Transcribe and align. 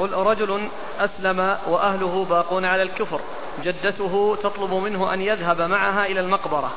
يقول 0.00 0.26
رجل 0.26 0.68
أسلم 0.98 1.56
وأهله 1.66 2.26
باقون 2.30 2.64
على 2.64 2.82
الكفر. 2.82 3.20
جدته 3.64 4.36
تطلب 4.42 4.74
منه 4.74 5.14
أن 5.14 5.22
يذهب 5.22 5.60
معها 5.62 6.06
إلى 6.06 6.20
المقبرة 6.20 6.70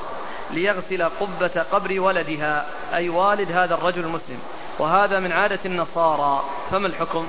ليغسل 0.52 1.04
قبة 1.04 1.66
قبر 1.72 2.00
ولدها. 2.00 2.66
أي 2.94 3.10
والد 3.10 3.52
هذا 3.52 3.74
الرجل 3.76 4.02
المسلم. 4.02 4.40
وهذا 4.80 5.20
من 5.20 5.32
عادة 5.32 5.60
النصارى. 5.66 6.44
فما 6.72 6.88
الحكم؟ 6.88 7.28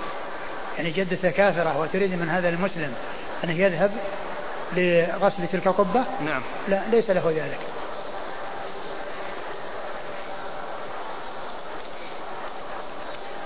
يعني 0.76 0.90
جدته 0.90 1.30
كافرة 1.30 1.80
وتريد 1.80 2.20
من 2.20 2.28
هذا 2.28 2.48
المسلم 2.48 2.94
أنه 3.44 3.60
يذهب 3.60 3.90
لغسل 4.72 5.48
تلك 5.52 5.66
القبة؟ 5.66 6.04
نعم. 6.24 6.42
لا 6.68 6.82
ليس 6.90 7.10
له 7.10 7.30
ذلك. 7.30 7.58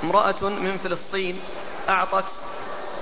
امرأة 0.02 0.42
من 0.42 0.78
فلسطين 0.84 1.40
أعطت 1.88 2.24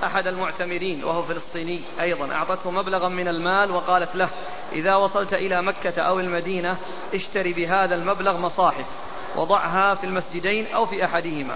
أحد 0.03 0.27
المعتمرين 0.27 1.03
وهو 1.03 1.23
فلسطيني 1.23 1.81
أيضا 2.01 2.33
أعطته 2.33 2.71
مبلغا 2.71 3.07
من 3.09 3.27
المال 3.27 3.71
وقالت 3.71 4.15
له 4.15 4.29
إذا 4.71 4.95
وصلت 4.95 5.33
إلى 5.33 5.61
مكة 5.61 6.01
أو 6.01 6.19
المدينة 6.19 6.77
اشتري 7.13 7.53
بهذا 7.53 7.95
المبلغ 7.95 8.37
مصاحف 8.37 8.85
وضعها 9.35 9.95
في 9.95 10.03
المسجدين 10.03 10.67
أو 10.75 10.85
في 10.85 11.05
أحدهما 11.05 11.55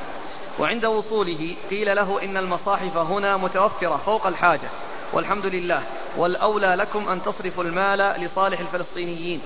وعند 0.60 0.86
وصوله 0.86 1.56
قيل 1.70 1.96
له 1.96 2.24
إن 2.24 2.38
المصاحف 2.38 2.98
هنا 2.98 3.38
متوفرة 3.38 3.96
فوق 3.96 4.28
الحاجة 4.28 4.70
والحمد 5.14 5.46
لله 5.46 5.84
والأولى 6.18 6.76
لكم 6.76 7.10
أن 7.10 7.24
تصرفوا 7.24 7.64
المال 7.64 8.00
لصالح 8.22 8.60
الفلسطينيين 8.60 9.42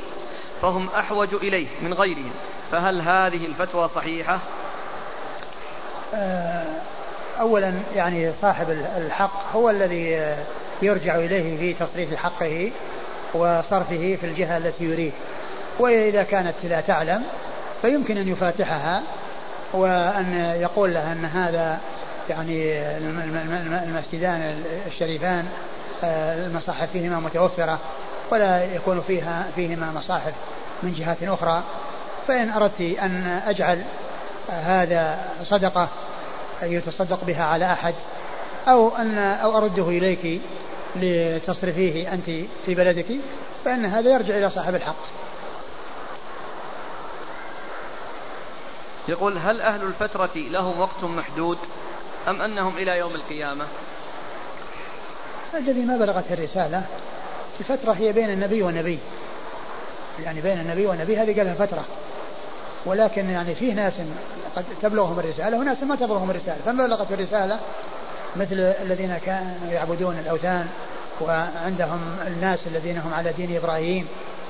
فهم 0.61 0.89
أحوج 0.97 1.33
إليه 1.33 1.67
من 1.81 1.93
غيرهم 1.93 2.31
فهل 2.71 3.01
هذه 3.01 3.45
الفتوى 3.45 3.89
صحيحة؟ 3.95 4.39
آه، 6.13 6.81
أولا 7.39 7.73
يعني 7.95 8.31
صاحب 8.41 8.69
الحق 8.97 9.55
هو 9.55 9.69
الذي 9.69 10.35
يرجع 10.81 11.15
إليه 11.15 11.57
في 11.57 11.85
تصريف 11.85 12.15
حقه 12.15 12.71
وصرفه 13.33 14.17
في 14.21 14.23
الجهة 14.23 14.57
التي 14.57 14.83
يريد. 14.83 15.13
وإذا 15.79 16.23
كانت 16.23 16.53
لا 16.63 16.81
تعلم 16.81 17.23
فيمكن 17.81 18.17
أن 18.17 18.27
يفاتحها 18.27 19.01
وأن 19.73 20.55
يقول 20.61 20.93
لها 20.93 21.13
أن 21.13 21.25
هذا 21.25 21.79
يعني 22.29 22.81
المسجدان 23.83 24.55
الشريفان 24.87 25.45
آه، 26.03 26.45
المصاحف 26.45 26.91
فيهما 26.91 27.19
متوفرة 27.19 27.79
ولا 28.31 28.63
يكون 28.75 29.01
فيها 29.07 29.45
فيهما 29.55 29.91
مصاحف 29.95 30.33
من 30.83 30.93
جهات 30.93 31.23
أخرى. 31.23 31.63
فإن 32.27 32.49
أردت 32.49 32.81
أن 32.81 33.41
أجعل 33.47 33.81
هذا 34.49 35.17
صدقة 35.43 35.87
يتصدق 36.65 37.23
بها 37.23 37.43
على 37.43 37.71
أحد 37.73 37.93
أو 38.67 38.95
أن 38.95 39.17
أو 39.17 39.57
أرده 39.57 39.89
إليك 39.89 40.41
لتصرفيه 40.95 42.13
أنت 42.13 42.25
في 42.65 42.75
بلدك 42.75 43.05
فإن 43.65 43.85
هذا 43.85 44.09
يرجع 44.09 44.37
إلى 44.37 44.49
صاحب 44.49 44.75
الحق. 44.75 45.05
يقول 49.07 49.37
هل 49.37 49.61
أهل 49.61 49.83
الفترة 49.83 50.29
لهم 50.35 50.79
وقت 50.79 51.03
محدود 51.03 51.57
أم 52.27 52.41
أنهم 52.41 52.77
إلى 52.77 52.97
يوم 52.97 53.15
القيامة؟ 53.15 53.65
الذي 55.53 55.81
ما 55.81 55.97
بلغت 55.97 56.31
الرسالة 56.31 56.83
الفترة 57.59 57.91
هي 57.91 58.11
بين 58.11 58.29
النبي 58.29 58.63
والنبي 58.63 58.99
يعني 60.23 60.41
بين 60.41 60.59
النبي 60.59 60.85
والنبي 60.85 61.17
هذه 61.17 61.37
قالها 61.37 61.65
فترة. 61.65 61.85
ولكن 62.85 63.29
يعني 63.29 63.55
فيه 63.55 63.73
ناس 63.73 63.93
قد 64.55 64.65
تبلغهم 64.81 65.19
الرسالة 65.19 65.57
وناس 65.57 65.83
ما 65.83 65.95
تبلغهم 65.95 66.29
الرسالة. 66.29 66.57
فما 66.65 66.87
بلغت 66.87 67.11
الرسالة؟ 67.11 67.59
مثل 68.35 68.59
الذين 68.59 69.17
كانوا 69.17 69.71
يعبدون 69.71 70.17
الأوثان 70.19 70.67
وعندهم 71.21 71.99
الناس 72.27 72.67
الذين 72.67 72.97
هم 72.97 73.13
على 73.13 73.33
دين 73.33 73.57
إبراهيم 73.57 74.07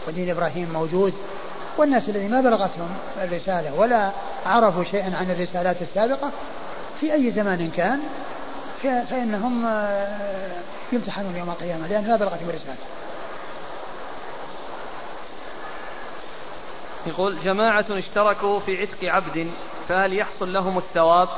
ودين 0.07 0.29
إبراهيم 0.29 0.69
موجود 0.73 1.13
والناس 1.77 2.09
الذين 2.09 2.31
ما 2.31 2.41
بلغتهم 2.41 2.89
الرسالة 3.23 3.79
ولا 3.79 4.09
عرفوا 4.45 4.83
شيئا 4.83 5.15
عن 5.15 5.31
الرسالات 5.31 5.81
السابقة 5.81 6.31
في 7.01 7.13
أي 7.13 7.31
زمان 7.31 7.71
كان 7.75 7.99
فإنهم 8.83 9.65
آه، 9.65 10.51
يمتحنون 10.91 11.35
يوم 11.35 11.49
القيامة 11.49 11.87
لأن 11.87 12.07
ما 12.07 12.15
بلغتهم 12.15 12.49
الرسالة. 12.49 12.75
يقول 17.07 17.37
جماعة 17.43 17.85
اشتركوا 17.89 18.59
في 18.59 18.81
عتق 18.81 19.13
عبد 19.13 19.47
فهل 19.89 20.13
يحصل 20.13 20.53
لهم 20.53 20.77
الثواب 20.77 21.29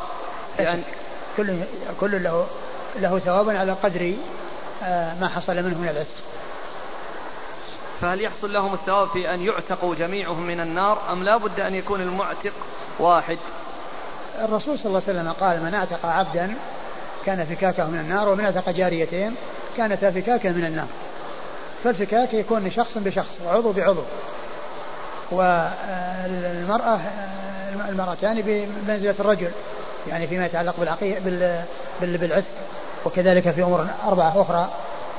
لأن 0.59 0.83
كل 1.37 1.57
كل 1.99 2.23
له 2.23 2.47
له 2.95 3.19
ثواب 3.19 3.49
على 3.49 3.71
قدر 3.71 4.13
آه، 4.83 5.15
ما 5.19 5.27
حصل 5.27 5.55
منه 5.55 5.77
من 5.77 5.89
العتق. 5.89 6.27
فهل 8.01 8.21
يحصل 8.21 8.53
لهم 8.53 8.73
الثواب 8.73 9.07
في 9.07 9.33
أن 9.33 9.41
يعتقوا 9.41 9.95
جميعهم 9.95 10.47
من 10.47 10.59
النار 10.59 11.01
أم 11.11 11.23
لا 11.23 11.37
بد 11.37 11.59
أن 11.59 11.75
يكون 11.75 12.01
المعتق 12.01 12.53
واحد؟ 12.99 13.37
الرسول 14.39 14.79
صلى 14.79 14.85
الله 14.85 15.01
عليه 15.07 15.19
وسلم 15.19 15.31
قال 15.31 15.63
من 15.63 15.73
اعتق 15.73 16.05
عبدا 16.05 16.55
كان 17.25 17.45
فكاكه 17.45 17.87
من 17.87 17.99
النار 17.99 18.29
ومن 18.29 18.45
اعتق 18.45 18.69
جاريتين 18.69 19.35
كانتا 19.77 20.11
فكاكة 20.11 20.51
من 20.51 20.65
النار. 20.65 20.87
فالفكاك 21.83 22.33
يكون 22.33 22.71
شخص 22.71 22.97
بشخص 22.97 23.37
وعضو 23.45 23.71
بعضو. 23.71 24.03
والمرأة 25.31 26.99
المرأتان 27.89 28.41
بمنزلة 28.41 29.15
الرجل 29.19 29.51
يعني 30.07 30.27
فيما 30.27 30.45
يتعلق 30.45 30.75
بالعقيقة 30.79 31.21
بالعث 32.01 32.45
وكذلك 33.05 33.51
في 33.51 33.63
أمور 33.63 33.87
أربعة 34.07 34.41
أخرى 34.41 34.69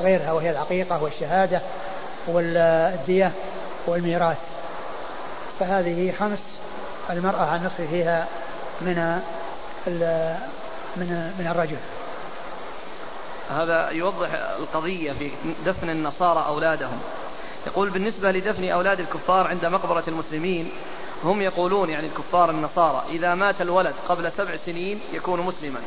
غيرها 0.00 0.32
وهي 0.32 0.50
العقيقة 0.50 1.02
والشهادة 1.02 1.60
والدية 2.26 3.32
والميراث. 3.86 4.36
فهذه 5.60 6.12
خمس 6.20 6.38
المرأة 7.10 7.46
عن 7.46 7.66
نصف 7.66 7.80
فيها 7.90 8.26
من 8.80 9.20
من 10.96 11.32
من 11.38 11.46
الرجل. 11.50 11.76
هذا 13.50 13.90
يوضح 13.90 14.28
القضية 14.58 15.12
في 15.12 15.30
دفن 15.66 15.90
النصارى 15.90 16.44
أولادهم. 16.46 17.00
يقول 17.66 17.90
بالنسبة 17.90 18.30
لدفن 18.30 18.68
أولاد 18.68 19.00
الكفار 19.00 19.46
عند 19.46 19.64
مقبرة 19.64 20.04
المسلمين 20.08 20.70
هم 21.24 21.42
يقولون 21.42 21.90
يعني 21.90 22.06
الكفار 22.06 22.50
النصارى 22.50 23.04
إذا 23.10 23.34
مات 23.34 23.60
الولد 23.60 23.94
قبل 24.08 24.32
سبع 24.36 24.56
سنين 24.66 25.00
يكون 25.12 25.40
مسلما 25.40 25.80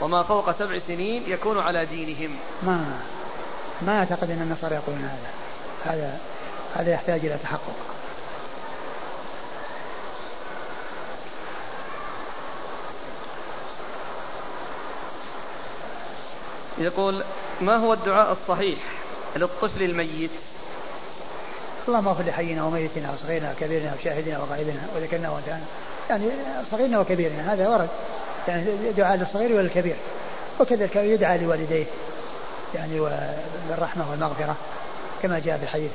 وما 0.00 0.22
فوق 0.22 0.58
سبع 0.58 0.78
سنين 0.86 1.22
يكون 1.26 1.58
على 1.58 1.86
دينهم. 1.86 2.36
ما 2.62 2.84
ما 3.82 3.98
أعتقد 3.98 4.30
أن 4.30 4.42
النصارى 4.42 4.74
يقولون 4.74 5.02
هذا. 5.04 5.30
هذا 5.84 6.18
هذا 6.74 6.92
يحتاج 6.92 7.26
إلى 7.26 7.38
تحقق. 7.42 7.74
يقول 16.78 17.24
ما 17.60 17.76
هو 17.76 17.92
الدعاء 17.92 18.32
الصحيح 18.32 18.78
للطفل 19.36 19.82
الميت؟ 19.82 20.30
اللهم 21.88 22.08
اغفر 22.08 22.24
لحينا 22.24 22.64
وميتنا 22.64 23.12
وصغيرنا 23.12 23.52
وكبيرنا 23.52 23.94
وشاهدنا 24.00 24.38
وغائبنا 24.38 24.80
وذكرنا 24.96 25.30
وانثانا 25.30 25.60
يعني 26.10 26.28
صغيرنا 26.70 27.00
وكبيرنا 27.00 27.52
هذا 27.52 27.68
ورد. 27.68 27.88
يعني 28.48 28.92
دعاء 28.96 29.16
للصغير 29.16 29.52
وللكبير. 29.52 29.96
وكذلك 30.60 30.96
يدعى 30.96 31.38
لوالديه 31.38 31.84
يعني 32.74 33.00
بالرحمة 33.68 34.10
والمغفرة 34.10 34.56
كما 35.22 35.38
جاء 35.38 35.58
في 35.58 35.64
الحديث. 35.64 35.90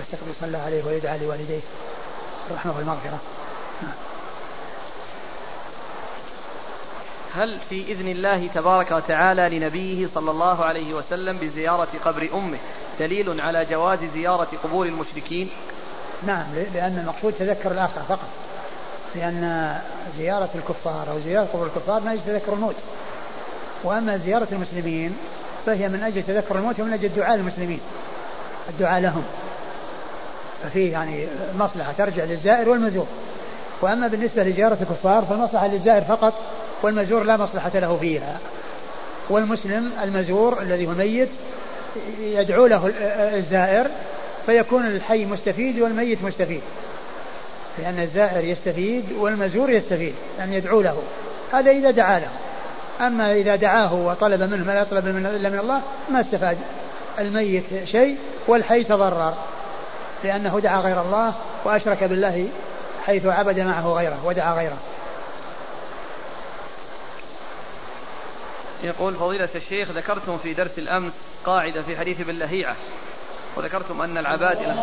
يستقبل 0.00 0.32
صلى 0.40 0.58
عليه 0.58 0.84
ويدعى 0.84 1.18
لوالديه 1.18 1.60
بالرحمة 2.48 2.76
والمغفرة. 2.76 3.18
هل 7.34 7.58
في 7.70 7.84
إذن 7.92 8.08
الله 8.08 8.46
تبارك 8.54 8.90
وتعالى 8.90 9.58
لنبيه 9.58 10.08
صلى 10.14 10.30
الله 10.30 10.64
عليه 10.64 10.94
وسلم 10.94 11.36
بزيارة 11.38 11.88
قبر 12.04 12.28
أمه؟ 12.34 12.58
دليل 13.00 13.40
على 13.40 13.64
جواز 13.64 13.98
زيارة 14.14 14.48
قبور 14.64 14.86
المشركين؟ 14.86 15.50
نعم 16.26 16.44
لأن 16.74 16.98
المقصود 16.98 17.32
تذكر 17.32 17.70
الآخرة 17.70 18.02
فقط. 18.08 18.28
لأن 19.14 19.74
زيارة 20.18 20.48
الكفار 20.54 21.10
أو 21.10 21.18
زيارة 21.18 21.44
قبور 21.44 21.66
الكفار 21.66 22.00
من 22.00 22.08
أجل 22.08 22.20
تذكر 22.26 22.52
الموت. 22.52 22.74
وأما 23.84 24.16
زيارة 24.16 24.48
المسلمين 24.52 25.16
فهي 25.66 25.88
من 25.88 26.02
أجل 26.02 26.22
تذكر 26.22 26.58
الموت 26.58 26.80
ومن 26.80 26.92
أجل 26.92 27.04
الدعاء 27.04 27.36
للمسلمين 27.36 27.80
الدعاء 28.68 29.00
لهم. 29.00 29.22
ففيه 30.62 30.92
يعني 30.92 31.26
مصلحة 31.58 31.92
ترجع 31.98 32.24
للزائر 32.24 32.68
والمزور. 32.68 33.06
وأما 33.80 34.06
بالنسبة 34.06 34.42
لزيارة 34.42 34.78
الكفار 34.80 35.24
فالمصلحة 35.30 35.66
للزائر 35.66 36.00
فقط 36.00 36.34
والمزور 36.82 37.22
لا 37.22 37.36
مصلحة 37.36 37.70
له 37.74 37.96
فيها. 38.00 38.38
والمسلم 39.30 39.92
المزور 40.02 40.62
الذي 40.62 40.86
هو 40.86 40.92
الميت 40.92 41.28
يدعو 42.20 42.66
له 42.66 42.92
الزائر 43.36 43.86
فيكون 44.46 44.86
الحي 44.86 45.24
مستفيد 45.24 45.80
والميت 45.80 46.22
مستفيد. 46.22 46.60
لأن 47.78 47.98
الزائر 47.98 48.44
يستفيد 48.44 49.04
والمزور 49.18 49.70
يستفيد 49.70 50.14
أن 50.40 50.52
يدعو 50.52 50.80
له. 50.80 51.02
هذا 51.52 51.70
إذا 51.70 51.90
دعا 51.90 52.18
له. 52.18 52.30
أما 53.06 53.32
إذا 53.32 53.56
دعاه 53.56 53.94
وطلب 53.94 54.42
منه 54.42 54.64
ما 54.64 54.72
لا 54.72 54.80
يطلب 54.80 55.04
منه 55.04 55.28
إلا 55.28 55.48
من 55.48 55.58
الله 55.58 55.80
ما 56.10 56.20
استفاد. 56.20 56.58
الميت 57.18 57.64
شيء 57.84 58.16
والحي 58.46 58.84
تضرر 58.84 59.34
لأنه 60.24 60.60
دعا 60.60 60.80
غير 60.80 61.00
الله 61.00 61.34
وأشرك 61.64 62.04
بالله 62.04 62.48
حيث 63.06 63.26
عبد 63.26 63.60
معه 63.60 63.92
غيره 63.92 64.18
ودعا 64.24 64.54
غيره. 64.54 64.76
يقول 68.84 69.14
فضيلة 69.14 69.48
الشيخ 69.54 69.90
ذكرتم 69.90 70.38
في 70.38 70.54
درس 70.54 70.78
الأمس 70.78 71.12
قاعدة 71.44 71.82
في 71.82 71.96
حديث 71.96 72.20
باللهيعة 72.20 72.76
وذكرتم 73.56 74.02
أن 74.02 74.18
العبادلة 74.18 74.74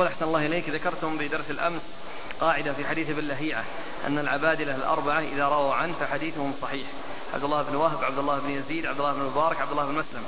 يقول 0.00 0.12
أحسن 0.12 0.24
الله 0.24 0.46
إليك 0.46 0.68
ذكرتم 0.68 1.18
بدرس 1.18 1.50
الأمس 1.50 1.80
قاعدة 2.40 2.72
في 2.72 2.86
حديث 2.86 3.10
ابن 3.10 3.28
لهيعة 3.28 3.64
أن 4.06 4.18
العبادلة 4.18 4.76
الأربعة 4.76 5.20
إذا 5.20 5.48
رووا 5.48 5.74
عنه 5.74 5.94
فحديثهم 6.00 6.54
صحيح. 6.62 6.86
عبد 7.34 7.44
الله 7.44 7.62
بن 7.62 7.76
وهب 7.76 8.04
عبد 8.04 8.18
الله 8.18 8.38
بن 8.38 8.50
يزيد 8.50 8.86
عبد 8.86 8.98
الله 8.98 9.12
بن 9.12 9.22
مبارك 9.22 9.60
عبد 9.60 9.70
الله 9.70 9.84
بن 9.86 9.92
مسلم. 9.92 10.24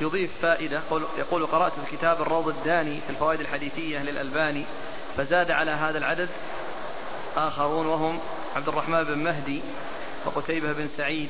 يضيف 0.00 0.30
فائدة 0.42 0.80
يقول 1.18 1.46
قرأت 1.46 1.72
في 1.72 1.96
كتاب 1.96 2.22
الروض 2.22 2.48
الداني 2.48 3.00
في 3.06 3.10
الفوائد 3.10 3.40
الحديثية 3.40 3.98
للألباني 3.98 4.64
فزاد 5.16 5.50
على 5.50 5.70
هذا 5.70 5.98
العدد 5.98 6.28
آخرون 7.36 7.86
وهم 7.86 8.18
عبد 8.56 8.68
الرحمن 8.68 9.04
بن 9.04 9.18
مهدي 9.18 9.62
وقتيبة 10.26 10.72
بن 10.72 10.88
سعيد 10.96 11.28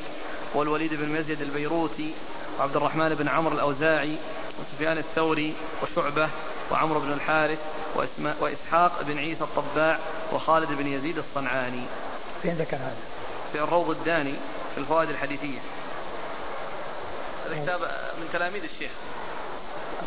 والوليد 0.54 0.94
بن 0.94 1.18
مزيد 1.18 1.42
البيروتي 1.42 2.14
وعبد 2.58 2.76
الرحمن 2.76 3.14
بن 3.14 3.28
عمرو 3.28 3.54
الأوزاعي 3.54 4.16
وسفيان 4.60 4.98
الثوري 4.98 5.54
وشعبة 5.82 6.28
وعمرو 6.70 7.00
بن 7.00 7.12
الحارث 7.12 7.58
وإسحاق 8.40 9.02
بن 9.02 9.18
عيسى 9.18 9.44
الطباع 9.44 9.98
وخالد 10.32 10.68
بن 10.68 10.86
يزيد 10.86 11.18
الصنعاني 11.18 11.82
فين 12.42 12.54
ذكر 12.54 12.76
هذا؟ 12.76 12.96
في 13.52 13.58
الروض 13.58 13.90
الداني 13.90 14.34
في 14.74 14.78
الفوائد 14.78 15.10
الحديثية 15.10 15.58
هذا 17.46 17.62
كتاب 17.62 17.80
من 18.20 18.28
تلاميذ 18.32 18.62
الشيخ 18.62 18.90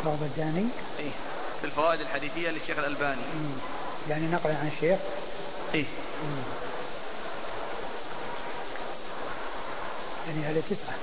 الروض 0.00 0.22
الداني؟ 0.22 0.68
إيه 0.98 1.10
في 1.60 1.64
الفوائد 1.64 2.00
الحديثية 2.00 2.50
للشيخ 2.50 2.78
الألباني 2.78 3.22
مم. 3.34 3.50
يعني 4.10 4.26
نقل 4.26 4.50
عن 4.50 4.70
الشيخ؟ 4.76 4.98
إيه 5.74 5.84
مم. 6.22 6.42
يعني 10.26 10.46
هذه 10.46 10.62
تسعة 10.70 10.94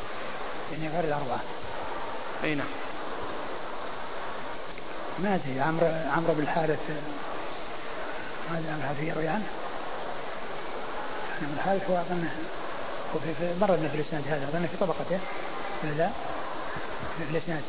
يعني 0.71 0.95
غير 0.95 1.03
الأربعة 1.03 1.39
أي 2.43 2.55
نعم 2.55 2.67
ما 5.19 5.35
أدري 5.35 5.61
عمرو 5.61 5.87
عمرو 5.87 6.33
بن 6.33 6.43
الحارث 6.43 6.79
ما 8.51 8.57
أدري 8.57 8.69
عن 8.69 8.79
الحفير 8.79 9.21
يعني. 9.21 9.43
عمرو 11.41 11.51
بن 11.51 11.57
الحارث 11.57 11.89
هو 11.89 11.95
أظن 11.95 12.27
هو 13.13 13.19
في 13.19 13.53
مرنا 13.61 13.87
في 13.87 13.95
الإسناد 13.95 14.23
هذا 14.27 14.49
أظن 14.49 14.67
في 14.67 14.77
طبقته 14.77 15.19
ولا 15.83 15.93
لا؟ 15.97 16.09
في 17.17 17.31
الإسناد. 17.31 17.61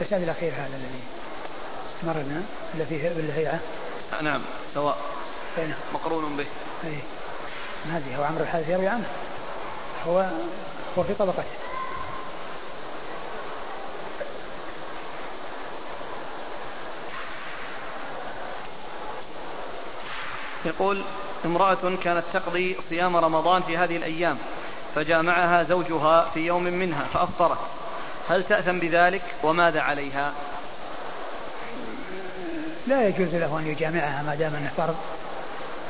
الإسناد 0.00 0.22
الأخير 0.22 0.52
هذا 0.52 0.76
الذي 0.76 1.00
مرنا 2.02 2.42
الذي 2.74 2.98
فيه 2.98 3.08
بالهيئه 3.08 3.60
نعم 4.22 4.40
سواء. 4.74 4.98
مقرون 5.94 6.36
به. 6.36 6.46
أي. 6.84 6.98
ما 7.86 7.96
أدري 7.96 8.16
هو 8.16 8.24
عمرو 8.24 8.42
الحارث 8.42 8.68
يروي 8.68 8.88
عنه. 8.88 9.08
هو 10.06 10.30
هو 10.98 11.02
في 11.02 11.14
طبقته. 11.14 11.65
يقول 20.66 21.02
امرأة 21.44 21.96
كانت 22.04 22.24
تقضي 22.32 22.76
صيام 22.88 23.16
رمضان 23.16 23.62
في 23.62 23.76
هذه 23.76 23.96
الأيام 23.96 24.38
فجامعها 24.94 25.62
زوجها 25.62 26.30
في 26.34 26.40
يوم 26.40 26.62
منها 26.62 27.04
فأفطرت. 27.14 27.58
هل 28.28 28.44
تأثم 28.44 28.78
بذلك؟ 28.78 29.22
وماذا 29.42 29.80
عليها؟ 29.80 30.32
لا 32.86 33.08
يجوز 33.08 33.34
له 33.34 33.58
أن 33.58 33.66
يجامعها 33.66 34.22
ما 34.22 34.34
دام 34.34 34.54
أنه 34.54 34.70
فرض. 34.76 34.96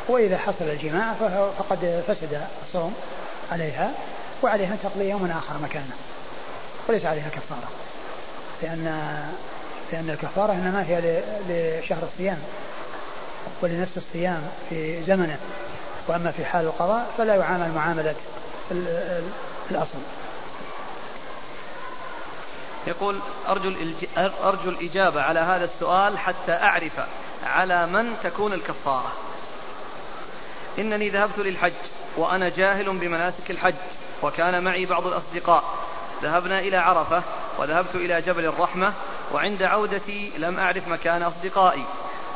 وإذا 0.08 0.38
حصل 0.38 0.64
الجماع 0.64 1.14
فقد 1.58 2.04
فسد 2.08 2.42
الصوم 2.66 2.94
عليها 3.52 3.92
وعليها 4.42 4.72
أن 4.72 4.78
تقضي 4.82 5.08
يوما 5.08 5.38
آخر 5.38 5.54
مكانه. 5.62 5.96
وليس 6.88 7.04
عليها 7.04 7.28
كفارة. 7.28 7.68
لأن 8.62 8.84
لأن 9.92 10.10
الكفارة 10.10 10.52
إنما 10.52 10.84
هي 10.88 11.22
لشهر 11.48 12.02
الصيام. 12.02 12.38
ولنفس 13.62 13.96
الصيام 13.96 14.50
في 14.68 15.02
زمنه. 15.02 15.38
وأما 16.08 16.30
في 16.30 16.44
حال 16.44 16.64
القضاء 16.64 17.14
فلا 17.18 17.34
يعامل 17.34 17.72
معاملة 17.74 18.14
الأصل. 19.70 19.98
يقول 22.86 23.18
أرجو, 23.48 23.72
أرجو 24.18 24.70
الإجابة 24.70 25.22
على 25.22 25.40
هذا 25.40 25.64
السؤال 25.64 26.18
حتى 26.18 26.52
أعرف 26.52 26.92
على 27.46 27.86
من 27.86 28.16
تكون 28.22 28.52
الكفارة. 28.52 29.12
إنني 30.78 31.08
ذهبت 31.08 31.38
للحج 31.38 31.72
وأنا 32.16 32.48
جاهل 32.48 32.98
بمناسك 32.98 33.50
الحج 33.50 33.74
وكان 34.22 34.64
معي 34.64 34.86
بعض 34.86 35.06
الأصدقاء. 35.06 35.64
ذهبنا 36.22 36.58
إلى 36.58 36.76
عرفة 36.76 37.22
وذهبت 37.58 37.94
إلى 37.94 38.20
جبل 38.20 38.44
الرحمة 38.44 38.92
وعند 39.32 39.62
عودتي 39.62 40.32
لم 40.38 40.58
أعرف 40.58 40.88
مكان 40.88 41.22
أصدقائي. 41.22 41.84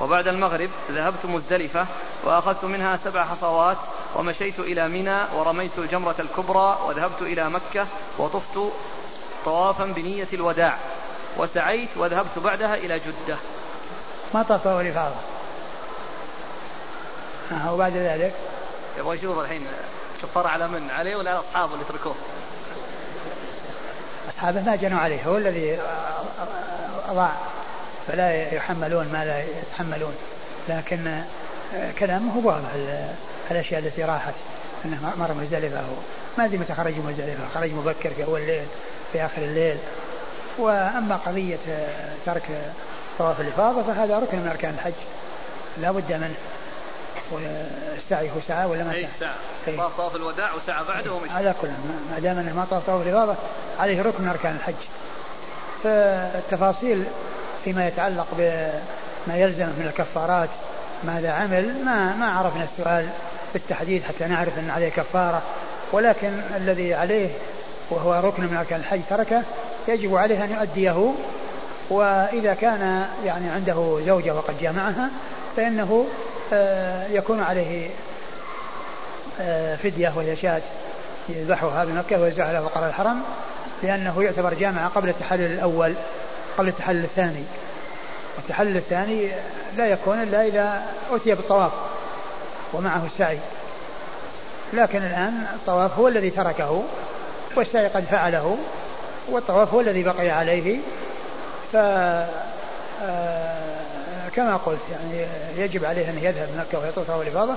وبعد 0.00 0.29
المغرب 0.29 0.70
ذهبت 0.91 1.25
مزدلفة 1.25 1.87
وأخذت 2.25 2.64
منها 2.64 2.99
سبع 3.05 3.25
حصوات 3.25 3.76
ومشيت 4.17 4.58
إلى 4.58 4.88
منى 4.88 5.19
ورميت 5.35 5.79
الجمرة 5.79 6.14
الكبرى 6.19 6.79
وذهبت 6.87 7.23
إلى 7.23 7.50
مكة 7.50 7.87
وطفت 8.19 8.73
طوافا 9.44 9.85
بنية 9.85 10.29
الوداع 10.32 10.76
وسعيت 11.37 11.88
وذهبت 11.97 12.38
بعدها 12.38 12.75
إلى 12.75 12.99
جدة. 12.99 13.37
ما 14.35 14.43
طاف 14.43 14.67
الإفاضة 14.67 15.14
آه 17.53 17.75
وبعد 17.75 17.96
ذلك؟ 17.96 18.34
يبغى 18.98 19.17
يشوف 19.17 19.39
الحين 19.39 19.67
كفر 20.22 20.46
على 20.46 20.69
من 20.69 20.91
عليه 20.91 21.17
ولا 21.17 21.31
على 21.31 21.41
أصحابه 21.41 21.75
اللي 21.75 21.84
تركوه 21.84 22.15
أصحابه 24.31 24.63
ما 24.63 24.77
جنوا 24.77 25.01
عليه 25.01 25.25
هو 25.27 25.36
الذي 25.36 25.79
أضاع. 27.08 27.32
فلا 28.12 28.55
يحملون 28.55 29.08
ما 29.12 29.24
لا 29.24 29.43
يتحملون. 29.43 30.14
لكن 30.69 31.06
آه، 31.76 31.90
كلامه 31.98 32.46
واضح 32.46 32.69
الأشياء 33.50 33.81
التي 33.81 34.05
راحت 34.05 34.34
أنه 34.84 35.12
مر 35.17 35.34
مزدلفة. 35.34 35.81
ما 36.38 36.44
أدري 36.44 36.58
متى 36.58 36.74
خرج 36.74 36.94
مزدلفة. 36.96 37.48
خرج 37.55 37.72
مبكر 37.72 38.10
في 38.10 38.24
أول 38.24 38.40
الليل 38.40 38.64
في 39.12 39.24
آخر 39.24 39.43
الليل. 39.43 39.76
وأما 40.58 41.17
قضية 41.26 41.58
آه، 41.69 42.12
ترك 42.26 42.72
طواف 43.19 43.40
الإفاضة 43.40 43.82
فهذا 43.82 44.19
ركن 44.19 44.38
من 44.38 44.48
أركان 44.48 44.74
الحج. 44.74 44.93
لا 45.79 45.90
بد 45.93 46.12
منه. 46.12 46.34
والسعي 47.31 48.31
هو 48.31 48.40
ساعة 48.48 48.67
ولا 48.67 48.84
ما 48.84 48.93
ساعة؟ 48.93 49.34
أي 49.69 49.76
ساعة 49.76 49.88
طاف 49.98 50.17
الوداع 50.17 50.55
وساعة 50.55 50.84
بعده 50.84 51.12
ومشي. 51.12 51.32
على 51.32 51.55
كل 51.62 51.69
ما 52.10 52.19
دام 52.19 52.38
أنه 52.38 52.55
ما 52.55 52.67
طاف 52.70 52.86
طواف 52.86 53.06
الإفاضة 53.06 53.34
عليه 53.79 54.02
ركن 54.02 54.22
من 54.22 54.29
أركان 54.29 54.56
الحج. 54.56 54.74
فالتفاصيل 55.84 57.05
فيما 57.64 57.88
يتعلق 57.88 58.26
بما 58.38 59.36
يلزم 59.36 59.67
من 59.67 59.86
الكفارات 59.86 60.48
ماذا 61.05 61.31
عمل 61.31 61.84
ما 61.84 62.17
ما 62.17 62.26
عرفنا 62.26 62.64
السؤال 62.72 63.08
بالتحديد 63.52 64.02
حتى 64.02 64.26
نعرف 64.26 64.58
أن 64.58 64.70
عليه 64.70 64.88
كفارة. 64.88 65.43
ولكن 65.93 66.32
الذي 66.56 66.94
عليه 66.94 67.29
وهو 67.90 68.29
ركن 68.29 68.43
من 68.43 68.56
أركان 68.56 68.81
الحج 68.81 69.00
تركه 69.10 69.43
يجب 69.88 70.17
عليه 70.17 70.44
أن 70.44 70.50
يؤديه. 70.50 71.12
وإذا 71.90 72.55
كان 72.55 73.06
يعني 73.24 73.50
عنده 73.50 74.00
زوجة 74.06 74.34
وقد 74.34 74.58
جامعها 74.60 75.10
فإنه 75.56 76.06
آه، 76.52 77.06
يكون 77.06 77.40
عليه 77.40 77.90
آه، 79.40 79.76
فدية 79.76 80.12
وهي 80.17 80.36
شاة 80.36 80.62
يذبحها 81.29 81.84
بمكة 81.84 82.20
ويوزعها 82.20 82.52
له 82.52 82.60
فقراء 82.60 82.88
الحرم 82.88 83.22
لأنه 83.82 84.22
يعتبر 84.22 84.55
جامع 84.55 84.86
قبل 84.86 85.08
التحلل 85.08 85.52
الأول. 85.52 85.94
قبل 86.59 86.69
التحلل 86.69 87.05
الثاني. 87.05 87.45
التحلل 88.39 88.77
الثاني 88.77 89.29
لا 89.77 89.87
يكون 89.87 90.23
إلا 90.23 90.47
إذا 90.47 90.83
أتي 91.13 91.35
بالطواف 91.35 91.73
ومعه 92.73 93.07
السعي. 93.13 93.39
لكن 94.73 94.99
الآن 94.99 95.47
الطواف 95.55 95.99
هو 95.99 96.09
الذي 96.09 96.31
تركه 96.31 96.83
والسعي 97.57 97.87
قد 97.87 98.05
فعله 98.05 98.59
والطواف 99.29 99.75
هو 99.75 99.81
الذي 99.81 100.03
بقي 100.03 100.31
عليه. 100.31 100.79
ف 101.73 101.77
آه، 103.03 104.29
كما 104.37 104.57
قلت 104.57 104.81
يعني 104.93 105.27
يجب 105.57 105.85
عليه 105.85 106.11
أن 106.11 106.19
يذهب 106.19 106.49
مكة 106.59 106.79
ويطوف 106.79 107.11
والإفاضة 107.11 107.55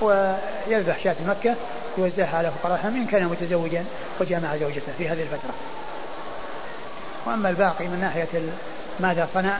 ويذبح 0.00 1.04
شاة 1.04 1.16
مكة 1.28 1.54
يوزعها 1.98 2.38
على 2.38 2.50
فقراء 2.50 2.80
إن 2.84 3.06
كان 3.06 3.24
متزوجا 3.24 3.84
وجامع 4.20 4.56
زوجته 4.56 4.92
في 4.98 5.08
هذه 5.08 5.22
الفترة. 5.22 5.54
وأما 7.26 7.50
الباقي 7.50 7.88
من 7.88 8.00
ناحية 8.00 8.40
ماذا 9.00 9.28
صنع 9.34 9.58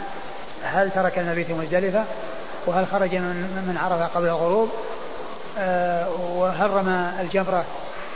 هل 0.65 0.91
ترك 0.91 1.19
المبيت 1.19 1.51
مزدلفة؟ 1.51 2.05
وهل 2.67 2.87
خرج 2.87 3.15
من 3.15 3.65
من 3.69 3.79
عرفة 3.83 4.07
قبل 4.07 4.27
الغروب؟ 4.27 4.71
آه 5.59 6.09
وهل 6.11 6.71
رمى 6.71 7.13
الجمرة 7.21 7.65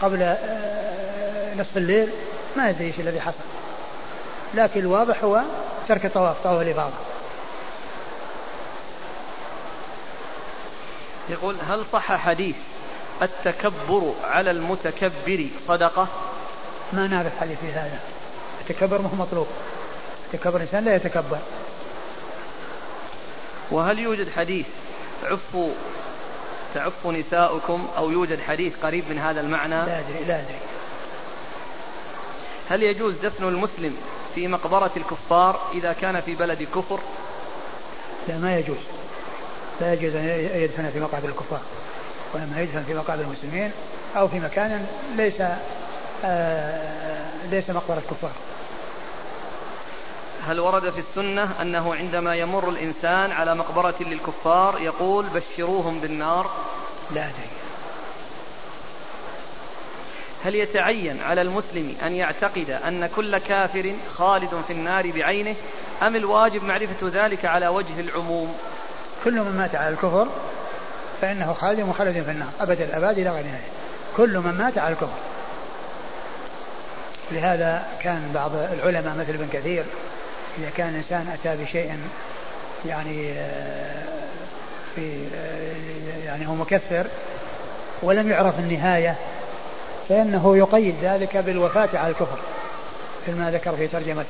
قبل 0.02 0.22
آه 0.22 1.54
نصف 1.54 1.76
الليل؟ 1.76 2.10
ما 2.56 2.70
أدري 2.70 2.86
إيش 2.86 3.00
الذي 3.00 3.20
حصل. 3.20 3.44
لكن 4.54 4.80
الواضح 4.80 5.24
هو 5.24 5.40
ترك 5.88 6.06
الطواف 6.06 6.36
طواف 6.44 6.62
الإفاضة. 6.62 6.94
يقول 11.28 11.56
هل 11.68 11.84
صح 11.92 12.16
حديث 12.16 12.56
التكبر 13.22 14.14
على 14.24 14.50
المتكبر 14.50 15.46
صدقة؟ 15.68 16.08
ما 16.92 17.06
نعرف 17.06 17.40
حديث 17.40 17.58
هذا. 17.74 18.13
التكبر 18.71 19.02
ما 19.02 19.09
هو 19.09 19.16
مطلوب. 19.16 19.47
تكبر 20.33 20.56
الإنسان 20.56 20.85
لا 20.85 20.97
يتكبر. 20.97 21.38
وهل 23.71 23.99
يوجد 23.99 24.30
حديث 24.37 24.66
عفوا 25.23 25.71
تعف 26.75 27.06
نساؤكم 27.06 27.88
أو 27.97 28.11
يوجد 28.11 28.40
حديث 28.40 28.73
قريب 28.83 29.04
من 29.11 29.18
هذا 29.18 29.40
المعنى؟ 29.40 29.75
لا 29.75 29.99
أدري 29.99 30.25
لا 30.28 30.38
أدري. 30.38 30.59
هل 32.71 32.83
يجوز 32.83 33.14
دفن 33.14 33.44
المسلم 33.44 33.97
في 34.35 34.49
مقبرة 34.49 34.90
الكفار 34.97 35.61
إذا 35.75 35.92
كان 35.92 36.21
في 36.21 36.35
بلد 36.35 36.62
كفر؟ 36.62 36.99
لا 38.28 38.38
ما 38.38 38.59
يجوز. 38.59 38.76
لا 39.80 39.92
يجوز 39.92 40.14
أن 40.14 40.25
يدفن 40.54 40.90
في 40.90 41.00
مقابر 41.00 41.28
الكفار. 41.28 41.61
وإنما 42.35 42.61
يدفن 42.61 42.85
في 42.85 42.94
مقابر 42.94 43.23
المسلمين 43.23 43.73
أو 44.16 44.28
في 44.28 44.40
مكان 44.40 44.87
ليس 45.16 45.42
آه 46.25 47.30
ليس 47.50 47.71
مقبرة 47.71 48.02
كفار. 48.11 48.33
هل 50.46 50.60
ورد 50.60 50.90
في 50.90 50.98
السنة 50.98 51.62
أنه 51.62 51.94
عندما 51.94 52.34
يمر 52.34 52.68
الإنسان 52.68 53.32
على 53.32 53.54
مقبرة 53.54 53.94
للكفار 54.00 54.80
يقول 54.80 55.26
بشروهم 55.26 56.00
بالنار؟ 56.00 56.50
لا 57.10 57.20
أدري. 57.20 57.48
هل 60.44 60.54
يتعين 60.54 61.22
على 61.22 61.42
المسلم 61.42 61.96
أن 62.02 62.14
يعتقد 62.14 62.70
أن 62.70 63.06
كل 63.16 63.38
كافر 63.38 63.92
خالد 64.14 64.62
في 64.66 64.72
النار 64.72 65.10
بعينه؟ 65.10 65.54
أم 66.02 66.16
الواجب 66.16 66.64
معرفة 66.64 67.08
ذلك 67.08 67.44
على 67.44 67.68
وجه 67.68 68.00
العموم؟ 68.00 68.56
كل 69.24 69.34
من 69.34 69.56
مات 69.56 69.74
على 69.74 69.88
الكفر 69.88 70.28
فإنه 71.20 71.52
خالد 71.52 71.80
مخلد 71.80 72.22
في 72.22 72.30
النار. 72.30 72.48
أبد 72.60 72.80
الأباد 72.80 73.18
إلى 73.18 73.30
غير 73.30 73.44
نهاية 73.44 73.68
كل 74.16 74.38
من 74.38 74.54
مات 74.58 74.78
على 74.78 74.92
الكفر. 74.92 75.18
لهذا 77.30 77.86
كان 78.00 78.30
بعض 78.34 78.50
العلماء 78.54 79.16
مثل 79.16 79.34
ابن 79.34 79.48
كثير 79.52 79.84
إذا 80.58 80.70
كان 80.76 80.88
الإنسان 80.88 81.28
أتى 81.28 81.64
بشيء 81.64 81.99
يعني 82.87 83.32
آه، 83.32 84.02
في 84.94 85.26
آه، 85.37 86.25
يعني 86.26 86.49
هو 86.49 86.54
مكفر 86.54 87.06
ولم 88.02 88.30
يعرف 88.30 88.58
النهاية 88.58 89.16
فإنه 90.08 90.56
يقيد 90.56 90.94
ذلك 91.02 91.37
بالوفاة 91.37 91.88
على 91.94 92.08
الكفر 92.11 92.38
مثل 93.23 93.38
ما 93.38 93.50
ذكر 93.50 93.76
في 93.76 93.88
ترجمة 93.88 94.25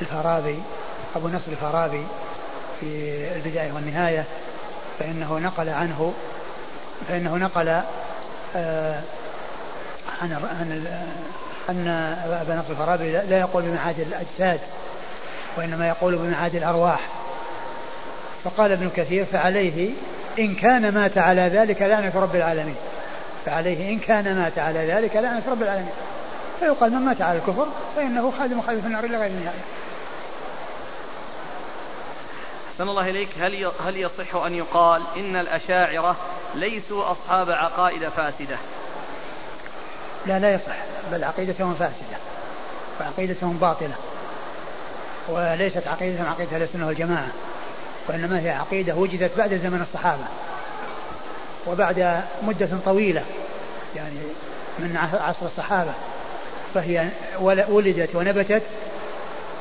الفارابي 0.00 0.58
أبو 1.16 1.28
نصر 1.28 1.48
الفارابي 1.48 2.04
في 2.80 3.18
البداية 3.36 3.72
والنهاية 3.72 4.24
فإنه 4.98 5.38
نقل 5.38 5.68
عنه 5.68 6.12
فإنه 7.08 7.36
نقل 7.36 7.82
آه 8.56 9.00
عن 10.22 10.32
عن 10.32 10.86
أن 11.68 11.88
أبا 12.42 12.54
نصر 12.54 12.70
الفارابي 12.70 13.12
لا 13.12 13.38
يقول 13.38 13.62
بمعاد 13.62 14.00
الأجساد 14.00 14.60
وإنما 15.58 15.88
يقول 15.88 16.16
بمعاد 16.16 16.54
الأرواح. 16.54 17.00
فقال 18.44 18.72
ابن 18.72 18.90
كثير 18.96 19.24
فعليه 19.24 19.90
إن 20.38 20.54
كان 20.54 20.94
مات 20.94 21.18
على 21.18 21.40
ذلك 21.40 21.82
لعنة 21.82 22.12
رب 22.14 22.36
العالمين. 22.36 22.76
فعليه 23.46 23.92
إن 23.92 23.98
كان 23.98 24.36
مات 24.36 24.58
على 24.58 24.78
ذلك 24.78 25.16
لعنة 25.16 25.42
رب 25.50 25.62
العالمين. 25.62 25.92
فيقال 26.60 26.92
من 26.92 26.98
مات 26.98 27.22
على 27.22 27.38
الكفر 27.38 27.66
فإنه 27.96 28.32
خالد 28.38 28.52
مخالف 28.52 28.80
في 28.80 28.86
النار 28.86 29.04
إلى 29.04 29.16
غير 29.16 29.26
النهاية 29.26 29.58
أحسن 32.72 32.88
الله 32.88 33.08
إليك. 33.08 33.28
هل 33.40 33.70
هل 33.86 33.96
يصح 33.96 34.36
أن 34.36 34.54
يقال 34.54 35.02
إن 35.16 35.36
الأشاعرة 35.36 36.16
ليسوا 36.54 37.10
أصحاب 37.10 37.50
عقائد 37.50 38.08
فاسدة؟ 38.08 38.56
لا 40.26 40.38
لا 40.38 40.54
يصح 40.54 40.76
بل 41.12 41.24
عقيدتهم 41.24 41.74
فاسدة 41.74 42.16
وعقيدتهم 43.00 43.56
باطلة. 43.56 43.94
وليست 45.28 45.88
عقيدتهم 45.88 46.26
عقيدة 46.26 46.56
أهل 46.56 46.62
السنة 46.62 46.86
والجماعة 46.86 47.28
وإنما 48.08 48.40
هي 48.40 48.50
عقيدة 48.50 48.94
وجدت 48.94 49.30
بعد 49.38 49.54
زمن 49.54 49.82
الصحابة 49.82 50.24
وبعد 51.66 52.22
مدة 52.42 52.68
طويلة 52.84 53.22
يعني 53.96 54.18
من 54.78 54.96
عصر 54.96 55.46
الصحابة 55.46 55.92
فهي 56.74 57.08
ولدت 57.40 58.14
ونبتت 58.14 58.62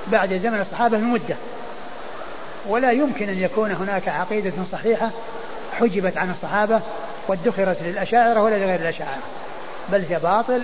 بعد 0.07 0.33
زمن 0.33 0.61
الصحابة 0.61 0.97
بمدة 0.97 1.35
ولا 2.65 2.91
يمكن 2.91 3.29
أن 3.29 3.37
يكون 3.37 3.71
هناك 3.71 4.07
عقيدة 4.07 4.51
صحيحة 4.71 5.09
حجبت 5.79 6.17
عن 6.17 6.31
الصحابة 6.31 6.81
وادخرت 7.27 7.77
للأشاعرة 7.81 8.43
ولا 8.43 8.55
لغير 8.55 8.79
الأشاعرة 8.79 9.21
بل 9.89 10.05
هي 10.09 10.19
باطل 10.19 10.61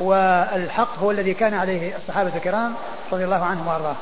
والحق 0.00 0.98
هو 0.98 1.10
الذي 1.10 1.34
كان 1.34 1.54
عليه 1.54 1.96
الصحابة 1.96 2.36
الكرام 2.36 2.74
رضي 3.12 3.24
الله 3.24 3.44
عنهم 3.44 3.66
وأرضاهم. 3.66 3.96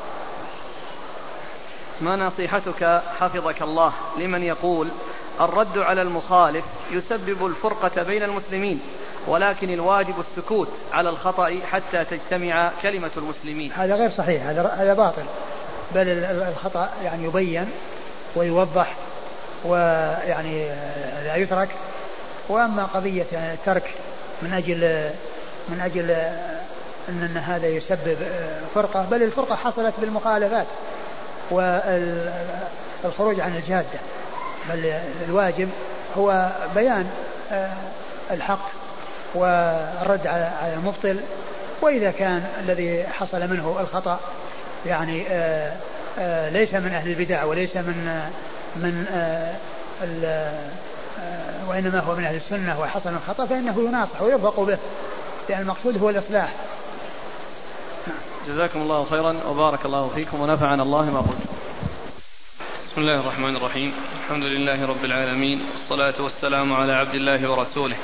ما 2.00 2.16
نصيحتك 2.16 3.02
حفظك 3.20 3.62
الله 3.62 3.92
لمن 4.18 4.42
يقول 4.42 4.88
الرد 5.40 5.78
على 5.78 6.02
المخالف 6.02 6.64
يسبب 6.90 7.46
الفرقة 7.46 8.02
بين 8.02 8.22
المسلمين 8.22 8.80
ولكن 9.26 9.70
الواجب 9.70 10.14
السكوت 10.20 10.68
على 10.92 11.08
الخطأ 11.08 11.60
حتى 11.72 12.04
تجتمع 12.04 12.70
كلمة 12.82 13.10
المسلمين. 13.16 13.72
هذا 13.72 13.94
غير 13.94 14.10
صحيح 14.10 14.46
هذا 14.46 14.76
هذا 14.78 14.94
باطل. 14.94 15.22
بل 15.94 16.08
الخطأ 16.48 16.88
يعني 17.04 17.24
يبين 17.24 17.70
ويوضح 18.36 18.94
ويعني 19.64 20.68
لا 21.24 21.36
يترك. 21.36 21.68
وأما 22.48 22.84
قضية 22.84 23.26
يعني 23.32 23.52
الترك 23.54 23.90
من 24.42 24.52
أجل 24.52 25.10
من 25.68 25.80
أجل 25.80 26.10
ان 27.08 27.36
هذا 27.36 27.66
يسبب 27.66 28.16
فرقة 28.74 29.06
بل 29.10 29.22
الفرقة 29.22 29.56
حصلت 29.56 29.94
بالمخالفات 30.00 30.66
والخروج 31.50 33.40
عن 33.40 33.56
الجادة. 33.56 33.98
بل 34.70 34.92
الواجب 35.28 35.68
هو 36.18 36.52
بيان 36.74 37.10
الحق 38.30 38.68
والرد 39.34 40.26
على 40.26 40.74
المبطل. 40.74 41.20
وإذا 41.82 42.10
كان 42.10 42.44
الذي 42.60 43.04
حصل 43.04 43.40
منه 43.40 43.76
الخطأ 43.80 44.20
يعني 44.86 45.18
ليس 46.50 46.74
من 46.74 46.94
أهل 46.94 47.10
البدع 47.10 47.44
وليس 47.44 47.76
من 47.76 48.22
من 48.76 49.06
وإنما 51.68 52.00
هو 52.00 52.14
من 52.14 52.24
أهل 52.24 52.36
السنة 52.36 52.80
وحصل 52.80 53.10
الخطأ 53.10 53.46
فإنه 53.46 53.80
يناصح 53.88 54.22
ويرفق 54.22 54.60
به. 54.60 54.78
لأن 55.48 55.62
المقصود 55.62 55.98
هو 56.02 56.10
الإصلاح. 56.10 56.52
جزاكم 58.48 58.80
الله 58.80 59.06
خيرا 59.10 59.36
وبارك 59.46 59.86
الله 59.86 60.08
فيكم 60.14 60.40
ونفعنا 60.40 60.82
الله 60.82 61.10
ما 61.10 61.20
قلت. 61.20 61.46
بسم 62.92 63.00
الله 63.00 63.20
الرحمن 63.20 63.56
الرحيم. 63.56 63.92
الحمد 64.24 64.42
لله 64.42 64.86
رب 64.86 65.04
العالمين 65.04 65.66
والصلاة 65.72 66.14
والسلام 66.20 66.72
على 66.72 66.92
عبد 66.92 67.14
الله 67.14 67.50
ورسوله 67.50 67.96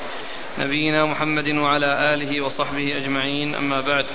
نبينا 0.59 1.05
محمد 1.05 1.47
وعلى 1.47 2.13
آله 2.13 2.45
وصحبه 2.45 2.97
أجمعين 2.97 3.55
أما 3.55 3.81
بعد. 3.81 4.05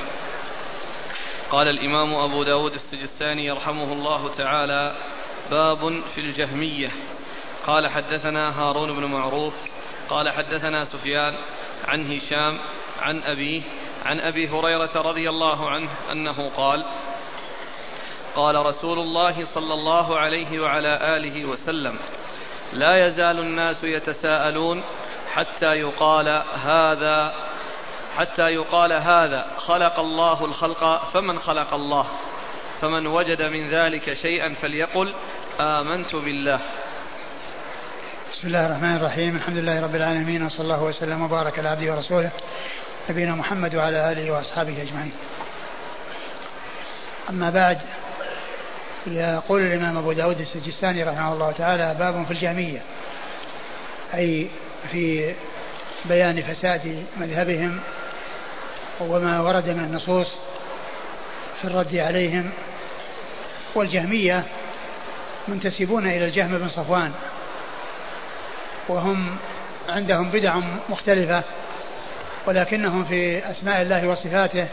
قال 1.50 1.68
الإمام 1.68 2.14
أبو 2.14 2.42
داود 2.42 2.72
السجستاني 2.72 3.46
يرحمه 3.46 3.92
الله 3.92 4.30
تعالى 4.38 4.94
باب 5.50 6.00
في 6.14 6.20
الجهمية. 6.20 6.90
قال 7.66 7.88
حدثنا 7.88 8.60
هارون 8.60 8.92
بن 8.92 9.04
معروف 9.04 9.54
قال 10.08 10.30
حدثنا 10.30 10.84
سفيان 10.84 11.34
عن 11.88 12.12
هشام 12.12 12.58
عن 13.02 13.22
أبيه 13.22 13.62
عن 14.06 14.20
أبي 14.20 14.48
هريرة 14.48 14.90
رضي 14.94 15.28
الله 15.28 15.70
عنه 15.70 15.88
أنه 16.12 16.50
قال 16.56 16.84
قال 18.36 18.66
رسول 18.66 18.98
الله 18.98 19.44
صلى 19.44 19.74
الله 19.74 20.18
عليه 20.18 20.60
وعلى 20.60 21.16
آله 21.16 21.44
وسلم 21.44 21.98
لا 22.72 23.06
يزال 23.06 23.38
الناس 23.38 23.84
يتساءلون 23.84 24.82
حتى 25.34 25.66
يقال 25.66 26.42
هذا 26.64 27.34
حتى 28.18 28.42
يقال 28.42 28.92
هذا 28.92 29.46
خلق 29.58 29.98
الله 29.98 30.44
الخلق 30.44 31.10
فمن 31.12 31.38
خلق 31.38 31.74
الله؟ 31.74 32.06
فمن 32.80 33.06
وجد 33.06 33.42
من 33.42 33.70
ذلك 33.74 34.14
شيئا 34.14 34.54
فليقل 34.62 35.14
آمنت 35.60 36.16
بالله. 36.16 36.60
بسم 38.32 38.46
الله 38.48 38.66
الرحمن 38.66 38.96
الرحيم 38.96 39.36
الحمد 39.36 39.56
لله 39.56 39.82
رب 39.82 39.94
العالمين 39.94 40.46
وصلى 40.46 40.60
الله 40.60 40.82
وسلم 40.82 41.22
وبارك 41.22 41.58
على 41.58 41.68
عبده 41.68 41.92
ورسوله. 41.92 42.30
نبينا 43.10 43.34
محمد 43.34 43.74
وعلى 43.74 44.12
آله 44.12 44.30
وأصحابه 44.30 44.82
أجمعين. 44.82 45.12
أما 47.30 47.50
بعد 47.50 47.78
يقول 49.06 49.60
الإمام 49.60 49.96
أبو 49.98 50.12
داود 50.12 50.40
السجستاني 50.40 51.02
رحمه 51.02 51.32
الله 51.32 51.52
تعالى 51.52 51.96
باب 51.98 52.24
في 52.24 52.30
الجهمية 52.30 52.80
أي 54.14 54.48
في 54.92 55.34
بيان 56.04 56.42
فساد 56.42 57.04
مذهبهم 57.20 57.80
وما 59.00 59.40
ورد 59.40 59.68
من 59.68 59.84
النصوص 59.84 60.28
في 61.60 61.64
الرد 61.64 61.96
عليهم. 61.96 62.50
والجهمية 63.74 64.44
منتسبون 65.48 66.06
إلى 66.06 66.24
الجهم 66.24 66.58
بن 66.58 66.68
صفوان 66.68 67.12
وهم 68.88 69.36
عندهم 69.88 70.30
بدع 70.30 70.60
مختلفة. 70.88 71.42
ولكنهم 72.48 73.04
في 73.04 73.50
أسماء 73.50 73.82
الله 73.82 74.08
وصفاته 74.08 74.66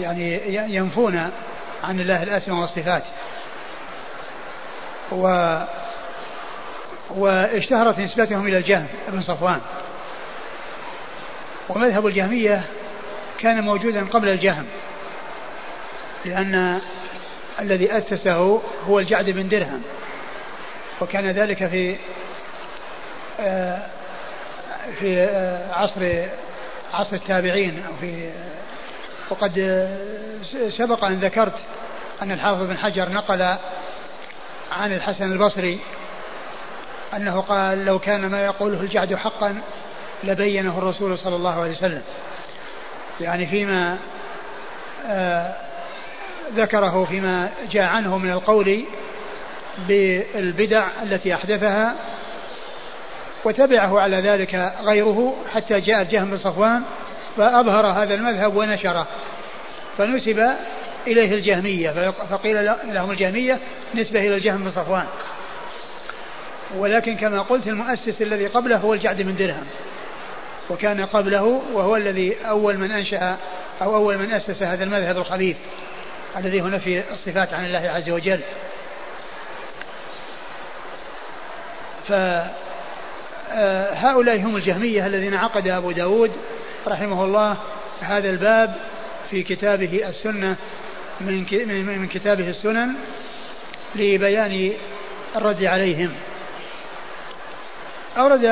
يعني 0.00 0.54
ينفون 0.74 1.30
عن 1.84 2.00
الله 2.00 2.22
الأسماء 2.22 2.60
والصفات. 2.60 3.02
و 5.12 5.56
واشتهرت 7.10 7.98
نسبتهم 7.98 8.46
إلى 8.46 8.58
الجهم 8.58 8.86
بن 9.08 9.22
صفوان. 9.22 9.60
ومذهب 11.68 12.06
الجهمية 12.06 12.62
كان 13.38 13.64
موجودا 13.64 14.04
قبل 14.04 14.28
الجهم 14.28 14.66
لأن 16.24 16.80
الذي 17.60 17.98
أسسه 17.98 18.62
هو 18.88 18.98
الجعد 18.98 19.30
بن 19.30 19.48
درهم. 19.48 19.82
وكان 21.00 21.26
ذلك 21.26 21.66
في 21.66 21.96
آه، 23.40 23.78
في 25.00 25.18
آه، 25.18 25.74
عصر 25.74 26.26
عصر 26.94 27.16
التابعين 27.16 27.82
في 28.00 28.30
وقد 29.30 29.88
سبق 30.68 31.04
أن 31.04 31.14
ذكرت 31.14 31.54
أن 32.22 32.32
الحافظ 32.32 32.66
بن 32.66 32.78
حجر 32.78 33.08
نقل 33.08 33.42
عن 34.72 34.92
الحسن 34.92 35.32
البصري 35.32 35.78
أنه 37.16 37.40
قال 37.40 37.84
لو 37.84 37.98
كان 37.98 38.26
ما 38.26 38.44
يقوله 38.44 38.80
الجعد 38.80 39.14
حقا 39.14 39.60
لبينه 40.24 40.78
الرسول 40.78 41.18
صلى 41.18 41.36
الله 41.36 41.60
عليه 41.60 41.72
وسلم. 41.72 42.02
يعني 43.20 43.46
فيما 43.46 43.98
آه 45.06 45.54
ذكره 46.54 47.04
فيما 47.04 47.50
جاء 47.70 47.82
عنه 47.82 48.18
من 48.18 48.30
القول 48.30 48.84
بالبدع 49.88 50.86
التي 51.02 51.34
أحدثها 51.34 51.94
وتبعه 53.46 54.00
على 54.00 54.16
ذلك 54.16 54.72
غيره 54.80 55.36
حتى 55.54 55.80
جاء 55.80 56.02
الجهم 56.02 56.30
بن 56.30 56.38
صفوان 56.38 56.82
فأظهر 57.36 58.02
هذا 58.02 58.14
المذهب 58.14 58.56
ونشره 58.56 59.06
فنسب 59.98 60.50
إليه 61.06 61.34
الجهمية 61.34 61.90
فقيل 62.10 62.64
لهم 62.84 63.10
الجهمية 63.10 63.58
نسبة 63.94 64.20
إلى 64.20 64.34
الجهم 64.34 64.64
بن 64.64 64.70
صفوان. 64.70 65.06
ولكن 66.76 67.16
كما 67.16 67.42
قلت 67.42 67.68
المؤسس 67.68 68.22
الذي 68.22 68.46
قبله 68.46 68.76
هو 68.76 68.94
الجعد 68.94 69.22
بن 69.22 69.36
درهم 69.36 69.66
وكان 70.70 71.04
قبله 71.04 71.62
وهو 71.72 71.96
الذي 71.96 72.36
أول 72.46 72.78
من 72.78 72.92
أنشأ 72.92 73.36
أو 73.82 73.96
أول 73.96 74.18
من 74.18 74.32
أسس 74.32 74.62
هذا 74.62 74.84
المذهب 74.84 75.16
الخبيث 75.16 75.56
الذي 76.36 76.62
هو 76.62 76.66
نفي 76.66 77.02
الصفات 77.12 77.54
عن 77.54 77.66
الله 77.66 77.90
عز 77.90 78.10
وجل. 78.10 78.40
فهؤلاء 82.08 82.65
آه، 83.52 84.36
هم 84.36 84.56
الجهمية 84.56 85.06
الذين 85.06 85.34
عقد 85.34 85.68
أبو 85.68 85.90
داود 85.90 86.32
رحمه 86.86 87.24
الله 87.24 87.56
هذا 88.00 88.30
الباب 88.30 88.74
في 89.30 89.42
كتابه 89.42 90.08
السنة 90.08 90.56
من 91.20 91.44
من 92.00 92.08
كتابه 92.08 92.50
السنن 92.50 92.94
لبيان 93.94 94.72
الرد 95.36 95.64
عليهم 95.64 96.12
أورد 98.16 98.44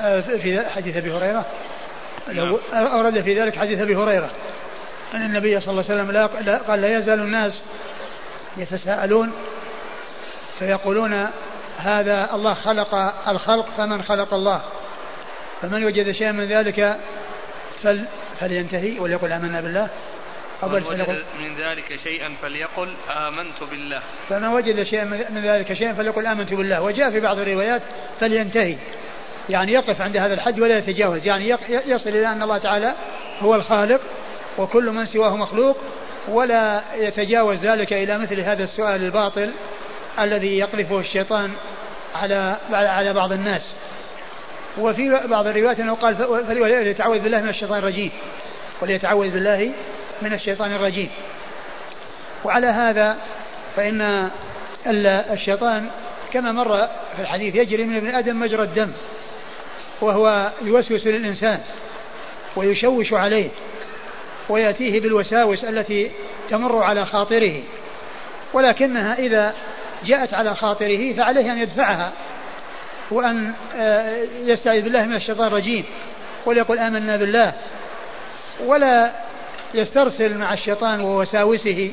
آه، 0.00 0.20
في 0.20 0.70
حديث 0.70 0.96
أبي 0.96 1.12
هريرة 1.12 1.44
نعم. 2.32 2.56
أورد 2.72 3.20
في 3.20 3.40
ذلك 3.40 3.58
حديث 3.58 3.80
أبي 3.80 3.96
هريرة 3.96 4.30
أن 5.14 5.22
النبي 5.22 5.60
صلى 5.60 5.70
الله 5.70 5.84
عليه 5.90 6.02
وسلم 6.02 6.10
لا 6.46 6.56
قال 6.56 6.80
لا 6.80 6.98
يزال 6.98 7.20
الناس 7.20 7.52
يتساءلون 8.56 9.32
فيقولون 10.58 11.28
هذا 11.78 12.34
الله 12.34 12.54
خلق 12.54 12.94
الخلق 13.28 13.68
فمن 13.76 14.02
خلق 14.02 14.34
الله. 14.34 14.62
فمن 15.62 15.84
وجد 15.84 16.12
شيئا 16.12 16.32
من 16.32 16.44
ذلك 16.44 16.96
فل 17.82 18.04
فلينتهي 18.40 19.00
وليقل 19.00 19.32
آمنا 19.32 19.60
بالله. 19.60 19.88
فمن 20.60 20.82
وجد 20.86 21.24
من 21.38 21.54
ذلك 21.54 21.98
شيئا 22.04 22.34
فليقل 22.42 22.88
آمنت 23.10 23.62
بالله. 23.70 24.02
فمن 24.28 24.48
وجد 24.48 24.82
شيئا 24.82 25.04
من 25.30 25.42
ذلك 25.44 25.72
شيئا 25.72 25.92
فليقل 25.92 26.26
آمنت 26.26 26.54
بالله. 26.54 26.82
وجاء 26.82 27.10
في 27.10 27.20
بعض 27.20 27.38
الروايات 27.38 27.82
فلينتهي. 28.20 28.76
يعني 29.50 29.72
يقف 29.72 30.00
عند 30.00 30.16
هذا 30.16 30.34
الحد 30.34 30.60
ولا 30.60 30.78
يتجاوز. 30.78 31.26
يعني 31.26 31.48
يصل 31.70 32.10
إلى 32.10 32.26
أن 32.26 32.42
الله 32.42 32.58
تعالى 32.58 32.94
هو 33.40 33.54
الخالق 33.54 34.00
وكل 34.58 34.90
من 34.90 35.06
سواه 35.06 35.36
مخلوق 35.36 35.76
ولا 36.28 36.82
يتجاوز 36.96 37.58
ذلك 37.58 37.92
إلى 37.92 38.18
مثل 38.18 38.40
هذا 38.40 38.64
السؤال 38.64 39.04
الباطل 39.04 39.52
الذي 40.18 40.58
يقذفه 40.58 40.98
الشيطان 40.98 41.52
على 42.14 42.56
على 42.72 43.12
بعض 43.12 43.32
الناس. 43.32 43.62
وفي 44.78 45.20
بعض 45.28 45.46
الروايات 45.46 45.80
أنه 45.80 45.94
قال 45.94 46.16
فليتعوذ 46.46 47.18
بالله 47.18 47.40
من 47.40 47.48
الشيطان 47.48 47.78
الرجيم. 47.78 48.10
وليتعوذ 48.80 49.30
بالله 49.30 49.72
من 50.22 50.32
الشيطان 50.32 50.74
الرجيم. 50.74 51.10
وعلى 52.44 52.66
هذا 52.66 53.16
فإن 53.76 54.30
الشيطان 55.32 55.90
كما 56.32 56.52
مر 56.52 56.86
في 56.86 57.22
الحديث 57.22 57.54
يجري 57.54 57.84
من 57.84 57.96
ابن 57.96 58.14
آدم 58.14 58.40
مجرى 58.40 58.62
الدم 58.62 58.90
وهو 60.00 60.50
يوسوس 60.62 61.06
للإنسان 61.06 61.60
ويشوش 62.56 63.12
عليه 63.12 63.48
ويأتيه 64.48 65.00
بالوساوس 65.00 65.64
التي 65.64 66.10
تمر 66.50 66.82
على 66.82 67.06
خاطره. 67.06 67.62
ولكنها 68.52 69.18
إذا 69.18 69.54
جاءت 70.04 70.34
على 70.34 70.54
خاطره 70.54 71.12
فعليه 71.12 71.52
أن 71.52 71.58
يدفعها 71.58 72.12
وأن 73.10 73.52
آه، 73.76 74.16
يستعيذ 74.44 74.82
بالله 74.82 75.04
من 75.04 75.14
الشيطان 75.14 75.46
الرجيم 75.46 75.84
وليقل 76.46 76.78
آمنا 76.78 77.16
بالله 77.16 77.52
ولا 78.60 79.12
يسترسل 79.74 80.38
مع 80.38 80.52
الشيطان 80.52 81.00
ووساوسه 81.00 81.90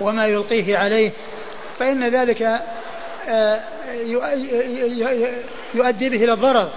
وما 0.00 0.26
يلقيه 0.26 0.78
عليه 0.78 1.10
فإن 1.78 2.08
ذلك 2.08 2.42
آه، 3.28 3.60
يؤدي 5.74 6.08
به 6.08 6.24
إلى 6.24 6.32
الضرر 6.32 6.70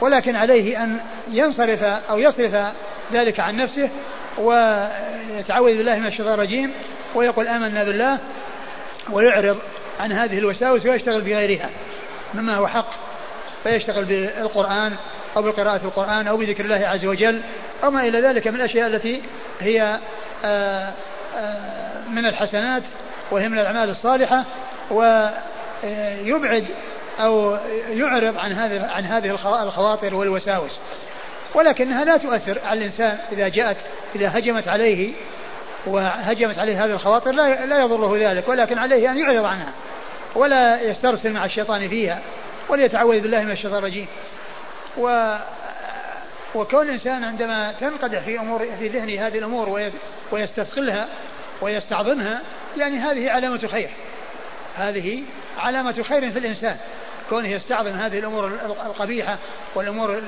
ولكن 0.00 0.36
عليه 0.36 0.82
أن 0.82 0.98
ينصرف 1.30 1.82
أو 1.82 2.18
يصرف 2.18 2.72
ذلك 3.12 3.40
عن 3.40 3.56
نفسه 3.56 3.88
ويتعوذ 4.38 5.76
بالله 5.76 5.98
من 5.98 6.06
الشيطان 6.06 6.34
الرجيم 6.34 6.72
ويقول 7.14 7.48
آمنا 7.48 7.84
بالله. 7.84 8.18
ويعرض 9.12 9.58
عن 10.00 10.12
هذه 10.12 10.38
الوساوس 10.38 10.86
ويشتغل 10.86 11.20
بغيرها 11.20 11.70
مما 12.34 12.56
هو 12.56 12.66
حق. 12.66 12.90
فيشتغل 13.64 14.04
بالقرآن 14.04 14.96
أو 15.36 15.42
بقراءة 15.42 15.80
القرآن 15.84 16.26
أو 16.26 16.36
بذكر 16.36 16.64
الله 16.64 16.86
عز 16.86 17.04
وجل 17.04 17.40
أو 17.84 17.90
ما 17.90 18.08
إلى 18.08 18.20
ذلك 18.20 18.48
من 18.48 18.54
الأشياء 18.54 18.86
التي 18.86 19.22
هي 19.60 19.98
آه، 20.44 20.88
آه، 21.36 22.08
من 22.10 22.26
الحسنات 22.26 22.82
وهي 23.30 23.48
من 23.48 23.58
الأعمال 23.58 23.90
الصالحة 23.90 24.44
ويبعد 24.90 26.64
أو 27.20 27.56
يعرض 27.90 28.38
عن 28.38 28.52
هذه 28.52 28.90
عن 28.90 29.04
هذه 29.04 29.30
الخواطر 29.30 30.14
والوساوس. 30.14 30.72
ولكنها 31.54 32.04
لا 32.04 32.16
تؤثر 32.16 32.58
على 32.64 32.78
الإنسان 32.78 33.18
إذا 33.32 33.48
جاءت 33.48 33.76
إذا 34.14 34.38
هجمت 34.38 34.68
عليه 34.68 35.12
وهجمت 35.86 36.58
عليه 36.58 36.84
هذه 36.84 36.90
الخواطر 36.90 37.32
لا 37.32 37.66
لا 37.66 37.80
يضره 37.80 38.18
ذلك 38.18 38.48
ولكن 38.48 38.78
عليه 38.78 39.10
أن 39.10 39.18
يعرض 39.18 39.44
عنها 39.44 39.72
ولا 40.34 40.82
يسترسل 40.82 41.32
مع 41.32 41.44
الشيطان 41.44 41.88
فيها 41.88 42.20
وليتعوذ 42.68 43.20
بالله 43.20 43.42
من 43.42 43.50
الشيطان 43.50 43.78
الرجيم. 43.78 44.06
و 44.98 45.34
وكون 46.54 46.82
الإنسان 46.82 47.24
عندما 47.24 47.72
تنقدح 47.80 48.18
في 48.18 48.38
أمور 48.38 48.66
في 48.78 48.88
ذهنه 48.88 49.26
هذه 49.26 49.38
الأمور 49.38 49.90
ويستثقلها 50.32 51.08
ويستعظمها 51.60 52.40
يعني 52.76 52.98
هذه 52.98 53.30
علامة 53.30 53.66
خير. 53.66 53.90
هذه 54.76 55.22
علامة 55.58 56.02
خير 56.02 56.30
في 56.30 56.38
الإنسان 56.38 56.76
كونه 57.28 57.48
يستعظم 57.48 57.90
هذه 57.90 58.18
الأمور 58.18 58.46
القبيحة 58.86 59.38
والأمور 59.74 60.22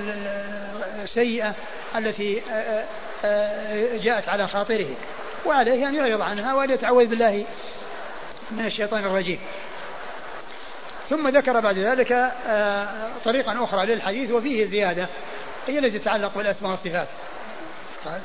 السيئة 1.05 1.55
التي 1.97 2.43
جاءت 4.03 4.29
على 4.29 4.49
خاطره. 4.49 4.87
وعليه 5.47 5.89
أن 5.89 5.95
يعرض 5.95 6.23
عنها 6.23 6.55
وأن 6.55 6.71
يتعوذ 6.71 7.07
بالله 7.07 7.47
من 8.51 8.67
الشيطان 8.67 9.05
الرجيم. 9.05 9.39
ثم 11.11 11.29
ذكر 11.29 11.61
بعد 11.61 11.79
ذلك 11.79 12.13
آه، 12.47 13.11
طريقا 13.25 13.65
أخرى 13.65 13.87
للحديث 13.87 14.31
وفيه 14.31 14.67
زيادة 14.67 15.09
هي 15.67 15.79
التي 15.79 15.99
تتعلق 15.99 16.35
بالأسماء 16.35 16.71
والصفات. 16.71 17.09
قال 18.05 18.21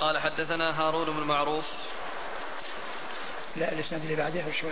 قال 0.00 0.18
حدثنا 0.18 0.80
هارون 0.80 1.04
بن 1.04 1.22
معروف 1.22 1.64
لا 3.56 3.72
الإسناد 3.72 4.02
اللي 4.02 4.16
بعده 4.16 4.40
وش 4.48 4.64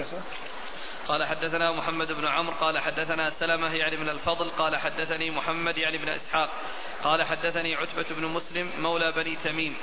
قال 1.09 1.25
حدثنا 1.25 1.73
محمد 1.73 2.13
بن 2.13 2.27
عمرو 2.27 2.55
قال 2.61 2.79
حدثنا 2.79 3.31
سلمة 3.31 3.75
يعني 3.75 3.97
من 3.97 4.09
الفضل 4.09 4.51
قال 4.51 4.77
حدثني 4.77 5.31
محمد 5.31 5.79
يعني 5.79 5.99
بن 5.99 6.09
إسحاق 6.09 6.51
قال 7.05 7.23
حدثني 7.23 7.75
عتبة 7.75 8.07
بن 8.11 8.25
مسلم 8.25 8.71
مولى 8.79 9.13
بني 9.13 9.37
تميم. 9.45 9.77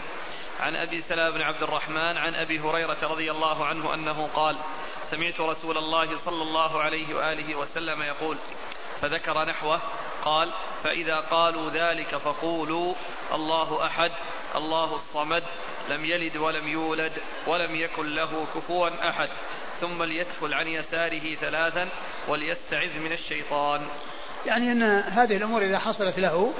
عن 0.59 0.75
أبي 0.75 1.01
سلام 1.01 1.33
بن 1.33 1.41
عبد 1.41 1.63
الرحمن 1.63 2.17
عن 2.17 2.35
أبي 2.35 2.59
هريرة 2.59 2.97
رضي 3.03 3.31
الله 3.31 3.65
عنه 3.65 3.93
أنه 3.93 4.29
قال 4.33 4.57
سمعت 5.11 5.39
رسول 5.39 5.77
الله 5.77 6.17
صلى 6.25 6.41
الله 6.43 6.81
عليه 6.81 7.15
وآله 7.15 7.55
وسلم 7.55 8.03
يقول 8.03 8.37
فذكر 9.01 9.45
نحوه 9.45 9.79
قال 10.25 10.51
فإذا 10.83 11.15
قالوا 11.15 11.69
ذلك 11.69 12.15
فقولوا 12.15 12.95
الله 13.33 13.85
أحد 13.85 14.11
الله 14.55 14.95
الصمد 14.95 15.43
لم 15.89 16.05
يلد 16.05 16.37
ولم 16.37 16.67
يولد 16.67 17.13
ولم 17.47 17.75
يكن 17.75 18.15
له 18.15 18.47
كفوا 18.55 19.09
أحد. 19.09 19.29
ثم 19.81 20.03
ليدخل 20.03 20.53
عن 20.53 20.67
يساره 20.67 21.35
ثلاثا 21.35 21.87
وليستعذ 22.27 22.99
من 22.99 23.11
الشيطان. 23.11 23.81
يعني 24.45 24.71
أن 24.71 24.83
هذه 24.99 25.37
الأمور 25.37 25.61
إذا 25.61 25.79
حصلت 25.79 26.19
له 26.19 26.53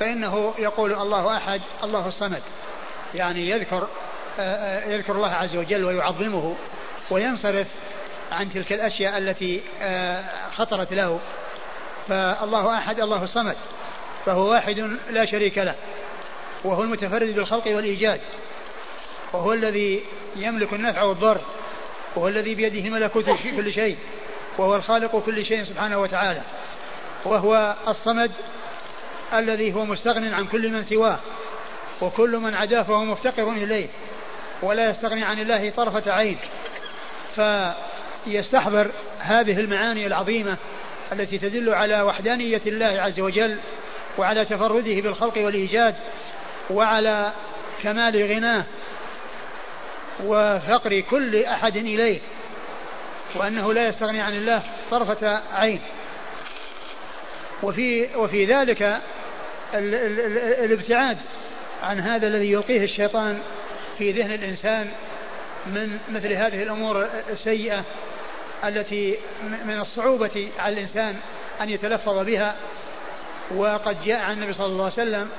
فإنه 0.00 0.54
يقول 0.58 0.92
الله 0.92 1.36
أحد 1.36 1.60
الله 1.84 2.08
الصمد. 2.08 2.42
يعني 3.14 3.50
يذكر 3.50 3.88
آه، 4.38 4.42
آه، 4.42 4.88
يذكر 4.88 5.12
الله 5.12 5.30
عز 5.30 5.56
وجل 5.56 5.84
ويعظمه 5.84 6.56
وينصرف 7.10 7.66
عن 8.32 8.52
تلك 8.52 8.72
الأشياء 8.72 9.18
التي 9.18 9.62
آه، 9.82 10.24
خطرت 10.56 10.92
له. 10.92 11.20
فالله 12.08 12.78
أحد 12.78 13.00
الله 13.00 13.24
الصمد. 13.24 13.56
فهو 14.26 14.50
واحد 14.50 14.98
لا 15.10 15.26
شريك 15.26 15.58
له. 15.58 15.74
وهو 16.64 16.82
المتفرد 16.82 17.34
بالخلق 17.34 17.66
والإيجاد. 17.66 18.20
وهو 19.32 19.52
الذي 19.52 20.04
يملك 20.36 20.72
النفع 20.72 21.02
والضر. 21.02 21.40
وهو 22.16 22.28
الذي 22.28 22.54
بيده 22.54 22.90
ملكوت 22.90 23.30
كل 23.56 23.72
شيء. 23.72 23.96
وهو 24.58 24.76
الخالق 24.76 25.24
كل 25.26 25.44
شيء 25.44 25.64
سبحانه 25.64 26.00
وتعالى. 26.00 26.40
وهو 27.24 27.74
الصمد 27.88 28.30
الذي 29.34 29.74
هو 29.74 29.84
مستغن 29.84 30.32
عن 30.32 30.46
كل 30.46 30.70
من 30.70 30.84
سواه. 30.84 31.18
وكل 32.00 32.36
من 32.36 32.54
عداه 32.54 32.82
فهو 32.82 33.04
مفتقر 33.04 33.52
إليه. 33.52 33.86
ولا 34.62 34.90
يستغني 34.90 35.24
عن 35.24 35.38
الله 35.38 35.70
طرفة 35.70 36.12
عين. 36.12 36.38
فيستحضر 37.36 38.90
هذه 39.18 39.60
المعاني 39.60 40.06
العظيمة 40.06 40.56
التي 41.12 41.38
تدل 41.38 41.74
على 41.74 42.02
وحدانية 42.02 42.60
الله 42.66 42.86
عز 42.86 43.20
وجل 43.20 43.58
وعلى 44.18 44.44
تفرده 44.44 45.00
بالخلق 45.00 45.38
والإيجاد 45.38 45.94
وعلى 46.70 47.32
كمال 47.82 48.32
غناه 48.32 48.64
وفقر 50.22 51.00
كل 51.00 51.44
أحد 51.44 51.76
إليه 51.76 52.20
وأنه 53.34 53.72
لا 53.72 53.88
يستغني 53.88 54.20
عن 54.20 54.32
الله 54.32 54.62
طرفة 54.90 55.42
عين. 55.54 55.80
وفي 57.62 58.08
وفي 58.16 58.44
ذلك 58.44 58.82
ال 58.82 59.00
ال 59.74 60.20
ال 60.20 60.38
الابتعاد 60.64 61.18
عن 61.82 62.00
هذا 62.00 62.26
الذي 62.26 62.52
يلقيه 62.52 62.84
الشيطان 62.84 63.40
في 63.98 64.12
ذهن 64.12 64.32
الإنسان 64.32 64.90
من 65.66 65.98
مثل 66.10 66.32
هذه 66.32 66.62
الأمور 66.62 67.08
السيئة 67.30 67.84
التي 68.64 69.16
من 69.64 69.78
الصعوبة 69.80 70.48
على 70.58 70.74
الإنسان 70.74 71.16
أن 71.60 71.68
يتلفظ 71.68 72.26
بها. 72.26 72.56
وقد 73.54 74.04
جاء 74.04 74.20
عن 74.20 74.32
النبي 74.32 74.52
صلى 74.52 74.66
الله 74.66 74.84
عليه 74.84 74.92
وسلم 74.92 75.30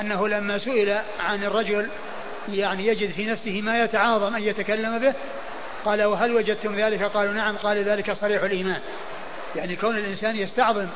أنه 0.00 0.28
لما 0.28 0.58
سئل 0.58 1.00
عن 1.20 1.44
الرجل 1.44 1.88
يعني 2.48 2.86
يجد 2.86 3.10
في 3.10 3.26
نفسه 3.26 3.60
ما 3.60 3.84
يتعاظم 3.84 4.34
أن 4.34 4.42
يتكلم 4.42 4.98
به. 4.98 5.14
قال 5.84 6.02
وهل 6.02 6.32
وجدتم 6.32 6.80
ذلك؟ 6.80 7.02
قالوا 7.02 7.32
نعم 7.32 7.56
قال 7.56 7.84
ذلك 7.84 8.12
صريح 8.12 8.42
الإيمان. 8.42 8.80
يعني 9.56 9.76
كون 9.76 9.96
الإنسان 9.96 10.36
يستعظم 10.36 10.86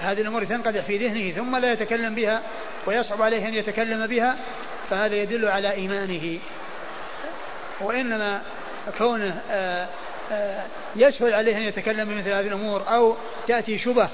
هذه 0.00 0.20
الأمور 0.20 0.44
تنقدح 0.44 0.82
في 0.84 0.96
ذهنه 0.96 1.30
ثم 1.30 1.56
لا 1.56 1.72
يتكلم 1.72 2.14
بها 2.14 2.42
ويصعب 2.86 3.22
عليه 3.22 3.48
أن 3.48 3.54
يتكلم 3.54 4.06
بها 4.06 4.36
فهذا 4.90 5.16
يدل 5.16 5.48
على 5.48 5.72
إيمانه. 5.72 6.38
وإنما 7.80 8.42
كونه 8.98 9.42
آه، 9.50 9.88
آه، 10.32 10.62
يسهل 10.96 11.34
عليه 11.34 11.56
أن 11.56 11.62
يتكلم 11.62 12.08
بمثل 12.08 12.30
هذه 12.30 12.46
الأمور 12.46 12.82
أو 12.88 13.16
تأتي 13.48 13.78
شبه 13.78 14.08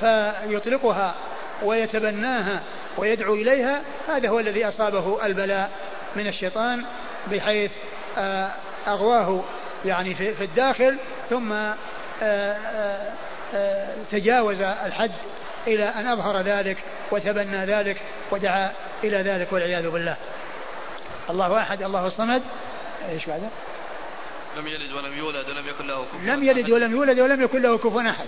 فيطلقها 0.00 1.14
ويتبناها 1.62 2.62
ويدعو 2.98 3.34
إليها 3.34 3.82
هذا 4.08 4.28
هو 4.28 4.40
الذي 4.40 4.68
أصابه 4.68 5.26
البلاء. 5.26 5.70
من 6.16 6.26
الشيطان 6.26 6.84
بحيث 7.30 7.70
آه، 8.18 8.50
أغواه 8.86 9.42
يعني 9.84 10.14
في 10.14 10.44
الداخل 10.44 10.96
ثم 11.30 11.52
تجاوز 14.10 14.60
الحد 14.60 15.12
إلى 15.66 15.84
أن 15.84 16.06
أظهر 16.06 16.40
ذلك 16.40 16.76
وتبنى 17.10 17.64
ذلك 17.64 18.00
ودعا 18.30 18.72
إلى 19.04 19.16
ذلك 19.16 19.52
والعياذ 19.52 19.90
بالله. 19.90 20.16
الله 21.30 21.62
أحد 21.62 21.82
الله 21.82 22.06
الصمد. 22.06 22.42
إيش 23.08 23.26
بعده؟ 23.26 23.48
لم 24.56 24.66
يلد 24.66 24.92
ولم 24.92 25.18
يولد 25.18 25.50
ولم 25.50 25.68
يكن 25.68 25.86
له 25.86 26.04
كفوا 26.04 26.20
لم 26.20 26.44
يلد 26.44 26.70
ولم 26.70 26.92
يولد 26.92 27.20
ولم 27.20 27.42
يكن 27.42 27.62
له 27.62 27.78
كفوا 27.78 28.10
أحد. 28.10 28.26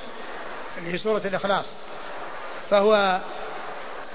اللي 0.78 0.94
هي 0.94 0.98
سورة 0.98 1.22
الإخلاص. 1.24 1.64
فهو 2.70 3.20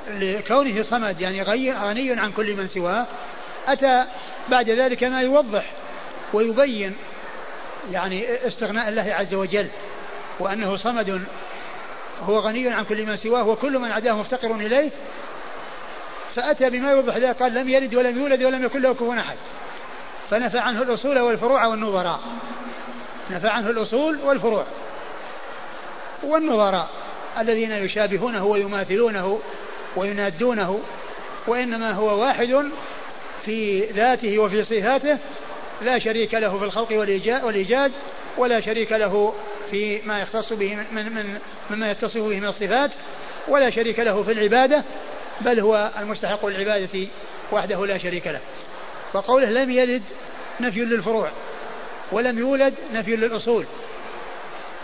لكونه 0.08 0.84
صمد 0.84 1.21
يعني 1.21 1.43
غني 1.43 1.71
عن 2.12 2.32
كل 2.32 2.56
من 2.56 2.67
سواه 2.67 3.06
أتى 3.67 4.06
بعد 4.49 4.69
ذلك 4.69 5.03
ما 5.03 5.21
يوضح 5.21 5.71
ويبين 6.34 6.95
يعني 7.91 8.47
استغناء 8.47 8.89
الله 8.89 9.13
عز 9.13 9.34
وجل 9.34 9.67
وأنه 10.39 10.75
صمد 10.75 11.23
هو 12.23 12.39
غني 12.39 12.69
عن 12.69 12.84
كل 12.84 13.06
من 13.06 13.17
سواه 13.17 13.47
وكل 13.47 13.80
من 13.80 13.91
عداه 13.91 14.13
مفتقر 14.13 14.56
إليه. 14.56 14.89
فأتى 16.36 16.69
بما 16.69 16.91
يوضح 16.91 17.17
ذلك 17.17 17.36
قال 17.36 17.53
لم 17.53 17.69
يلد 17.69 17.95
ولم 17.95 18.17
يولد 18.17 18.43
ولم 18.43 18.65
يكن 18.65 18.82
له 18.82 18.93
كفوا 18.93 19.19
أحد. 19.19 19.38
فنفى 20.30 20.60
عنه 20.60 20.82
الأصول 20.82 21.19
والفروع 21.19 21.65
والنظراء. 21.65 22.19
نفى 23.32 23.47
عنه 23.47 23.69
الأصول 23.69 24.19
والفروع 24.23 24.65
والنظراء 26.23 26.89
الذين 27.39 27.71
يشابهونه 27.71 28.45
ويماثلونه 28.45 29.39
وينادونه 29.95 30.80
وإنما 31.47 31.91
هو 31.91 32.21
واحد 32.21 32.65
في 33.47 33.86
ذاته 33.86 34.39
وفي 34.39 34.63
صفاته 34.63 35.17
لا 35.81 35.99
شريك 35.99 36.33
له 36.33 36.57
في 36.57 36.65
الخلق 36.65 36.91
والإيجاد 37.43 37.91
ولا 38.38 38.60
شريك 38.62 38.91
له 38.91 39.33
في 39.71 40.01
ما 40.05 40.21
يختص 40.21 40.53
به 40.53 40.75
من 40.75 40.86
من 40.91 41.39
مما 41.69 41.91
يتصف 41.91 42.17
به 42.17 42.39
من 42.39 42.45
الصفات 42.45 42.91
ولا 43.47 43.69
شريك 43.69 43.99
له 43.99 44.23
في 44.23 44.31
العبادة 44.31 44.83
بل 45.41 45.60
هو 45.60 45.91
المستحق 45.99 46.45
للعبادة 46.45 47.07
وحده 47.51 47.86
لا 47.86 47.97
شريك 47.97 48.27
له. 48.27 48.39
فقوله 49.13 49.49
لم 49.49 49.71
يلد 49.71 50.03
نفي 50.60 50.79
للفروع 50.79 51.29
ولم 52.12 52.39
يولد 52.39 52.73
نفي 52.93 53.15
للأصول 53.15 53.65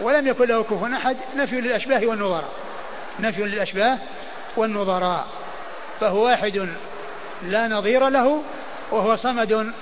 ولم 0.02 0.28
يكن 0.28 0.48
له 0.48 0.64
كفوا 0.64 0.98
أحد 0.98 1.18
نفي 1.36 1.62
للأشباه 1.62 2.06
والنظراء. 2.06 2.50
نفي 3.20 3.42
للأشباه 3.44 3.98
والنظراء 4.58 5.28
فهو 6.00 6.26
واحد 6.26 6.68
لا 7.48 7.68
نظير 7.68 8.10
له 8.10 8.44
وهو 8.92 9.16
صمد 9.16 9.74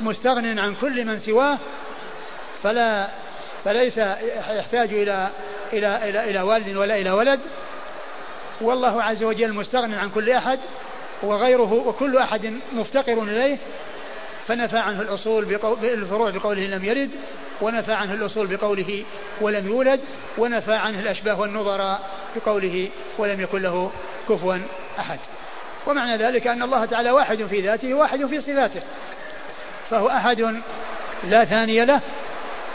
مستغن 0.00 0.58
عن 0.58 0.74
كل 0.74 1.04
من 1.04 1.20
سواه 1.20 1.58
فلا 2.62 3.08
فليس 3.64 3.98
يحتاج 4.50 4.94
إلى 4.94 5.30
إلى 5.72 6.08
إلى 6.08 6.30
إلى 6.30 6.42
والد 6.42 6.76
ولا 6.76 6.96
إلى 6.96 7.10
ولد. 7.10 7.40
والله 8.60 9.02
عز 9.02 9.22
وجل 9.22 9.52
مستغن 9.52 9.94
عن 9.94 10.10
كل 10.10 10.30
أحد 10.30 10.58
وغيره 11.22 11.72
وكل 11.72 12.16
أحد 12.16 12.52
مفتقر 12.72 13.22
إليه. 13.22 13.56
فنفى 14.48 14.78
عنه 14.78 15.00
الأصول 15.00 15.44
بالفروع 15.80 16.30
بقوله 16.30 16.62
لم 16.62 16.84
يرد 16.84 17.10
ونفى 17.60 17.92
عنه 17.92 18.14
الأصول 18.14 18.46
بقوله 18.46 19.04
ولم 19.40 19.68
يولد 19.68 20.00
ونفى 20.38 20.74
عنه 20.74 21.00
الأشباه 21.00 21.40
والنظراء 21.40 22.10
بقوله 22.36 22.88
ولم 23.18 23.40
يكن 23.40 23.62
له 23.62 23.90
كفوا 24.28 24.58
أحد. 24.98 25.18
ومعنى 25.86 26.16
ذلك 26.16 26.46
أن 26.46 26.62
الله 26.62 26.84
تعالى 26.84 27.10
واحد 27.10 27.44
في 27.44 27.60
ذاته 27.60 27.94
واحد 27.94 28.26
في 28.26 28.40
صفاته. 28.40 28.80
فهو 29.90 30.08
أحد 30.08 30.62
لا 31.24 31.44
ثاني 31.44 31.84
له 31.84 32.00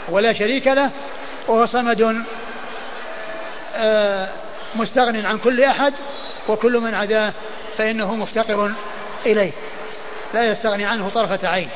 ولا 0.08 0.32
شريك 0.32 0.66
له 0.66 0.90
وهو 1.48 1.66
صمد 1.66 2.24
آه، 3.74 4.28
مستغن 4.74 5.26
عن 5.26 5.38
كل 5.38 5.64
أحد 5.64 5.94
وكل 6.48 6.78
من 6.78 6.94
عداه 6.94 7.32
فإنه 7.78 8.14
مفتقر 8.14 8.72
إليه. 9.26 9.52
لا 10.34 10.44
يستغني 10.44 10.84
عنه 10.84 11.10
طرفة 11.14 11.48
عين. 11.48 11.68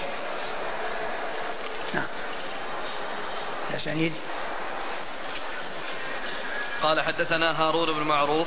نعم. 1.94 2.06
يا 3.74 3.78
سعيد. 3.78 4.12
قال 6.82 7.00
حدثنا 7.00 7.60
هارون 7.60 7.92
بن 7.92 8.02
معروف 8.02 8.46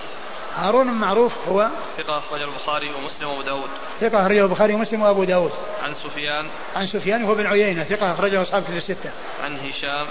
هارون 0.60 0.88
بن 0.88 0.94
معروف 0.94 1.34
هو 1.50 1.68
ثقة 1.98 2.18
أخرج 2.18 2.42
البخاري 2.42 2.90
ومسلم 2.90 3.30
وأبو 3.30 3.42
داود. 3.42 3.70
ثقة 4.02 4.22
أخرجه 4.22 4.44
البخاري 4.44 4.74
ومسلم 4.74 5.02
وأبو 5.02 5.24
داود. 5.24 5.52
عن 5.84 5.94
سفيان. 6.04 6.48
عن 6.76 6.88
سفيان 6.88 7.26
هو 7.26 7.36
بن 7.36 7.48
عيينة 7.48 7.84
ثقة 7.84 8.12
أخرجه 8.12 8.42
أصحاب 8.42 8.64
كتب 8.64 8.78
الستة. 8.78 9.12
عن 9.44 9.58
هشام. 9.58 10.08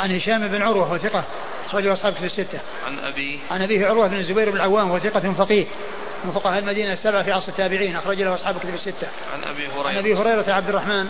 عن 0.00 0.16
هشام 0.16 0.48
بن 0.48 0.62
عروة 0.62 0.82
وهو 0.82 0.98
ثقة 0.98 1.24
أخرجه 1.66 1.92
أصحاب 1.92 2.12
كتب 2.12 2.24
الستة. 2.24 2.58
عن 2.86 2.98
أبي. 2.98 3.40
عن 3.50 3.62
أبيه 3.62 3.86
عروة 3.86 4.06
بن 4.06 4.16
الزبير 4.16 4.50
بن 4.50 4.56
العوام 4.56 4.90
وهو 4.90 4.98
ثقة 4.98 5.32
فقيه. 5.32 5.66
من 6.24 6.32
فقهاء 6.32 6.58
المدينة 6.58 6.92
السبعة 6.92 7.22
في 7.22 7.32
عصر 7.32 7.48
التابعين 7.48 7.96
أخرج 7.96 8.22
له 8.22 8.34
أصحاب 8.34 8.58
كتب 8.58 8.74
الستة. 8.74 9.06
عن 9.34 9.44
أبي 9.44 9.68
هريرة. 9.68 9.88
عن 9.88 9.98
أبي 9.98 10.14
هريرة 10.14 10.52
عبد 10.52 10.68
الرحمن 10.68 11.08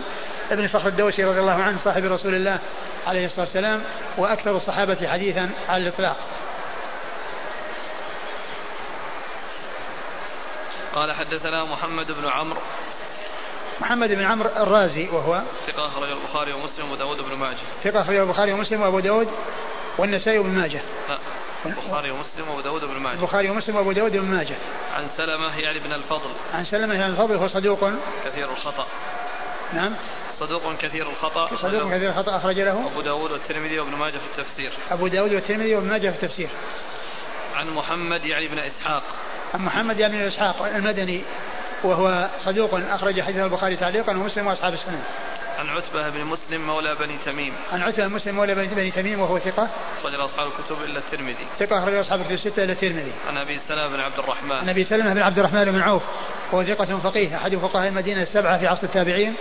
بن 0.51 0.67
صخر 0.67 0.87
الدوسي 0.87 1.23
رضي 1.23 1.39
الله 1.39 1.61
عنه 1.61 1.77
صاحب 1.83 2.05
رسول 2.05 2.35
الله 2.35 2.59
عليه 3.07 3.25
الصلاة 3.25 3.45
والسلام 3.45 3.81
وأكثر 4.17 4.57
الصحابة 4.57 5.07
حديثا 5.07 5.49
على 5.69 5.83
الإطلاق. 5.83 6.17
قال 10.97 11.11
حدثنا 11.11 11.65
محمد 11.65 12.11
بن 12.11 12.27
عمرو. 12.27 12.59
محمد 13.81 14.09
بن 14.09 14.23
عمرو 14.23 14.49
الرازي 14.49 15.07
وهو 15.07 15.41
ثقة 15.67 15.87
أخرج 15.87 16.09
البخاري 16.09 16.53
ومسلم 16.53 16.91
وداود 16.91 17.17
بن 17.17 17.35
ماجه. 17.35 17.57
ثقة 17.83 18.01
أخرجه 18.01 18.23
البخاري 18.23 18.53
ومسلم 18.53 18.81
وأبو 18.81 18.99
داود 18.99 19.29
والنسائي 19.97 20.37
وابن 20.37 20.49
ماجه. 20.49 20.81
لا 21.09 21.17
البخاري 21.65 22.11
ومسلم 22.11 22.49
وداود 22.57 22.85
بن 22.85 22.99
ماجه. 22.99 23.15
البخاري 23.15 23.49
ومسلم 23.49 23.75
وأبو 23.75 23.91
داود 23.91 24.15
وابن 24.15 24.27
ماجه. 24.27 24.55
عن 24.95 25.07
سلمة 25.17 25.59
يعني 25.59 25.79
بن 25.79 25.93
الفضل. 25.93 26.29
عن 26.53 26.65
سلمة 26.65 26.95
بن 26.95 27.03
الفضل 27.03 27.35
هو 27.35 27.47
صدوق. 27.47 27.89
كثير 28.25 28.51
الخطأ. 28.51 28.87
نعم. 29.73 29.93
صدوق 30.39 30.77
كثير 30.77 31.09
الخطأ. 31.09 31.49
صدوق 31.55 31.93
كثير 31.93 32.09
الخطأ 32.09 32.37
أخرج 32.37 32.59
له. 32.59 32.89
أبو 32.91 33.01
داود 33.01 33.31
والترمذي 33.31 33.79
وابن 33.79 33.95
ماجه 33.95 34.17
في 34.17 34.39
التفسير. 34.41 34.73
أبو 34.91 35.07
داود 35.07 35.33
والترمذي 35.33 35.75
وابن 35.75 35.89
ماجه 35.89 36.09
في 36.09 36.23
التفسير. 36.23 36.49
عن 37.55 37.69
محمد 37.69 38.25
يعني 38.25 38.47
بن 38.47 38.59
إسحاق. 38.59 39.03
عن 39.53 39.61
محمد 39.61 39.99
يعني 39.99 40.17
بن 40.17 40.27
إسحاق 40.27 40.63
المدني 40.75 41.21
وهو 41.83 42.27
صدوق 42.45 42.79
أخرج 42.89 43.21
حديث 43.21 43.37
البخاري 43.37 43.75
تعليقا 43.75 44.11
ومسلم 44.11 44.47
وأصحاب 44.47 44.73
السنة. 44.73 45.03
عن 45.59 45.69
عتبة 45.69 46.09
بن 46.09 46.25
مسلم 46.25 46.67
مولى 46.67 46.95
بني 46.95 47.17
تميم. 47.25 47.53
عن 47.73 47.81
عتبة 47.81 48.07
مسلم 48.07 48.35
مولى 48.35 48.55
بني 48.55 48.91
تميم 48.91 49.19
وهو 49.19 49.39
ثقة. 49.39 49.67
أخرج 49.99 50.13
أصحاب 50.13 50.47
الكتب 50.47 50.83
إلا 50.83 50.99
الترمذي. 50.99 51.45
ثقة 51.59 51.79
أخرج 51.79 51.93
أصحاب 51.93 52.21
الكتب 52.21 52.33
الستة 52.33 52.63
إلا 52.63 52.73
الترمذي. 52.73 53.11
عن 53.27 53.37
أبي 53.37 53.59
سلمة 53.67 53.87
بن 53.87 53.99
عبد 53.99 54.19
الرحمن. 54.19 54.51
عن 54.51 54.69
أبي 54.69 54.83
سلمة 54.83 55.13
بن 55.13 55.21
عبد 55.21 55.39
الرحمن 55.39 55.65
بن 55.65 55.81
عوف 55.81 56.03
وهو 56.51 56.63
ثقة 56.63 56.97
فقيه 56.97 57.37
أحد 57.37 57.55
فقهاء 57.55 57.87
المدينة 57.87 58.21
السبعة 58.21 58.57
في 58.57 58.67
عصر 58.67 58.83
التابعين 58.83 59.33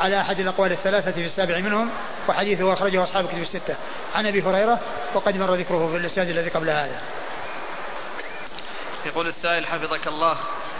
على 0.00 0.20
أحد 0.20 0.40
الأقوال 0.40 0.72
الثلاثة 0.72 1.10
في 1.10 1.24
السابع 1.24 1.58
منهم 1.58 1.90
وحديثه 2.28 2.72
أخرجه 2.72 3.04
أصحاب 3.04 3.24
الكتب 3.24 3.42
الستة. 3.42 3.74
عن 4.14 4.26
أبي 4.26 4.42
هريرة 4.42 4.80
وقد 5.14 5.36
مر 5.36 5.54
ذكره 5.54 5.88
في 5.92 5.96
الإسناد 5.96 6.28
الذي 6.28 6.48
قبل 6.50 6.70
هذا. 6.70 7.00
يقول 9.06 9.26
السائل 9.26 9.66
حفظك 9.66 10.06
الله 10.06 10.36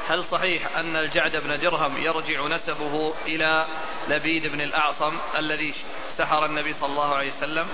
هل 0.08 0.24
صحيح 0.24 0.76
أن 0.76 0.96
الجعد 0.96 1.36
بن 1.36 1.60
درهم 1.60 1.96
يرجع 1.96 2.46
نسبه 2.46 3.12
إلى 3.26 3.66
لبيد 4.08 4.52
بن 4.52 4.60
الأعصم 4.60 5.12
الذي 5.38 5.74
سحر 6.18 6.46
النبي 6.46 6.74
صلى 6.80 6.90
الله 6.90 7.14
عليه 7.14 7.32
وسلم؟ 7.38 7.66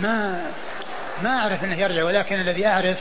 ما 0.00 0.50
ما 1.22 1.38
أعرف 1.38 1.64
أنه 1.64 1.80
يرجع 1.80 2.04
ولكن 2.04 2.34
الذي 2.34 2.66
أعرف 2.66 2.96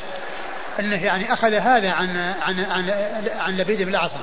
أنه 0.79 1.05
يعني 1.05 1.33
أخذ 1.33 1.53
هذا 1.53 1.91
عن 1.91 2.17
عن 2.17 2.59
عن, 2.59 2.91
عن 3.39 3.57
لبيد 3.57 3.81
بن 3.81 3.89
الأعصم 3.89 4.21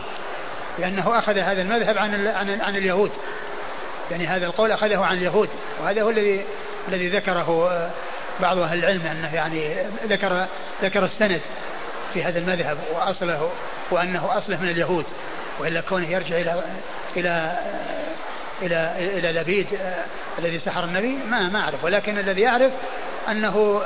لأنه 0.78 1.18
أخذ 1.18 1.38
هذا 1.38 1.62
المذهب 1.62 1.98
عن 1.98 2.26
عن, 2.26 2.60
عن 2.60 2.76
اليهود. 2.76 3.12
يعني 4.10 4.26
هذا 4.26 4.46
القول 4.46 4.72
أخذه 4.72 5.04
عن 5.04 5.16
اليهود 5.16 5.48
وهذا 5.80 6.02
هو 6.02 6.10
الذي 6.10 6.44
الذي 6.88 7.08
ذكره 7.08 7.90
بعض 8.40 8.58
أهل 8.58 8.78
العلم 8.78 9.06
أنه 9.06 9.34
يعني 9.34 9.74
ذكر 10.04 10.46
ذكر 10.82 11.04
السند 11.04 11.40
في 12.14 12.24
هذا 12.24 12.38
المذهب 12.38 12.78
وأصله 12.94 13.50
وأنه 13.90 14.38
أصله 14.38 14.62
من 14.62 14.68
اليهود 14.68 15.04
وإلا 15.58 15.80
كونه 15.80 16.10
يرجع 16.10 16.36
إلى 16.36 16.62
إلى 17.16 17.58
إلى 18.62 18.92
إلى 18.98 19.32
لبيد 19.32 19.66
الذي 20.38 20.58
سحر 20.58 20.84
النبي 20.84 21.18
ما 21.28 21.48
ما 21.48 21.60
أعرف 21.60 21.84
ولكن 21.84 22.18
الذي 22.18 22.46
أعرف 22.46 22.72
أنه 23.28 23.82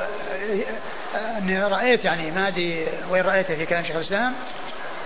أني 1.37 1.63
رأيت 1.63 2.05
يعني 2.05 2.31
ما 2.31 2.47
أدري 2.47 2.87
وين 3.09 3.23
رأيته 3.23 3.55
في 3.55 3.65
كلام 3.65 3.83
شيخ 3.83 3.95
الإسلام 3.95 4.33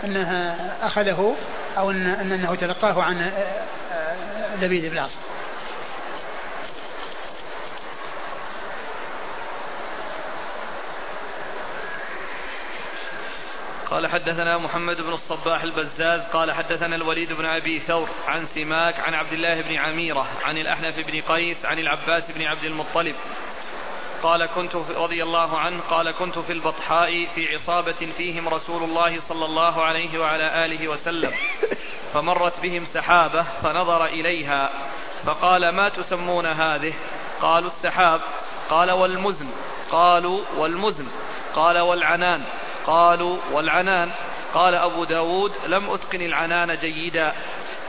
أنها 0.03 0.55
أخذه 0.81 1.36
أو 1.77 1.91
أن 1.91 2.31
أنه 2.31 2.55
تلقاه 2.55 3.03
عن 3.03 3.31
لبيد 4.62 4.86
بن 4.86 4.93
العاص. 4.93 5.12
قال 13.91 14.08
حدثنا 14.08 14.58
محمد 14.58 15.02
بن 15.02 15.13
الصباح 15.13 15.63
البزاز 15.63 16.21
قال 16.21 16.52
حدثنا 16.52 16.95
الوليد 16.95 17.34
بن 17.34 17.45
أبي 17.45 17.80
ثور 17.80 18.10
عن 18.28 18.45
سماك 18.45 19.00
عن 19.00 19.13
عبد 19.13 19.34
الله 19.34 19.62
بن 19.62 19.76
عميرة 19.76 20.28
عن 20.43 20.58
الأحنف 20.58 21.00
بن 21.00 21.21
قيس 21.21 21.65
عن 21.65 21.80
العباس 21.80 22.24
بن 22.36 22.41
عبد 22.41 22.63
المطلب. 22.63 23.15
قال 24.24 24.45
كنت 24.45 24.76
رضي 24.76 25.24
الله 25.24 25.60
عنه 25.60 25.82
قال 25.89 26.12
كنت 26.12 26.39
في 26.39 26.54
البطحاء 26.54 27.26
في 27.26 27.56
عصابة 27.56 28.08
فيهم 28.17 28.50
رسول 28.50 28.84
الله 28.84 29.19
صلى 29.30 29.45
الله 29.45 29.84
عليه 29.84 30.19
وعلى 30.19 30.65
آله 30.65 30.88
وسلم. 30.88 31.32
فمرت 32.13 32.60
بهم 32.63 32.86
سحابة 32.93 33.45
فنظر 33.63 34.06
إليها 34.06 34.69
فقال 35.26 35.69
ما 35.69 35.89
تسمون 35.89 36.45
هذه؟ 36.45 36.93
قالوا 37.41 37.69
السحاب. 37.69 38.21
قال 38.69 38.91
والمزن. 38.91 39.48
قالوا 39.91 40.39
والمزن. 40.58 41.08
قال 41.56 41.80
والعنان. 41.80 42.43
قالوا 42.88 43.38
والعنان. 43.52 44.12
قال 44.54 44.76
أبو 44.76 45.04
داود 45.04 45.52
لم 45.67 45.89
أتقن 45.89 46.21
العنان 46.21 46.78
جيدا. 46.82 47.34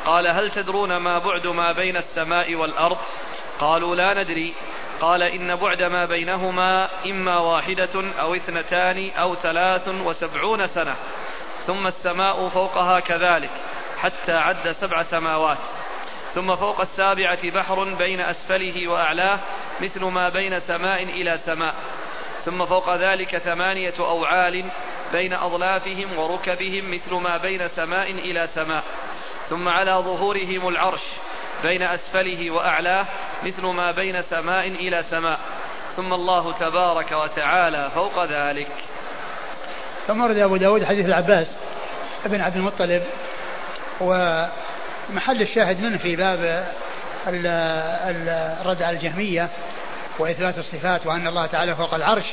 قال 0.06 0.28
هل 0.28 0.50
تدرون 0.50 0.96
ما 0.96 1.18
بعد 1.18 1.46
ما 1.46 1.72
بين 1.72 1.96
السماء 1.96 2.54
والأرض؟ 2.54 2.98
قالوا 3.60 3.94
لا 3.94 4.22
ندري. 4.22 4.54
قال 5.00 5.22
إن 5.22 5.56
بعد 5.56 5.82
ما 5.82 6.04
بينهما 6.04 6.88
إما 7.06 7.38
واحدة 7.38 8.12
أو 8.20 8.34
اثنتان 8.34 9.10
أو 9.18 9.34
ثلاث 9.34 9.88
وسبعون 9.88 10.66
سنة. 10.66 10.94
ثم 11.66 11.86
السماء 11.86 12.48
فوقها 12.48 13.00
كذلك 13.00 13.50
حتى 13.98 14.32
عد 14.32 14.72
سبع 14.80 15.02
سماوات. 15.02 15.58
ثم 16.34 16.56
فوق 16.56 16.80
السابعة 16.80 17.50
بحر 17.50 17.84
بين 17.84 18.20
أسفله 18.20 18.88
وأعلاه 18.88 19.38
مثل 19.80 20.04
ما 20.04 20.28
بين 20.28 20.60
سماء 20.60 21.02
إلى 21.02 21.38
سماء. 21.46 21.74
ثم 22.46 22.64
فوق 22.66 22.96
ذلك 22.96 23.38
ثمانية 23.38 23.94
أوعال 23.98 24.64
بين 25.12 25.32
أضلافهم 25.32 26.18
وركبهم 26.18 26.90
مثل 26.90 27.14
ما 27.14 27.36
بين 27.36 27.68
سماء 27.76 28.10
إلى 28.10 28.48
سماء. 28.54 28.82
ثم 29.50 29.68
على 29.68 29.90
ظهورهم 29.90 30.68
العرش 30.68 31.02
بين 31.62 31.82
أسفله 31.82 32.50
وأعلاه 32.50 33.06
مثل 33.44 33.66
ما 33.66 33.92
بين 33.92 34.22
سماء 34.22 34.68
إلى 34.68 35.04
سماء. 35.10 35.38
ثم 35.96 36.12
الله 36.12 36.52
تبارك 36.52 37.12
وتعالى 37.12 37.90
فوق 37.94 38.24
ذلك. 38.24 38.68
ثم 40.06 40.20
ورد 40.20 40.38
أبو 40.38 40.56
داود 40.56 40.84
حديث 40.84 41.06
العباس 41.06 41.46
ابن 42.24 42.40
عبد 42.40 42.56
المطلب 42.56 43.02
ومحل 44.00 45.42
الشاهد 45.42 45.80
منه 45.80 45.98
في 45.98 46.16
باب 46.16 46.66
الرد 47.26 48.82
على 48.82 48.96
الجهمية 48.96 49.48
وإثبات 50.18 50.58
الصفات 50.58 51.06
وأن 51.06 51.26
الله 51.26 51.46
تعالى 51.46 51.74
فوق 51.74 51.94
العرش. 51.94 52.24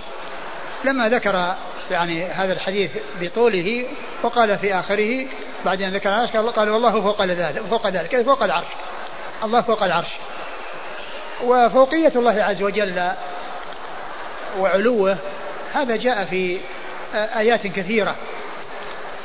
لما 0.84 1.10
ذكر 1.10 1.56
يعني 1.92 2.26
هذا 2.26 2.54
الحديث 2.54 2.92
بطوله 3.22 3.86
وقال 4.24 4.58
في 4.58 4.80
آخره 4.80 5.26
بعد 5.66 5.82
أن 5.82 5.90
ذكر 5.90 6.10
العرش 6.10 6.30
قال 6.32 6.70
والله 6.70 7.02
فوق 7.02 7.26
ذلك 7.26 7.62
فوق 7.70 7.88
ذلك 7.88 8.22
فوق 8.22 8.44
العرش. 8.44 8.68
الله 9.44 9.62
فوق 9.62 9.84
العرش. 9.84 10.10
وفوقية 11.44 12.12
الله 12.16 12.44
عز 12.44 12.64
وجل 12.64 13.12
وعلوه 14.60 15.18
هذا 15.74 15.96
جاء 15.96 16.24
في 16.24 16.60
آيات 17.14 17.68
كثيرة. 17.68 18.16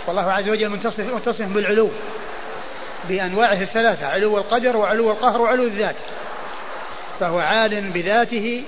والله 0.07 0.33
عز 0.33 0.49
وجل 0.49 0.69
متصف, 0.69 1.15
متصف 1.15 1.43
بالعلو 1.43 1.91
بأنواعه 3.09 3.61
الثلاثة 3.63 4.07
علو 4.07 4.39
القدر 4.39 4.77
وعلو 4.77 5.11
القهر 5.11 5.41
وعلو 5.41 5.63
الذات. 5.63 5.95
فهو 7.21 7.39
عال 7.39 7.81
بذاته 7.81 8.65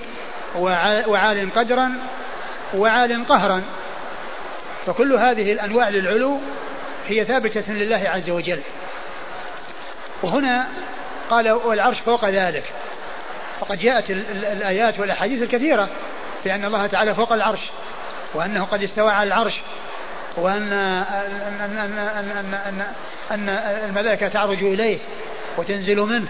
وعال 1.07 1.53
قدرا 1.55 1.91
وعال 2.73 3.27
قهرا 3.27 3.61
فكل 4.85 5.13
هذه 5.13 5.51
الأنواع 5.51 5.89
للعلو 5.89 6.39
هي 7.07 7.25
ثابتة 7.25 7.73
لله 7.73 8.09
عز 8.09 8.29
وجل 8.29 8.59
وهنا 10.23 10.67
قال 11.29 11.51
والعرش 11.51 11.99
فوق 11.99 12.25
ذلك 12.25 12.63
وقد 13.61 13.79
جاءت 13.79 14.09
الآيات 14.09 14.99
والأحاديث 14.99 15.41
الكثيرة 15.41 15.89
في 16.43 16.55
أن 16.55 16.65
الله 16.65 16.87
تعالى 16.87 17.15
فوق 17.15 17.33
العرش 17.33 17.59
وأنه 18.33 18.65
قد 18.65 18.83
استوى 18.83 19.11
على 19.11 19.27
العرش 19.27 19.53
وأن 20.37 20.73
أن 20.73 21.61
أن 21.61 21.77
أن 21.77 22.53
أن, 22.55 22.83
أن, 23.31 23.49
أن 23.49 23.49
الملائكة 23.89 24.27
تعرج 24.27 24.63
إليه 24.63 24.97
وتنزل 25.57 25.97
منه 25.97 26.27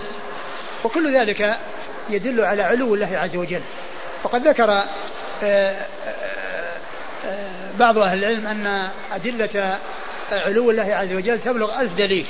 وكل 0.83 1.15
ذلك 1.15 1.57
يدل 2.09 2.45
على 2.45 2.63
علو 2.63 2.95
الله 2.95 3.17
عز 3.17 3.35
وجل. 3.35 3.61
وقد 4.23 4.47
ذكر 4.47 4.71
آه، 4.71 4.85
آه، 5.43 5.75
آه، 7.25 7.49
بعض 7.79 7.97
أهل 7.97 8.23
العلم 8.23 8.47
أن 8.47 8.89
أدلة 9.11 9.79
علو 10.31 10.71
الله 10.71 10.95
عز 10.95 11.13
وجل 11.13 11.39
تبلغ 11.39 11.81
ألف 11.81 11.93
دليل. 11.93 12.25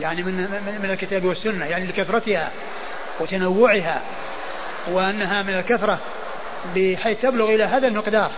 يعني 0.00 0.22
من 0.22 0.34
من 0.82 0.90
الكتاب 0.90 1.24
والسنة 1.24 1.66
يعني 1.66 1.86
لكثرتها 1.86 2.50
وتنوعها 3.20 4.02
وأنها 4.86 5.42
من 5.42 5.54
الكثرة 5.54 5.98
بحيث 6.76 7.20
تبلغ 7.22 7.54
إلى 7.54 7.64
هذا 7.64 7.88
المقدار. 7.88 8.30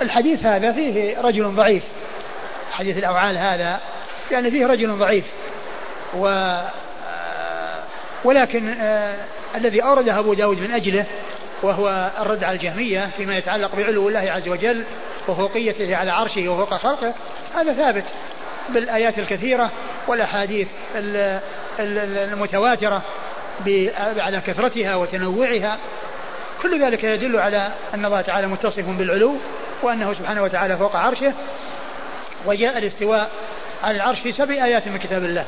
والحديث 0.00 0.46
هذا 0.46 0.72
فيه 0.72 1.20
رجل 1.20 1.44
ضعيف. 1.44 1.82
حديث 2.72 2.98
الأوعال 2.98 3.38
هذا 3.38 3.80
يعني 4.30 4.50
فيه 4.50 4.66
رجل 4.66 4.98
ضعيف. 4.98 5.24
و 6.16 6.26
ولكن 8.24 8.68
آه 8.68 9.16
الذي 9.54 9.82
أورده 9.82 10.18
أبو 10.18 10.34
داود 10.34 10.60
من 10.60 10.70
أجله 10.70 11.04
وهو 11.62 12.10
الرد 12.20 12.44
على 12.44 12.56
الجهمية 12.56 13.10
فيما 13.16 13.36
يتعلق 13.36 13.76
بعلو 13.76 14.08
الله 14.08 14.30
عز 14.30 14.48
وجل 14.48 14.84
وفوقيته 15.28 15.96
على 15.96 16.10
عرشه 16.10 16.48
وفوق 16.48 16.74
خلقه 16.74 17.14
هذا 17.54 17.72
ثابت 17.72 18.04
بالآيات 18.68 19.18
الكثيرة 19.18 19.70
والأحاديث 20.06 20.68
المتواترة 21.78 23.02
على 24.16 24.40
كثرتها 24.46 24.94
وتنوعها. 24.94 25.78
كل 26.62 26.84
ذلك 26.84 27.04
يدل 27.04 27.38
على 27.38 27.72
أن 27.94 28.04
الله 28.04 28.20
تعالى 28.20 28.46
متصف 28.46 28.84
بالعلو 28.88 29.36
وأنه 29.82 30.14
سبحانه 30.14 30.42
وتعالى 30.42 30.76
فوق 30.76 30.96
عرشه 30.96 31.32
وجاء 32.46 32.78
الاستواء 32.78 33.30
على 33.82 33.96
العرش 33.96 34.20
في 34.20 34.32
سبع 34.32 34.54
آيات 34.54 34.88
من 34.88 34.98
كتاب 34.98 35.24
الله. 35.24 35.44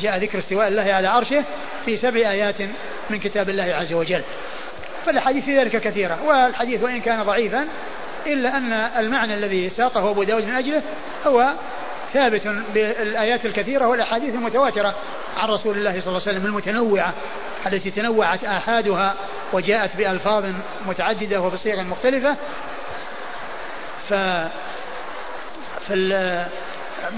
جاء 0.00 0.16
ذكر 0.16 0.38
استواء 0.38 0.68
الله 0.68 0.92
على 0.94 1.08
عرشه 1.08 1.44
في 1.84 1.96
سبع 1.96 2.20
آيات 2.20 2.60
من 3.10 3.18
كتاب 3.18 3.48
الله 3.48 3.74
عز 3.74 3.92
وجل. 3.92 4.22
فالحديث 5.06 5.44
في 5.44 5.58
ذلك 5.58 5.76
كثيرة 5.76 6.18
والحديث 6.24 6.82
وإن 6.82 7.00
كان 7.00 7.22
ضعيفا 7.22 7.68
إلا 8.26 8.56
أن 8.56 8.72
المعنى 8.72 9.34
الذي 9.34 9.70
ساقه 9.70 10.10
أبو 10.10 10.22
داود 10.22 10.44
من 10.44 10.54
أجله 10.54 10.82
هو 11.26 11.52
ثابت 12.12 12.46
بالآيات 12.74 13.46
الكثيرة 13.46 13.88
والأحاديث 13.88 14.34
المتواترة 14.34 14.94
عن 15.36 15.48
رسول 15.48 15.76
الله 15.78 16.00
صلى 16.00 16.08
الله 16.08 16.20
عليه 16.20 16.30
وسلم 16.30 16.46
المتنوعة 16.46 17.12
التي 17.66 17.90
تنوعت 17.90 18.44
آحادها 18.44 19.14
وجاءت 19.52 19.96
بألفاظ 19.96 20.44
متعددة 20.86 21.40
وبصيغ 21.40 21.82
مختلفة. 21.82 22.36
ف 24.08 24.14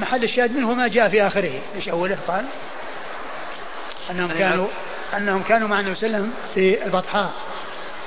محل 0.00 0.24
الشاهد 0.24 0.56
منه 0.56 0.74
ما 0.74 0.88
جاء 0.88 1.08
في 1.08 1.26
آخره. 1.26 1.52
إيش 1.76 1.88
أوله؟ 1.88 2.18
قال 2.28 2.44
أنهم 4.10 4.28
كانوا 4.38 4.66
أنهم 5.16 5.42
كانوا 5.42 5.68
مع 5.68 5.80
النبي 5.80 5.94
صلى 5.94 6.06
الله 6.06 6.18
عليه 6.18 6.28
وسلم 6.28 6.34
في 6.54 6.84
البطحاء 6.84 7.32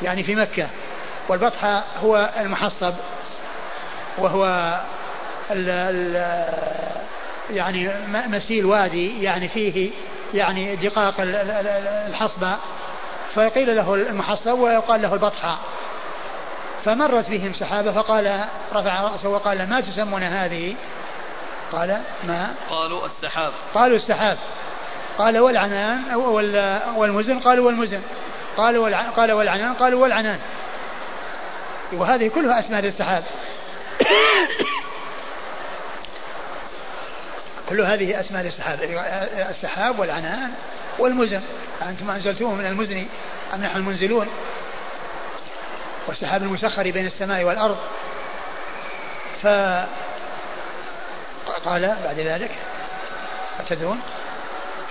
يعني 0.02 0.24
في 0.24 0.36
مكة. 0.36 0.68
والبطحاء 1.28 1.88
هو 2.04 2.30
المحصب 2.40 2.94
وهو 4.18 4.46
ال 5.52 5.70
ال 5.70 6.44
يعني 7.54 7.92
مسيل 8.10 8.66
وادي 8.66 9.24
يعني 9.24 9.48
فيه 9.48 9.90
يعني 10.34 10.76
دقاق 10.76 11.14
الحصبة. 12.08 12.58
فقيل 13.36 13.76
له 13.76 13.96
المحصب 13.96 14.60
ويقال 14.60 15.02
له 15.02 15.14
البطحاء. 15.14 15.58
فمرت 16.86 17.30
بهم 17.30 17.54
سحابة 17.54 17.92
فقال 17.92 18.44
رفع 18.74 19.02
رأسه 19.02 19.30
وقال 19.30 19.70
ما 19.70 19.82
تسمون 19.82 20.24
هذه؟ 20.24 20.76
قال 21.72 22.02
ما؟ 22.24 22.54
قالوا 22.70 23.06
السحاب. 23.06 23.54
قالوا 23.74 23.98
السحاب. 23.98 24.38
قال 25.18 25.40
والعنان 25.40 26.16
والمزن 26.96 27.40
قالوا 27.40 27.68
والمزن. 27.68 28.02
قالوا 28.58 29.12
قال 29.12 29.32
والعنان 29.32 29.74
قالوا 29.74 30.02
والعنان. 30.02 30.40
وهذه 31.92 32.28
كلها 32.28 32.60
أسماء 32.60 32.82
للسحاب 32.82 33.24
كل 37.70 37.82
هذه 37.82 38.20
أسماء 38.20 38.44
للسحاب 38.44 38.80
السحاب 39.50 40.00
والعنان 40.00 40.52
والمزن. 41.00 41.42
أنتم 41.82 42.12
أنزلتوه 42.12 42.54
من 42.54 42.66
المزن 42.66 43.06
أم 43.54 43.64
نحن 43.64 43.78
المنزلون؟ 43.78 44.28
والسحاب 46.08 46.44
المسخر 46.44 46.84
بين 46.84 47.06
السماء 47.06 47.44
والأرض. 47.44 47.78
ف 49.44 49.48
قال 51.66 51.96
بعد 52.06 52.20
ذلك 52.20 52.52
أتدرون 53.60 54.00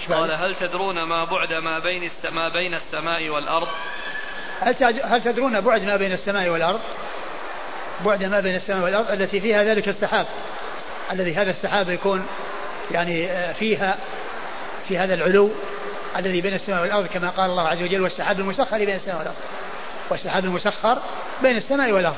قال 0.08 0.32
هل 0.32 0.54
تدرون 0.60 1.02
ما 1.02 1.24
بعد 1.24 1.52
ما 1.52 1.78
بين 1.78 2.10
ما 2.32 2.48
بين 2.48 2.74
السماء 2.74 3.28
والأرض؟ 3.28 3.68
هل 4.60 5.00
هل 5.04 5.22
تدرون 5.22 5.60
بعد 5.60 5.84
ما 5.84 5.96
بين 5.96 6.12
السماء 6.12 6.48
والأرض؟ 6.48 6.80
بعد 8.04 8.24
ما 8.24 8.40
بين 8.40 8.56
السماء 8.56 8.84
والأرض 8.84 9.10
التي 9.10 9.40
فيها 9.40 9.64
ذلك 9.64 9.88
السحاب. 9.88 10.26
الذي 11.12 11.34
هذا 11.34 11.50
السحاب 11.50 11.90
يكون 11.90 12.26
يعني 12.90 13.30
آه، 13.30 13.52
فيها 13.52 13.98
في 14.88 14.98
هذا 14.98 15.14
العلو 15.14 15.50
الذي 16.16 16.40
بين 16.40 16.54
السماء 16.54 16.82
والأرض 16.82 17.06
كما 17.06 17.30
قال 17.30 17.50
الله 17.50 17.68
عز 17.68 17.82
وجل 17.82 18.00
والسحاب 18.00 18.40
المسخر 18.40 18.78
بين 18.78 18.94
السماء 18.94 19.18
والأرض. 19.18 19.36
والسحاب 20.10 20.44
المسخر 20.44 20.98
بين 21.42 21.56
السماء 21.56 21.92
والأرض. 21.92 22.16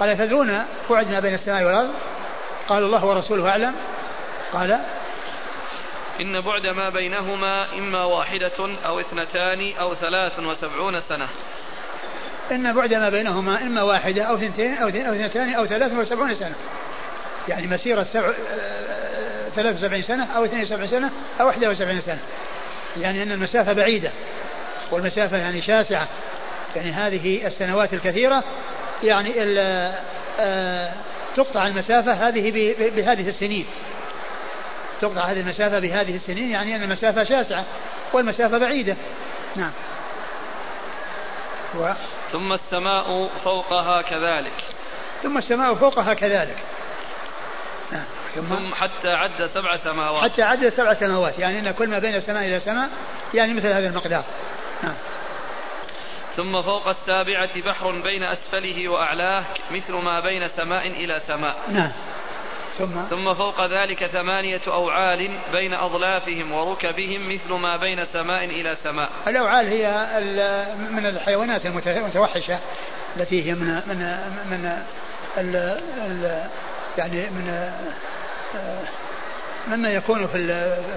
قال 0.00 0.18
تدرون 0.18 0.62
بعد 0.90 1.10
ما 1.10 1.20
بين 1.20 1.34
السماء 1.34 1.64
والأرض؟ 1.64 1.90
قال 2.68 2.82
الله 2.82 3.04
ورسوله 3.04 3.48
أعلم؟ 3.48 3.74
قال 4.52 4.80
إن 6.20 6.40
بعد 6.40 6.66
ما 6.66 6.90
بينهما 6.90 7.66
إما 7.78 8.04
واحدة 8.04 8.76
أو 8.86 9.00
اثنتان 9.00 9.72
أو 9.80 9.94
ثلاث 9.94 10.38
وسبعون 10.38 11.00
سنة. 11.00 11.28
إن 12.50 12.72
بعد 12.72 12.94
ما 12.94 13.08
بينهما 13.08 13.62
إما 13.62 13.82
واحدة 13.82 14.22
أو 14.22 14.34
اثنتين 14.34 14.74
أو 14.74 14.88
اثنتان 14.88 15.54
أو 15.54 15.66
ثلاث 15.66 15.92
وسبعون 15.92 16.34
سنة. 16.34 16.54
يعني 17.48 17.66
مسيرة 17.66 18.06
سبع 18.12 18.32
ثلاث 19.56 19.76
وسبعين 19.76 20.02
سنة 20.02 20.36
أو 20.36 20.44
اثنين 20.44 20.62
وسبعين 20.62 20.90
سنة 20.90 21.10
أو 21.40 21.46
واحدة 21.46 21.70
وسبعين 21.70 22.00
سنة. 22.06 22.20
يعني 22.96 23.22
أن 23.22 23.32
المسافة 23.32 23.72
بعيدة 23.72 24.10
والمسافة 24.90 25.36
يعني 25.36 25.62
شاسعة. 25.62 26.08
يعني 26.76 26.92
هذه 26.92 27.46
السنوات 27.46 27.94
الكثيرة 27.94 28.44
يعني 29.04 29.32
آه، 30.40 30.92
تقطع 31.36 31.66
المسافة 31.66 32.12
هذه 32.12 32.50
بهذه 32.78 33.28
السنين. 33.28 33.66
تقطع 35.00 35.20
هذه 35.20 35.40
المسافة 35.40 35.78
بهذه 35.78 36.16
السنين 36.16 36.50
يعني 36.50 36.76
أن 36.76 36.82
المسافة 36.82 37.24
شاسعة 37.24 37.64
والمسافة 38.12 38.58
بعيدة. 38.58 38.96
نعم. 39.56 39.72
و 41.78 41.92
ثم 42.32 42.52
السماء 42.52 43.30
فوقها 43.44 44.02
كذلك. 44.02 44.52
ثم 45.22 45.38
السماء 45.38 45.74
فوقها 45.74 46.14
كذلك. 46.14 46.56
نعم. 47.92 48.04
ثم 48.34 48.74
حتى 48.74 49.08
عد 49.08 49.50
سبع 49.54 49.76
سماوات. 49.76 50.32
حتى 50.32 50.42
عد 50.42 50.68
سبع 50.68 50.94
سماوات. 50.94 51.38
يعني 51.38 51.58
أن 51.58 51.70
كل 51.70 51.88
ما 51.88 51.98
بين 51.98 52.14
السماء 52.14 52.44
إلى 52.44 52.56
السماء 52.56 52.88
يعني 53.34 53.54
مثل 53.54 53.66
هذا 53.66 53.88
المقدار. 53.88 54.24
نعم. 54.82 54.94
ثم 56.36 56.62
فوق 56.62 56.88
السابعة 56.88 57.60
بحر 57.60 57.90
بين 57.90 58.24
أسفله 58.24 58.88
وأعلاه 58.88 59.44
مثل 59.70 59.92
ما 59.92 60.20
بين 60.20 60.48
سماء 60.56 60.86
إلى 60.86 61.20
سماء. 61.26 61.56
نعم. 61.72 61.92
ثم؟ 62.78 63.02
ثم 63.10 63.34
فوق 63.34 63.66
ذلك 63.66 64.06
ثمانية 64.06 64.60
أوعال 64.66 65.30
بين 65.52 65.74
أظلافهم 65.74 66.52
وركبهم 66.52 67.34
مثل 67.34 67.52
ما 67.52 67.76
بين 67.76 68.04
سماء 68.12 68.44
إلى 68.44 68.76
سماء. 68.84 69.10
الأوعال 69.26 69.66
هي 69.66 70.06
من 70.90 71.06
الحيوانات 71.06 71.66
المتوحشة 71.66 72.58
التي 73.16 73.50
هي 73.50 73.54
من 73.54 73.66
من 73.66 73.98
من 74.50 74.82
ال 75.38 75.56
ال 75.96 76.42
يعني 76.98 77.30
من 77.30 77.72
مما 79.68 79.88
يكون 79.88 80.26
في 80.26 80.46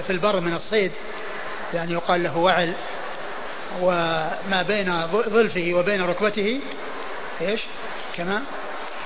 في 0.08 0.10
البر 0.10 0.40
من 0.40 0.54
الصيد. 0.54 0.92
يعني 1.74 1.94
يقال 1.94 2.24
له 2.24 2.38
وعل. 2.38 2.74
وما 3.82 4.66
بين 4.68 5.08
ظلفه 5.08 5.72
وبين 5.74 6.02
ركبته 6.02 6.60
إيش؟ 7.42 7.62
كما؟ 8.16 8.42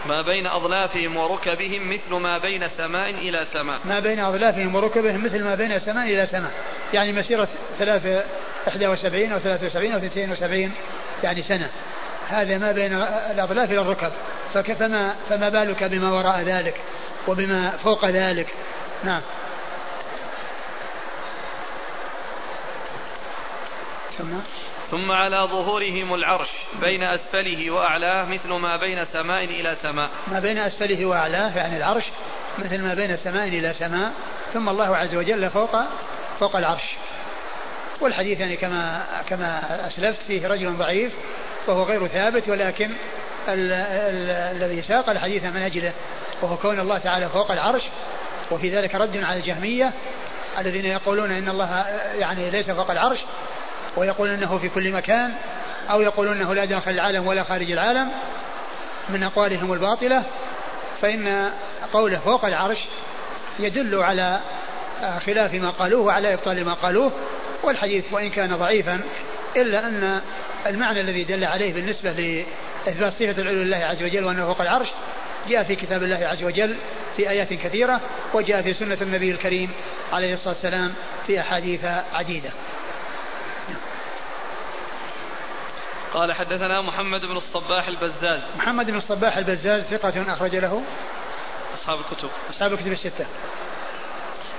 ما 0.07 0.22
بين 0.22 0.47
أظلافهم 0.47 1.18
وركبهم 1.18 1.93
مثل 1.93 2.16
ما 2.16 2.38
بين 2.38 2.68
سماء 2.78 3.09
إلى 3.09 3.45
سماء. 3.53 3.80
ما 3.86 3.99
بين 3.99 4.20
أظلافهم 4.20 4.76
وركبهم 4.76 5.26
مثل 5.26 5.43
ما 5.43 5.55
بين 5.55 5.80
سماء 5.80 6.05
إلى 6.05 6.26
سماء. 6.26 6.51
يعني 6.93 7.11
مسيرة 7.11 7.47
ثلاثة 7.80 8.24
71 8.68 9.32
أو 9.32 9.39
73 9.39 9.91
أو 9.91 9.97
72 9.97 10.72
يعني 11.24 11.41
سنة. 11.41 11.70
هذا 12.30 12.57
ما 12.57 12.72
بين 12.72 12.93
الأظلاف 13.32 13.72
إلى 13.72 13.82
الركب. 13.82 14.11
فما 14.53 15.16
فما 15.30 15.49
بالك 15.49 15.84
بما 15.84 16.14
وراء 16.14 16.41
ذلك 16.41 16.76
وبما 17.28 17.70
فوق 17.70 18.09
ذلك؟ 18.09 18.47
نعم. 19.03 19.22
ثم 24.18 24.28
ثم 24.91 25.11
على 25.11 25.47
ظهورهم 25.51 26.14
العرش 26.14 26.49
بين 26.82 27.03
أسفله 27.03 27.72
وأعلاه 27.72 28.26
مثل 28.26 28.49
ما 28.49 28.78
بين 28.78 29.05
سماء 29.14 29.43
إلى 29.43 29.76
سماء. 29.84 30.09
ما 30.28 30.39
بين 30.39 30.57
أسفله 30.57 31.05
وأعلاه 31.05 31.57
يعني 31.57 31.78
العرش 31.78 32.03
مثل 32.59 32.82
ما 32.82 32.93
بين 32.93 33.18
سماء 33.18 33.47
إلى 33.47 33.74
سماء 33.80 34.11
ثم 34.53 34.70
الله 34.70 34.97
عز 34.97 35.16
وجل 35.16 35.49
فوق 35.49 35.76
فوق 36.39 36.55
العرش. 36.55 36.84
والحديث 38.01 38.39
يعني 38.39 38.57
كما 38.57 39.05
كما 39.30 39.61
أسلفت 39.88 40.22
فيه 40.28 40.47
رجل 40.47 40.74
ضعيف 40.74 41.11
وهو 41.68 41.84
غير 41.84 42.07
ثابت 42.07 42.49
ولكن 42.49 42.89
الذي 43.47 44.82
ساق 44.82 45.09
الحديث 45.09 45.43
من 45.43 45.61
أجله 45.61 45.91
وهو 46.41 46.57
كون 46.57 46.80
الله 46.80 46.97
تعالى 46.97 47.30
فوق 47.30 47.51
العرش. 47.51 47.84
وفي 48.51 48.70
ذلك 48.70 48.95
رد 48.95 49.24
على 49.24 49.39
الجهمية 49.39 49.91
الذين 50.59 50.86
يقولون 50.86 51.32
إن 51.32 51.49
الله 51.49 51.86
يعني 52.20 52.49
ليس 52.49 52.72
فوق 52.72 52.91
العرش 52.91 53.20
ويقول 53.96 54.30
إنه 54.30 54.58
في 54.58 54.70
كل 54.70 54.91
مكان 54.91 55.32
أو 55.89 56.02
يقول 56.02 56.28
إنه 56.28 56.54
لا 56.54 56.66
داخل 56.66 56.91
العالم 56.91 57.28
ولا 57.28 57.44
خارج 57.44 57.72
العالم 57.72 58.12
من 59.10 59.24
أقوالهم 59.24 59.74
الباطلة 59.74 60.24
فإن 61.02 61.52
قوله 61.94 62.20
فوق 62.20 62.46
العرش 62.46 62.80
يدل 63.60 63.96
على 63.96 64.39
خلاف 65.26 65.54
ما 65.54 65.70
قالوه 65.70 66.02
وعلى 66.02 66.34
إبطال 66.34 66.66
ما 66.66 66.74
قالوه 66.74 67.12
والحديث 67.64 68.06
وإن 68.12 68.30
كان 68.30 68.56
ضعيفا 68.56 69.02
إلا 69.56 69.88
أن 69.88 70.22
المعنى 70.66 71.02
الذي 71.02 71.24
دل 71.24 71.46
عليه 71.46 71.74
بالنسبة 71.74 72.12
لإثبات 72.12 73.14
صفة 73.14 73.41
العلو 73.41 73.64
لله 73.64 73.78
عز 73.78 74.04
وجل 74.04 74.26
وأنه 74.26 74.46
فوق 74.46 74.62
العرش 74.62 74.88
جاء 75.50 75.64
في 75.64 75.76
كتاب 75.76 76.04
الله 76.04 76.28
عز 76.28 76.44
وجل 76.44 76.76
في 77.18 77.30
آيات 77.30 77.54
كثيرة 77.54 78.02
وجاء 78.34 78.62
في 78.62 78.74
سنة 78.74 78.98
النبي 79.02 79.32
الكريم 79.32 79.70
عليه 80.14 80.34
الصلاة 80.34 80.54
والسلام 80.54 80.94
في 81.28 81.39
أحاديث 81.39 81.86
عديدة. 82.14 82.50
قال 86.14 86.34
حدثنا 86.34 86.82
محمد 86.82 87.22
بن 87.22 87.38
الصباح 87.38 87.88
البزاز. 87.88 88.41
محمد 88.57 88.86
بن 88.86 88.97
الصباح 88.97 89.38
البزاز 89.38 89.84
ثقة 89.84 90.34
أخرج 90.34 90.55
له 90.55 90.84
أصحاب 91.82 91.99
الكتب. 91.99 92.30
أصحاب 92.49 92.74
الكتب 92.74 92.91
الستة. 92.91 93.26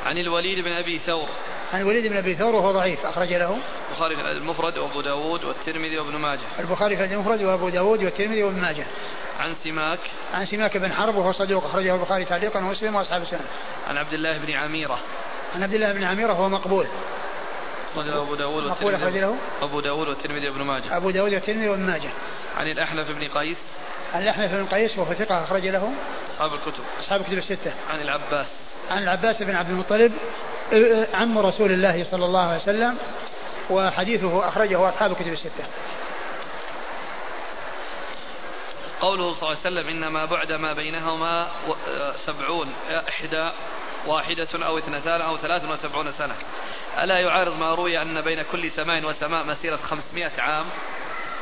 عن 0.06 0.18
الوليد 0.18 0.64
بن 0.64 0.72
أبي 0.72 0.98
ثور. 0.98 1.28
عن 1.72 1.80
الوليد 1.80 2.06
بن 2.06 2.16
أبي 2.16 2.34
ثور 2.34 2.54
وهو 2.54 2.72
ضعيف 2.72 3.06
أخرج 3.06 3.32
له. 3.32 3.58
البخاري 3.90 4.16
في 4.16 4.22
المفرد 4.22 4.78
وأبو 4.78 5.00
داود 5.00 5.44
والترمذي 5.44 5.98
وابن 5.98 6.16
ماجه. 6.16 6.40
البخاري 6.58 6.96
في 6.96 7.04
المفرد 7.04 7.42
وأبو 7.42 7.68
داود 7.68 8.04
والترمذي 8.04 8.42
وابن 8.42 8.60
ماجه. 8.60 8.86
عن 9.40 9.54
سماك. 9.64 9.98
عن 10.34 10.46
سماك 10.46 10.76
بن 10.76 10.92
حرب 10.92 11.16
وهو 11.16 11.32
صدوق 11.32 11.64
أخرجه 11.64 11.94
البخاري 11.94 12.24
تعليقا 12.24 12.60
ومسلم 12.60 12.94
وأصحاب 12.94 13.22
السنة. 13.22 13.46
عن 13.88 13.96
عبد 13.96 14.12
الله 14.12 14.38
بن 14.38 14.52
عميرة. 14.52 14.98
عن 15.54 15.62
عبد 15.62 15.74
الله 15.74 15.92
بن 15.92 16.04
عميرة 16.04 16.32
وهو 16.32 16.48
مقبول. 16.48 16.86
أخرجه 17.96 18.22
أبو 18.22 18.34
داود 18.34 18.64
مقبول 18.64 18.94
أخرج 18.94 19.16
له 19.16 19.36
أبو 19.62 19.80
داود 19.80 20.08
والترمذي 20.08 20.48
وابن 20.48 20.62
ماجه. 20.62 20.96
أبو 20.96 21.10
داود 21.10 21.34
والترمذي 21.34 21.68
وابن 21.68 21.82
ماجه. 21.82 22.10
عن 22.56 22.70
الأحنف 22.70 23.10
بن 23.10 23.28
قيس. 23.28 23.56
عن 24.14 24.22
الأحنف 24.22 24.54
بن 24.54 24.66
قيس 24.66 24.98
وهو 24.98 25.14
ثقة 25.14 25.44
أخرج 25.44 25.66
له. 25.66 25.92
أصحاب 26.34 26.54
الكتب. 26.54 26.84
أصحاب 27.00 27.20
الكتب 27.20 27.38
الستة. 27.38 27.72
عن 27.90 28.00
العباس. 28.00 28.46
عن 28.90 29.02
العباس 29.02 29.42
بن 29.42 29.56
عبد 29.56 29.70
المطلب 29.70 30.12
عم 31.14 31.38
رسول 31.38 31.72
الله 31.72 32.06
صلى 32.10 32.24
الله 32.24 32.48
عليه 32.48 32.62
وسلم 32.62 32.98
وحديثه 33.70 34.48
أخرجه 34.48 34.88
أصحاب 34.88 35.10
الكتب 35.10 35.32
الستة. 35.32 35.64
قوله 39.00 39.34
صلى 39.34 39.42
الله 39.42 39.58
عليه 39.64 39.80
وسلم 39.80 39.88
إنما 39.88 40.24
بعد 40.24 40.52
ما 40.52 40.72
بينهما 40.72 41.48
سبعون 42.26 42.72
إحدى 43.08 43.50
واحدة 44.06 44.48
أو 44.54 44.78
اثنتان 44.78 45.20
أو 45.20 45.36
ثلاث 45.36 45.70
وسبعون 45.70 46.12
سنة. 46.12 46.34
ألا 47.02 47.18
يعارض 47.18 47.58
ما 47.58 47.74
روي 47.74 48.02
أن 48.02 48.20
بين 48.20 48.42
كل 48.52 48.70
سماء 48.70 49.04
وسماء 49.04 49.44
مسيرة 49.44 49.76
خمسمائة 49.76 50.30
عام؟ 50.38 50.66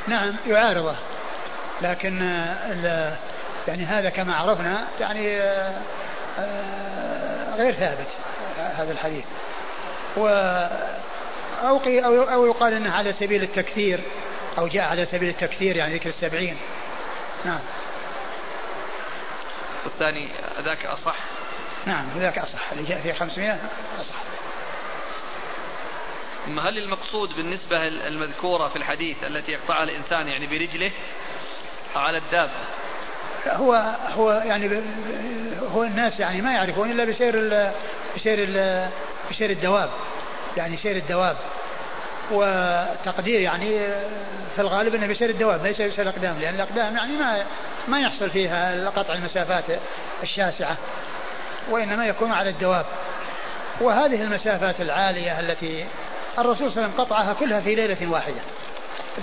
نعم 0.07 0.35
يعارضه. 0.47 0.95
لكن 1.83 2.19
يعني 3.69 3.85
هذا 3.85 4.11
كما 4.11 4.37
عرفنا 4.37 4.85
يعني 5.01 5.41
آه، 6.39 7.57
غير 7.57 7.75
ثابت 7.75 8.07
هذا 8.57 8.93
الحديث. 8.93 9.25
و 10.17 10.27
أو, 11.63 11.81
أو, 11.87 12.23
أو 12.23 12.47
يقال 12.47 12.73
أنه 12.73 12.93
على 12.93 13.13
سبيل 13.13 13.43
التكثير 13.43 14.01
أو 14.59 14.69
جاء 14.69 14.85
على 14.85 15.07
سبيل 15.07 15.29
التكثير 15.29 15.77
يعني 15.77 15.95
ذكر 15.95 16.11
السبعين. 16.11 16.57
نعم. 17.45 17.61
والثاني 19.85 20.29
ذاك 20.61 20.87
أصح؟ 20.87 21.17
نعم 21.87 22.05
ذاك 22.19 22.39
أصح 22.39 22.73
اللي 22.73 22.85
جاء 22.85 22.99
فيه 22.99 23.13
500 23.13 23.59
أصح. 24.01 24.15
ثم 26.47 26.59
هل 26.59 26.79
المقصود 26.79 27.37
بالنسبة 27.37 27.87
المذكورة 27.87 28.69
في 28.69 28.77
الحديث 28.77 29.17
التي 29.25 29.53
يقطعها 29.53 29.83
الإنسان 29.83 30.29
يعني 30.29 30.47
برجله 30.47 30.91
على 31.97 32.19
الدابة؟ 32.19 32.51
هو 33.47 33.95
هو 34.17 34.33
يعني 34.33 34.81
هو 35.75 35.83
الناس 35.83 36.21
يعني 36.21 36.43
ما 36.43 36.53
يعرفون 36.53 36.91
إلا 36.91 37.05
بسير 37.05 37.35
ال 37.35 37.73
بسير 38.17 38.39
ال 38.43 38.89
بسير 39.31 39.51
الدواب 39.51 39.91
يعني 40.57 40.77
سير 40.77 40.97
الدواب. 40.97 41.37
وتقدير 42.31 43.41
يعني 43.41 43.79
في 44.57 44.61
الغالب 44.61 44.95
إنه 44.95 45.07
بسير 45.07 45.31
الدواب 45.31 45.67
ليس 45.67 45.81
بسير 45.81 46.03
الأقدام 46.03 46.39
لأن 46.41 46.55
الأقدام 46.55 46.97
يعني 46.97 47.13
ما 47.13 47.45
ما 47.89 48.01
يحصل 48.01 48.31
فيها 48.31 48.91
قطع 48.91 49.15
المسافات 49.15 49.65
الشاسعة 50.23 50.77
وإنما 51.71 52.07
يكون 52.07 52.33
على 52.33 52.51
الدواب. 52.51 52.85
وهذه 53.81 54.23
المسافات 54.23 54.81
العالية 54.81 55.41
التي 55.41 55.87
الرسول 56.39 56.57
صلى 56.57 56.69
الله 56.69 56.83
عليه 56.83 56.93
وسلم 56.93 57.05
قطعها 57.05 57.33
كلها 57.41 57.61
في 57.61 57.75
ليلة 57.75 58.11
واحدة 58.11 58.41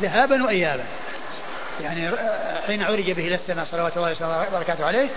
ذهابا 0.01 0.43
وايابا. 0.43 0.83
يعني 1.83 2.11
حين 2.67 2.83
عرج 2.83 3.11
به 3.11 3.27
إلى 3.27 3.35
السماء 3.35 3.65
صلوات 3.65 3.97
الله 3.97 4.47
وبركاته 4.53 4.85
عليه 4.85 5.09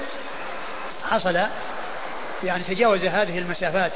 حصل 1.10 1.40
يعني 2.44 2.62
تجاوز 2.68 3.04
هذه 3.04 3.38
المسافات 3.38 3.92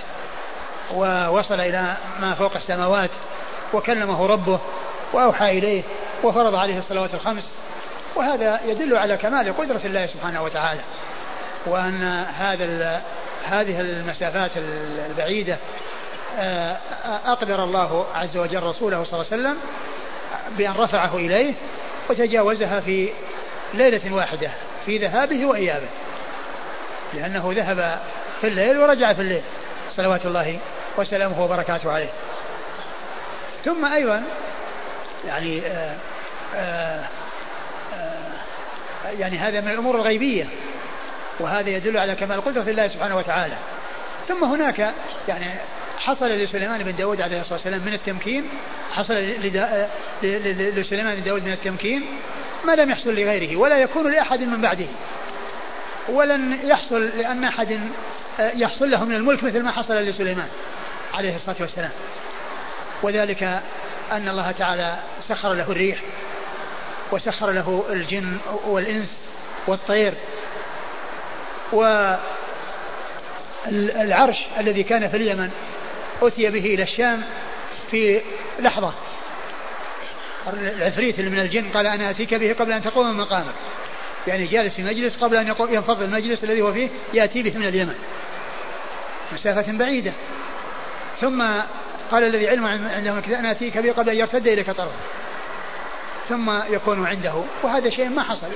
ووصل 0.94 1.60
إلى 1.60 1.94
ما 2.20 2.34
فوق 2.34 2.54
السماوات 2.56 3.10
وكلمه 3.72 4.26
ربه 4.26 4.58
وأوحى 5.12 5.58
إليه 5.58 5.82
وفرض 6.22 6.54
عليه 6.54 6.78
الصلوات 6.78 7.14
الخمس. 7.14 7.44
وهذا 8.14 8.60
يدل 8.66 8.96
على 8.96 9.16
كمال 9.16 9.56
قدرة 9.56 9.80
الله 9.84 10.06
سبحانه 10.06 10.42
وتعالى 10.42 10.80
وأن 11.66 12.24
هذا 12.38 13.02
هذه 13.44 13.80
المسافات 13.80 14.50
البعيدة 15.10 15.56
أقدر 17.26 17.64
الله 17.64 18.06
عز 18.14 18.36
وجل 18.36 18.62
رسوله 18.62 19.04
صلى 19.04 19.20
الله 19.20 19.32
عليه 19.32 19.42
وسلم 19.42 19.56
بأن 20.58 20.72
رفعه 20.72 21.16
إليه 21.16 21.54
وتجاوزها 22.10 22.80
في 22.80 23.12
ليلة 23.74 24.14
واحدة 24.14 24.50
في 24.86 24.98
ذهابه 24.98 25.46
وإيابه. 25.46 25.88
لأنه 27.14 27.52
ذهب 27.56 28.00
في 28.40 28.46
الليل 28.46 28.78
ورجع 28.78 29.12
في 29.12 29.22
الليل. 29.22 29.42
صلوات 29.96 30.26
الله 30.26 30.58
وسلامه 30.96 31.44
وبركاته 31.44 31.92
عليه. 31.92 32.10
ثم 33.64 33.84
أيضا 33.84 34.24
يعني 35.26 35.66
آآ 35.66 35.96
آه، 36.54 36.56
آآ 36.56 37.00
آه، 37.94 37.98
آه، 39.06 39.10
يعني 39.18 39.38
هذا 39.38 39.60
من 39.60 39.68
الأمور 39.68 39.96
الغيبية. 39.96 40.44
وهذا 41.40 41.70
يدل 41.70 41.98
على 41.98 42.14
كمال 42.14 42.44
قدرة 42.44 42.62
الله 42.62 42.88
سبحانه 42.88 43.16
وتعالى. 43.16 43.54
ثم 44.28 44.44
هناك 44.44 44.92
يعني 45.28 45.46
حصل 46.06 46.28
لسليمان 46.28 46.82
بن 46.82 46.96
داود 46.96 47.20
عليه 47.20 47.40
الصلاة 47.40 47.54
والسلام 47.54 47.80
من 47.80 47.92
التمكين 47.92 48.44
حصل 48.90 49.14
لسليمان 50.22 51.14
بن 51.14 51.22
داود 51.22 51.44
من 51.44 51.52
التمكين 51.52 52.04
ما 52.64 52.72
لم 52.72 52.90
يحصل 52.90 53.10
لغيره 53.10 53.56
ولا 53.56 53.78
يكون 53.78 54.12
لأحد 54.12 54.40
من 54.40 54.60
بعده. 54.60 54.86
ولن 56.08 56.58
يحصل 56.64 57.08
لأن 57.18 57.44
أحد 57.44 57.80
آه، 58.40 58.52
يحصل 58.54 58.90
له 58.90 59.04
من 59.04 59.14
الملك 59.14 59.44
مثل 59.44 59.62
ما 59.62 59.70
حصل 59.70 59.94
لسليمان 59.94 60.48
عليه 61.14 61.36
الصلاة 61.36 61.56
والسلام. 61.60 61.90
وذلك 63.02 63.42
أن 64.12 64.28
الله 64.28 64.50
تعالى 64.50 64.96
سخر 65.28 65.52
له 65.52 65.70
الريح 65.70 65.98
وسخر 67.12 67.50
له 67.50 67.84
الجن 67.90 68.38
والإنس 68.64 69.18
والطير 69.66 70.14
والعرش 73.72 74.36
الذي 74.60 74.82
كان 74.82 75.08
في 75.08 75.16
اليمن 75.16 75.50
أتي 76.22 76.50
به 76.50 76.74
إلى 76.74 76.82
الشام 76.82 77.22
في 77.90 78.20
لحظة. 78.60 78.94
العفريت 80.52 81.20
من 81.20 81.38
الجن 81.38 81.70
قال 81.74 81.86
أنا 81.86 82.10
أتيك 82.10 82.34
به 82.34 82.54
قبل 82.58 82.72
أن 82.72 82.82
تقوم 82.82 83.06
من 83.06 83.16
مقامك. 83.16 83.54
يعني 84.26 84.46
جالس 84.46 84.74
في 84.74 84.82
مجلس 84.82 85.16
قبل 85.16 85.36
أن 85.36 85.54
ينفض 85.70 86.02
المجلس 86.02 86.44
الذي 86.44 86.62
هو 86.62 86.72
فيه 86.72 86.88
يأتي 87.14 87.42
به 87.42 87.58
من 87.58 87.66
اليمن. 87.66 87.94
مسافة 89.32 89.72
بعيدة. 89.72 90.12
ثم 91.20 91.46
قال 92.10 92.24
الذي 92.24 92.48
علم 92.48 92.66
عنده 92.66 93.38
أنا 93.38 93.50
أتيك 93.50 93.78
به 93.78 93.92
قبل 93.92 94.10
أن 94.10 94.16
يرتد 94.16 94.46
إليك 94.46 94.70
طرفه. 94.70 94.90
ثم 96.28 96.58
يكون 96.70 97.06
عنده. 97.06 97.42
وهذا 97.62 97.90
شيء 97.90 98.08
ما 98.08 98.22
حصل. 98.22 98.48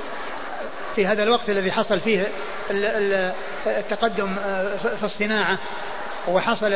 في 0.97 1.07
هذا 1.07 1.23
الوقت 1.23 1.51
الذي 1.51 1.73
حصل 1.73 2.01
فيه 2.01 2.27
التقدم 3.67 4.35
في 4.83 5.03
الصناعة 5.03 5.59
وحصل 6.29 6.73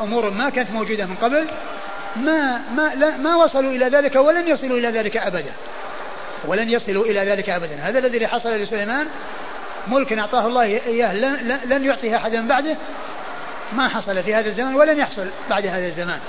أمور 0.00 0.30
ما 0.30 0.50
كانت 0.50 0.70
موجودة 0.70 1.06
من 1.06 1.14
قبل 1.14 1.48
ما 2.16 2.60
ما 2.76 2.94
لا 2.94 3.16
ما 3.16 3.36
وصلوا 3.36 3.70
إلى 3.70 3.86
ذلك 3.86 4.16
ولن 4.16 4.48
يصلوا 4.48 4.78
إلى 4.78 4.88
ذلك 4.88 5.16
أبدا. 5.16 5.52
ولن 6.44 6.70
يصلوا 6.70 7.04
إلى 7.04 7.20
ذلك 7.20 7.50
أبدا. 7.50 7.74
هذا 7.82 7.98
الذي 7.98 8.26
حصل 8.26 8.50
لسليمان 8.50 9.08
ملك 9.88 10.12
أعطاه 10.12 10.46
الله 10.46 10.62
إياه 10.62 11.14
لن, 11.64 11.84
يعطيه 11.84 12.16
أحدا 12.16 12.48
بعده 12.48 12.76
ما 13.72 13.88
حصل 13.88 14.22
في 14.22 14.34
هذا 14.34 14.48
الزمان 14.48 14.74
ولن 14.74 14.98
يحصل 14.98 15.28
بعد 15.50 15.66
هذا 15.66 15.86
الزمان. 15.86 16.20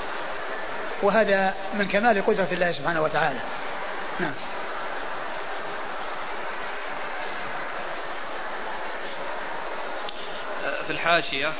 وهذا 1.01 1.53
من 1.79 1.87
كمال 1.87 2.25
قدرة 2.25 2.47
الله 2.51 2.71
سبحانه 2.71 3.03
وتعالى. 3.03 3.39
نعم. 4.19 4.33
في 10.87 10.89
الحاشية 10.89 11.51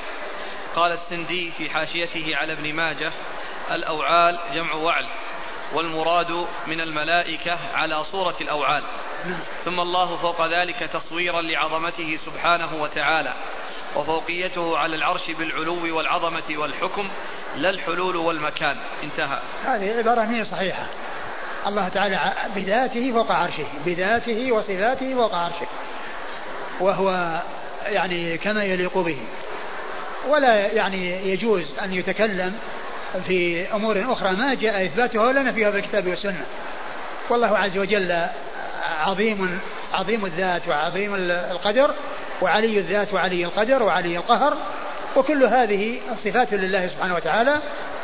قال 0.75 0.91
السندي 0.91 1.51
في 1.57 1.69
حاشيته 1.69 2.35
على 2.35 2.53
ابن 2.53 2.73
ماجه 2.73 3.11
الأوعال 3.71 4.37
جمع 4.53 4.73
وعل 4.73 5.05
والمراد 5.73 6.45
من 6.67 6.81
الملائكة 6.81 7.57
على 7.73 8.03
صورة 8.03 8.35
الأوعال. 8.41 8.83
ثم 9.65 9.79
الله 9.79 10.17
فوق 10.17 10.47
ذلك 10.47 10.89
تصويرا 10.93 11.41
لعظمته 11.41 12.19
سبحانه 12.25 12.81
وتعالى 12.81 13.33
وفوقيته 13.95 14.77
على 14.77 14.95
العرش 14.95 15.31
بالعلو 15.31 15.97
والعظمة 15.97 16.43
والحكم 16.49 17.09
لا 17.55 17.69
الحلول 17.69 18.15
والمكان. 18.15 18.77
انتهى. 19.03 19.39
هذه 19.65 19.97
عبارة 19.97 20.21
هي 20.21 20.45
صحيحة. 20.45 20.85
الله 21.67 21.89
تعالى 21.89 22.33
بذاته 22.55 23.11
فوق 23.11 23.31
عرشه 23.31 23.65
بذاته 23.85 24.51
وصفاته 24.51 25.13
فوق 25.13 25.35
عرشه 25.35 25.67
وهو 26.79 27.41
يعني 27.85 28.37
كما 28.37 28.63
يليق 28.63 28.97
به. 28.97 29.17
ولا 30.29 30.55
يعني 30.55 31.31
يجوز 31.33 31.65
أن 31.83 31.93
يتكلم 31.93 32.53
في 33.27 33.65
أمور 33.73 34.05
أخرى. 34.09 34.31
ما 34.31 34.55
جاء 34.55 34.85
إثباتها 34.85 35.21
ولا 35.21 35.43
نفيها 35.43 35.71
في 35.71 35.77
الكتاب 35.77 36.07
والسنة. 36.07 36.45
والله 37.29 37.57
عز 37.57 37.77
وجل 37.77 38.25
عظيم 38.99 39.59
عظيم 39.93 40.25
الذات 40.25 40.67
وعظيم 40.67 41.15
القدر 41.51 41.91
وعلي 42.41 42.77
الذات 42.77 43.13
وعلي 43.13 43.45
القدر 43.45 43.83
وعلي 43.83 44.17
القهر. 44.17 44.57
وكل 45.15 45.43
هذه 45.43 45.99
صفات 46.25 46.53
لله 46.53 46.87
سبحانه 46.87 47.15
وتعالى 47.15 47.59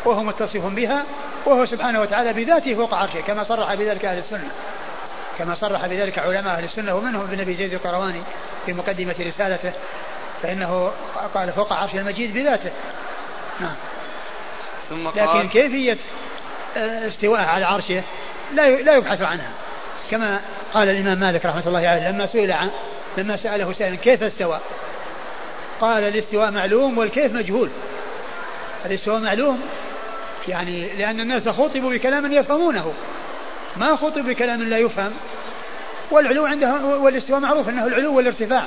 وهو 0.06 0.24
متصف 0.24 0.66
بها 0.66 1.06
وهو 1.46 1.66
سبحانه 1.66 2.02
وتعالى 2.02 2.34
بذاته 2.34 2.76
فوق 2.76 2.94
عرشه 2.94 3.22
كما 3.22 3.44
صرح 3.44 3.74
بذلك 3.74 4.06
أهل 4.06 4.18
السنة. 4.18 4.48
كما 5.40 5.56
صرح 5.56 5.88
بذلك 5.88 6.20
علماء 6.20 6.56
أهل 6.56 6.64
السنة 6.64 6.96
ومنهم 6.96 7.22
ابن 7.22 7.40
أبي 7.40 7.56
زيد 7.56 7.74
القرواني 7.74 8.22
في 8.66 8.74
مقدمة 8.74 9.16
رسالته. 9.20 9.72
فإنه 10.44 10.92
قال 11.34 11.54
فوق 11.54 11.74
عرش 11.74 11.96
المجيد 11.96 12.34
بذاته. 12.34 12.72
نعم. 13.60 13.76
ثم 14.90 15.08
قال 15.08 15.38
لكن 15.40 15.50
كيفية 15.50 15.98
آه، 16.78 17.08
استواء 17.08 17.42
على 17.42 17.66
عرشه 17.66 18.04
لا 18.54 18.70
لا 18.70 18.96
يبحث 18.96 19.22
عنها. 19.22 19.52
كما 20.12 20.40
قال 20.74 20.90
الإمام 20.90 21.20
مالك 21.20 21.46
رحمة 21.46 21.64
الله 21.68 21.88
عليه 21.88 22.10
لما 22.10 22.26
سئل 22.26 22.52
عن 22.52 22.70
لما 23.18 23.38
سأله 23.38 23.74
سائل 23.74 23.96
كيف 23.96 24.24
استوى؟ 24.24 24.60
قال 25.82 26.04
الاستواء 26.04 26.52
معلوم 26.52 26.98
والكيف 26.98 27.34
مجهول. 27.34 27.70
الاستواء 28.86 29.20
معلوم 29.20 29.62
يعني 30.48 30.88
لأن 30.88 31.20
الناس 31.20 31.50
خطبوا 31.50 31.94
بكلام 31.94 32.34
يفهمونه. 32.34 32.94
ما 33.78 33.96
خطب 33.96 34.26
بكلام 34.26 34.64
لا 34.64 34.78
يفهم 34.78 35.14
والعلو 36.12 36.46
عنده 36.46 36.86
والإستواء 36.86 37.40
معروف 37.40 37.70
إنه 37.70 37.88
العلو 37.88 38.18
والارتفاع. 38.18 38.66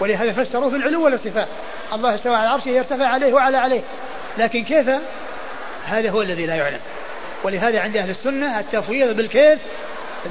ولهذا 0.00 0.32
فسروه 0.32 0.70
بالعلو 0.70 1.04
والارتفاع. 1.04 1.46
الله 1.92 2.14
استوى 2.14 2.36
على 2.36 2.48
عرشه 2.48 2.68
يرتفع 2.68 3.06
عليه 3.06 3.32
وعلى 3.32 3.56
عليه. 3.56 3.82
لكن 4.38 4.64
كيف؟ 4.64 4.90
هذا 5.86 6.10
هو 6.10 6.22
الذي 6.22 6.46
لا 6.46 6.54
يعلم. 6.54 6.80
ولهذا 7.44 7.80
عند 7.80 7.96
أهل 7.96 8.10
السنة 8.10 8.60
التفويض 8.60 9.16
بالكيف 9.16 9.58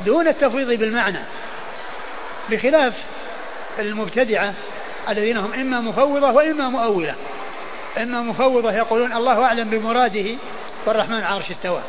دون 0.05 0.27
التفويض 0.27 0.79
بالمعنى. 0.79 1.19
بخلاف 2.49 2.93
المبتدعة 3.79 4.53
الذين 5.09 5.37
هم 5.37 5.53
إما 5.53 5.81
مفوضة 5.81 6.31
وإما 6.31 6.69
مؤولة. 6.69 7.15
إما 7.97 8.21
مفوضة 8.21 8.71
يقولون 8.71 9.13
الله 9.13 9.43
أعلم 9.43 9.69
بمراده 9.69 10.25
والرحمن 10.85 11.23
عرش 11.23 11.51
استوى. 11.51 11.81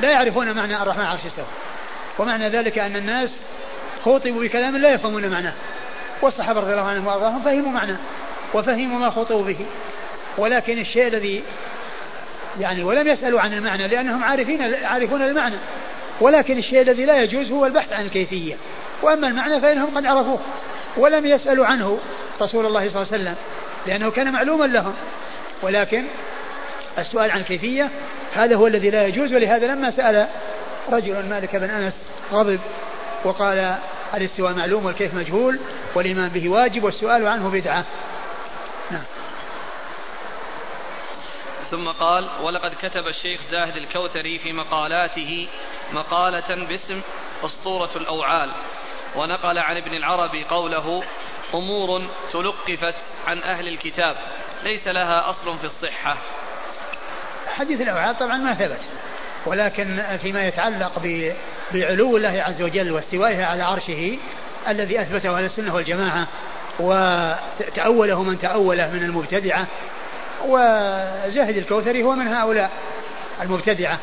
لا 0.00 0.10
يعرفون 0.10 0.52
معنى 0.52 0.82
الرحمن 0.82 1.04
عرش 1.04 1.20
استوى. 1.26 1.46
ومعنى 2.18 2.48
ذلك 2.48 2.78
أن 2.78 2.96
الناس 2.96 3.30
خوطبوا 4.04 4.42
بكلام 4.42 4.76
لا 4.76 4.92
يفهمون 4.92 5.28
معناه. 5.28 5.52
والصحابة 6.22 6.60
رضي 6.60 6.72
الله 6.72 6.88
عنهم 6.88 7.06
وأرضاهم 7.06 7.42
فهموا 7.42 7.72
معناه 7.72 7.96
وفهموا 8.54 8.98
ما 8.98 9.10
خطوا 9.10 9.44
به. 9.44 9.56
ولكن 10.38 10.78
الشيء 10.78 11.06
الذي 11.06 11.42
يعني 12.60 12.82
ولم 12.82 13.08
يسألوا 13.08 13.40
عن 13.40 13.52
المعنى 13.52 13.88
لأنهم 13.88 14.24
عارفين 14.24 14.74
عارفون 14.84 15.22
المعنى. 15.22 15.56
ولكن 16.20 16.58
الشيء 16.58 16.82
الذي 16.82 17.04
لا 17.04 17.22
يجوز 17.22 17.52
هو 17.52 17.66
البحث 17.66 17.92
عن 17.92 18.04
الكيفية. 18.04 18.54
وأما 19.02 19.28
المعنى 19.28 19.60
فإنهم 19.60 19.96
قد 19.96 20.06
عرفوه 20.06 20.38
ولم 20.96 21.26
يسألوا 21.26 21.66
عنه 21.66 21.98
رسول 22.42 22.66
الله 22.66 22.90
صلى 22.90 23.02
الله 23.02 23.12
عليه 23.12 23.22
وسلم 23.22 23.34
لأنه 23.86 24.10
كان 24.10 24.32
معلوما 24.32 24.64
لهم. 24.64 24.94
ولكن 25.62 26.04
السؤال 26.98 27.30
عن 27.30 27.40
الكيفية 27.40 27.88
هذا 28.34 28.56
هو 28.56 28.66
الذي 28.66 28.90
لا 28.90 29.06
يجوز. 29.06 29.32
ولهذا 29.34 29.66
لما 29.66 29.90
سأل 29.90 30.26
رجل 30.92 31.28
مالك 31.28 31.56
بن 31.56 31.70
أنس 31.70 31.92
غضب 32.32 32.60
وقال 33.24 33.76
الاستواء 34.14 34.52
معلوم 34.52 34.84
والكيف 34.86 35.14
مجهول 35.14 35.60
والإيمان 35.94 36.28
به 36.28 36.48
واجب 36.48 36.84
والسؤال 36.84 37.26
عنه 37.26 37.50
بدعة. 37.50 37.84
نعم. 38.90 39.04
ثم 41.70 41.88
قال 41.88 42.28
ولقد 42.42 42.74
كتب 42.82 43.08
الشيخ 43.08 43.40
زاهد 43.50 43.76
الكوثري 43.76 44.38
في 44.38 44.52
مقالاته 44.52 45.48
مقالة 45.92 46.66
باسم 46.66 47.00
أسطورة 47.44 47.90
الأوعال 47.96 48.50
ونقل 49.16 49.58
عن 49.58 49.76
ابن 49.76 49.94
العربي 49.94 50.44
قوله 50.44 51.02
أمور 51.54 52.02
تلقفت 52.32 52.94
عن 53.26 53.42
أهل 53.42 53.68
الكتاب 53.68 54.16
ليس 54.64 54.88
لها 54.88 55.30
أصل 55.30 55.58
في 55.58 55.64
الصحة. 55.64 56.16
حديث 57.46 57.80
الأوعال 57.80 58.18
طبعا 58.18 58.36
ما 58.36 58.54
ثبت 58.54 58.80
ولكن 59.46 60.18
فيما 60.22 60.46
يتعلق 60.46 60.98
بعلو 61.74 62.16
الله 62.16 62.42
عز 62.42 62.62
وجل 62.62 62.92
واستوائه 62.92 63.44
على 63.44 63.62
عرشه 63.62 64.18
الذي 64.68 65.00
أثبته 65.00 65.38
أهل 65.38 65.44
السنة 65.44 65.74
والجماعة 65.74 66.26
وتأوله 66.78 68.22
من 68.22 68.40
تأوله 68.40 68.90
من 68.90 69.02
المبتدعة 69.02 69.66
وزاهد 70.46 71.56
الكوثري 71.56 72.02
هو 72.02 72.14
من 72.14 72.28
هؤلاء 72.28 72.70
المبتدعة 73.42 73.98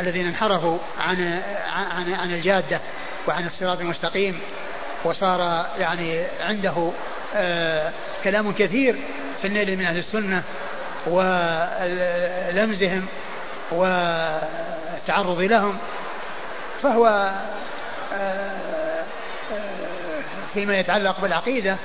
الذين 0.00 0.26
انحرفوا 0.26 0.78
عن 1.00 1.40
عن 1.72 2.14
عن 2.14 2.34
الجادة 2.34 2.80
وعن 3.28 3.46
الصراط 3.46 3.80
المستقيم 3.80 4.40
وصار 5.04 5.66
يعني 5.78 6.24
عنده 6.40 6.90
آه 7.36 7.90
كلام 8.24 8.52
كثير 8.52 8.96
في 9.42 9.48
النيل 9.48 9.78
من 9.78 9.84
أهل 9.84 9.98
السنة 9.98 10.42
ولمزهم 11.06 13.06
والتعرض 13.72 15.40
لهم. 15.40 15.78
فهو 16.82 17.32
آه، 18.12 19.04
آه، 19.52 20.22
فيما 20.54 20.78
يتعلق 20.78 21.20
بالعقيدة 21.20 21.76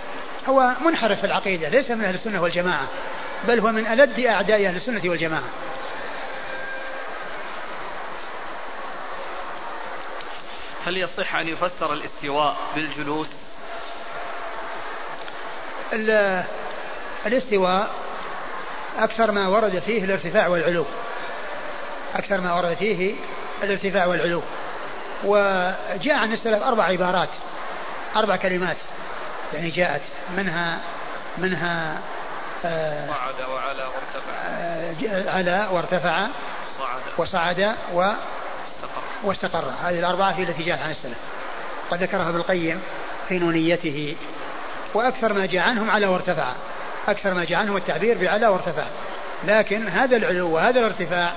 هو 0.49 0.71
منحرف 0.85 1.19
في 1.19 1.25
العقيدة 1.25 1.69
ليس 1.69 1.91
من 1.91 2.05
أهل 2.05 2.15
السنة 2.15 2.41
والجماعة 2.41 2.87
بل 3.47 3.59
هو 3.59 3.71
من 3.71 3.87
ألد 3.87 4.19
أعداء 4.19 4.67
أهل 4.67 4.75
السنة 4.75 5.01
والجماعة. 5.05 5.43
هل 10.85 10.97
يصح 10.97 11.35
أن 11.35 11.47
يفسر 11.47 11.93
الاستواء 11.93 12.57
بالجلوس؟ 12.75 13.27
الاستواء 17.25 17.89
أكثر 18.97 19.31
ما 19.31 19.47
ورد 19.47 19.79
فيه 19.79 20.03
الارتفاع 20.03 20.47
والعلو. 20.47 20.85
أكثر 22.15 22.41
ما 22.41 22.53
ورد 22.53 22.73
فيه 22.73 23.13
الارتفاع 23.63 24.05
والعلو. 24.05 24.41
وجاء 25.23 26.13
عن 26.13 26.33
السلف 26.33 26.63
أربع 26.63 26.83
عبارات 26.83 27.29
أربع 28.15 28.35
كلمات 28.35 28.77
يعني 29.53 29.69
جاءت 29.69 30.01
منها 30.37 30.79
منها 31.37 31.97
آه 32.65 33.07
صعد 33.07 33.49
وعلى 33.49 33.83
وارتفع. 33.83 34.33
آه 34.47 35.37
على 35.37 35.67
وارتفع 35.71 36.27
صعد 36.79 37.01
وصعد 37.17 37.75
و 37.93 38.11
واستقر. 39.23 39.63
هذه 39.83 39.99
الأربعة 39.99 40.31
هي 40.31 40.43
التي 40.43 40.63
جاءت 40.63 40.81
عن 40.81 40.91
السلف. 40.91 41.17
قد 41.91 42.03
ذكرها 42.03 42.29
ابن 42.29 42.37
القيم 42.37 42.81
في 43.29 43.39
نونيته. 43.39 44.15
وأكثر 44.93 45.33
ما 45.33 45.45
جاء 45.45 45.63
عنهم 45.67 45.91
على 45.91 46.07
وارتفع. 46.07 46.51
أكثر 47.07 47.33
ما 47.33 47.45
جاء 47.45 47.59
عنهم 47.59 47.77
التعبير 47.77 48.17
بعلى 48.17 48.47
وارتفع. 48.47 48.83
لكن 49.47 49.87
هذا 49.87 50.17
العلو 50.17 50.51
وهذا 50.51 50.79
الارتفاع 50.79 51.31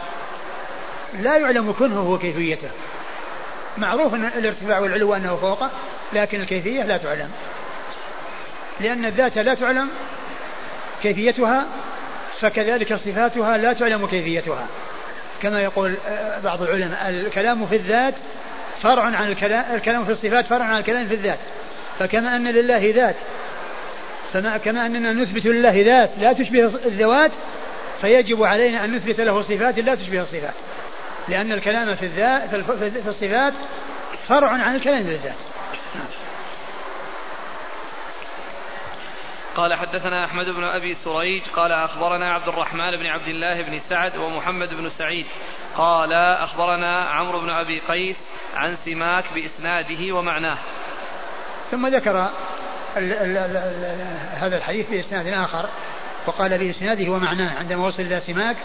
لا 1.18 1.36
يعلم 1.36 1.72
كنهه 1.72 2.10
وكيفيته. 2.10 2.70
معروف 3.78 4.14
أن 4.14 4.24
الارتفاع 4.24 4.78
والعلو 4.78 5.14
أنه 5.14 5.36
فوقه 5.36 5.70
لكن 6.12 6.40
الكيفية 6.40 6.82
لا 6.82 6.96
تعلم. 6.96 7.30
لأن 8.80 9.04
الذات 9.04 9.38
لا 9.38 9.54
تعلم 9.54 9.88
كيفيتها 11.02 11.66
فكذلك 12.40 12.94
صفاتها 12.94 13.56
لا 13.56 13.72
تعلم 13.72 14.06
كيفيتها. 14.06 14.66
كما 15.42 15.60
يقول 15.60 15.94
آه، 16.08 16.38
بعض 16.38 16.62
العلماء 16.62 17.08
الكلام 17.08 17.66
في 17.66 17.76
الذات 17.76 18.14
فرع 18.82 19.02
عن 19.02 19.28
الكلام 19.28 19.64
الكلام 19.74 20.04
في 20.04 20.12
الصفات 20.12 20.44
فرع 20.46 20.64
عن 20.64 20.78
الكلام 20.78 21.06
في 21.06 21.14
الذات. 21.14 21.38
فكما 21.98 22.36
أن 22.36 22.48
لله 22.48 22.92
ذات 22.94 23.16
فما 24.32 24.56
كما 24.56 24.86
أننا 24.86 25.12
نثبت 25.12 25.46
لله 25.46 25.82
ذات 25.84 26.10
لا 26.18 26.32
تشبه 26.32 26.64
الذوات 26.86 27.30
فيجب 28.00 28.42
علينا 28.42 28.84
أن 28.84 28.96
نثبت 28.96 29.20
له 29.20 29.42
صفات 29.42 29.78
لا 29.78 29.94
تشبه 29.94 30.22
الصفات. 30.22 30.54
لأن 31.28 31.52
الكلام 31.52 31.96
في 31.96 32.06
الذات 32.06 32.50
في 32.50 33.08
الصفات 33.08 33.52
فرع 34.28 34.48
عن 34.48 34.74
الكلام 34.74 35.02
في 35.02 35.10
الذات. 35.10 35.34
قال 39.56 39.74
حدثنا 39.74 40.24
أحمد 40.24 40.46
بن 40.46 40.64
أبي 40.64 40.96
سريج 41.04 41.42
قال 41.56 41.72
أخبرنا 41.72 42.32
عبد 42.32 42.48
الرحمن 42.48 42.96
بن 42.96 43.06
عبد 43.06 43.28
الله 43.28 43.62
بن 43.62 43.80
سعد 43.88 44.16
ومحمد 44.16 44.74
بن 44.74 44.90
سعيد. 44.98 45.26
قال 45.76 46.12
أخبرنا 46.12 47.00
عمرو 47.00 47.40
بن 47.40 47.50
أبي 47.50 47.80
قيس 47.88 48.16
عن 48.56 48.76
سماك 48.84 49.24
بإسناده 49.34 50.14
ومعناه. 50.14 50.58
ثم 51.70 51.86
ذكر 51.86 52.30
ال 52.96 53.12
ال 53.12 53.36
ال 53.36 53.56
هذا 54.34 54.56
الحديث 54.56 54.90
بإسناد 54.90 55.26
آخر 55.26 55.68
وقال 56.26 56.58
بإسناده 56.58 57.12
ومعناه. 57.12 57.58
عندما 57.58 57.86
وصل 57.86 58.02
إلى 58.02 58.22
سماك 58.26 58.56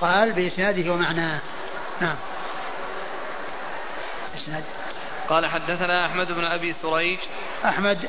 قال 0.00 0.32
بإسناده 0.32 0.92
ومعناه. 0.92 1.40
نعم. 2.00 2.16
إسناد. 4.36 4.64
قال 5.28 5.46
حدثنا 5.46 6.06
أحمد 6.06 6.32
بن 6.32 6.44
أبي 6.44 6.74
سريج. 6.82 7.18
أحمد 7.64 8.08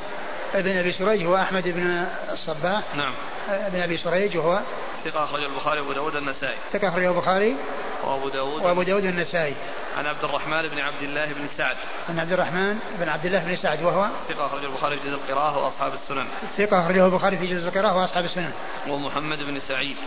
بن 0.53 0.77
أبي 0.77 0.93
سريج 0.93 1.25
هو 1.25 1.35
أحمد 1.35 1.67
بن 1.67 2.05
الصباح. 2.31 2.83
نعم. 2.95 3.13
بن 3.49 3.81
أبي 3.81 3.97
سريج 3.97 4.37
وهو 4.37 4.59
ثقة 5.05 5.23
أخرجه 5.23 5.45
البخاري 5.45 5.79
وأبو 5.79 5.93
داود 5.93 6.15
النسائي. 6.15 6.57
ثقة 6.73 6.87
أخرجه 6.87 7.09
البخاري 7.09 7.55
وأبو 8.03 8.29
داود 8.29 8.61
وأبو 8.61 8.83
داود 8.83 9.05
النسائي. 9.05 9.55
عن 9.97 10.07
عبد 10.07 10.23
الرحمن 10.23 10.67
بن 10.67 10.79
عبد 10.79 11.01
الله 11.01 11.25
بن 11.25 11.47
سعد. 11.57 11.75
عن 12.09 12.19
عبد 12.19 12.31
الرحمن 12.31 12.79
بن 12.99 13.09
عبد 13.09 13.25
الله 13.25 13.39
بن 13.39 13.55
سعد 13.55 13.83
وهو 13.83 14.07
ثقة 14.29 14.45
أخرجه 14.45 14.65
البخاري 14.65 14.97
في 14.97 15.09
جزء 15.09 15.15
القراءة 15.15 15.57
وأصحاب 15.57 15.93
السنن. 15.93 16.27
ثقة 16.57 16.81
أخرجه 16.81 17.05
البخاري 17.05 17.37
في 17.37 17.47
جزء 17.47 17.67
القراءة 17.67 17.97
وأصحاب 17.97 18.25
السنن. 18.25 18.51
ومحمد 18.87 19.43
بن 19.43 19.59
سعيد. 19.67 19.97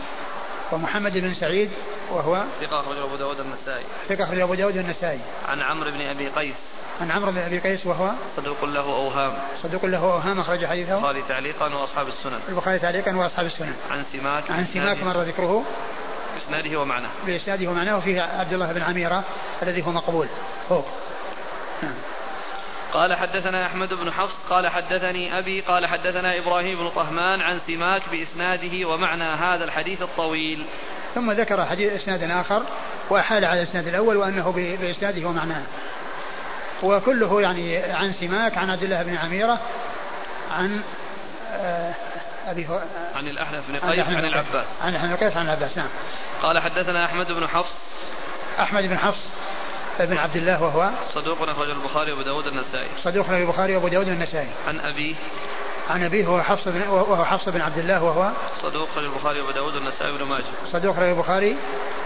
ومحمد 0.71 1.17
بن 1.17 1.35
سعيد 1.35 1.69
وهو 2.11 2.43
ثقة 2.61 2.79
أخرجه 2.79 3.03
أبو 3.03 3.15
داود 3.15 3.39
النسائي 3.39 3.83
ثقة 4.09 4.23
أخرجه 4.23 4.43
أبو 4.43 4.53
داود 4.53 4.77
النسائي 4.77 5.19
عن 5.47 5.61
عمرو 5.61 5.91
بن 5.91 6.01
أبي 6.01 6.27
قيس. 6.27 6.55
عن 7.01 7.11
عمرو 7.11 7.31
بن 7.31 7.37
أبي 7.37 7.59
قيس 7.59 7.85
وهو 7.85 8.11
صدوق 8.37 8.65
له 8.65 8.79
أوهام. 8.79 9.33
صدوق 9.63 9.85
له 9.85 9.97
أوهام 9.97 10.39
أخرج 10.39 10.65
حديثه. 10.65 10.95
البخاري 10.95 11.23
تعليقا 11.29 11.75
وأصحاب 11.75 12.07
السنن. 12.07 12.39
البخاري 12.49 12.79
تعليقا 12.79 13.15
وأصحاب 13.15 13.45
السنن. 13.45 13.75
عن 13.91 14.03
سماك. 14.13 14.51
عن 14.51 14.67
سماك 14.73 15.03
مر 15.03 15.21
ذكره. 15.21 15.63
بإسناده 16.35 16.79
ومعناه. 16.79 17.09
بإسناده 17.25 17.67
ومعناه 17.67 17.97
وفيه 17.97 18.21
عبد 18.21 18.53
الله 18.53 18.71
بن 18.71 18.81
عميرة 18.81 19.23
الذي 19.63 19.85
هو 19.85 19.91
مقبول. 19.91 20.27
فوق 20.69 20.85
نعم. 21.83 21.93
قال 22.93 23.15
حدثنا 23.15 23.65
أحمد 23.65 23.93
بن 23.93 24.11
حفص 24.11 24.35
قال 24.49 24.67
حدثني 24.67 25.37
أبي 25.37 25.61
قال 25.61 25.85
حدثنا 25.85 26.37
إبراهيم 26.37 26.77
بن 26.77 26.89
طهمان 26.89 27.41
عن 27.41 27.59
سماك 27.67 28.01
بإسناده 28.11 28.87
ومعنى 28.87 29.23
هذا 29.23 29.63
الحديث 29.63 30.01
الطويل. 30.01 30.65
ثم 31.15 31.31
ذكر 31.31 31.65
حديث 31.65 32.01
إسناد 32.01 32.31
آخر 32.31 32.61
وأحال 33.09 33.45
على 33.45 33.61
الإسناد 33.61 33.87
الأول 33.87 34.17
وأنه 34.17 34.51
بإسناده 34.81 35.27
ومعناه 35.27 35.63
وكله 36.83 37.41
يعني 37.41 37.77
عن 37.77 38.13
سماك 38.13 38.57
عن 38.57 38.69
عبد 38.69 38.83
الله 38.83 39.03
بن 39.03 39.15
عميرة 39.15 39.59
عن 40.51 40.81
آه، 41.53 41.93
أبي 42.47 42.67
عن 43.15 43.27
الأحنف 43.27 43.61
بن 43.69 43.75
قيس 43.75 44.07
عن, 44.07 44.15
عن 44.15 44.25
العباس. 44.25 44.65
عن 44.81 44.89
الأحنف 44.89 45.19
بن 45.19 45.25
قيس 45.25 45.37
عن 45.37 45.45
العباس 45.45 45.77
نعم. 45.77 45.89
قال 46.41 46.59
حدثنا 46.59 47.05
أحمد 47.05 47.31
بن 47.31 47.47
حفص. 47.47 47.71
أحمد 48.59 48.83
بن 48.83 48.97
حفص 48.97 49.21
بن 49.99 50.17
عبد 50.17 50.35
الله 50.35 50.63
وهو 50.63 50.89
صدوق 51.15 51.49
أخرج 51.49 51.69
البخاري 51.69 52.11
وأبو 52.11 52.21
داود 52.21 52.47
النسائي. 52.47 52.87
صدوق 53.03 53.25
أخرج 53.25 53.41
البخاري 53.41 53.75
وأبو 53.75 53.87
داود 53.87 54.07
النسائي. 54.07 54.47
عن 54.67 54.79
أبيه. 54.79 55.15
عن 55.89 56.03
أبيه 56.03 56.25
هو 56.25 56.41
حفص 56.41 56.67
بن 56.67 56.81
وهو 56.81 57.25
حفص 57.25 57.49
بن 57.49 57.61
عبد 57.61 57.77
الله 57.77 58.03
وهو 58.03 58.31
صدوق 58.61 58.89
أخرج 58.91 59.03
البخاري 59.03 59.41
وأبو 59.41 59.51
داود 59.51 59.75
النسائي 59.75 60.11
بن 60.17 60.23
ماجه. 60.23 60.43
صدوق 60.73 60.93
أخرج 60.93 61.09
البخاري 61.09 61.55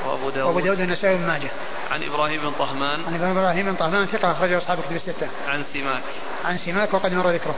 وأبو 0.06 0.30
داود. 0.30 0.48
وأبو 0.48 0.60
داود 0.60 0.80
النسائي 0.80 1.18
بن 1.18 1.28
ماجه. 1.28 1.50
عن 1.92 2.04
إبراهيم 2.04 2.42
بن 2.42 2.52
طهمان. 2.52 3.04
عن 3.08 3.32
إبراهيم 3.38 3.66
بن 3.66 3.76
طهمان 3.76 4.06
ثقة 4.06 4.32
أخرجه 4.32 4.58
أصحاب 4.58 4.78
كتب 4.78 4.96
الستة. 4.96 5.28
عن 5.48 5.64
سماك. 5.74 6.02
عن 6.46 6.58
سماك 6.58 6.94
وقد 6.94 7.14
مر 7.14 7.30
ذكره. 7.30 7.56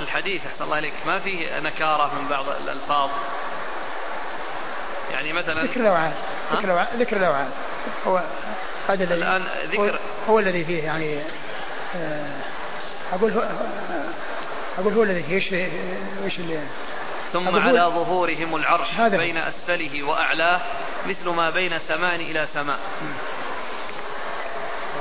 الحديث 0.00 0.46
أحسن 0.46 0.64
الله 0.64 0.78
إليك. 0.78 0.92
ما 1.06 1.18
فيه 1.18 1.60
نكارة 1.60 2.10
من 2.20 2.28
بعض 2.28 2.44
الألفاظ. 2.48 3.10
يعني 5.12 5.32
مثلا 5.32 5.62
ذكر 5.62 5.70
ذكر 5.70 6.64
الأوعال 6.64 6.88
ذكر 6.98 7.16
الأوعال 7.16 7.48
هو 8.06 8.22
هذا 8.88 9.04
الذي 9.04 9.14
الآن 9.14 9.42
ذكر 9.66 9.90
هو, 9.90 9.98
هو 10.28 10.38
الذي 10.38 10.64
فيه 10.64 10.82
يعني 10.82 11.18
آه، 11.96 12.30
أقول 13.12 13.32
هو 13.32 13.48
أقول 14.78 14.92
هو 14.92 15.02
الذي 15.02 15.22
فيه 15.22 15.34
إيش 15.34 15.52
إيش 16.24 16.38
اللي 16.38 16.58
ثم 17.32 17.56
على 17.56 17.80
ظهورهم 17.80 18.56
العرش 18.56 18.88
هذا 18.96 19.16
بين 19.16 19.36
أسفله 19.36 20.02
وأعلاه 20.02 20.60
مثل 21.08 21.28
ما 21.28 21.50
بين 21.50 21.78
سماء 21.88 22.14
إلى 22.14 22.46
سماء. 22.54 22.78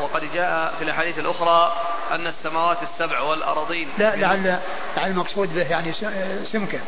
وقد 0.02 0.34
جاء 0.34 0.74
في 0.78 0.84
الأحاديث 0.84 1.20
الأخرى 1.20 1.74
أن 2.12 2.28
السماوات 2.28 2.78
السبع 2.84 3.22
والأراضين 3.22 3.90
لا 3.98 4.16
لعل 4.16 4.60
لعل 4.98 5.12
المقصود 5.12 5.56
به 5.56 5.72
يعني 5.72 5.94
سمكة. 6.52 6.80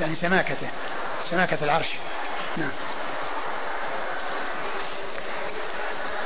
يعني 0.00 0.16
سماكته 0.16 0.68
سماكة 1.30 1.58
العرش. 1.62 1.88
نعم. 2.56 2.70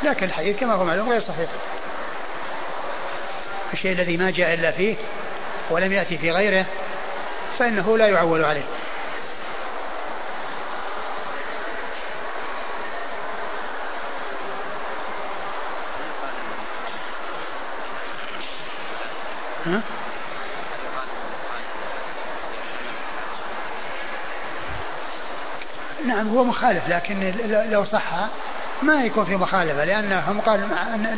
لكن 0.06 0.26
الحديث 0.26 0.60
كما 0.60 0.74
هو 0.74 0.84
معلوم 0.84 1.08
غير 1.10 1.20
صحيح 1.20 1.50
الشيء 3.72 3.92
الذي 3.92 4.16
ما 4.16 4.30
جاء 4.30 4.54
إلا 4.54 4.70
فيه 4.70 4.94
ولم 5.70 5.92
يأتي 5.92 6.18
في 6.18 6.30
غيره 6.30 6.66
فإنه 7.58 7.98
لا 7.98 8.08
يعول 8.08 8.44
عليه 8.44 8.62
ها؟ 19.66 19.82
نعم 26.06 26.28
هو 26.28 26.44
مخالف 26.44 26.88
لكن 26.88 27.32
لو 27.70 27.84
صح 27.84 28.28
ما 28.82 29.04
يكون 29.04 29.24
في 29.24 29.36
مخالفة 29.36 29.84
لأنهم 29.84 30.40
قال 30.40 30.68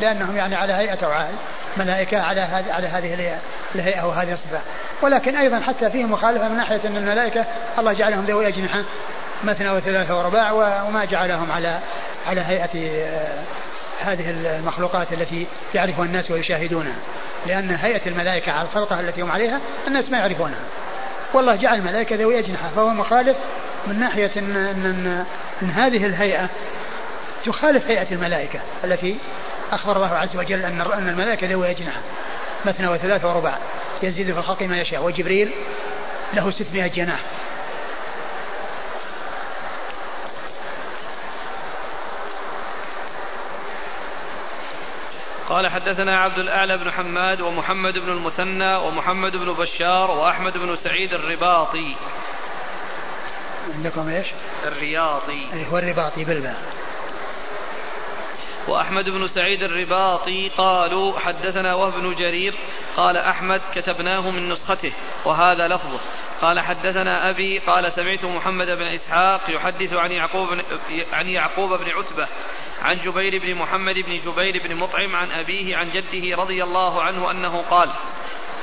لأنهم 0.01 0.37
يعني 0.37 0.55
على 0.55 0.73
هيئة 0.73 1.05
اوعال 1.05 1.31
ملائكة 1.77 2.23
على 2.23 2.41
هذه 2.41 2.73
على 2.73 2.87
هذه 2.87 3.39
الهيئه 3.75 4.07
وهذه 4.07 4.33
الصفة. 4.33 4.61
ولكن 5.03 5.37
أيضا 5.37 5.61
حتى 5.61 5.91
فيه 5.91 6.05
مخالفة 6.05 6.49
من 6.49 6.57
ناحية 6.57 6.81
أن 6.85 6.97
الملائكة 6.97 7.45
الله 7.79 7.93
جعلهم 7.93 8.25
ذوي 8.25 8.49
أجنحة 8.49 8.83
مثنى 9.45 9.71
وثلاثة 9.71 10.19
ورباع 10.19 10.53
وما 10.53 11.05
جعلهم 11.05 11.53
على 11.53 11.79
على 12.29 12.41
هيئة 12.41 12.69
آه، 12.75 13.39
هذه 14.05 14.31
المخلوقات 14.31 15.13
التي 15.13 15.47
يعرفها 15.75 16.05
الناس 16.05 16.31
ويشاهدونها. 16.31 16.97
لأن 17.47 17.71
هيئة 17.71 18.01
الملائكة 18.07 18.53
على 18.53 18.63
الخلقة 18.63 19.01
التي 19.01 19.23
هم 19.23 19.33
عليها 19.33 19.61
الناس 19.87 20.11
ما 20.11 20.19
يعرفونها. 20.19 20.59
والله 21.35 21.57
جعل 21.57 21.79
الملائكة 21.79 22.17
ذوي 22.17 22.39
أجنحة 22.39 22.69
فهو 22.77 22.89
مخالف 22.89 23.37
من 23.87 24.01
ناحية 24.01 24.31
إن, 24.37 24.57
إن, 24.57 25.25
إن 25.63 25.71
هذه 25.71 26.07
الهيئة 26.07 26.49
تخالف 27.45 27.87
هيئة 27.87 28.07
الملائكة 28.13 28.61
التي 28.85 29.17
أخبر 29.73 29.97
الله 29.97 30.17
عز 30.17 30.37
وجل 30.37 30.65
أن 30.65 30.81
أن 30.81 31.09
الملائكة 31.09 31.47
ذوي 31.47 31.71
أجنحة 31.71 32.01
مثنى 32.65 32.89
وثلاثة 32.89 33.29
ورباع. 33.29 33.59
يزيد 34.03 34.33
في 34.33 34.39
الخلق 34.39 34.63
ما 34.63 34.81
يشاء 34.81 35.03
وجبريل 35.03 35.51
له 36.35 36.51
600 36.51 36.87
جناح. 36.87 37.21
قال 45.49 45.69
حدثنا 45.69 46.21
عبد 46.21 46.39
الأعلى 46.39 46.79
بن 46.79 46.91
حماد 46.91 47.41
ومحمد 47.41 47.99
بن 47.99 48.13
المثنى 48.13 48.75
ومحمد 48.75 49.37
بن 49.37 49.53
بشار 49.53 50.11
وأحمد 50.11 50.59
بن 50.59 50.77
سعيد 50.77 51.15
الرباطي. 51.15 51.97
عندكم 53.75 54.09
إيش؟ 54.09 54.27
الرياضي. 54.65 55.47
أي 55.53 55.67
هو 55.73 55.79
الرباطي 55.79 56.25
بالباء. 56.25 56.57
وأحمد 58.69 59.09
بن 59.09 59.29
سعيد 59.29 59.63
الرباطي 59.63 60.49
قالوا 60.49 61.19
حدثنا 61.19 61.75
وهب 61.75 61.93
بن 61.93 62.15
جرير 62.15 62.55
قال 62.97 63.17
أحمد 63.17 63.61
كتبناه 63.75 64.31
من 64.31 64.49
نسخته 64.49 64.93
وهذا 65.25 65.69
لفظه. 65.69 66.01
قال 66.43 66.61
حدثنا 66.61 67.31
أبي 67.31 67.59
قال 67.59 67.93
سمعت 67.93 68.25
محمد 68.25 68.67
بن 68.67 68.87
إسحاق 68.87 69.41
يحدث 69.49 69.93
عن 69.93 70.13
يعقوب 70.13 70.49
عن 71.13 71.29
يعقوب 71.29 71.73
بن 71.73 71.91
عتبة 71.91 72.29
عن 72.83 72.95
جبير 73.05 73.41
بن 73.43 73.55
محمد 73.55 73.95
بن 73.95 74.21
جبير 74.27 74.63
بن 74.65 74.77
مطعم 74.77 75.17
عن 75.17 75.33
أبيه 75.33 75.77
عن 75.77 75.91
جده 75.91 76.43
رضي 76.43 76.65
الله 76.65 77.03
عنه 77.03 77.31
أنه 77.31 77.65
قال 77.71 77.91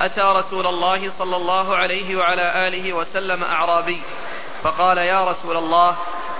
أتى 0.01 0.21
رسول 0.21 0.67
الله 0.67 1.11
صلى 1.11 1.35
الله 1.35 1.75
عليه 1.75 2.15
وعلى 2.15 2.67
آله 2.67 2.93
وسلم 2.93 3.43
أعرابي 3.43 4.01
فقال 4.63 4.97
يا 4.97 5.23
رسول 5.23 5.57
الله 5.57 5.97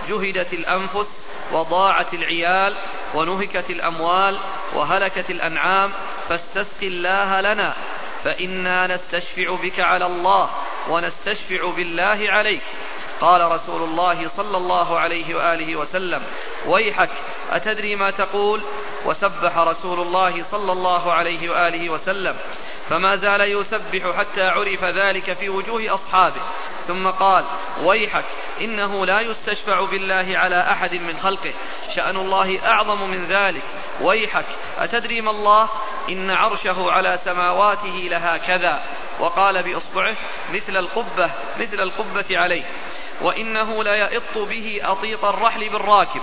جهدت 0.09 0.53
الأنفس 0.53 1.07
وضاعت 1.51 2.13
العيال 2.13 2.75
ونهكت 3.13 3.69
الأموال 3.69 4.39
وهلكت 4.75 5.29
الأنعام 5.29 5.91
فاستسق 6.29 6.83
الله 6.83 7.41
لنا 7.41 7.73
فإنا 8.23 8.87
نستشفع 8.87 9.55
بك 9.55 9.79
على 9.79 10.05
الله 10.05 10.49
ونستشفع 10.89 11.71
بالله 11.71 12.25
عليك. 12.29 12.61
قال 13.21 13.51
رسول 13.51 13.83
الله 13.83 14.27
صلى 14.27 14.57
الله 14.57 14.99
عليه 14.99 15.35
وآله 15.35 15.75
وسلم 15.75 16.23
ويحك 16.67 17.09
أتدري 17.51 17.95
ما 17.95 18.11
تقول؟ 18.11 18.61
وسبح 19.05 19.57
رسول 19.57 19.99
الله 19.99 20.43
صلى 20.43 20.71
الله 20.71 21.13
عليه 21.13 21.49
وآله 21.49 21.89
وسلم. 21.89 22.35
فما 22.89 23.15
زال 23.15 23.41
يسبح 23.41 24.17
حتى 24.17 24.41
عرف 24.41 24.83
ذلك 24.83 25.33
في 25.33 25.49
وجوه 25.49 25.93
أصحابه. 25.93 26.41
ثم 26.87 27.07
قال 27.07 27.45
ويحك 27.83 28.25
إنه 28.61 29.05
لا 29.05 29.21
يستشفع 29.21 29.81
بالله 29.81 30.37
على 30.37 30.71
أحد 30.71 30.93
من 30.93 31.19
خلقه. 31.23 31.53
شأن 31.95 32.15
الله 32.15 32.67
أعظم 32.67 33.09
من 33.09 33.25
ذلك. 33.25 33.63
ويحك 34.01 34.45
أتدري 34.77 35.21
ما 35.21 35.31
الله؟ 35.31 35.69
إن 36.09 36.31
عرشه 36.31 36.91
على 36.91 37.19
سماواته 37.25 38.07
لها 38.09 38.37
كذا 38.37 38.83
وقال 39.19 39.63
بإصبعه 39.63 40.15
مثل 40.53 40.77
القبة 40.77 41.31
مثل 41.59 41.79
القبة 41.79 42.25
عليه. 42.31 42.63
وإنه 43.21 43.83
ليئط 43.83 44.37
به 44.37 44.81
أطيط 44.83 45.25
الرحل 45.25 45.69
بالراكب. 45.69 46.21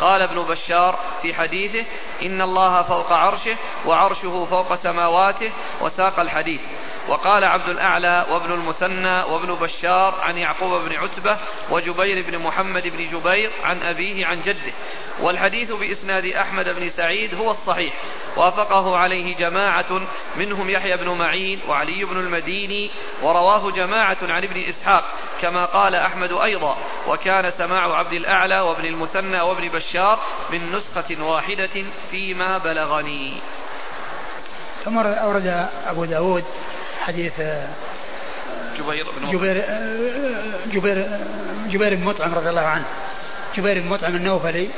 قال 0.00 0.22
ابن 0.22 0.42
بشار 0.42 0.98
في 1.22 1.34
حديثه 1.34 1.84
إن 2.22 2.42
الله 2.42 2.82
فوق 2.82 3.12
عرشه 3.12 3.56
وعرشه 3.86 4.46
فوق 4.50 4.74
سماواته 4.74 5.50
وساق 5.80 6.20
الحديث. 6.20 6.60
وقال 7.08 7.44
عبد 7.44 7.68
الأعلى 7.68 8.26
وابن 8.30 8.52
المثنى 8.52 9.22
وابن 9.22 9.54
بشار 9.54 10.14
عن 10.20 10.38
يعقوب 10.38 10.82
بن 10.88 10.96
عتبة 10.96 11.36
وجبير 11.70 12.24
بن 12.30 12.38
محمد 12.38 12.82
بن 12.82 13.04
جبير 13.04 13.50
عن 13.64 13.82
أبيه 13.82 14.26
عن 14.26 14.40
جده. 14.40 14.72
والحديث 15.20 15.72
بإسناد 15.72 16.26
أحمد 16.26 16.68
بن 16.68 16.88
سعيد 16.88 17.34
هو 17.34 17.50
الصحيح. 17.50 17.94
وافقه 18.36 18.96
عليه 18.96 19.36
جماعة 19.36 20.00
منهم 20.36 20.70
يحيى 20.70 20.96
بن 20.96 21.08
معين 21.08 21.60
وعلي 21.68 22.04
بن 22.04 22.20
المديني 22.20 22.90
ورواه 23.22 23.70
جماعة 23.70 24.16
عن 24.22 24.44
ابن 24.44 24.60
إسحاق 24.60 25.04
كما 25.42 25.64
قال 25.64 25.94
أحمد 25.94 26.32
أيضا 26.42 26.76
وكان 27.08 27.50
سماع 27.58 27.98
عبد 27.98 28.12
الأعلى 28.12 28.60
وابن 28.60 28.84
المثنى 28.84 29.40
وابن 29.40 29.68
بشار 29.68 30.18
من 30.52 30.72
نسخة 30.72 31.24
واحدة 31.24 31.84
فيما 32.10 32.58
بلغني. 32.58 33.32
ثم 34.84 34.98
أورد 34.98 35.68
أبو 35.86 36.04
داود 36.04 36.44
حديث 37.00 37.40
جبير 38.78 39.06
بن 39.20 39.30
جبير 39.30 39.64
جبير 40.66 41.18
جبير 41.68 41.94
بن 41.94 42.04
مطعم 42.04 42.34
رضي 42.34 42.50
الله 42.50 42.66
عنه. 42.66 42.84
جبير 43.56 43.80
بن 43.80 43.88
مطعم 43.88 44.16
النوفلي 44.16 44.68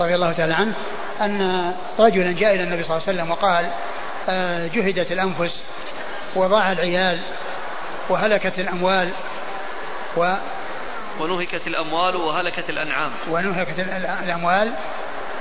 رضي 0.00 0.14
الله 0.14 0.32
تعالى 0.32 0.54
عنه 0.54 0.72
أن 1.20 1.72
رجلا 1.98 2.32
جاء 2.32 2.54
إلى 2.54 2.62
النبي 2.62 2.82
صلى 2.84 2.96
الله 2.96 3.08
عليه 3.08 3.18
وسلم 3.18 3.30
وقال 3.30 3.70
آه، 4.28 4.66
جهدت 4.66 5.12
الأنفس 5.12 5.60
وضاع 6.36 6.72
العيال 6.72 7.18
وهلكت 8.08 8.58
الأموال 8.58 9.10
و 10.16 10.34
ونهكت 11.20 11.66
الأموال 11.66 12.16
وهلكت 12.16 12.70
الأنعام. 12.70 13.10
ونهكت 13.30 13.78
الأموال 14.24 14.72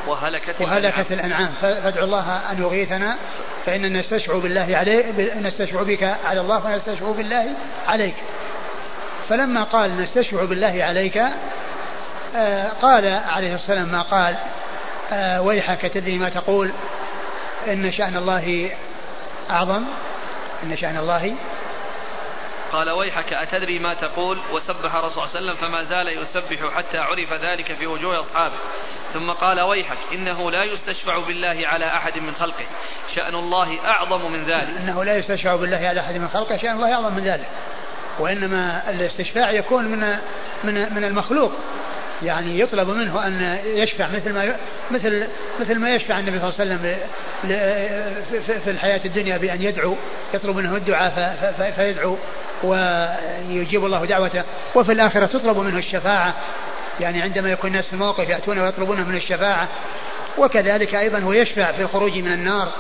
وهلكت 0.08 0.62
وهلكت 0.62 1.12
الأنعام. 1.12 1.54
فادعوا 1.62 2.06
الله 2.06 2.52
أن 2.52 2.62
يغيثنا 2.62 3.18
فإننا 3.66 4.00
نستشفع 4.00 4.38
بالله 4.38 4.78
عليه 4.78 5.06
نستشفع 5.42 5.84
بك 5.84 6.16
على 6.26 6.42
الله 6.42 6.66
ونستشفع 6.66 7.12
بالله 7.12 7.46
عليك. 7.88 8.16
فلما 9.30 9.64
قال 9.64 10.02
نستشفع 10.02 10.44
بالله 10.44 10.84
عليك 10.84 11.22
آه 12.36 12.68
قال 12.82 13.06
عليه 13.06 13.56
الصلاة 13.56 13.78
والسلام 13.78 13.88
ما 13.92 14.02
قال 14.02 14.36
آه 15.12 15.42
ويحك 15.42 15.82
تدري 15.82 16.18
ما 16.18 16.30
تقول 16.30 16.72
إن 17.68 17.92
شأن 17.92 18.18
الله 18.18 18.72
أعظم 19.50 19.84
إن 20.64 20.78
شأن 20.78 20.98
الله 20.98 21.34
قال 22.72 22.90
ويحك 22.90 23.34
أتدري 23.34 23.80
ما 23.80 23.94
تقول 23.94 24.38
وسبح 24.52 24.96
رسول 24.96 24.96
الله 24.96 25.10
صلى 25.10 25.24
الله 25.24 25.30
عليه 25.36 25.40
وسلم 25.40 25.56
فما 25.56 25.84
زال 25.84 26.08
يسبح 26.08 26.76
حتى 26.76 26.98
عرف 26.98 27.34
ذلك 27.34 27.74
في 27.74 27.88
وجوه 27.88 28.20
أصحابه. 28.20 28.56
ثم 29.14 29.32
قال 29.32 29.62
ويحك 29.62 29.98
إنه 30.14 30.52
لا 30.52 30.64
يستشفع 30.64 31.18
بالله 31.18 31.68
على 31.68 31.86
أحد 31.86 32.18
من 32.18 32.34
خلقه. 32.40 32.66
شأن 33.16 33.36
الله 33.36 33.78
أعظم 33.86 34.32
من 34.32 34.44
ذلك. 34.44 34.70
إنه 34.80 35.04
لا 35.04 35.18
يستشفع 35.18 35.56
بالله 35.56 35.88
على 35.88 36.00
أحد 36.00 36.16
من 36.16 36.28
خلقه. 36.28 36.58
شأن 36.58 36.76
الله 36.76 36.94
أعظم 36.94 37.16
من 37.16 37.24
ذلك. 37.24 37.48
وإنما 38.20 38.90
الاستشفاع 38.90 39.52
يكون 39.52 39.86
من 39.86 40.18
من 40.64 40.94
من 40.94 41.04
المخلوق. 41.04 41.52
يعني 42.24 42.60
يطلب 42.60 42.90
منه 42.90 43.28
أن 43.28 43.58
يشفع 43.66 44.08
مثل 44.16 44.34
ما 44.34 44.56
مثل 44.92 45.28
مثل 45.60 45.80
ما 45.80 45.96
يشفع 45.96 46.20
النبي 46.20 46.40
صلى 46.40 46.50
الله 46.50 46.60
عليه 46.60 46.72
وسلم 46.72 46.98
في 48.64 48.72
الحياة 48.72 49.00
الدنيا 49.06 49.38
بأن 49.38 49.62
يدعو 49.62 49.96
يطلب 50.34 50.56
منه 50.56 50.76
الدعاء 50.76 51.38
فيدعو 51.76 52.18
ويجيب 52.64 53.86
الله 53.86 54.06
دعوته. 54.06 54.44
وفي 54.76 54.92
الآخرة 54.92 55.26
تطلب 55.26 55.58
منه 55.58 55.78
الشفاعة. 55.78 56.34
يعني 57.00 57.22
عندما 57.22 57.52
يكون 57.52 57.70
الناس 57.70 57.86
في 57.86 57.94
الموقف 57.94 58.30
يأتون 58.30 58.60
ويطلبون 58.60 59.02
من 59.02 59.16
الشفاعة. 59.16 59.68
وكذلك 60.38 60.96
أيضا 60.96 61.20
هو 61.20 61.34
يشفع 61.34 61.72
في 61.72 61.82
الخروج 61.82 62.18
من 62.18 62.34
النار. 62.34 62.72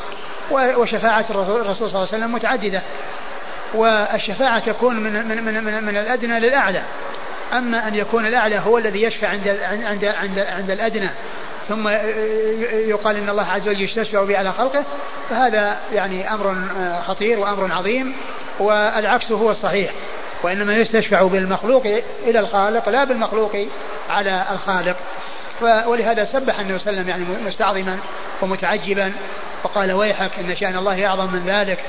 وشفاعة 0.51 1.25
الرسول 1.29 1.75
صلى 1.75 1.87
الله 1.87 1.99
عليه 1.99 2.09
وسلم 2.09 2.33
متعددة. 2.33 2.81
والشفاعة 3.73 4.59
تكون 4.59 4.99
من 4.99 5.27
من 5.27 5.43
من, 5.43 5.63
من, 5.63 5.83
من 5.83 5.97
الأدنى 5.97 6.39
للأعلى. 6.39 6.81
أما 7.53 7.87
أن 7.87 7.95
يكون 7.95 8.25
الأعلى 8.25 8.59
هو 8.59 8.77
الذي 8.77 9.01
يشفع 9.01 9.27
عند 9.27 9.47
عند 9.47 10.05
عند 10.05 10.39
عند 10.39 10.71
الأدنى. 10.71 11.09
ثم 11.69 11.87
يقال 12.87 13.17
إن 13.17 13.29
الله 13.29 13.51
عز 13.51 13.69
وجل 13.69 13.81
يستشفع 13.81 14.23
به 14.23 14.37
على 14.37 14.53
خلقه 14.53 14.83
فهذا 15.29 15.77
يعني 15.93 16.33
أمر 16.33 16.55
خطير 17.07 17.39
وأمر 17.39 17.73
عظيم 17.73 18.13
والعكس 18.59 19.31
هو 19.31 19.51
الصحيح 19.51 19.91
وإنما 20.43 20.77
يستشفع 20.77 21.21
بالمخلوق 21.21 21.85
إلى 22.25 22.39
الخالق 22.39 22.89
لا 22.89 23.03
بالمخلوق 23.03 23.57
على 24.09 24.43
الخالق. 24.51 24.95
ولهذا 25.61 26.25
سبح 26.25 26.59
النبي 26.59 26.79
صلى 26.79 26.91
الله 26.91 27.01
عليه 27.01 27.13
وسلم 27.13 27.37
يعني 27.37 27.47
مستعظما 27.47 27.97
ومتعجبا 28.41 29.11
وقال 29.63 29.91
ويحك 29.91 30.31
إن 30.39 30.55
شأن 30.55 30.77
الله 30.77 31.05
أعظم 31.05 31.33
من 31.33 31.43
ذلك. 31.45 31.79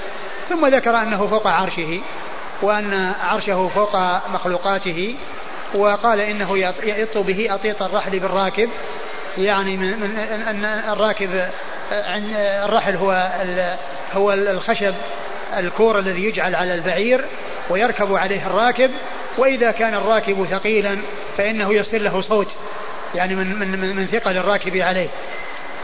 ثم 0.49 0.67
ذكر 0.67 0.97
أنه 0.97 1.27
فوق 1.27 1.47
عرشه 1.47 2.01
وأن 2.63 3.13
عرشه 3.21 3.71
فوق 3.75 3.97
مخلوقاته 4.35 5.15
وقال 5.75 6.21
إنه 6.21 6.59
يطو 6.85 7.23
به 7.23 7.55
أطيط 7.55 7.83
الرحل 7.83 8.19
بالراكب. 8.19 8.69
يعني 9.39 9.77
من, 9.77 10.17
أن 10.49 10.65
الراكب 10.65 11.49
الرحل 12.65 12.97
هو 12.97 13.31
هو 14.15 14.33
الخشب 14.33 14.95
الكور 15.59 15.99
الذي 15.99 16.25
يجعل 16.25 16.55
على 16.55 16.75
البعير 16.75 17.25
ويركب 17.71 18.15
عليه 18.15 18.47
الراكب. 18.47 18.91
وإذا 19.39 19.71
كان 19.71 19.95
الراكب 19.95 20.47
ثقيلا 20.51 20.97
فإنه 21.39 21.75
يصل 21.75 22.05
له 22.05 22.21
صوت 22.21 22.49
يعني 23.15 23.35
من 23.35 23.59
من 23.59 23.97
من 23.97 24.07
ثقل 24.07 24.37
الراكب 24.37 24.77
عليه. 24.77 25.09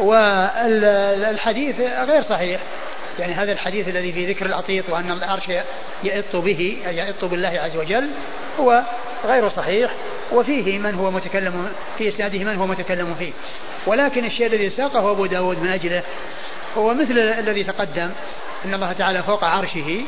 والحديث 0.01 1.81
غير 1.81 2.23
صحيح. 2.23 2.61
يعني 3.19 3.33
هذا 3.33 3.53
الحديث 3.53 3.89
الذي 3.89 4.13
في 4.13 4.33
ذكر 4.33 4.47
الأطيط 4.47 4.85
وأن 4.91 5.11
العرش 5.11 5.49
يئط 6.03 6.37
به 6.37 6.79
يئط 6.87 7.25
بالله 7.25 7.49
عز 7.49 7.77
وجل 7.77 8.09
هو 8.61 8.83
غير 9.25 9.49
صحيح 9.49 9.91
وفيه 10.33 10.79
من 10.79 10.95
هو 10.95 11.11
متكلم 11.11 11.73
في 11.99 12.09
إسناده 12.09 12.39
من 12.39 12.57
هو 12.57 12.67
متكلم 12.67 13.15
فيه. 13.19 13.33
ولكن 13.87 14.25
الشيء 14.25 14.47
الذي 14.47 14.71
ساقه 14.71 15.11
أبو 15.11 15.27
داود 15.27 15.63
من 15.63 15.73
أجله 15.73 16.03
هو 16.77 16.95
مثل 16.95 17.19
الذي 17.19 17.65
تقدم 17.65 18.11
أن 18.65 18.75
الله 18.75 18.93
تعالى 18.93 19.23
فوق 19.23 19.45
عرشه 19.45 20.01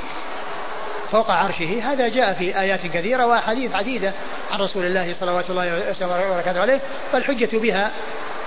فوق 1.12 1.30
عرشه 1.30 1.82
هذا 1.82 2.08
جاء 2.08 2.32
في 2.32 2.60
آيات 2.60 2.80
كثيرة 2.86 3.26
وأحاديث 3.26 3.74
عديدة 3.74 4.12
عن 4.50 4.60
رسول 4.60 4.84
الله 4.84 5.14
صلوات 5.20 5.50
الله 5.50 6.30
وبركاته 6.30 6.60
عليه 6.60 6.80
فالحجة 7.12 7.58
بها 7.58 7.90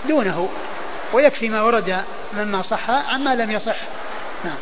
دونه 0.08 0.50
ويكفي 1.14 1.50
ما 1.50 1.64
ورد 1.64 2.04
مما 2.34 2.62
صح 2.62 2.90
عما 2.90 3.36
لم 3.36 3.52
يصح. 3.52 3.76
نعم. 4.46 4.58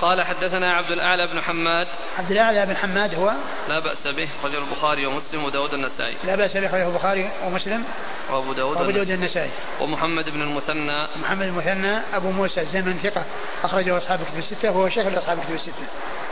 قال 0.00 0.22
حدثنا 0.22 0.74
عبد 0.74 0.90
الأعلى 0.90 1.26
بن 1.26 1.40
حماد. 1.40 1.86
عبد 2.18 2.30
الأعلى 2.30 2.66
بن 2.66 2.76
حماد 2.76 3.14
هو؟ 3.14 3.32
لا 3.68 3.78
بأس 3.78 4.06
به 4.06 4.28
خرجه 4.42 4.58
البخاري 4.58 5.06
ومسلم 5.06 5.44
وداود 5.44 5.74
النسائي. 5.74 6.16
لا 6.24 6.36
بأس 6.36 6.56
به 6.56 6.68
خرجه 6.68 6.88
البخاري 6.88 7.30
ومسلم 7.44 7.84
وأبو 8.30 8.52
داود 8.52 8.76
وأبو 8.76 8.90
داود 8.90 9.10
النسائي. 9.10 9.50
ومحمد 9.80 10.28
بن 10.28 10.42
المثنى. 10.42 11.06
محمد 11.22 11.42
المثنى 11.42 11.98
أبو 12.14 12.30
موسى 12.30 12.60
الزمن 12.60 13.00
ثقة 13.02 13.22
أخرجه 13.64 13.98
أصحاب 13.98 14.18
كتب 14.18 14.38
الستة 14.38 14.70
وهو 14.70 14.88
شيخ 14.88 15.06
لأصحاب 15.06 15.38
كتب 15.44 15.54
الستة. 15.54 15.86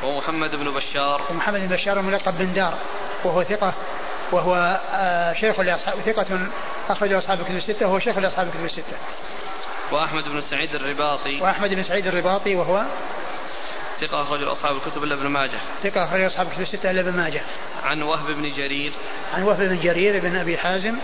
ومحمد 0.04 0.56
بن 0.56 0.70
بشار. 0.70 1.20
ومحمد 1.30 1.60
بن 1.60 1.66
بشار 1.66 2.00
الملقب 2.00 2.38
بن 2.38 2.52
دار 2.54 2.74
وهو 3.24 3.42
ثقة. 3.42 3.72
وهو 4.32 4.80
آه، 4.92 5.32
شيخ 5.32 5.60
لاصحاب 5.60 5.94
ثقة 6.06 6.26
أخرجه 6.88 7.18
أصحاب 7.18 7.42
كتب 7.42 7.56
الستة 7.56 7.86
وهو 7.86 7.98
شيخ 7.98 8.18
لأصحاب 8.18 8.50
كتب 8.50 8.64
الستة. 8.64 8.96
وأحمد 9.92 10.28
بن 10.28 10.42
سعيد 10.50 10.74
الرباطي. 10.74 11.40
وأحمد 11.40 11.74
بن 11.74 11.82
سعيد 11.82 12.06
الرباطي 12.06 12.54
وهو؟ 12.54 12.82
ثقة 14.00 14.22
أخرج 14.22 14.42
أصحاب 14.42 14.76
الكتب 14.76 15.04
إلا 15.04 15.14
ابن 15.14 15.26
ماجه. 15.26 15.58
ثقة 15.82 16.04
أخرج 16.04 16.20
أصحاب 16.20 16.46
الكتب 16.46 16.62
الستة 16.62 16.90
إلا 16.90 17.00
ابن 17.00 17.16
ماجه. 17.16 17.40
عن 17.84 18.02
وهب 18.02 18.26
بن 18.26 18.52
جرير. 18.56 18.92
عن 19.34 19.42
وهب 19.42 19.58
بن 19.58 19.80
جرير 19.80 20.20
بن 20.20 20.36
أبي 20.36 20.58
حازم 20.58 20.94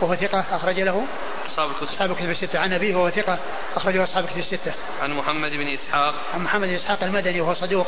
وهو 0.00 0.14
ثقة 0.14 0.44
أخرج 0.52 0.80
له 0.80 1.04
أصحاب 1.50 1.70
الكتب. 1.70 1.88
أصحاب 1.88 2.10
الكتب 2.10 2.30
الستة. 2.30 2.58
عن 2.58 2.72
أبيه 2.72 2.94
وهو 2.94 3.10
ثقة 3.10 3.38
أخرجه 3.76 4.04
أصحاب 4.04 4.24
الكتب 4.24 4.38
الستة. 4.38 4.72
عن 5.02 5.12
محمد 5.12 5.50
بن 5.50 5.68
إسحاق. 5.68 6.14
عن 6.34 6.40
محمد 6.40 6.68
بن 6.68 6.74
إسحاق 6.74 7.02
المدني 7.02 7.40
وهو 7.40 7.54
صدوق. 7.54 7.86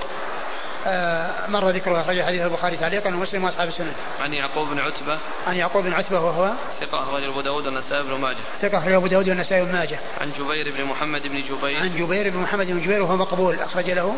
مر 1.49 1.71
ذكره 1.71 2.01
أخرج 2.01 2.23
حديث 2.23 2.43
البخاري 2.43 2.77
تعليقا 2.77 3.09
ومسلم 3.09 3.45
وأصحاب 3.45 3.69
السنن. 3.69 3.93
عن 4.21 4.35
يعقوب 4.35 4.69
بن 4.69 4.79
عتبة. 4.79 5.19
عن 5.47 5.57
يعقوب 5.57 5.85
بن 5.85 5.93
عتبة 5.93 6.21
وهو 6.21 6.53
ثقة 6.81 7.03
أخرج 7.03 7.25
أبو 7.25 7.41
داود 7.41 7.67
والنسائي 7.67 8.03
بن 8.03 8.15
ماجه. 8.15 8.37
ثقة 8.63 8.79
أخرج 8.79 8.93
أبو 8.93 9.07
داود 9.07 9.29
والنسائي 9.29 9.65
بن 9.65 9.73
ماجه. 9.73 9.99
عن 10.21 10.33
جبير 10.39 10.75
بن 10.79 10.85
محمد 10.85 11.23
بن 11.23 11.43
جبير. 11.43 11.81
عن 11.81 11.97
جبير 11.97 12.31
بن 12.31 12.37
محمد 12.37 12.67
بن 12.67 12.81
جبير 12.81 13.03
وهو 13.03 13.17
مقبول 13.17 13.61
أخرج 13.61 13.91
له. 13.91 14.17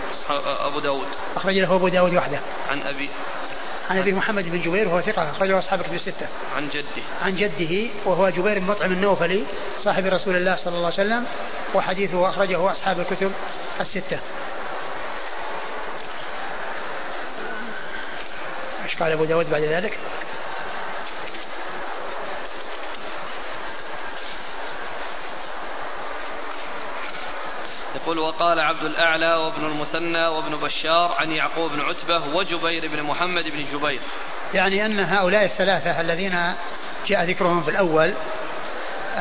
أبو 0.67 0.81
داود. 0.81 1.07
أخرج 1.37 1.55
له 1.55 1.75
أبو 1.75 1.89
داود 1.89 2.15
وحده. 2.15 2.39
عن 2.71 2.83
أبي 2.83 3.09
عن 3.91 3.99
أبي 3.99 4.13
محمد 4.13 4.53
بن 4.53 4.61
جبير 4.61 4.89
وهو 4.89 5.01
ثقة 5.01 5.31
أخرجه 5.31 5.59
أصحاب 5.59 5.81
الكتب 5.81 5.95
الستة. 5.95 6.27
عن 6.57 6.69
جده. 6.69 7.03
عن 7.23 7.37
جده 7.37 7.91
وهو 8.05 8.29
جبير 8.29 8.59
بن 8.59 8.67
مطعم 8.67 8.93
النوفلي 8.93 9.45
صاحب 9.85 10.07
رسول 10.07 10.37
الله 10.37 10.57
صلى 10.57 10.75
الله 10.75 10.93
عليه 10.93 10.95
وسلم 10.95 11.27
وحديثه 11.75 12.29
أخرجه 12.29 12.71
أصحاب 12.71 13.01
الكتب 13.01 13.33
الستة. 13.81 14.19
إيش 18.93 19.03
قال 19.03 19.13
أبو 19.13 19.25
داود 19.25 19.51
بعد 19.51 19.63
ذلك؟ 19.63 19.99
يقول 27.95 28.19
وقال 28.19 28.61
عبد 28.61 28.85
الأعلى 28.85 29.37
وابن 29.37 29.65
المثنى 29.65 30.27
وابن 30.27 30.57
بشار 30.57 31.17
عن 31.19 31.33
يعقوب 31.33 31.71
بن 31.73 31.81
عتبة 31.81 32.37
وجبير 32.37 32.89
بن 32.89 33.03
محمد 33.03 33.45
بن 33.45 33.65
جبير 33.73 34.01
يعني 34.55 34.87
أن 34.87 35.01
هؤلاء 35.01 35.45
الثلاثة 35.45 36.01
الذين 36.01 36.55
جاء 37.07 37.25
ذكرهم 37.25 37.63
في 37.63 37.71
الأول 37.71 38.13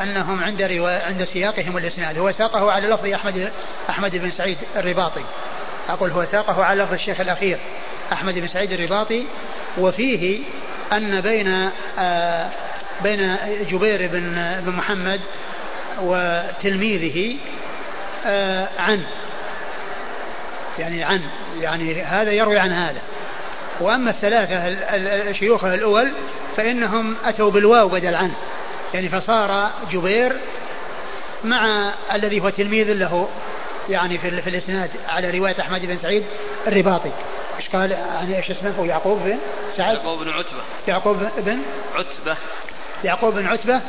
أنهم 0.02 0.44
عند 0.44 0.62
روا... 0.62 1.06
عند 1.06 1.24
سياقهم 1.24 1.76
الإسناد 1.76 2.18
هو 2.18 2.32
ساقه 2.32 2.72
على 2.72 2.88
لفظ 2.88 3.06
أحمد 3.06 3.52
أحمد 3.90 4.16
بن 4.16 4.30
سعيد 4.30 4.58
الرباطي 4.76 5.24
أقول 5.88 6.10
هو 6.10 6.24
ساقه 6.24 6.64
على 6.64 6.82
لفظ 6.82 6.92
الشيخ 6.92 7.20
الأخير 7.20 7.58
أحمد 8.12 8.38
بن 8.38 8.48
سعيد 8.48 8.72
الرباطي 8.72 9.26
وفيه 9.78 10.40
أن 10.92 11.20
بين 11.20 11.70
آه 11.98 12.48
بين 13.02 13.36
جبير 13.70 14.08
بن 14.12 14.60
بن 14.66 14.72
محمد 14.72 15.20
وتلميذه 16.00 17.36
آه 18.26 18.68
عن. 18.78 19.02
يعني 20.78 21.04
عن 21.04 21.20
يعني 21.60 22.02
هذا 22.02 22.32
يروي 22.32 22.58
عن 22.58 22.72
هذا. 22.72 23.00
وأما 23.80 24.10
الثلاثة 24.10 25.32
شيوخه 25.32 25.74
الأول 25.74 26.08
فإنهم 26.56 27.16
أتوا 27.24 27.50
بالواو 27.50 27.88
بدل 27.88 28.14
عنه 28.14 28.34
يعني 28.94 29.08
فصار 29.08 29.70
جبير 29.92 30.32
مع 31.44 31.90
الذي 32.12 32.40
هو 32.40 32.50
تلميذ 32.50 32.92
له 32.92 33.28
يعني 33.90 34.18
في, 34.18 34.40
في 34.42 34.50
الإسناد 34.50 34.90
على 35.08 35.38
رواية 35.38 35.60
أحمد 35.60 35.86
بن 35.86 35.98
سعيد 36.02 36.24
الرباطي. 36.66 37.10
إيش 37.62 37.76
قال؟ 37.76 37.90
يعني 37.90 38.36
إيش 38.36 38.50
اسمه؟ 38.50 38.74
هو 38.78 38.84
يعقوب 38.84 39.18
بن 39.24 39.38
سعد؟ 39.76 39.96
يعقوب 39.96 40.18
بن 40.18 40.28
عتبة. 40.28 40.62
يعقوب 40.88 41.16
بن 41.16 41.60
عتبة. 41.94 42.36
يعقوب 43.04 43.34
بن 43.34 43.46
عتبة 43.46 43.80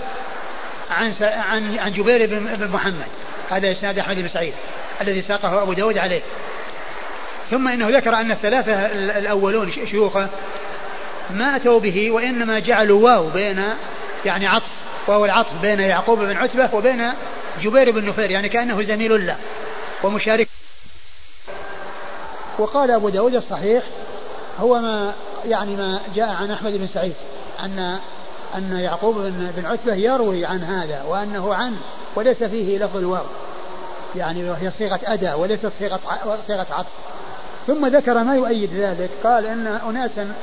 عن 0.91 1.13
عن 1.21 1.79
عن 1.79 1.93
جبير 1.93 2.25
بن 2.25 2.69
محمد. 2.73 3.07
هذا 3.49 3.71
إسناد 3.71 3.99
أحمد 3.99 4.15
بن 4.15 4.27
سعيد 4.27 4.53
الذي 5.01 5.21
ساقه 5.21 5.63
أبو 5.63 5.73
داود 5.73 5.97
عليه. 5.97 6.21
ثم 7.51 7.67
إنه 7.67 7.89
ذكر 7.89 8.15
أن 8.15 8.31
الثلاثة 8.31 8.73
الأولون 9.17 9.71
شيوخه 9.71 10.29
ما 11.29 11.55
أتوا 11.55 11.79
به 11.79 12.11
وإنما 12.11 12.59
جعلوا 12.59 13.03
واو 13.03 13.29
بين 13.29 13.63
يعني 14.25 14.47
عطف 14.47 14.71
واو 15.07 15.25
العطف 15.25 15.61
بين 15.61 15.79
يعقوب 15.79 16.19
بن 16.19 16.37
عتبة 16.37 16.69
وبين 16.73 17.13
جبير 17.61 17.91
بن 17.91 18.05
نفير 18.05 18.31
يعني 18.31 18.49
كأنه 18.49 18.81
زميل 18.81 19.27
له 19.27 19.37
ومشارك 20.03 20.47
وقال 22.59 22.91
أبو 22.91 23.09
داود 23.09 23.35
الصحيح 23.35 23.83
هو 24.59 24.81
ما 24.81 25.13
يعني 25.45 25.75
ما 25.75 25.99
جاء 26.15 26.29
عن 26.29 26.51
أحمد 26.51 26.71
بن 26.73 26.87
سعيد 26.93 27.13
أن 27.63 27.99
أن 28.55 28.79
يعقوب 28.79 29.15
بن 29.57 29.65
عتبة 29.65 29.93
يروي 29.93 30.45
عن 30.45 30.63
هذا 30.63 31.03
وأنه 31.07 31.53
عن 31.53 31.75
وليس 32.15 32.43
فيه 32.43 32.77
لفظ 32.77 32.97
الواو. 32.97 33.23
يعني 34.15 34.49
وهي 34.49 34.71
صيغة 34.71 34.99
أداء 35.03 35.39
وليست 35.39 35.71
صيغة 35.79 35.99
صيغة 36.47 36.67
عطف. 36.71 36.91
ثم 37.67 37.85
ذكر 37.85 38.23
ما 38.23 38.35
يؤيد 38.35 38.73
ذلك. 38.73 39.09
قال 39.23 39.45
أن 39.45 39.67
أناسا 39.89 40.33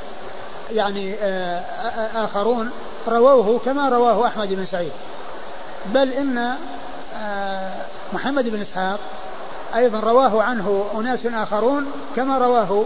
يعني 0.73 1.15
آه، 1.15 2.25
آخرون 2.25 2.71
رووه 3.09 3.61
كما 3.65 3.89
رواه 3.89 4.27
أحمد 4.27 4.55
بن 4.55 4.67
سعيد. 4.67 4.93
بل 5.87 6.13
إن 6.13 6.57
آه، 7.19 7.73
محمد 8.13 8.49
بن 8.49 8.61
إسحاق 8.61 8.99
أيضا 9.77 10.01
رواه 10.01 10.43
عنه 10.43 10.87
أناس 10.95 11.27
آخرون 11.27 11.87
كما 12.17 12.39
رواه 12.39 12.85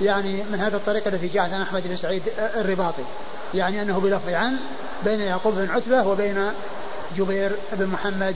يعني 0.00 0.42
من 0.52 0.60
هذا 0.60 0.76
الطريق 0.76 1.06
الذي 1.06 1.28
جاءت 1.28 1.52
عن 1.52 1.60
أحمد 1.60 1.82
بن 1.88 1.96
سعيد 1.96 2.22
الرباطي. 2.38 3.02
يعني 3.54 3.82
أنه 3.82 4.00
بلفظ 4.00 4.28
عن 4.28 4.56
بين 5.04 5.20
يعقوب 5.20 5.54
بن 5.54 5.70
عتبة 5.70 6.06
وبين 6.06 6.50
جبير 7.16 7.52
بن 7.72 7.86
محمد. 7.86 8.34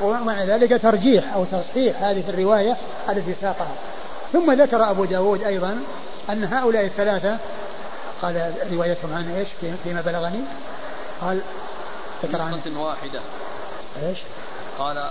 ومع 0.00 0.44
ذلك 0.44 0.82
ترجيح 0.82 1.34
أو 1.34 1.44
تصحيح 1.44 2.02
هذه 2.02 2.24
الرواية 2.28 2.76
التي 3.08 3.34
ساقها. 3.40 3.74
ثم 4.32 4.52
ذكر 4.52 4.90
أبو 4.90 5.04
داود 5.04 5.42
أيضا 5.42 5.78
أن 6.30 6.44
هؤلاء 6.44 6.84
الثلاثة 6.84 7.38
قال 8.22 8.52
روايتهم 8.72 9.14
عن 9.14 9.30
إيش؟ 9.30 9.48
فيما 9.84 10.00
بلغني. 10.00 10.40
قال 11.20 11.40
ذكر 12.24 12.42
عن 12.42 12.60
واحدة. 12.76 13.20
إيش؟ 14.02 14.18
قال 14.78 15.10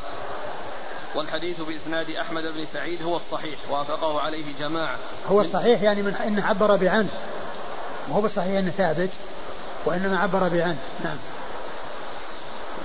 والحديث 1.15 1.61
بإسناد 1.61 2.09
أحمد 2.09 2.43
بن 2.43 2.65
سعيد 2.73 3.03
هو 3.03 3.15
الصحيح 3.15 3.59
وافقه 3.69 4.21
عليه 4.21 4.45
جماعة. 4.59 4.95
هو 5.29 5.41
الصحيح 5.41 5.81
يعني 5.81 6.01
من 6.01 6.15
إنه 6.15 6.45
عبر 6.45 6.75
بعن 6.75 7.07
ما 8.09 8.15
هو 8.15 8.21
بالصحيح 8.21 8.57
أنه 8.57 8.71
ثابت 8.71 9.09
وإنما 9.85 10.19
عبر 10.19 10.39
بعن 10.39 10.77
نعم. 11.03 11.17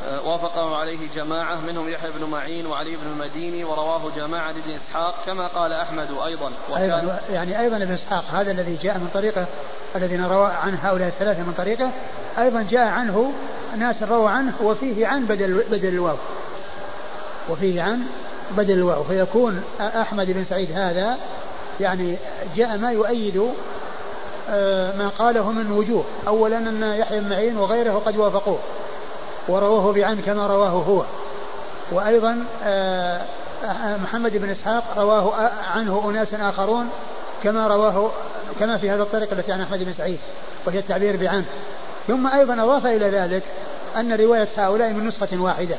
آه، 0.09 0.29
وافقه 0.29 0.77
عليه 0.77 0.99
جماعة 1.16 1.61
منهم 1.61 1.89
يحيى 1.89 2.11
بن 2.11 2.31
معين 2.31 2.66
وعلي 2.66 2.97
بن 2.97 3.07
المديني 3.07 3.64
ورواه 3.64 4.11
جماعة 4.16 4.47
لابن 4.47 4.70
إسحاق 4.70 5.14
كما 5.27 5.47
قال 5.47 5.72
أحمد 5.72 6.09
أيضا. 6.27 6.51
أيضا 6.77 7.20
يعني 7.33 7.61
أيضا 7.61 7.77
ابن 7.77 7.93
إسحاق 7.93 8.24
هذا 8.33 8.51
الذي 8.51 8.79
جاء 8.83 8.99
من 8.99 9.11
طريقه 9.14 9.47
الذين 9.97 10.24
روى 10.24 10.47
عن 10.47 10.79
هؤلاء 10.83 11.09
الثلاثة 11.09 11.43
من 11.43 11.55
طريقه 11.59 11.91
أيضا 12.39 12.66
جاء 12.70 12.87
عنه 12.87 13.33
ناس 13.79 14.03
رووا 14.03 14.31
عنه 14.31 14.53
وفيه 14.62 15.07
عن 15.07 15.24
بدل 15.24 15.64
بدل 15.70 15.89
الواو. 15.89 16.16
وفيه 17.51 17.83
عن 17.83 18.03
بدل 18.51 18.75
الواو 18.75 19.03
فيكون 19.05 19.63
أحمد 19.81 20.31
بن 20.31 20.45
سعيد 20.45 20.73
هذا 20.73 21.19
يعني 21.81 22.17
جاء 22.57 22.79
ما 22.79 22.93
يؤيد 22.93 23.51
آه، 24.51 24.97
ما 24.97 25.09
قاله 25.09 25.53
من 25.53 25.73
وجوه. 25.73 26.05
أولا 26.29 26.59
أن 26.59 26.95
يحيى 26.99 27.21
بن 27.21 27.29
معين 27.29 27.57
وغيره 27.57 28.03
قد 28.07 28.17
وافقوه 28.17 28.59
ورواه 29.49 29.93
بعن 29.93 30.21
كما 30.21 30.47
رواه 30.47 30.69
هو. 30.69 31.03
وأيضا 31.93 32.45
آه، 32.65 33.21
محمد 34.03 34.37
بن 34.37 34.51
إسحاق 34.51 34.85
رواه 34.97 35.51
عنه 35.75 36.11
أناس 36.11 36.35
آخرون 36.35 36.89
كما 37.43 37.67
رواه 37.67 38.11
كما 38.61 38.77
في 38.77 38.91
هذا 38.91 39.03
الطريق 39.03 39.33
التي 39.33 39.53
عن 39.53 39.61
أحمد 39.61 39.85
بن 39.85 39.93
سعيد 39.93 40.19
وهي 40.67 40.79
التعبير 40.79 41.17
بعن. 41.17 41.45
ثم 42.07 42.27
أيضا 42.27 42.55
أضاف 42.55 42.87
إلى 42.87 43.11
ذلك 43.11 43.43
أن 43.97 44.13
رواية 44.13 44.49
هؤلاء 44.57 44.93
من 44.93 45.07
نسخة 45.07 45.29
واحدة 45.33 45.77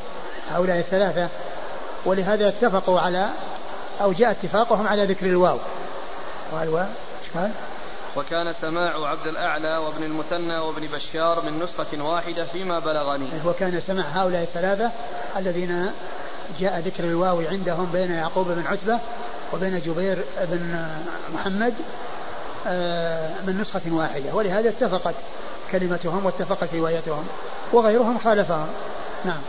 هؤلاء 0.52 0.78
الثلاثة 0.78 1.28
ولهذا 2.08 2.48
اتفقوا 2.48 3.00
على 3.00 3.30
أو 4.02 4.12
جاء 4.12 4.32
اتفاقهم 4.32 4.88
على 4.88 5.06
ذكر 5.06 5.26
الواو. 5.26 5.58
قال 6.52 6.70
و 6.70 6.78
قال؟ 7.36 7.52
وكان 8.16 8.54
سماع 8.62 9.10
عبد 9.10 9.28
الأعلى 9.28 9.78
وابن 9.78 10.04
المثنى 10.04 10.58
وابن 10.58 10.88
بشار 10.88 11.42
من 11.46 11.60
نسخة 11.60 12.04
واحدة 12.04 12.46
فيما 12.46 12.80
بلغني. 12.80 13.28
وكان 13.46 13.82
سماع 13.88 14.06
هؤلاء 14.06 14.42
الثلاثة 14.42 14.92
الذين 15.38 15.92
جاء 16.60 16.80
ذكر 16.80 17.04
الواو 17.04 17.42
عندهم 17.42 17.90
بين 17.94 18.12
يعقوب 18.12 18.48
بن 18.48 18.68
عتبة 18.68 19.00
وبين 19.54 19.80
جبير 19.80 20.24
بن 20.42 20.86
محمد 21.34 21.74
آه، 22.68 23.30
من 23.48 23.62
نسخة 23.62 23.82
واحدة. 23.92 24.34
ولهذا 24.34 24.70
اتفقت 24.70 25.16
كلمتهم 25.72 26.26
واتفقت 26.26 26.76
روايتهم 26.76 27.28
وغيرهم 27.74 28.20
خالفهم. 28.24 28.68
نعم. 29.26 29.42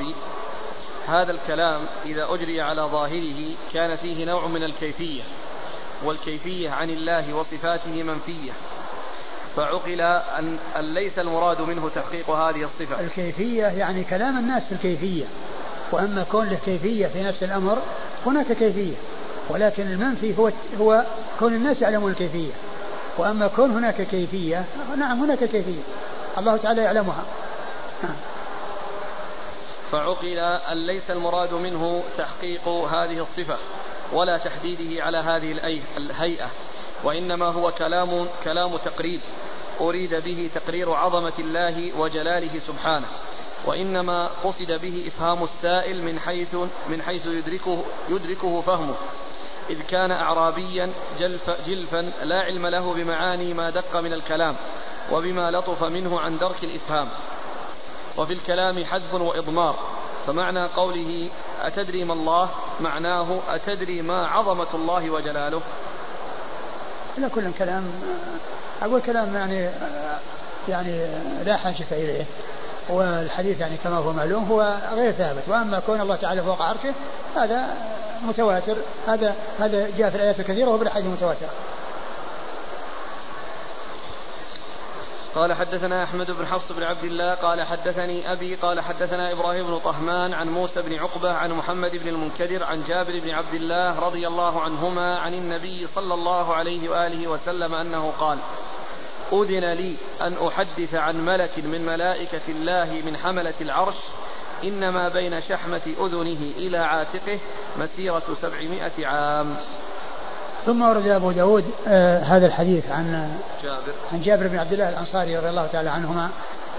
الخطابي 0.00 0.14
هذا 1.08 1.32
الكلام 1.32 1.80
إذا 2.06 2.26
أجري 2.30 2.60
على 2.60 2.82
ظاهره 2.82 3.54
كان 3.74 3.96
فيه 3.96 4.24
نوع 4.24 4.46
من 4.46 4.62
الكيفية 4.62 5.22
والكيفية 6.04 6.70
عن 6.70 6.90
الله 6.90 7.34
وصفاته 7.34 8.02
منفية. 8.02 8.52
فعقل 9.56 10.00
أن, 10.00 10.58
ليس 10.80 11.18
المراد 11.18 11.60
منه 11.60 11.90
تحقيق 11.94 12.30
هذه 12.30 12.62
الصفة. 12.62 13.00
الكيفية 13.00 13.64
يعني 13.66 14.04
كلام 14.04 14.38
الناس 14.38 14.62
في 14.64 14.72
الكيفية. 14.72 15.24
وأما 15.92 16.24
كون 16.30 16.48
له 16.48 16.58
كيفية 16.64 17.06
في 17.06 17.22
نفس 17.22 17.42
الأمر 17.42 17.78
هناك 18.26 18.52
كيفية. 18.52 18.94
ولكن 19.48 19.82
المنفي 19.82 20.38
هو 20.38 20.50
هو 20.80 21.04
كون 21.38 21.54
الناس 21.54 21.82
يعلمون 21.82 22.10
الكيفية. 22.10 22.52
وأما 23.18 23.46
كون 23.56 23.70
هناك 23.70 24.02
كيفية 24.02 24.64
نعم 24.98 25.22
هناك 25.22 25.38
كيفية. 25.38 25.82
الله 26.38 26.56
تعالى 26.56 26.82
يعلمها. 26.82 27.24
نعم. 28.02 28.16
فعقل 29.92 30.38
أن 30.38 30.76
ليس 30.76 31.10
المراد 31.10 31.54
منه 31.54 32.02
تحقيق 32.18 32.68
هذه 32.68 33.18
الصفة 33.22 33.56
ولا 34.12 34.38
تحديده 34.38 35.04
على 35.04 35.18
هذه 35.18 35.80
الهيئة 35.96 36.48
وإنما 37.04 37.46
هو 37.46 37.70
كلام 37.70 38.26
كلام 38.44 38.76
تقريب 38.76 39.20
أريد 39.80 40.14
به 40.14 40.50
تقرير 40.54 40.92
عظمة 40.92 41.32
الله 41.38 41.92
وجلاله 41.98 42.60
سبحانه 42.66 43.06
وإنما 43.66 44.30
قصد 44.44 44.72
به 44.82 45.04
إفهام 45.06 45.44
السائل 45.44 46.02
من 46.02 46.18
حيث 46.18 46.54
من 46.88 47.02
حيث 47.06 47.26
يدركه 47.26 47.84
يدركه 48.08 48.60
فهمه 48.60 48.94
إذ 49.70 49.82
كان 49.82 50.10
أعرابيا 50.10 50.92
جلف 51.20 51.50
جلفا 51.66 52.12
لا 52.22 52.40
علم 52.40 52.66
له 52.66 52.94
بمعاني 52.94 53.54
ما 53.54 53.70
دق 53.70 53.96
من 53.96 54.12
الكلام 54.12 54.56
وبما 55.12 55.50
لطف 55.50 55.84
منه 55.84 56.20
عن 56.20 56.38
درك 56.38 56.64
الإفهام. 56.64 57.08
وفي 58.16 58.32
الكلام 58.32 58.84
حذف 58.84 59.14
وإضمار. 59.14 59.74
فمعنى 60.26 60.64
قوله 60.64 61.28
أتدري 61.62 62.04
ما 62.04 62.12
الله 62.12 62.48
معناه 62.80 63.38
أتدري 63.48 64.02
ما 64.02 64.26
عظمة 64.26 64.66
الله 64.74 65.10
وجلاله. 65.10 65.60
لا 67.18 67.28
كل 67.28 67.52
كلام 67.58 67.84
أقول 68.82 69.00
كلام 69.00 69.34
يعني 69.34 69.70
يعني 70.68 71.06
لا 71.44 71.56
حاجة 71.56 71.84
إليه. 71.92 72.24
والحديث 72.88 73.60
يعني 73.60 73.76
كما 73.84 73.96
هو 73.96 74.12
معلوم 74.12 74.44
هو 74.44 74.74
غير 74.94 75.12
ثابت. 75.12 75.42
وأما 75.48 75.80
كون 75.86 76.00
الله 76.00 76.16
تعالى 76.16 76.42
فوق 76.42 76.62
عرشه 76.62 76.92
هذا 77.36 77.76
متواتر. 78.22 78.76
هذا 79.06 79.34
هذا 79.58 79.90
جاء 79.98 80.10
في 80.10 80.16
الآيات 80.16 80.40
الكثيرة 80.40 80.68
وبالاحاديث 80.68 81.06
المتواتره. 81.06 81.50
قال 85.34 85.52
حدثنا 85.52 86.04
أحمد 86.04 86.30
بن 86.30 86.46
حفص 86.46 86.72
بن 86.72 86.82
عبد 86.82 87.04
الله 87.04 87.34
قال 87.34 87.62
حدثني 87.62 88.32
أبي 88.32 88.54
قال 88.54 88.80
حدثنا 88.80 89.32
إبراهيم 89.32 89.66
بن 89.66 89.78
طهمان 89.78 90.34
عن 90.34 90.48
موسى 90.48 90.82
بن 90.82 90.98
عقبة 90.98 91.32
عن 91.32 91.52
محمد 91.52 91.96
بن 91.96 92.08
المنكدر 92.08 92.64
عن 92.64 92.84
جابر 92.88 93.18
بن 93.24 93.30
عبد 93.30 93.54
الله 93.54 93.98
رضي 94.00 94.26
الله 94.26 94.60
عنهما 94.60 95.18
عن 95.18 95.34
النبي 95.34 95.86
صلى 95.94 96.14
الله 96.14 96.54
عليه 96.54 96.88
وآله 96.88 97.28
وسلم 97.28 97.74
أنه 97.74 98.12
قال: 98.20 98.38
أذن 99.32 99.72
لي 99.72 99.96
أن 100.20 100.36
أحدث 100.46 100.94
عن 100.94 101.24
ملك 101.24 101.58
من 101.58 101.86
ملائكة 101.86 102.48
الله 102.48 103.02
من 103.06 103.16
حملة 103.16 103.54
العرش 103.60 103.96
إنما 104.64 105.08
بين 105.08 105.42
شحمة 105.48 105.94
أذنه 106.00 106.52
إلى 106.56 106.78
عاتقه 106.78 107.38
مسيرة 107.78 108.36
سبعمائة 108.42 109.06
عام. 109.06 109.56
ثم 110.66 110.82
ورد 110.82 111.06
أبو 111.06 111.30
داود 111.32 111.64
آه 111.88 112.18
هذا 112.18 112.46
الحديث 112.46 112.90
عن 112.90 113.30
جابر. 113.62 113.92
عن 114.12 114.22
جابر 114.22 114.46
بن 114.46 114.58
عبد 114.58 114.72
الله 114.72 114.88
الأنصاري 114.88 115.36
رضي 115.36 115.48
الله 115.48 115.66
تعالى 115.66 115.90
عنهما 115.90 116.28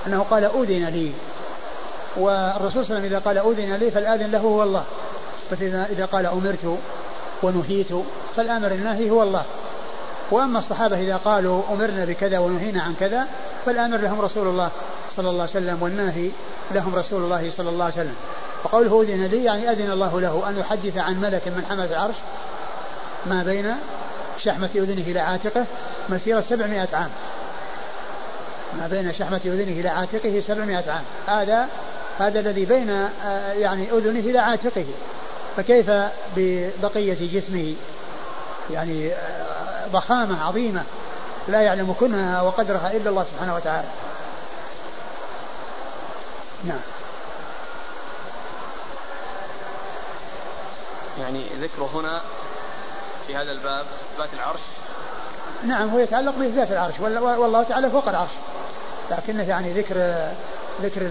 أنه 0.07 0.25
قال 0.29 0.43
أذن 0.43 0.86
لي. 0.86 1.11
والرسول 2.17 2.71
صلى 2.71 2.82
الله 2.82 2.95
عليه 2.95 2.95
وسلم 2.95 3.05
إذا 3.05 3.19
قال 3.19 3.38
أذن 3.38 3.73
لي 3.73 3.91
فالآذن 3.91 4.32
له 4.32 4.39
هو 4.39 4.63
الله. 4.63 4.84
فإذا 5.49 5.88
إذا 5.89 6.05
قال 6.05 6.25
أمرت 6.25 6.77
ونهيت 7.43 7.88
فالآمر 8.36 8.71
الناهي 8.71 9.09
هو 9.09 9.23
الله. 9.23 9.43
وأما 10.32 10.59
الصحابة 10.59 10.99
إذا 10.99 11.15
قالوا 11.15 11.63
أمرنا 11.73 12.05
بكذا 12.05 12.39
ونهينا 12.39 12.84
عن 12.84 12.93
كذا 12.99 13.27
فالآمر 13.65 13.97
لهم 13.97 14.21
رسول 14.21 14.47
الله 14.47 14.69
صلى 15.17 15.29
الله 15.29 15.41
عليه 15.41 15.51
وسلم 15.51 15.84
والناهي 15.84 16.29
لهم 16.71 16.95
رسول 16.95 17.23
الله 17.23 17.51
صلى 17.57 17.69
الله 17.69 17.86
عليه 17.86 17.93
وسلم. 17.93 18.15
وقوله 18.63 19.01
أذن 19.01 19.25
لي 19.25 19.43
يعني 19.43 19.71
أذن 19.71 19.91
الله 19.91 20.21
له 20.21 20.43
أن 20.49 20.57
يحدث 20.59 20.97
عن 20.97 21.21
ملك 21.21 21.47
من 21.47 21.65
حملة 21.69 21.86
العرش 21.86 22.15
ما 23.26 23.43
بين 23.43 23.76
شحمة 24.43 24.69
أذنه 24.76 25.01
إلى 25.01 25.19
عاتقه 25.19 25.65
مسيرة 26.09 26.41
سبعمائة 26.41 26.88
عام. 26.93 27.09
ما 28.80 28.88
بين 28.88 29.13
شحمة 29.13 29.41
أذنه 29.45 29.80
إلى 29.80 29.89
عاتقه 29.89 30.43
سبعمائة 30.47 30.91
عام. 30.91 31.03
هذا 31.28 31.67
هذا 32.19 32.39
الذي 32.39 32.65
بين 32.65 32.89
آه، 32.89 33.53
يعني 33.53 33.91
أذنه 33.91 34.19
إلى 34.19 34.39
عاتقه. 34.39 34.86
فكيف 35.57 35.91
ببقية 36.36 37.39
جسمه؟ 37.39 37.76
يعني 38.72 39.13
آه، 39.13 39.88
ضخامة 39.91 40.43
عظيمة 40.43 40.84
لا 41.47 41.61
يعلم 41.61 41.95
كنها 41.99 42.41
وقدرها 42.41 42.91
إلا 42.91 43.09
الله 43.09 43.24
سبحانه 43.24 43.55
وتعالى. 43.55 43.88
نعم. 46.63 46.80
يعني 51.19 51.45
ذكره 51.61 51.89
هنا 51.93 52.22
في 53.28 53.36
هذا 53.36 53.51
الباب 53.51 53.86
إثبات 54.13 54.30
العرش؟ 54.34 54.59
نعم 55.65 55.89
هو 55.89 55.99
يتعلق 55.99 56.36
بإثبات 56.39 56.72
العرش 56.72 56.99
والله 56.99 57.63
تعالى 57.63 57.89
فوق 57.89 58.07
العرش 58.07 58.32
لكنه 59.11 59.43
يعني 59.43 59.74
ذكر 59.74 59.95
ذكر 60.82 61.01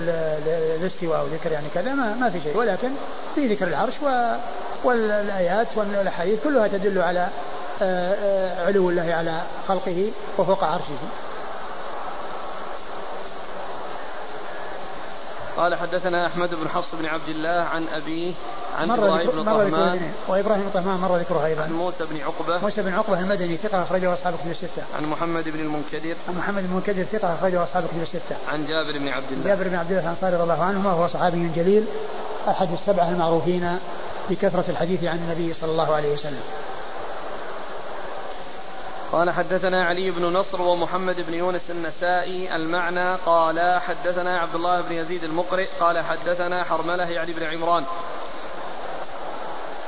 الاستواء 0.81 1.25
وذكر 1.25 1.53
يعني 1.53 1.67
كذا 1.75 1.93
ما, 1.95 2.15
ما 2.15 2.31
في 2.31 2.41
شيء 2.41 2.57
ولكن 2.57 2.91
في 3.35 3.55
ذكر 3.55 3.67
العرش 3.67 3.95
والآيات 4.85 5.67
والأحاديث 5.77 6.45
كلها 6.45 6.69
تدل 6.69 7.03
على 7.03 7.29
آه، 7.83 8.15
آه، 8.15 8.67
علو 8.67 8.91
الله 8.91 9.15
على 9.15 9.43
خلقه 9.69 10.11
وفوق 10.39 10.65
عرشه. 10.65 10.85
قال 15.57 15.75
حدثنا 15.75 16.27
أحمد 16.27 16.55
بن 16.55 16.69
حفص 16.69 16.89
بن 17.01 17.07
عبد 17.07 17.29
الله 17.29 17.61
عن 17.61 17.85
أبيه 17.93 18.33
عن 18.79 18.91
إبراهيم 18.91 19.31
بن 19.31 19.45
طهمان. 19.45 20.13
وإبراهيم 20.29 20.63
بن 20.63 20.71
طهمان 20.75 21.01
مر 21.01 21.17
ذكرها 21.17 21.47
أيضا. 21.47 21.63
عن 21.63 21.73
موسى 21.73 22.05
بن 22.11 22.21
عقبة. 22.21 22.59
موسى 22.59 22.83
بن 22.83 22.93
عقبة 22.93 23.21
المدني 23.21 23.57
ثقة 23.57 23.83
أخرجه 23.83 24.15
أصحاب 24.15 24.35
كتب 24.35 24.51
الستة. 24.51 24.83
عن 24.99 25.05
محمد 25.05 25.49
بن 25.49 25.61
المنكدر. 25.61 26.15
عن 26.29 26.35
محمد 26.39 26.63
بن 26.63 26.69
المنكدر 26.69 27.03
ثقة 27.03 27.35
أخرجه 27.35 27.63
أصحاب 27.65 27.85
كتب 27.87 28.03
الستة. 28.03 28.37
عن 28.49 28.67
جابر 28.67 28.99
بن 28.99 29.09
عبد 29.09 29.33
الله. 29.33 29.45
جابر 29.45 29.69
بن 29.69 29.75
عبد 29.75 29.91
الله 29.91 30.03
الأنصاري 30.03 30.35
رضي 30.35 30.43
الله 30.43 30.65
عنهما 30.65 30.93
وهو 30.93 31.09
صحابي 31.09 31.49
جليل 31.57 31.85
أحد 32.49 32.69
السبعة 32.73 33.09
المعروفين 33.09 33.79
بكثرة 34.31 34.65
الحديث 34.69 35.05
عن 35.05 35.17
النبي 35.17 35.55
صلى 35.55 35.71
الله 35.71 35.95
عليه 35.95 36.13
وسلم. 36.13 36.43
قال 39.13 39.31
حدثنا 39.31 39.87
علي 39.87 40.11
بن 40.11 40.33
نصر 40.33 40.63
ومحمد 40.63 41.27
بن 41.29 41.35
يونس 41.35 41.71
النسائي 41.71 42.57
المعنى 42.57 43.15
قال 43.15 43.81
حدثنا 43.81 44.39
عبد 44.39 44.55
الله 44.55 44.81
بن 44.81 44.95
يزيد 44.95 45.25
المقرئ 45.25 45.69
قال 45.81 46.01
حدثنا 46.01 46.65
حرملة 46.65 47.11
يعني 47.11 47.33
بن 47.33 47.43
عمران. 47.43 47.85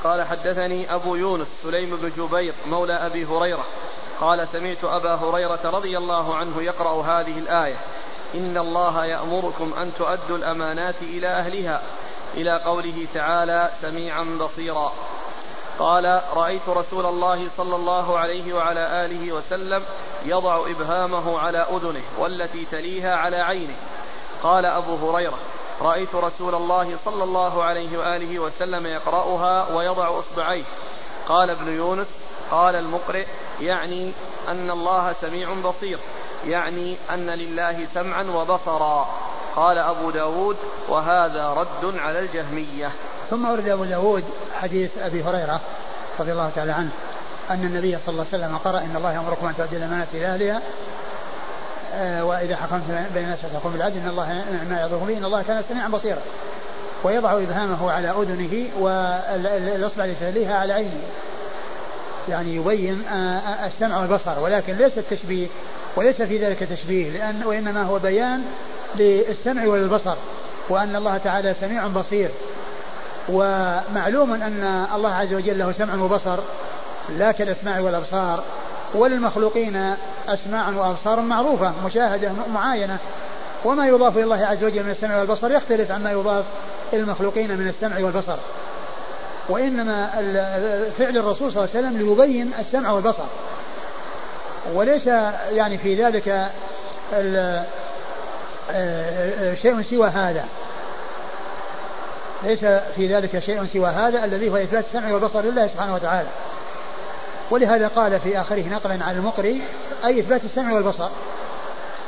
قال 0.04 0.22
حدثني 0.22 0.94
أبو 0.94 1.16
يونس 1.16 1.46
سليم 1.62 1.96
بن 1.96 2.12
جبير 2.16 2.54
مولى 2.66 2.92
أبي 2.92 3.24
هريرة. 3.24 3.64
قال 4.20 4.48
سمعت 4.52 4.84
أبا 4.84 5.14
هريرة 5.14 5.60
رضي 5.64 5.98
الله 5.98 6.36
عنه 6.36 6.62
يقرأ 6.62 7.02
هذه 7.02 7.38
الآية. 7.38 7.76
إن 8.34 8.56
الله 8.56 9.04
يأمركم 9.04 9.72
أن 9.78 9.92
تؤدوا 9.98 10.36
الأمانات 10.36 11.02
إلى 11.02 11.28
أهلها. 11.28 11.82
إلى 12.34 12.60
قوله 12.64 13.06
تعالى 13.14 13.70
سميعا 13.82 14.38
بصيرا. 14.40 14.92
قال 15.78 16.22
رأيت 16.34 16.68
رسول 16.68 17.06
الله 17.06 17.48
صلى 17.56 17.76
الله 17.76 18.18
عليه 18.18 18.54
وعلى 18.54 19.04
آله 19.04 19.32
وسلم 19.32 19.82
يضع 20.24 20.66
إبهامه 20.66 21.38
على 21.38 21.58
أذنه 21.58 22.02
والتي 22.18 22.64
تليها 22.64 23.16
على 23.16 23.36
عينه. 23.36 23.74
قال 24.42 24.66
أبو 24.66 25.10
هريرة 25.10 25.38
رأيت 25.80 26.14
رسول 26.14 26.54
الله 26.54 26.96
صلى 27.04 27.24
الله 27.24 27.62
عليه 27.62 27.98
وآله 27.98 28.38
وسلم 28.38 28.86
يقرأها 28.86 29.76
ويضع 29.76 30.18
إصبعيه. 30.18 30.64
قال 31.28 31.50
ابن 31.50 31.76
يونس 31.76 32.06
قال 32.52 32.76
المقرئ 32.76 33.26
يعني 33.60 34.12
أن 34.48 34.70
الله 34.70 35.12
سميع 35.20 35.48
بصير 35.64 35.98
يعني 36.46 36.96
أن 37.10 37.30
لله 37.30 37.86
سمعا 37.94 38.22
وبصرا. 38.22 39.08
قال 39.56 39.78
أبو 39.78 40.10
داود 40.10 40.56
وهذا 40.88 41.48
رد 41.48 41.98
على 41.98 42.18
الجهمية. 42.18 42.90
ثم 43.30 43.50
ورد 43.50 43.68
أبو 43.68 43.84
داود 43.84 44.24
حديث 44.60 44.98
أبي 44.98 45.22
هريرة 45.22 45.60
رضي 46.20 46.32
الله 46.32 46.50
تعالى 46.54 46.72
عنه 46.72 46.90
أن 47.50 47.64
النبي 47.64 47.98
صلى 48.06 48.12
الله 48.12 48.26
عليه 48.32 48.44
وسلم 48.44 48.58
قرأ 48.58 48.78
إن 48.78 48.96
الله 48.96 49.12
يأمركم 49.12 49.46
أن 49.46 49.56
تؤدوا 49.56 49.78
الأمانات 49.78 50.08
إلى 50.14 50.26
أهلها 50.26 50.62
آه، 51.94 52.24
وإذا 52.24 52.56
حكمتم 52.56 53.04
بين 53.14 53.24
الناس 53.24 53.38
فتقوم 53.38 53.72
بالعدل 53.72 53.98
إن 53.98 54.08
الله 54.08 54.44
ما 54.70 54.76
يعظكم 54.80 55.06
به 55.06 55.18
إن 55.18 55.24
الله 55.24 55.42
كان 55.42 55.64
سميعا 55.68 55.88
بصيرا. 55.88 56.20
ويضع 57.04 57.32
إبهامه 57.32 57.92
على 57.92 58.10
أذنه 58.10 58.68
والإصبع 58.78 60.04
التي 60.04 60.52
على 60.52 60.72
عينه. 60.72 61.00
يعني 62.28 62.56
يبين 62.56 63.02
السمع 63.64 64.00
والبصر 64.00 64.40
ولكن 64.40 64.76
ليس 64.76 64.98
التشبيه 64.98 65.46
وليس 65.96 66.22
في 66.22 66.38
ذلك 66.38 66.58
تشبيه 66.58 67.10
لأن 67.10 67.42
وإنما 67.44 67.82
هو 67.82 67.98
بيان 67.98 68.44
للسمع 68.96 69.66
وللبصر 69.66 70.14
وأن 70.68 70.96
الله 70.96 71.18
تعالى 71.18 71.54
سميع 71.60 71.86
بصير. 71.86 72.30
ومعلوم 73.28 74.32
أن 74.32 74.86
الله 74.94 75.14
عز 75.14 75.34
وجل 75.34 75.58
له 75.58 75.72
سمع 75.72 75.94
وبصر 75.94 76.38
لا 77.18 77.32
كالأسماع 77.32 77.80
والأبصار 77.80 78.44
وللمخلوقين 78.94 79.94
أسماع 80.28 80.68
وأبصار 80.68 81.20
معروفة 81.20 81.72
مشاهدة 81.86 82.32
معاينة. 82.54 82.98
وما 83.64 83.86
يضاف 83.86 84.16
إلى 84.16 84.24
الله 84.24 84.46
عز 84.46 84.64
وجل 84.64 84.82
من 84.82 84.90
السمع 84.90 85.18
والبصر 85.18 85.52
يختلف 85.52 85.90
عما 85.90 86.12
يضاف 86.12 86.44
إلى 86.92 87.00
المخلوقين 87.00 87.56
من 87.56 87.68
السمع 87.68 87.98
والبصر. 87.98 88.36
وإنما 89.48 90.06
فعل 90.98 91.16
الرسول 91.16 91.52
صلى 91.52 91.64
الله 91.64 91.76
عليه 91.76 91.86
وسلم 91.88 91.98
ليبين 91.98 92.52
السمع 92.58 92.90
والبصر. 92.90 93.24
وليس 94.74 95.06
يعني 95.52 95.78
في 95.78 95.94
ذلك 95.94 96.50
شيء 99.62 99.82
سوى 99.82 100.08
هذا. 100.08 100.44
ليس 102.42 102.64
في 102.96 103.14
ذلك 103.14 103.38
شيء 103.38 103.66
سوى 103.66 103.88
هذا 103.88 104.24
الذي 104.24 104.50
هو 104.50 104.56
إثبات 104.56 104.84
السمع 104.84 105.12
والبصر 105.12 105.40
لله 105.40 105.66
سبحانه 105.66 105.94
وتعالى. 105.94 106.28
ولهذا 107.50 107.88
قال 107.88 108.20
في 108.20 108.40
آخره 108.40 108.68
نقلا 108.68 109.04
عن 109.04 109.16
المقري 109.16 109.62
أي 110.04 110.20
إثبات 110.20 110.44
السمع 110.44 110.72
والبصر. 110.72 111.08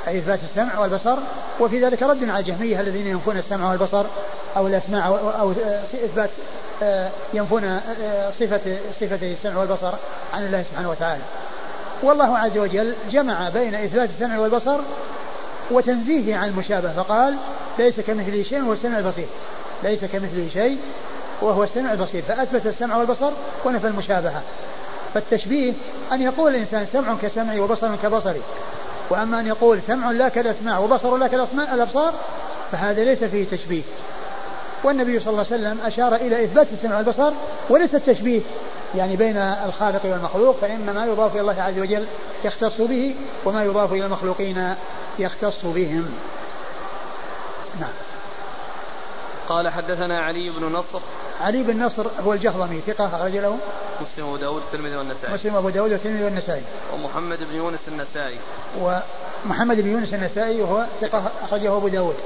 أي 0.09 0.19
إثبات 0.19 0.39
السمع 0.51 0.79
والبصر 0.79 1.17
وفي 1.61 1.85
ذلك 1.85 2.03
رد 2.03 2.29
على 2.29 2.39
الجهمية 2.39 2.81
الذين 2.81 3.07
ينفون 3.07 3.37
السمع 3.37 3.71
والبصر 3.71 4.05
أو 4.57 4.67
الأسماع 4.67 5.07
أو 5.07 5.53
إثبات 6.05 6.31
آه، 6.83 7.11
ينفون 7.35 7.65
آه، 7.65 8.31
صفة 8.41 8.61
صفة 9.01 9.33
السمع 9.33 9.61
والبصر 9.61 9.93
عن 10.35 10.47
الله 10.47 10.65
سبحانه 10.71 10.91
وتعالى. 10.91 11.23
والله 12.03 12.39
عز 12.39 12.59
وجل 12.59 12.95
جمع 13.11 13.49
بين 13.49 13.75
إثبات 13.75 14.09
السمع 14.09 14.39
والبصر 14.39 14.81
وتنزيهه 15.71 16.39
عن 16.39 16.49
المشابه 16.49 16.93
فقال 16.93 17.35
ليس 17.79 18.01
كمثله 18.01 18.43
شيء 18.43 18.63
وهو 18.63 18.73
السمع 18.73 18.99
البصير. 18.99 19.27
ليس 19.83 20.05
كمثله 20.05 20.49
شيء 20.53 20.79
وهو 21.43 21.65
السمع 21.65 21.93
البصير. 21.93 22.23
فأثبت 22.23 22.67
السمع 22.67 22.97
والبصر 22.97 23.31
ونفى 23.65 23.87
المشابهة. 23.87 24.43
فالتشبيه 25.15 25.73
أن 26.13 26.23
يقول 26.23 26.55
الإنسان 26.55 26.87
سمع 26.93 27.17
كسمعي 27.23 27.61
وبصر 27.61 27.97
كبصري. 27.97 28.41
وأما 29.11 29.41
أن 29.41 29.47
يقول 29.47 29.81
سمع 29.87 30.11
لا 30.11 30.29
كالأسماع 30.29 30.79
وبصر 30.79 31.17
لا 31.17 31.27
كالأبصار 31.27 32.15
فهذا 32.73 33.05
ليس 33.05 33.25
فيه 33.25 33.45
تشبيه. 33.51 33.83
والنبي 34.85 35.21
صلى 35.21 35.31
الله 35.31 35.47
عليه 35.51 35.57
وسلم 35.57 35.87
أشار 35.87 36.15
إلى 36.15 36.45
إثبات 36.45 36.67
السمع 36.73 36.97
والبصر 36.97 37.33
وليس 37.69 37.95
التشبيه 37.95 38.41
يعني 38.95 39.17
بين 39.17 39.37
الخالق 39.37 40.01
والمخلوق 40.05 40.57
فإن 40.61 40.91
ما 40.95 41.07
يضاف 41.07 41.33
إلى 41.33 41.41
الله 41.41 41.63
عز 41.63 41.79
وجل 41.79 42.07
يختص 42.45 42.81
به 42.81 43.15
وما 43.45 43.65
يضاف 43.65 43.93
إلى 43.93 44.07
المخلوقين 44.07 44.75
يختص 45.19 45.65
بهم. 45.65 46.11
نعم. 47.81 48.14
قال 49.49 49.68
حدثنا 49.68 50.20
علي 50.20 50.51
بن 50.51 50.72
نصر. 50.72 51.01
علي 51.40 51.62
بن 51.62 51.82
نصر 51.82 52.07
هو 52.26 52.32
الجهضمي 52.32 52.80
ثقة 52.80 53.07
أخرج 53.07 53.36
له. 53.36 53.59
مسلم 54.01 54.26
وأبو 54.26 54.36
داود 54.36 54.62
والترمذي 54.62 54.97
والنسائي. 54.97 55.34
مسلم 55.34 55.55
وأبو 55.55 55.68
داود 55.68 55.92
والترمذي 55.92 56.24
والنسائي. 56.24 56.62
ومحمد 56.95 57.38
بن 57.38 57.57
يونس 57.57 57.80
النسائي. 57.88 58.38
ومحمد 58.80 59.80
بن 59.80 59.92
يونس 59.92 60.14
النسائي 60.14 60.62
وهو 60.62 60.84
ثقة 61.01 61.30
أخرجه 61.42 61.76
أبو 61.76 61.88
داود. 61.88 62.16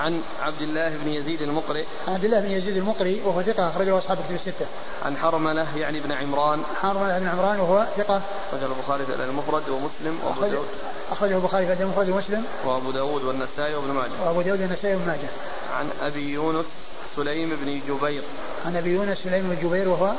عن 0.00 0.22
عبد 0.42 0.62
الله 0.62 0.88
بن 0.88 1.08
يزيد 1.08 1.42
المقرئ 1.42 1.84
عن 2.08 2.14
عبد 2.14 2.24
الله 2.24 2.40
بن 2.40 2.50
يزيد 2.50 2.76
المقري 2.76 3.22
وهو 3.24 3.42
ثقة 3.42 3.68
أخرجه 3.68 3.98
أصحاب 3.98 4.18
الكتب 4.18 4.34
الستة. 4.34 4.66
عن 5.04 5.16
حرملة 5.16 5.66
يعني 5.76 6.00
بن 6.00 6.12
عمران. 6.12 6.62
حرملة 6.82 7.18
بن 7.18 7.26
عمران 7.26 7.60
وهو 7.60 7.86
ثقة. 7.96 8.22
أخرجه 8.52 8.72
البخاري 8.72 9.04
في 9.04 9.14
المفرد 9.14 9.68
ومسلم 9.68 10.18
وأبو 10.24 10.40
داود. 10.40 10.66
أخرجه 11.12 11.36
البخاري 11.36 11.76
في 11.76 11.82
المفرد 11.82 12.08
ومسلم. 12.08 12.44
وأبو 12.64 12.90
داود 12.90 13.24
والنسائي 13.24 13.74
وابن 13.74 13.90
ماجه. 13.92 14.10
وأبو 14.26 14.42
داود 14.42 14.60
والنسائي 14.60 14.94
وابن 14.94 15.06
ماجه. 15.06 15.28
عن 15.78 15.90
أبي 16.02 16.32
يونس 16.32 16.66
سليم 17.16 17.50
بن 17.62 17.80
جبير. 17.88 18.22
عن 18.66 18.76
أبي 18.76 18.90
يونس 18.90 19.18
سليم 19.24 19.42
بن 19.50 19.68
جبير 19.68 19.88
وهو 19.88 20.12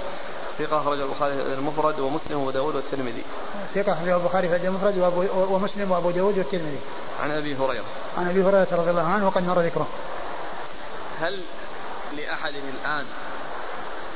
ثقة 0.60 0.82
أخرج 0.82 0.99
البخاري 0.99 1.36
في 1.36 1.54
المفرد 1.54 1.99
ومسلم 1.99 2.38
وأبو 2.38 2.52
داود 2.52 2.76
والترمذي. 2.76 3.24
ثقة 3.76 3.93
أخرج 3.93 4.10
البخاري 4.10 4.49
في 4.49 4.68
المفرد 4.68 4.97
ومسلم 5.34 5.91
وأبو 5.91 6.12
داود 6.12 6.38
والترمذي. 6.38 6.80
عن 7.24 7.32
أبي 7.32 7.56
هريرة. 7.56 7.84
عن 8.18 8.30
أبي 8.30 8.43
هريرة 8.43 8.68
رضي 8.72 8.89
الله 8.89 9.08
عنه 9.08 9.28
وقد 9.28 9.47
مر 9.47 9.62
ذكره. 9.62 9.88
هل 11.22 11.39
لأحد 12.18 12.54
الآن 12.56 13.06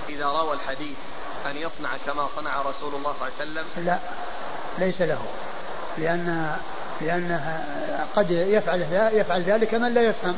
إذا 0.10 0.26
روى 0.26 0.54
الحديث 0.54 0.98
أن 1.46 1.58
يصنع 1.58 1.90
كما 2.06 2.28
صنع 2.36 2.62
رسول 2.62 2.96
الله 2.96 3.14
صلى 3.20 3.30
الله 3.30 3.40
عليه 3.40 3.52
وسلم 3.52 3.86
لا 3.86 4.00
ليس 4.86 5.02
له 5.02 5.20
لأن 5.98 6.56
لأنه 7.02 7.66
قد 8.16 8.32
يفعل 8.32 8.82
يفعل 9.14 9.42
ذلك 9.42 9.74
من 9.74 9.94
لا 9.94 10.02
يفهم 10.02 10.36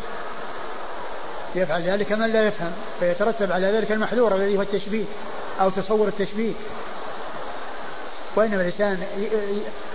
يفعل 1.56 1.82
ذلك 1.82 2.12
من 2.12 2.34
لا 2.34 2.48
يفهم 2.48 2.72
فيترتب 3.00 3.52
على 3.52 3.68
ذلك 3.68 3.92
المحذور 3.92 4.36
الذي 4.36 4.58
هو 4.58 4.62
التشبيه 4.62 5.06
أو 5.62 5.70
تصور 5.70 6.08
التشبيه. 6.08 6.54
وإنما 8.36 8.62
الإنسان 8.62 9.04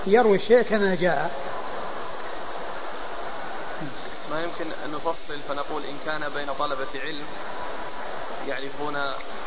يروي 0.06 0.36
الشيء 0.36 0.62
كما 0.62 0.94
جاء. 0.94 1.30
ما 4.30 4.42
يمكن 4.42 4.72
أن 4.84 4.92
نفصل 4.92 5.38
فنقول 5.48 5.82
إن 5.84 5.96
كان 6.06 6.30
بين 6.34 6.46
طلبة 6.58 6.86
علم 7.04 7.24
يعرفون 8.48 8.96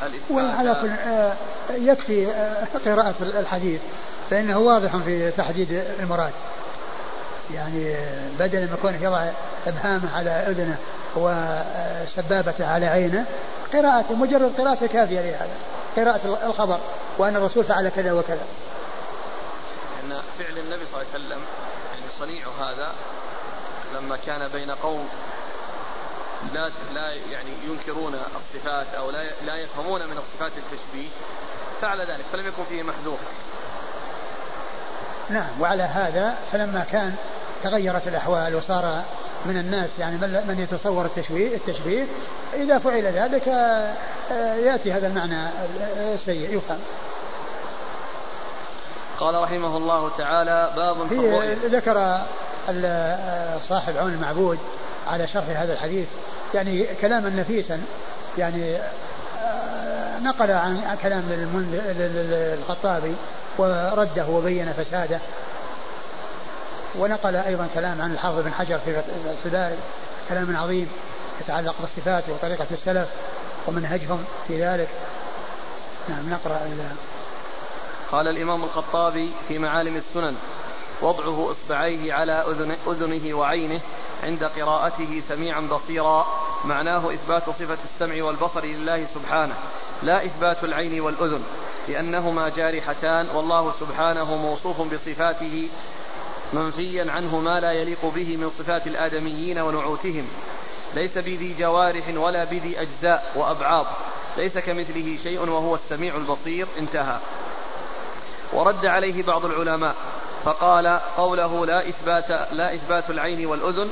الإثبات. 0.04 0.32
وعلى 0.32 0.78
كل 0.82 0.90
آه، 0.90 1.36
يكفي 1.70 2.28
آه، 2.28 2.68
قراءة 2.86 3.16
الحديث 3.22 3.82
فإنه 4.30 4.60
واضح 4.60 4.98
في 4.98 5.32
تحديد 5.32 5.84
المراد. 6.00 6.34
يعني 7.54 7.96
بدل 8.40 8.60
ما 8.60 8.74
يكون 8.74 8.94
يضع 9.02 9.26
إبهامه 9.68 10.18
على 10.18 10.30
أذنه 10.30 10.78
وسبابته 11.16 12.68
على 12.68 12.86
عينه 12.86 13.26
قراءة 13.74 14.14
مجرد 14.14 14.54
قراءة 14.58 14.86
كافية 14.86 15.22
لهذا 15.22 15.58
قراءة 15.96 16.50
الخبر 16.50 16.80
وأن 17.18 17.36
الرسول 17.36 17.64
فعل 17.64 17.90
كذا 17.90 18.12
وكذا 18.12 18.46
أن 20.04 20.22
فعل 20.40 20.58
النبي 20.58 20.86
صلى 20.92 21.02
الله 21.02 21.14
عليه 21.14 21.26
وسلم 21.26 21.42
يعني 21.94 22.12
صنيع 22.20 22.48
هذا 22.60 22.94
لما 23.96 24.18
كان 24.26 24.48
بين 24.48 24.72
قوم 24.72 25.10
لا 26.54 26.72
لا 26.94 27.14
يعني 27.32 27.50
ينكرون 27.68 28.14
الصفات 28.16 28.88
أو 28.98 29.12
لا 29.12 29.24
لا 29.46 29.56
يفهمون 29.56 30.02
من 30.08 30.18
الصفات 30.18 30.52
التشبيه 30.58 31.10
فعل 31.82 32.02
ذلك 32.02 32.26
فلم 32.32 32.48
يكن 32.48 32.64
فيه 32.70 32.84
محذور. 32.84 33.18
نعم 35.30 35.62
وعلى 35.62 35.84
هذا 35.84 36.36
فلما 36.52 36.86
كان 36.92 37.16
تغيرت 37.64 38.08
الأحوال 38.08 38.56
وصار 38.56 39.04
من 39.46 39.58
الناس 39.58 39.90
يعني 40.00 40.18
من 40.18 40.68
يتصور 40.72 41.06
التشبيه 41.06 41.56
التشبيه 41.56 42.08
إذا 42.54 42.80
فعل 42.80 43.04
ذلك 43.04 43.48
آه، 44.32 44.56
يأتي 44.56 44.94
هذا 44.94 45.08
المعنى 45.08 45.48
السيء 46.14 46.58
يفهم. 46.58 46.80
قال 49.20 49.44
رحمه 49.44 49.78
الله 49.78 50.12
تعالى 50.18 50.72
باب 50.76 51.08
في 51.08 51.54
ذكر 51.68 52.18
صاحب 53.70 53.98
عون 53.98 54.14
المعبود 54.14 54.60
على 55.08 55.28
شرح 55.28 55.46
هذا 55.50 55.74
الحديث 55.74 56.08
يعني 56.54 56.86
كلاما 57.02 57.30
نفيسا 57.30 57.82
يعني 58.38 58.76
آه، 58.76 58.90
نقل 60.24 60.52
عن 60.52 60.98
كلام 61.04 61.24
الخطابي 62.60 63.16
ورده 63.58 64.28
وبين 64.28 64.74
فساده. 64.74 65.20
ونقل 66.96 67.36
أيضا 67.36 67.68
كلام 67.74 68.02
عن 68.02 68.12
الحافظ 68.12 68.40
بن 68.40 68.54
حجر 68.54 68.80
في 68.80 69.46
الباري 69.46 69.76
كلام 70.30 70.58
عظيم 70.58 70.92
يتعلق 71.42 71.76
بالصفات 71.82 72.24
وطريقة 72.30 72.68
السلف 72.72 73.10
ومنهجهم 73.68 74.26
في 74.48 74.66
ذلك. 74.66 74.90
نعم 76.10 76.30
نقرأ 76.30 76.60
قال 78.12 78.28
الإمام 78.28 78.64
الخطابي 78.64 79.32
في 79.48 79.58
معالم 79.60 79.96
السنن 79.96 80.36
وضعه 81.02 81.52
إصبعيه 81.52 82.14
على 82.14 82.46
أذن 82.48 82.78
أذنه 82.88 83.38
وعينه 83.38 83.80
عند 84.24 84.44
قراءته 84.44 85.22
سميعا 85.30 85.62
بصيرا. 85.62 86.26
معناه 86.66 87.14
إثبات 87.14 87.44
صفة 87.46 87.78
السمع 87.94 88.24
والبصر 88.24 88.66
لله 88.66 89.06
سبحانه 89.16 89.56
لا 90.04 90.26
إثبات 90.26 90.64
العين 90.64 91.02
والأذن 91.02 91.44
لأنهما 91.88 92.50
جارحتان. 92.50 93.28
والله 93.36 93.74
سبحانه 93.80 94.36
موصوف 94.36 94.82
بصفاته 94.82 95.70
منفيا 96.54 97.12
عنه 97.12 97.40
ما 97.40 97.60
لا 97.60 97.72
يليق 97.72 98.06
به 98.16 98.38
من 98.38 98.52
صفات 98.60 98.88
الآدميين 98.88 99.60
ونعوتهم. 99.60 100.28
ليس 100.96 101.18
بذي 101.18 101.56
جوارح 101.60 102.04
ولا 102.16 102.44
بذي 102.44 102.82
أجزاء 102.82 103.32
وأبعاض. 103.36 103.86
ليس 104.38 104.58
كمثله 104.58 105.18
شيء 105.24 105.50
وهو 105.50 105.76
السميع 105.76 106.16
البصير. 106.16 106.68
انتهى. 106.78 107.18
ورد 108.54 108.86
عليه 108.86 109.24
بعض 109.24 109.46
العلماء 109.46 109.96
فقال 110.46 111.00
قوله 111.18 111.66
لا 111.66 111.90
إثبات 111.90 112.30
لا 112.52 112.74
إثبات 112.74 113.10
العين 113.10 113.46
والأذن 113.46 113.90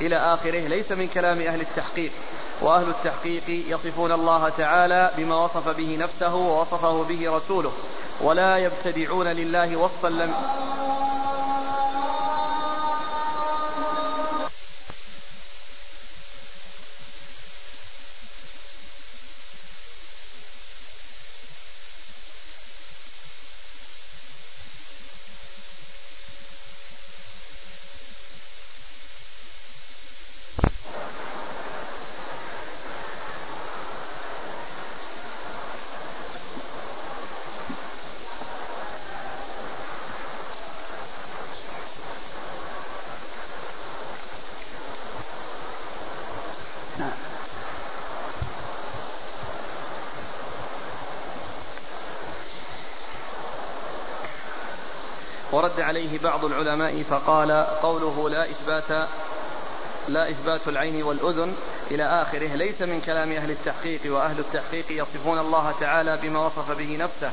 إلى 0.00 0.16
آخره 0.16 0.60
ليس 0.60 0.92
من 0.92 1.08
كلام 1.08 1.40
أهل 1.40 1.60
التحقيق. 1.60 2.12
وأهل 2.62 2.88
التحقيق 2.88 3.42
يصفون 3.48 4.12
الله 4.12 4.48
تعالى 4.48 5.10
بما 5.16 5.44
وصف 5.44 5.76
به 5.76 5.96
نفسه 5.96 6.34
ووصفه 6.34 7.02
به 7.02 7.36
رسوله 7.36 7.72
ولا 8.20 8.58
يبتدعون 8.58 9.26
لله 9.28 9.76
وصفا 9.76 10.08
لم 10.08 10.34
نعم. 46.98 47.10
ورد 55.52 55.80
عليه 55.80 56.18
بعض 56.18 56.44
العلماء 56.44 57.02
فقال 57.10 57.52
قوله 57.82 58.30
لا 58.30 58.44
إثبات 58.50 59.08
لا 60.08 60.30
إثبات 60.30 60.68
العين 60.68 61.02
والأذن 61.02 61.54
إلى 61.90 62.22
آخره 62.22 62.54
ليس 62.54 62.82
من 62.82 63.00
كلام 63.00 63.32
أهل 63.32 63.50
التحقيق 63.50 64.00
وأهل 64.06 64.38
التحقيق 64.38 64.84
يصفون 64.90 65.38
الله 65.38 65.74
تعالى 65.80 66.18
بما 66.22 66.46
وصف 66.46 66.78
به 66.78 66.96
نفسه 66.96 67.30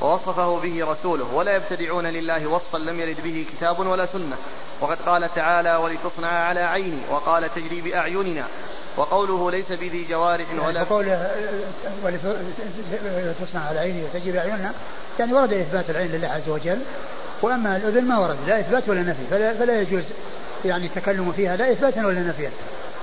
ووصفه 0.00 0.58
به 0.58 0.92
رسوله 0.92 1.34
ولا 1.34 1.56
يبتدعون 1.56 2.06
لله 2.06 2.46
وصفا 2.46 2.78
لم 2.78 3.00
يرد 3.00 3.20
به 3.24 3.46
كتاب 3.52 3.78
ولا 3.78 4.06
سنة 4.06 4.36
وقد 4.80 4.98
قال 5.06 5.34
تعالى 5.34 5.76
ولتصنع 5.76 6.28
على 6.28 6.60
عيني 6.60 7.00
وقال 7.10 7.54
تجري 7.54 7.80
بأعيننا 7.80 8.46
وقوله 8.96 9.50
ليس 9.50 9.72
بذي 9.72 10.06
جوارح 10.10 10.46
ولا 10.52 10.62
يعني 10.64 10.82
وقوله 10.82 11.30
ولتصنع 12.04 13.68
على 13.68 13.78
عيني 13.78 14.04
وتجري 14.04 14.32
بأعيننا 14.32 14.72
يعني 15.18 15.32
ورد 15.32 15.52
إثبات 15.52 15.90
العين 15.90 16.12
لله 16.12 16.28
عز 16.28 16.48
وجل 16.48 16.78
وأما 17.42 17.76
الأذن 17.76 18.04
ما 18.04 18.18
ورد 18.18 18.36
لا 18.46 18.60
إثبات 18.60 18.88
ولا 18.88 19.02
نفي 19.02 19.24
فلا, 19.30 19.54
فلا 19.54 19.80
يجوز 19.80 20.04
يعني 20.64 20.86
التكلم 20.86 21.32
فيها 21.32 21.56
لا 21.56 21.72
إثباتا 21.72 22.06
ولا 22.06 22.20
نفيا 22.20 22.50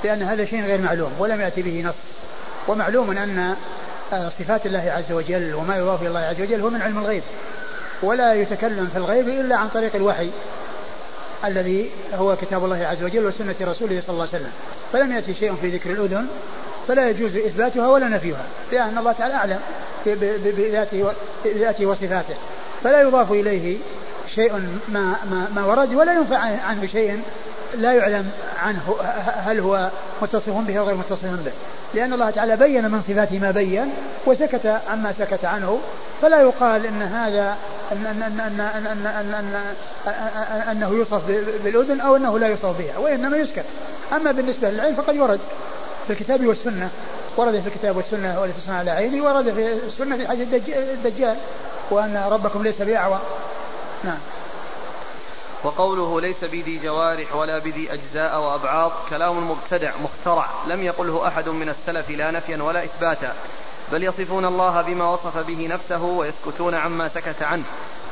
لأن 0.04 0.24
هذا 0.24 0.46
شيء 0.46 0.66
غير 0.66 0.82
معلوم 0.82 1.12
ولم 1.20 1.42
يأتي 1.42 1.62
به 1.62 1.84
نص. 1.86 1.96
ومعلوم 2.68 3.18
أن 3.18 3.56
آه، 4.14 4.30
صفات 4.40 4.66
الله 4.66 4.92
عز 4.98 5.12
وجل 5.12 5.54
وما 5.56 5.78
يضاف 5.78 6.04
الله 6.04 6.20
عز 6.20 6.42
وجل 6.42 6.62
هو 6.62 6.70
من 6.70 6.82
علم 6.82 6.98
الغيب 6.98 7.24
ولا 8.02 8.34
يتكلم 8.34 8.88
في 8.88 8.98
الغيب 8.98 9.30
إلا 9.30 9.56
عن 9.56 9.70
طريق 9.70 9.96
الوحي. 9.96 10.30
الذي 11.46 11.90
هو 12.14 12.36
كتاب 12.36 12.66
الله 12.66 12.78
عز 12.78 13.04
وجل 13.04 13.26
وسنة 13.26 13.56
رسوله 13.62 14.02
صلى 14.02 14.10
الله 14.10 14.28
عليه 14.28 14.38
وسلم. 14.38 14.52
فلم 14.94 15.12
يأتي 15.12 15.34
شيء 15.34 15.56
في 15.62 15.68
ذكر 15.68 15.90
الأذن 15.90 16.28
فلا 16.88 17.10
يجوز 17.10 17.36
إثباتها 17.36 17.88
ولا 17.88 18.08
نفيها 18.08 18.44
لأن 18.72 18.98
الله 18.98 19.12
تعالى 19.12 19.34
أعلم 19.34 19.60
بذاته, 20.06 21.86
وصفاته. 21.86 22.36
فلا 22.84 23.02
يضاف 23.02 23.32
إليه 23.32 23.78
شيء 24.36 24.54
ما, 24.88 25.16
ما, 25.32 25.48
ما 25.56 25.66
ورد 25.66 25.94
ولا 25.94 26.14
ينفع 26.14 26.38
عنه 26.38 26.86
شيء 26.86 27.22
لا 27.76 27.94
يعلم 27.94 28.30
عنه 28.60 28.96
هل 29.46 29.60
هو 29.60 29.90
متصف 30.22 30.50
به 30.50 30.80
أو 30.80 30.86
غير 30.86 30.96
متصف 30.96 31.26
به 31.26 31.52
لأن 31.94 32.14
الله 32.14 32.30
تعالى 32.30 32.58
بين 32.58 32.92
من 32.92 33.02
صفاته 33.02 33.40
ما 33.40 33.52
بين 33.52 33.90
وسكت 34.26 34.82
عما 34.90 35.14
سكت 35.14 35.46
عنه 35.46 35.80
فلا 36.22 36.42
يقال 36.42 36.86
ان 36.86 37.02
هذا 37.02 37.58
أن 37.92 38.06
أن 38.06 38.22
أن 38.24 38.40
أن 38.40 38.60
أن 38.60 39.08
أن 39.08 39.08
أن 39.08 39.56
أن 40.08 40.70
أنه 40.72 40.90
يوصف 40.90 41.22
بالأذن 41.64 42.02
أو 42.02 42.16
أنه 42.16 42.40
لا 42.40 42.48
يوصف 42.48 42.78
بها 42.78 42.98
وإنما 42.98 43.38
يسكت 43.38 43.66
أما 44.14 44.32
بالنسبة 44.32 44.70
للعين 44.70 44.96
فقد 44.96 45.18
ورد 45.18 45.40
في 46.08 46.14
الكتاب 46.14 46.46
والسنة 46.46 46.90
ورد 47.38 47.60
في 47.60 47.68
الكتاب 47.68 47.98
والسنة 47.98 48.42
ولتصنع 48.42 48.78
على 48.78 48.92
عيني 48.92 49.22
ورد 49.22 49.54
في 49.54 49.74
السنة 49.88 50.18
في 50.18 50.28
حديث 50.28 50.54
الدجال 50.78 51.36
وأن 51.92 52.24
ربكم 52.32 52.64
ليس 52.64 52.82
بأعور 52.82 53.20
نعم 54.04 54.18
وقوله 55.64 56.22
ليس 56.22 56.44
بذي 56.44 56.80
جوارح 56.84 57.36
ولا 57.36 57.60
بذي 57.60 57.94
أجزاء 57.94 58.42
وأبعاض 58.42 58.92
كلام 59.10 59.52
مبتدع 59.52 59.92
مخترع 60.04 60.48
لم 60.68 60.84
يقله 60.84 61.28
أحد 61.28 61.50
من 61.50 61.70
السلف 61.70 62.10
لا 62.10 62.32
نفيا 62.32 62.64
ولا 62.64 62.84
إثباتا. 62.84 63.34
بل 63.92 64.04
يصفون 64.04 64.46
الله 64.46 64.82
بما 64.82 65.10
وصف 65.10 65.38
به 65.38 65.68
نفسه 65.68 66.04
ويسكتون 66.04 66.76
عما 66.76 67.08
سكت 67.08 67.44
عنه 67.44 67.64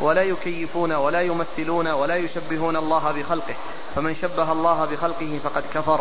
ولا 0.01 0.23
يكيفون 0.23 0.91
ولا 0.91 1.21
يمثلون 1.21 1.87
ولا 1.87 2.15
يشبهون 2.15 2.75
الله 2.75 3.11
بخلقه. 3.11 3.55
فمن 3.95 4.15
شبه 4.21 4.51
الله 4.51 4.85
بخلقه 4.85 5.39
فقد 5.43 5.63
كفر. 5.73 5.99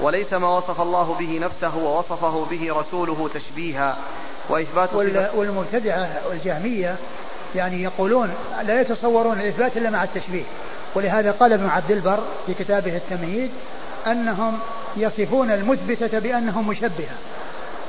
وليس 0.00 0.32
ما 0.32 0.56
وصف 0.56 0.80
الله 0.80 1.16
به 1.18 1.38
نفسه 1.38 1.76
ووصفه 1.76 2.46
به 2.50 2.74
رسوله 2.74 3.30
تشبيها. 3.34 3.96
وإثبات 4.48 4.94
والمبتدعة 5.34 6.22
والجهمية 6.28 6.96
يعني 7.54 7.82
يقولون 7.82 8.30
لا 8.66 8.80
يتصورون 8.80 9.40
الإثبات 9.40 9.76
إلا 9.76 9.90
مع 9.90 10.04
التشبيه. 10.04 10.44
ولهذا 10.94 11.30
قال 11.30 11.52
ابن 11.52 11.66
عبد 11.66 11.90
البر 11.90 12.18
في 12.46 12.54
كتابه 12.54 12.96
التمهيد 12.96 13.50
أنهم 14.06 14.58
يصفون 14.96 15.50
المثبتة 15.50 16.18
بأنهم 16.18 16.68
مشبهة. 16.68 17.16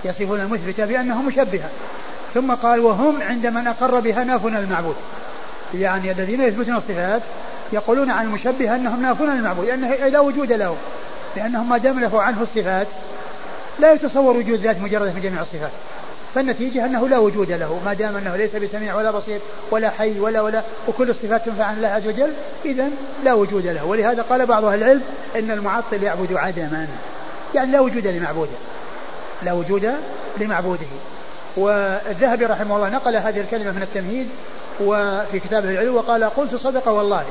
يصفون 0.06 0.40
المثبتة 0.40 0.86
بأنهم 0.86 1.26
مشبهة. 1.26 1.70
ثم 2.34 2.54
قال 2.54 2.80
وهم 2.80 3.22
عند 3.22 3.48
من 3.48 3.68
أقر 3.68 4.00
بها 4.00 4.24
نافون 4.24 4.56
المعبود. 4.56 4.96
يعني 5.74 6.12
الذين 6.12 6.42
يثبتون 6.42 6.76
الصفات 6.76 7.22
يقولون 7.74 8.12
عن 8.12 8.26
المشبهة 8.26 8.76
أنهم 8.76 9.02
نافون 9.02 9.30
المعبود 9.30 9.66
لأنه 9.66 9.96
لا 9.96 10.20
وجود 10.20 10.52
له 10.52 10.76
لأنهم 11.36 11.70
ما 11.70 11.78
دام 11.78 12.16
عنه 12.16 12.42
الصفات 12.42 12.88
لا 13.80 13.94
يتصور 13.94 14.38
وجود 14.38 14.60
ذات 14.60 14.82
مجردة 14.82 15.14
من 15.14 15.22
جميع 15.22 15.42
الصفات. 15.42 15.72
فالنتيجة 16.36 16.86
أنه 16.86 17.08
لا 17.08 17.18
وجود 17.18 17.52
له 17.52 17.82
ما 17.86 17.94
دام 17.94 18.18
أنه 18.18 18.36
ليس 18.36 18.56
بسميع 18.56 18.96
ولا 18.96 19.12
بصير 19.12 19.40
ولا 19.72 19.90
حي 19.90 20.20
ولا 20.20 20.42
ولا 20.42 20.64
وكل 20.88 21.10
الصفات 21.10 21.46
تنفع 21.46 21.64
عن 21.64 21.78
الله 21.78 21.88
عز 21.88 22.08
وجل 22.08 22.34
إذا 22.66 22.90
لا 23.24 23.34
وجود 23.34 23.68
له. 23.68 23.86
ولهذا 23.86 24.22
قال 24.22 24.46
بعض 24.46 24.66
أهل 24.66 24.84
العلم 24.84 25.02
أن 25.36 25.52
المعطل 25.52 26.04
يعبد 26.04 26.34
عدما. 26.34 26.88
يعني 27.56 27.72
لا 27.72 27.80
وجود 27.80 28.08
لمعبوده. 28.08 28.58
لا 29.44 29.54
وجود 29.54 29.94
لمعبوده. 30.38 30.88
والذهبي 31.58 32.46
رحمه 32.46 32.76
الله 32.76 32.90
نقل 32.90 33.16
هذه 33.16 33.40
الكلمة 33.40 33.72
من 33.72 33.82
التمهيد 33.82 34.28
وفي 34.82 35.40
كتابه 35.40 35.70
العلو 35.70 35.96
وقال 35.96 36.24
قلت 36.24 36.56
صدق 36.56 36.88
والله 36.88 37.26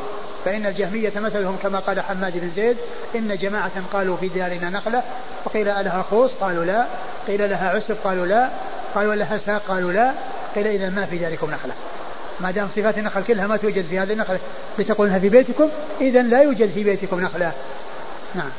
فإن 0.44 0.66
الجهمية 0.66 1.12
مثلهم 1.16 1.56
كما 1.62 1.78
قال 1.78 2.00
حماد 2.00 2.32
بن 2.34 2.50
زيد 2.56 2.76
إن 3.14 3.36
جماعة 3.36 3.70
قالوا 3.92 4.16
في 4.16 4.28
دارنا 4.28 4.70
نخلة 4.70 5.02
وقيل 5.44 5.68
ألها 5.68 6.02
خوص؟ 6.02 6.30
قالوا 6.40 6.64
لا 6.64 6.86
قيل 7.26 7.50
لها 7.50 7.68
عسب 7.68 7.96
قالوا 8.04 8.26
لا 8.26 8.48
قالوا 8.98 9.14
لها 9.14 9.38
ساق 9.38 9.62
قالوا 9.68 9.92
لا 9.92 10.12
قيل 10.54 10.66
إذا 10.66 10.90
ما 10.90 11.06
في 11.06 11.18
داركم 11.18 11.50
نخلة. 11.50 11.74
ما 12.40 12.50
دام 12.50 12.68
صفات 12.76 12.98
النخل 12.98 13.24
كلها 13.24 13.46
ما 13.46 13.56
توجد 13.56 13.86
في 13.86 13.98
هذه 13.98 14.12
النخلة. 14.12 14.38
لتقولونها 14.78 15.18
في 15.18 15.28
بيتكم 15.28 15.68
إذا 16.00 16.22
لا 16.22 16.42
يوجد 16.42 16.70
في 16.70 16.84
بيتكم 16.84 17.20
نخلة. 17.20 17.52
نعم. 18.34 18.50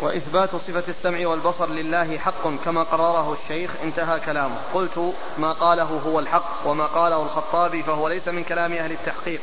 وإثبات 0.00 0.50
صفة 0.50 0.84
السمع 0.88 1.26
والبصر 1.26 1.68
لله 1.68 2.18
حق 2.18 2.48
كما 2.64 2.82
قرره 2.82 3.36
الشيخ 3.42 3.70
انتهى 3.84 4.20
كلامه. 4.20 4.56
قلت 4.74 5.14
ما 5.38 5.52
قاله 5.52 6.00
هو 6.06 6.18
الحق 6.18 6.66
وما 6.66 6.86
قاله 6.86 7.22
الخطابي 7.22 7.82
فهو 7.82 8.08
ليس 8.08 8.28
من 8.28 8.44
كلام 8.44 8.72
أهل 8.72 8.92
التحقيق. 8.92 9.40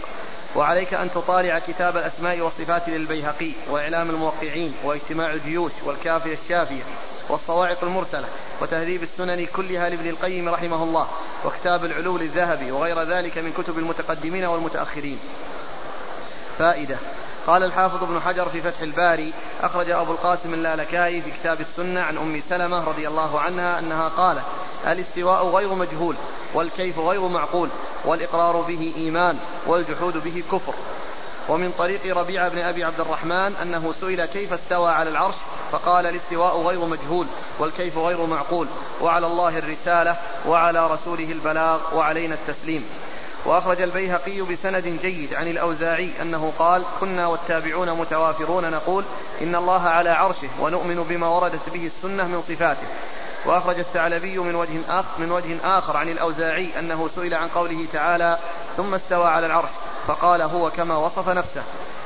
وعليك 0.56 0.94
أن 0.94 1.12
تطالع 1.12 1.60
كتاب 1.60 1.98
الأسماء 1.98 2.40
والصفات 2.40 2.90
للبيهقي 2.90 3.52
وإعلام 3.70 4.10
الموقعين 4.10 4.74
واجتماع 4.84 5.34
الجيوش 5.34 5.72
والكافية 5.86 6.38
الشافية 6.44 6.84
والصواعق 7.30 7.84
المرسلة 7.84 8.28
وتهذيب 8.62 9.04
السنن 9.04 9.46
كلها 9.46 9.90
لابن 9.90 10.10
القيم 10.10 10.50
رحمه 10.50 10.84
الله 10.84 11.08
وكتاب 11.46 11.86
العلو 11.86 12.18
للذهبي 12.18 12.72
وغير 12.72 13.04
ذلك 13.04 13.38
من 13.38 13.54
كتب 13.54 13.78
المتقدمين 13.78 14.46
والمتأخرين. 14.46 15.20
فائدة 16.60 16.98
قال 17.50 17.64
الحافظ 17.64 18.04
ابن 18.04 18.20
حجر 18.20 18.50
في 18.50 18.62
فتح 18.62 18.82
الباري 18.82 19.34
أخرج 19.62 19.90
أبو 19.90 20.12
القاسم 20.12 20.54
اللالكائي 20.54 21.22
في 21.22 21.32
كتاب 21.32 21.62
السنة 21.62 22.02
عن 22.02 22.18
أم 22.18 22.42
سلمة 22.50 22.84
رضي 22.84 23.08
الله 23.08 23.40
عنها 23.40 23.80
أنها 23.80 24.08
قالت 24.08 24.44
الإستواء 24.88 25.48
غير 25.48 25.74
مجهول 25.74 26.16
والكيف 26.54 27.00
غير 27.00 27.28
معقول 27.28 27.70
والإقرار 28.06 28.62
به 28.62 28.94
إيمان 28.98 29.38
والجحود 29.68 30.24
به 30.24 30.44
كفر. 30.52 30.74
ومن 31.50 31.74
طريق 31.78 32.18
ربيعة 32.18 32.50
بن 32.50 32.60
أبي 32.60 32.84
عبد 32.84 33.00
الرحمن 33.00 33.56
أنه 33.62 33.94
سئل 34.02 34.26
كيف 34.26 34.54
استوى 34.54 34.92
على 34.92 35.10
العرش؟ 35.10 35.36
فقال 35.72 36.06
الإستواء 36.06 36.62
غير 36.62 36.86
مجهول 36.86 37.28
والكيف 37.60 37.98
غير 37.98 38.26
معقول 38.26 38.68
وعلى 39.02 39.28
الله 39.28 39.58
الرسالة 39.58 40.18
وعلى 40.48 40.88
رسوله 40.88 41.32
البلاغ 41.32 41.80
وعلينا 41.96 42.36
التسليم. 42.36 42.86
وأخرج 43.46 43.82
البيهقي 43.82 44.42
بسند 44.42 45.00
جيد 45.02 45.34
عن 45.34 45.48
الأوزاعي 45.48 46.12
أنه 46.22 46.54
قال 46.60 46.84
كنا 47.00 47.28
والتابعون 47.28 47.92
متوافرون 47.94 48.72
نقول 48.72 49.04
إن 49.42 49.56
الله 49.56 49.82
على 49.82 50.10
عرشه 50.10 50.50
ونؤمن 50.60 51.04
بما 51.04 51.28
وردت 51.28 51.70
به 51.74 51.86
السنة 51.86 52.28
من 52.28 52.42
صفاته. 52.42 52.88
وأخرج 53.46 53.80
الثعلبي 53.80 54.38
من 54.38 54.56
وجه 54.56 54.80
آخر, 54.90 55.08
من 55.18 55.32
وجه 55.32 55.58
آخر 55.64 55.98
عن 55.98 56.10
الأوزاعي 56.10 56.80
أنه 56.80 57.10
سئل 57.16 57.34
عن 57.34 57.48
قوله 57.48 57.86
تعالى 57.94 58.38
ثم 58.78 58.94
استوى 58.94 59.28
على 59.28 59.46
العرش 59.46 59.70
فقال 60.08 60.42
هو 60.42 60.70
كما 60.70 60.98
وصف 60.98 61.30
نفسه. 61.30 61.64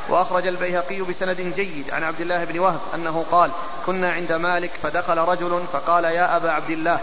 وأخرج 0.09 0.47
البيهقي 0.47 1.01
بسند 1.01 1.53
جيد 1.55 1.91
عن 1.91 2.03
عبد 2.03 2.21
الله 2.21 2.43
بن 2.43 2.59
وهب 2.59 2.79
أنه 2.95 3.25
قال 3.31 3.51
كنا 3.85 4.11
عند 4.11 4.31
مالك 4.31 4.71
فدخل 4.83 5.17
رجل 5.17 5.63
فقال 5.73 6.03
يا 6.03 6.37
أبا 6.37 6.51
عبد 6.51 6.69
الله 6.69 6.99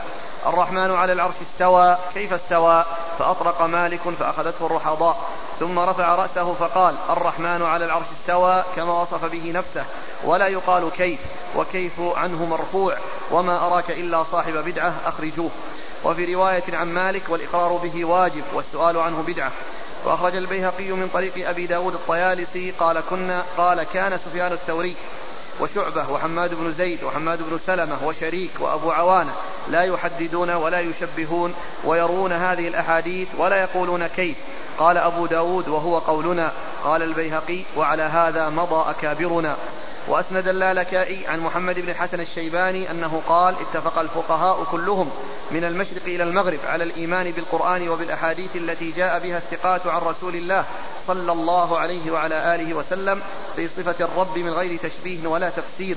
الرحمن 0.46 0.90
على 0.90 1.12
العرش 1.12 1.34
استوى 1.42 1.96
كيف 2.14 2.32
استوى؟ 2.32 2.84
فأطرق 3.18 3.62
مالك 3.62 4.00
فأخذته 4.00 4.66
الرحضاء 4.66 5.16
ثم 5.60 5.78
رفع 5.78 6.14
رأسه 6.14 6.54
فقال 6.54 6.94
الرحمن 7.10 7.62
على 7.62 7.84
العرش 7.84 8.06
استوى 8.20 8.64
كما 8.76 9.02
وصف 9.02 9.24
به 9.24 9.52
نفسه 9.54 9.84
ولا 10.24 10.46
يقال 10.46 10.90
كيف 10.90 11.20
وكيف 11.56 12.00
عنه 12.00 12.44
مرفوع 12.44 12.96
وما 13.30 13.66
أراك 13.66 13.90
إلا 13.90 14.19
صاحب 14.24 14.52
بدعة 14.52 14.94
أخرجوه. 15.06 15.50
وفي 16.04 16.34
رواية 16.34 16.64
عن 16.72 16.94
مالك 16.94 17.22
والإقرار 17.28 17.72
به 17.72 18.04
واجب 18.04 18.42
والسؤال 18.54 18.98
عنه 18.98 19.24
بدعة. 19.26 19.52
وأخرج 20.04 20.36
البيهقي 20.36 20.92
من 20.92 21.08
طريق 21.08 21.48
أبي 21.48 21.66
داود 21.66 21.94
الطيالسي 21.94 22.70
قال 22.70 23.02
كنا 23.10 23.42
قال 23.56 23.82
كان 23.82 24.18
سفيان 24.18 24.52
الثوري 24.52 24.96
وشعبة 25.60 26.10
وحماد 26.10 26.54
بن 26.54 26.72
زيد 26.72 27.04
وحماد 27.04 27.38
بن 27.50 27.58
سلمة 27.66 27.96
وشريك 28.04 28.50
وأبو 28.60 28.90
عوانة 28.90 29.32
لا 29.68 29.82
يحددون 29.82 30.50
ولا 30.50 30.80
يشبهون 30.80 31.54
ويرون 31.84 32.32
هذه 32.32 32.68
الأحاديث 32.68 33.28
ولا 33.38 33.56
يقولون 33.62 34.06
كيف. 34.06 34.36
قال 34.78 34.98
أبو 34.98 35.26
داود 35.26 35.68
وهو 35.68 35.98
قولنا. 35.98 36.52
قال 36.84 37.02
البيهقي 37.02 37.62
وعلى 37.76 38.02
هذا 38.02 38.48
مضى 38.48 38.90
أكابرنا. 38.90 39.56
وأسند 40.10 40.48
اللالكائي 40.48 41.26
عن 41.26 41.40
محمد 41.40 41.80
بن 41.80 41.88
الحسن 41.88 42.20
الشيباني 42.20 42.90
أنه 42.90 43.22
قال 43.28 43.54
اتفق 43.60 43.98
الفقهاء 43.98 44.64
كلهم 44.70 45.10
من 45.50 45.64
المشرق 45.64 46.02
إلى 46.06 46.22
المغرب 46.22 46.58
على 46.66 46.84
الإيمان 46.84 47.30
بالقرآن 47.30 47.88
وبالأحاديث 47.88 48.56
التي 48.56 48.90
جاء 48.90 49.18
بها 49.18 49.38
الثقات 49.38 49.86
عن 49.86 50.00
رسول 50.00 50.36
الله 50.36 50.64
صلى 51.06 51.32
الله 51.32 51.78
عليه 51.78 52.10
وعلى 52.10 52.54
آله 52.54 52.74
وسلم 52.74 53.22
في 53.56 53.68
صفة 53.68 54.04
الرب 54.04 54.38
من 54.38 54.50
غير 54.50 54.78
تشبيه 54.78 55.28
ولا 55.28 55.50
تفسير. 55.50 55.96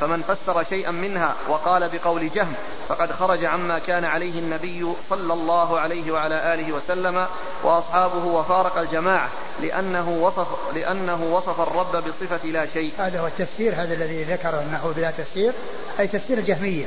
فمن 0.00 0.22
فسر 0.22 0.64
شيئا 0.64 0.90
منها 0.90 1.34
وقال 1.48 1.88
بقول 1.88 2.30
جهم 2.30 2.54
فقد 2.88 3.12
خرج 3.12 3.44
عما 3.44 3.78
كان 3.78 4.04
عليه 4.04 4.38
النبي 4.38 4.86
صلى 5.10 5.32
الله 5.32 5.80
عليه 5.80 6.12
وعلى 6.12 6.54
آله 6.54 6.72
وسلم 6.72 7.26
وأصحابه 7.62 8.24
وفارق 8.24 8.78
الجماعة 8.78 9.28
لأنه 9.60 10.10
وصف, 10.10 10.46
لأنه 10.74 11.24
وصف 11.24 11.60
الرب 11.60 12.04
بصفة 12.04 12.48
لا 12.48 12.66
شيء. 12.66 12.92
هذا 12.98 13.20
هو 13.20 13.26
التفسير 13.26 13.74
هذا 13.74 13.94
الذي 13.94 14.24
ذكره 14.24 14.62
أنه 14.62 14.92
بلا 14.96 15.10
تفسير 15.10 15.52
أي 16.00 16.06
تفسير 16.06 16.38
الجهمية 16.38 16.86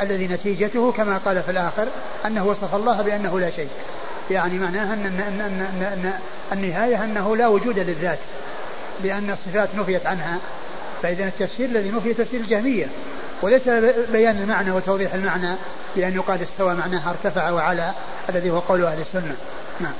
الذي 0.00 0.26
نتيجته 0.26 0.92
كما 0.92 1.20
قال 1.24 1.42
في 1.42 1.50
الآخر 1.50 1.86
أنه 2.26 2.46
وصف 2.46 2.74
الله 2.74 3.02
بأنه 3.02 3.40
لا 3.40 3.50
شيء. 3.50 3.68
يعني 4.30 4.58
معناها 4.58 4.94
أن, 4.94 5.06
أن, 5.06 5.20
أن, 5.20 5.40
أن, 5.40 5.82
أن 5.82 6.12
النهاية 6.52 7.04
أنه 7.04 7.36
لا 7.36 7.46
وجود 7.46 7.78
للذات 7.78 8.18
لأن 9.02 9.30
الصفات 9.30 9.68
نفيت 9.74 10.06
عنها. 10.06 10.38
فإذا 11.02 11.24
التفسير 11.24 11.68
الذي 11.68 11.90
نفي 11.90 12.14
تفسير 12.14 12.40
الجهمية 12.40 12.86
وليس 13.42 13.68
بيان 14.12 14.42
المعنى 14.42 14.70
وتوضيح 14.70 15.14
المعنى 15.14 15.54
بأن 15.96 16.14
يقال 16.14 16.42
استوى 16.42 16.74
معناها 16.74 17.10
ارتفع 17.10 17.50
وعلى 17.50 17.92
الذي 18.28 18.50
هو 18.50 18.58
قول 18.58 18.84
أهل 18.84 19.00
السنة. 19.00 19.36
نعم. 19.80 19.92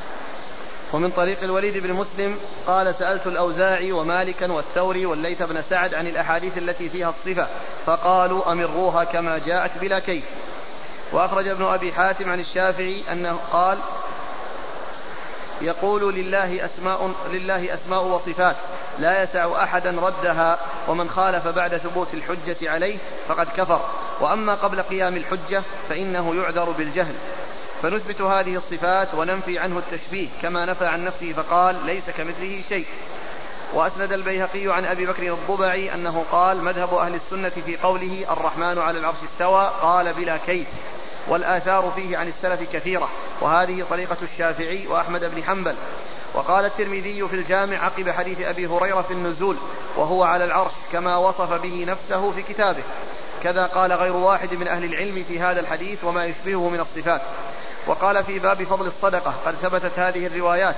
ومن 0.93 1.11
طريق 1.11 1.43
الوليد 1.43 1.79
بن 1.79 1.93
مسلم 1.93 2.37
قال 2.67 2.95
سألت 2.95 3.27
الأوزاعي 3.27 3.93
ومالكا 3.93 4.53
والثوري 4.53 5.07
والليث 5.07 5.43
بن 5.43 5.63
سعد 5.71 5.95
عن 5.95 6.07
الأحاديث 6.07 6.59
التي 6.59 6.89
فيها 6.89 7.09
الصفة 7.09 7.47
فقالوا 7.87 8.53
أمروها 8.53 9.05
كما 9.05 9.41
جاءت 9.47 9.71
بلا 9.81 9.99
كيف. 9.99 10.25
وأخرج 11.13 11.49
ابن 11.49 11.65
أبي 11.65 11.93
حاتم 11.93 12.31
عن 12.31 12.41
الشافعي 12.41 13.03
أنه 13.13 13.39
قال 13.53 13.79
يقول 15.61 16.15
لله 16.15 16.65
أسماء 16.65 17.11
لله 17.33 17.75
أسماء 17.75 18.05
وصفات 18.05 18.57
لا 18.99 19.23
يسع 19.23 19.63
أحدا 19.63 19.91
ردها 19.91 20.59
ومن 20.89 21.11
خالف 21.11 21.49
بعد 21.49 21.77
ثبوت 21.77 22.09
الحجة 22.15 22.71
عليه 22.71 22.99
فقد 23.29 23.47
كفر. 23.57 23.81
وأما 24.21 24.55
قبل 24.55 24.83
قيام 24.83 25.17
الحجة 25.17 25.63
فإنه 25.89 26.35
يعذر 26.35 26.71
بالجهل. 26.71 27.15
فنثبت 27.83 28.21
هذه 28.21 28.57
الصفات 28.57 29.15
وننفي 29.15 29.59
عنه 29.59 29.79
التشبيه 29.79 30.29
كما 30.43 30.67
نفى 30.67 30.87
عن 30.87 31.05
نفسه 31.05 31.33
فقال 31.33 31.77
ليس 31.87 32.11
كمثله 32.19 32.63
شيء. 32.69 32.87
وأسند 33.75 34.13
البيهقي 34.13 34.69
عن 34.69 34.85
أبي 34.85 35.07
بكر 35.07 35.23
الضبعي 35.23 35.95
أنه 35.95 36.25
قال 36.33 36.65
مذهب 36.65 36.95
أهل 36.95 37.15
السنة 37.15 37.53
في 37.67 37.77
قوله 37.77 38.27
الرحمن 38.31 38.79
على 38.79 38.99
العرش 38.99 39.17
استوى 39.33 39.71
قال 39.83 40.13
بلا 40.13 40.37
كيف. 40.37 40.69
والآثار 41.31 41.93
فيه 41.97 42.19
عن 42.19 42.29
السلف 42.29 42.73
كثيرة 42.73 43.09
وهذه 43.41 43.85
طريقة 43.91 44.17
الشافعي 44.23 44.87
وأحمد 44.87 45.35
بن 45.35 45.43
حنبل. 45.43 45.75
وقال 46.35 46.65
الترمذي 46.65 47.29
في 47.29 47.37
الجامع 47.37 47.85
عقب 47.85 48.11
حديث 48.11 48.41
أبي 48.41 48.67
هريرة 48.67 49.01
في 49.01 49.15
النزول 49.15 49.57
وهو 49.97 50.25
على 50.25 50.45
العرش 50.45 50.73
كما 50.93 51.17
وصف 51.17 51.53
به 51.53 51.85
نفسه 51.89 52.31
في 52.31 52.43
كتابه 52.43 52.83
كذا 53.43 53.67
قال 53.67 53.93
غير 53.93 54.17
واحد 54.17 54.55
من 54.55 54.69
أهل 54.69 54.85
العلم 54.85 55.25
في 55.29 55.41
هذا 55.41 55.61
الحديث 55.61 56.05
وما 56.05 56.25
يشبهه 56.25 56.69
من 56.69 56.81
الصفات. 56.81 57.21
وقال 57.87 58.25
في 58.25 58.39
باب 58.39 58.63
فضل 58.63 58.87
الصدقة 58.87 59.35
قد 59.47 59.55
ثبتت 59.55 59.99
هذه 59.99 60.27
الروايات 60.27 60.77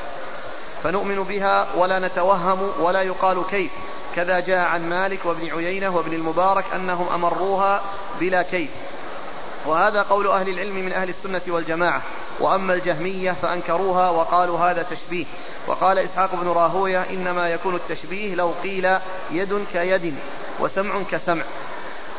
فنؤمن 0.84 1.22
بها 1.22 1.66
ولا 1.76 1.98
نتوهم 1.98 2.70
ولا 2.80 3.02
يقال 3.02 3.46
كيف 3.50 3.70
كذا 4.16 4.40
جاء 4.40 4.58
عن 4.58 4.88
مالك 4.88 5.18
وابن 5.24 5.48
عيينة 5.54 5.96
وابن 5.96 6.12
المبارك 6.12 6.64
أنهم 6.74 7.08
أمروها 7.14 7.82
بلا 8.20 8.42
كيف. 8.42 8.70
وهذا 9.66 10.02
قول 10.02 10.28
أهل 10.28 10.48
العلم 10.48 10.74
من 10.74 10.92
أهل 10.92 11.08
السنة 11.08 11.42
والجماعة. 11.48 12.02
وأما 12.40 12.74
الجهمية 12.74 13.32
فأنكروها 13.32 14.10
وقالوا 14.10 14.58
هذا 14.58 14.82
تشبيه. 14.82 15.24
وقال 15.66 15.98
إسحاق 15.98 16.34
بن 16.34 16.48
راهوية 16.48 17.02
إنما 17.10 17.48
يكون 17.48 17.74
التشبيه 17.74 18.34
لو 18.34 18.52
قيل 18.62 18.96
يد 19.30 19.64
كيد 19.72 20.14
وسمع 20.60 21.02
كسمع. 21.10 21.44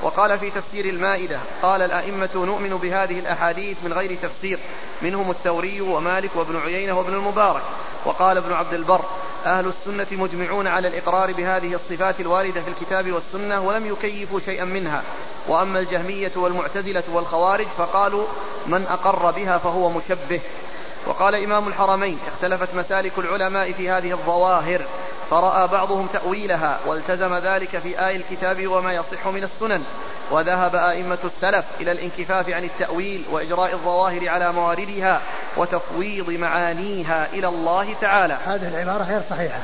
وقال 0.04 0.40
في 0.40 0.50
تفسير 0.50 0.86
المائدة 0.86 1.40
قال 1.62 1.82
الأئمة 1.82 2.30
نؤمن 2.36 2.70
بهذه 2.70 3.20
الأحاديث 3.20 3.78
من 3.84 3.94
غير 3.94 4.18
تفسير 4.22 4.60
منهم 5.02 5.32
الثوري 5.32 5.82
ومالك 5.82 6.30
وابن 6.36 6.58
عيينة 6.58 6.98
وابن 6.98 7.14
المبارك. 7.14 7.62
وقال 8.06 8.38
ابن 8.38 8.54
عبد 8.54 8.74
البر 8.74 9.02
أهل 9.46 9.68
السنة 9.68 10.08
مجمعون 10.12 10.68
على 10.68 10.88
الإقرار 10.88 11.32
بهذه 11.32 11.74
الصفات 11.76 12.20
الواردة 12.20 12.62
في 12.62 12.68
الكتاب 12.68 13.12
والسنة 13.12 13.62
ولم 13.62 13.86
يكيفوا 13.86 14.40
شيئا 14.40 14.66
منها. 14.66 15.04
وأما 15.48 15.80
الجهمية 15.80 16.32
والمعتزلة 16.36 17.04
والخوارج 17.14 17.68
فقالوا 17.78 18.26
من 18.66 18.86
أقر 18.90 19.32
بها 19.32 19.58
فهو 19.58 19.90
مشبه. 19.90 20.42
وقال 21.06 21.36
إمام 21.36 21.68
الحرمين 21.68 22.20
اختلفت 22.28 22.76
مسالك 22.76 23.12
العلماء 23.18 23.72
في 23.72 23.90
هذه 23.90 24.12
الظواهر 24.12 24.82
فرأى 25.30 25.68
بعضهم 25.68 26.08
تأويلها 26.14 26.80
والتزم 26.86 27.36
ذلك 27.36 27.78
في 27.78 28.08
آي 28.08 28.16
الكتاب 28.16 28.68
وما 28.68 28.94
يصح 28.94 29.28
من 29.28 29.44
السنن 29.44 29.84
وذهب 30.32 30.76
أئمة 30.76 31.18
السلف 31.24 31.66
إلى 31.82 31.92
الانكفاف 31.92 32.50
عن 32.50 32.64
التأويل 32.64 33.24
وإجراء 33.32 33.74
الظواهر 33.74 34.30
على 34.30 34.52
مواردها 34.52 35.22
وتفويض 35.58 36.30
معانيها 36.30 37.28
إلى 37.34 37.48
الله 37.48 37.96
تعالى. 38.02 38.38
هذه 38.46 38.68
العبارة 38.68 39.04
غير 39.04 39.22
صحيحة. 39.30 39.60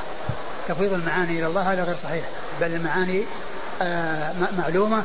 تفويض 0.68 0.92
المعاني 0.92 1.38
إلى 1.38 1.46
الله 1.46 1.72
هذا 1.72 1.84
غير 1.84 1.96
صحيح 2.02 2.24
بل 2.60 2.66
المعاني 2.66 3.24
آه 3.82 4.32
معلومة 4.58 5.02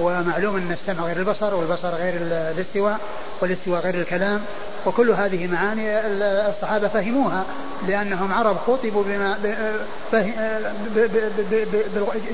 ومعلوم 0.00 0.56
أن 0.56 0.72
السمع 0.72 1.04
غير 1.04 1.16
البصر 1.16 1.54
والبصر 1.54 1.88
غير 1.88 2.14
الاستواء 2.20 2.98
والاستواء 3.40 3.80
غير 3.80 3.94
الكلام 3.94 4.40
وكل 4.86 5.10
هذه 5.10 5.46
معاني 5.46 6.00
الصحابة 6.48 6.88
فهموها 6.88 7.44
لأنهم 7.88 8.32
عرب 8.32 8.56
خطبوا 8.66 9.02
بما 9.02 9.38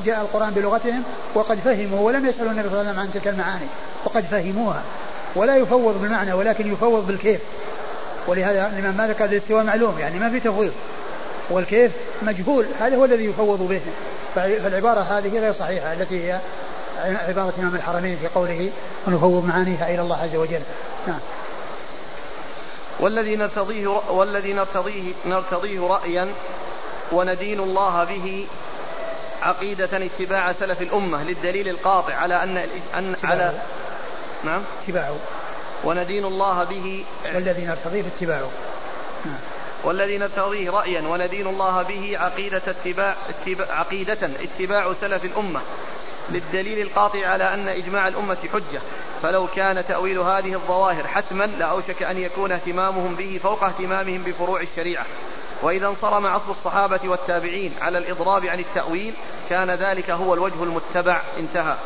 جاء 0.05 0.21
القرآن 0.21 0.51
بلغتهم 0.51 1.03
وقد 1.35 1.59
فهموا 1.59 2.01
ولم 2.01 2.27
يسألوا 2.27 2.51
النبي 2.51 2.69
صلى 2.69 2.81
الله 2.81 2.91
عليه 2.91 2.91
وسلم 2.91 3.01
عن 3.01 3.13
تلك 3.13 3.29
المعاني 3.29 3.67
وقد 4.05 4.25
فهموها. 4.25 4.83
ولا 5.37 5.57
يفوض 5.57 6.03
بالمعنى 6.03 6.33
ولكن 6.33 6.73
يفوض 6.73 7.07
بالكيف. 7.07 7.41
ولهذا 8.27 8.67
الإمام 8.67 8.97
مالك 8.97 9.23
قال 9.23 9.33
الاستواء 9.33 9.65
معلوم 9.65 9.99
يعني 9.99 10.19
ما 10.19 10.31
في 10.31 10.41
تفويض. 10.41 10.73
والكيف 11.51 11.93
مجهول 12.23 12.67
هذا 12.81 12.97
هو 12.97 13.05
الذي 13.05 13.25
يفوض 13.25 13.69
به. 13.69 13.81
فالعبارة 14.35 15.01
هذه 15.01 15.39
غير 15.39 15.53
صحيحة 15.53 15.93
التي 15.93 16.25
هي 16.25 16.39
عبارة 16.99 17.53
إمام 17.59 17.75
الحرمين 17.75 18.17
في 18.17 18.29
قوله 18.29 18.71
ونفوض 19.07 19.45
معانيها 19.45 19.95
إلى 19.95 20.03
الله 20.03 20.23
عز 20.23 20.37
وجل 20.37 20.63
نعم. 21.07 21.21
والذي 23.01 23.37
نرتضيه 23.37 23.89
والذي 23.89 24.53
نرتضيه 24.53 25.13
نرتضيه 25.27 25.81
رأيا 25.81 26.29
وندين 27.13 27.61
الله 27.61 28.05
به 28.05 28.47
عقيدة 29.43 30.07
اتباع 30.07 30.53
سلف 30.53 30.83
الأمة 30.83 31.25
للدليل 31.25 31.69
القاطع 31.69 32.15
على 32.15 32.43
أن 32.43 32.59
أن 32.95 33.17
على 33.25 33.53
نعم. 34.45 34.63
اتباعه. 34.83 35.17
وندين 35.85 36.25
الله 36.25 36.65
به 36.65 37.05
والذي 37.35 37.65
نرتضيه 37.65 38.05
اتباعه. 38.17 38.51
نعم. 39.25 39.39
والذي 39.85 40.19
نرتضيه 40.19 40.71
رأيا 40.71 41.01
وندين 41.01 41.47
الله 41.47 41.83
به 41.83 42.19
عقيدة 42.19 42.63
اتباع, 42.67 43.17
اتباع 43.29 43.79
عقيدة 43.79 44.19
اتباع 44.43 44.93
سلف 45.01 45.25
الأمة. 45.25 45.61
للدليل 46.31 46.87
القاطع 46.87 47.27
على 47.27 47.55
أن 47.55 47.69
إجماع 47.69 48.09
الأمة 48.09 48.37
حجة. 48.53 48.81
فلو 49.23 49.47
كان 49.47 49.85
تأويل 49.87 50.19
هذه 50.19 50.55
الظواهر 50.55 51.07
حتما 51.07 51.45
لأوشك 51.45 52.03
أن 52.03 52.19
يكون 52.19 52.53
اهتمامهم 52.53 53.15
به 53.15 53.41
فوق 53.43 53.65
اهتمامهم 53.65 54.23
بفروع 54.23 54.61
الشريعة. 54.61 55.07
وإذا 55.63 55.87
انصرم 55.87 56.27
عصر 56.27 56.51
الصحابة 56.51 57.01
والتابعين 57.05 57.75
على 57.81 57.99
الإضراب 57.99 58.47
عن 58.47 58.59
التأويل 58.59 59.15
كان 59.51 59.71
ذلك 59.71 60.11
هو 60.11 60.35
الوجه 60.35 60.63
المتبع. 60.63 61.21
انتهى. 61.39 61.77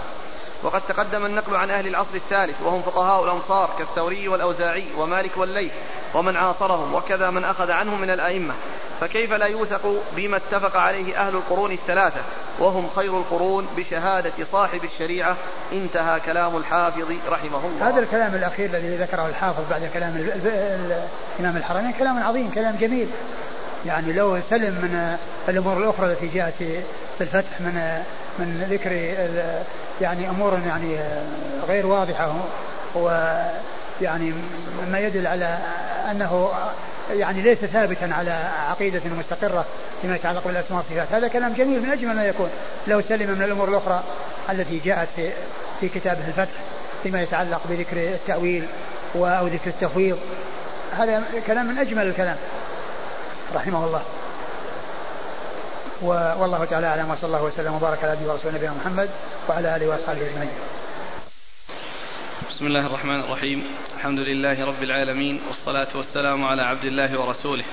وقد 0.63 0.81
تقدم 0.89 1.27
النقل 1.27 1.57
عن 1.57 1.71
أهل 1.71 1.87
العصر 1.87 2.15
الثالث 2.15 2.63
وهم 2.63 2.83
فقهاء 2.83 3.25
الأمصار 3.25 3.71
كالثوري 3.79 4.29
والأوزاعي 4.29 4.85
ومالك 4.99 5.37
والليث 5.37 5.73
ومن 6.15 6.37
عاصرهم 6.37 6.95
وكذا 6.95 7.31
من 7.31 7.45
أخذ 7.45 7.71
عنهم 7.71 8.01
من 8.01 8.11
الأئمة. 8.11 8.55
فكيف 9.01 9.33
لا 9.33 9.47
يوثق 9.47 10.03
بما 10.17 10.37
اتفق 10.37 10.77
عليه 10.77 11.27
أهل 11.27 11.37
القرون 11.37 11.73
الثلاثة؟ 11.73 12.21
وهم 12.59 12.89
خير 12.97 13.19
القرون 13.19 13.67
بشهادة 13.77 14.33
صاحب 14.53 14.85
الشريعة 14.85 15.37
انتهى 15.73 16.21
كلام 16.21 16.57
الحافظ 16.57 17.13
رحمه 17.29 17.67
الله. 17.67 17.89
هذا 17.89 18.01
الكلام 18.01 18.35
الأخير 18.35 18.71
الذي 18.71 18.97
ذكره 18.97 19.27
الحافظ 19.27 19.63
بعد 19.71 19.91
كلام 19.95 20.17
الإمام 21.39 21.57
الحرمين 21.57 21.93
كلام 21.93 22.23
عظيم 22.23 22.51
كلام 22.51 22.77
جميل. 22.77 23.09
يعني 23.87 24.13
لو 24.13 24.41
سلم 24.51 24.75
من 24.75 25.17
الأمور 25.49 25.79
الأخرى 25.79 26.13
التي 26.13 26.27
جاءت 26.27 26.55
في 27.19 27.21
الفتح 27.21 27.61
من 27.61 28.03
من 28.39 28.67
ذكر 28.71 28.93
يعني 30.01 30.31
أمور 30.31 30.59
يعني 30.67 30.99
غير 31.69 31.87
واضحة 31.87 32.35
هو 32.97 33.37
يعني 34.03 34.33
مما 34.83 34.99
يدل 34.99 35.27
على 35.27 35.59
أنه 36.11 36.51
يعني 37.13 37.43
ليس 37.43 37.59
ثابتا 37.59 38.05
على 38.05 38.51
عقيدة 38.71 39.01
مستقرة 39.19 39.65
فيما 40.03 40.17
يتعلق 40.17 40.47
بالأسماء 40.47 40.79
والصفات. 40.79 41.13
هذا 41.13 41.29
كلام 41.29 41.53
جميل 41.53 41.83
من 41.83 41.91
أجمل 41.91 42.17
ما 42.17 42.25
يكون. 42.25 42.51
لو 42.87 43.01
سلم 43.01 43.31
من 43.31 43.43
الأمور 43.43 43.69
الأخرى 43.69 44.03
التي 44.51 44.79
جاءت 44.85 45.09
في, 45.17 45.31
في 45.81 45.89
كتابه 45.89 46.27
الفتح 46.29 46.61
فيما 47.03 47.23
يتعلق 47.23 47.61
بذكر 47.71 47.97
التأويل 47.97 48.65
أو 49.15 49.47
ذكر 49.47 49.71
التفويض. 49.71 50.19
هذا 50.99 51.23
كلام 51.47 51.67
من 51.67 51.79
أجمل 51.79 52.07
الكلام. 52.07 52.37
رحمه 53.55 53.85
الله. 53.85 54.03
والله 56.41 56.65
تعالى 56.65 56.87
أعلم 56.87 57.11
وصلى 57.11 57.27
الله 57.27 57.45
وسلم 57.45 57.75
وبارك 57.75 58.05
على 58.05 58.13
عبده 58.13 58.33
ورسوله 58.33 58.55
نبينا 58.55 58.73
محمد 58.73 59.11
وعلى 59.49 59.77
آله 59.77 59.89
وأصحابه 59.89 60.31
أجمعين. 60.31 60.51
بسم 62.51 62.67
الله 62.67 62.87
الرحمن 62.87 63.21
الرحيم، 63.21 63.65
الحمد 63.97 64.19
لله 64.19 64.65
رب 64.65 64.83
العالمين 64.83 65.41
والصلاة 65.49 65.89
والسلام 65.95 66.45
على 66.45 66.63
عبد 66.63 66.85
الله 66.85 67.21
ورسوله. 67.21 67.65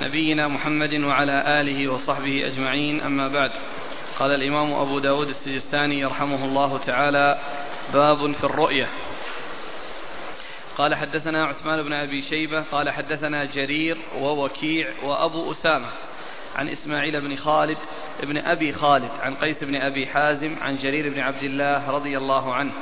نبينا 0.00 0.48
محمد 0.48 0.94
وعلى 0.94 1.60
آله 1.60 1.92
وصحبه 1.92 2.46
أجمعين 2.46 3.00
أما 3.00 3.28
بعد. 3.28 3.50
قال 4.18 4.30
الإمام 4.30 4.72
أبو 4.72 4.98
داود 4.98 5.28
السجستاني 5.28 6.00
يرحمه 6.00 6.44
الله 6.44 6.78
تعالى 6.86 7.38
باب 7.92 8.32
في 8.32 8.44
الرؤية. 8.44 8.88
قال 10.78 10.94
حدثنا 10.94 11.44
عثمان 11.44 11.82
بن 11.82 11.92
أبي 11.92 12.22
شيبة 12.22 12.64
قال 12.72 12.90
حدثنا 12.90 13.44
جرير 13.44 13.98
ووكيع 14.20 14.88
وأبو 15.02 15.52
أسامة 15.52 15.86
عن 16.56 16.68
إسماعيل 16.68 17.20
بن 17.20 17.36
خالد 17.36 17.78
بن 18.22 18.38
أبي 18.38 18.72
خالد 18.72 19.10
عن 19.22 19.34
قيس 19.34 19.64
بن 19.64 19.76
أبي 19.76 20.06
حازم 20.06 20.56
عن 20.62 20.76
جرير 20.76 21.08
بن 21.08 21.20
عبد 21.20 21.42
الله 21.42 21.90
رضي 21.90 22.18
الله 22.18 22.54
عنه 22.54 22.72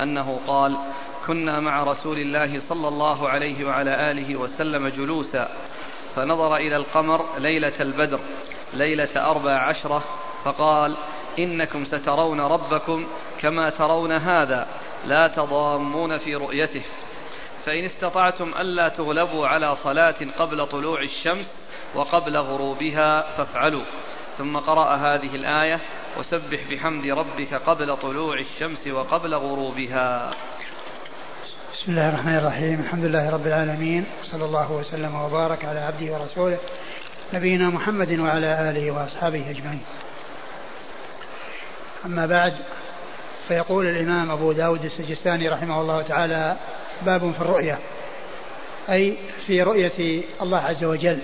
أنه 0.00 0.40
قال 0.46 0.78
كنا 1.26 1.60
مع 1.60 1.82
رسول 1.82 2.18
الله 2.18 2.60
صلى 2.68 2.88
الله 2.88 3.28
عليه 3.28 3.64
وعلى 3.64 4.10
آله 4.10 4.36
وسلم 4.36 4.88
جلوسا 4.88 5.48
فنظر 6.16 6.56
إلى 6.56 6.76
القمر 6.76 7.38
ليلة 7.38 7.80
البدر 7.80 8.20
ليلة 8.74 9.30
أربع 9.30 9.58
عشرة 9.58 10.04
فقال 10.44 10.96
إنكم 11.38 11.84
سترون 11.84 12.40
ربكم 12.40 13.06
كما 13.40 13.70
ترون 13.70 14.12
هذا 14.12 14.68
لا 15.06 15.28
تضامون 15.28 16.18
في 16.18 16.34
رؤيته. 16.34 16.82
فإن 17.68 17.84
استطعتم 17.84 18.54
ألا 18.60 18.88
تغلبوا 18.88 19.46
على 19.46 19.76
صلاة 19.76 20.14
قبل 20.38 20.66
طلوع 20.66 21.02
الشمس 21.02 21.46
وقبل 21.94 22.36
غروبها 22.36 23.36
فافعلوا. 23.36 23.82
ثم 24.38 24.56
قرأ 24.58 24.96
هذه 24.96 25.34
الآية 25.34 25.80
وسبح 26.18 26.60
بحمد 26.70 27.06
ربك 27.06 27.54
قبل 27.54 27.96
طلوع 27.96 28.40
الشمس 28.40 28.86
وقبل 28.86 29.34
غروبها. 29.34 30.30
بسم 31.74 31.92
الله 31.92 32.08
الرحمن 32.08 32.38
الرحيم. 32.38 32.80
الحمد 32.80 33.04
لله 33.04 33.30
رب 33.30 33.46
العالمين. 33.46 34.06
صلى 34.24 34.44
الله 34.44 34.72
وسلم 34.72 35.14
وبارك 35.14 35.64
على 35.64 35.80
عبده 35.80 36.12
ورسوله 36.12 36.58
نبينا 37.32 37.68
محمد 37.68 38.18
وعلى 38.18 38.70
آله 38.70 38.90
وأصحابه 38.90 39.50
أجمعين. 39.50 39.84
أما 42.06 42.26
بعد 42.26 42.54
فيقول 43.48 43.86
الإمام 43.86 44.30
أبو 44.30 44.52
داود 44.52 44.84
السجستاني 44.84 45.48
رحمه 45.48 45.80
الله 45.80 46.02
تعالى 46.02 46.56
باب 47.02 47.32
في 47.32 47.40
الرؤية 47.40 47.78
أي 48.90 49.16
في 49.46 49.62
رؤية 49.62 50.22
الله 50.42 50.58
عز 50.58 50.84
وجل 50.84 51.18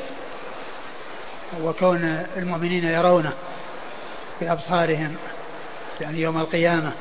وكون 1.62 2.26
المؤمنين 2.36 2.84
يرونه 2.84 3.32
بأبصارهم 4.40 5.16
يعني 6.00 6.20
يوم 6.20 6.40
القيامة. 6.40 6.92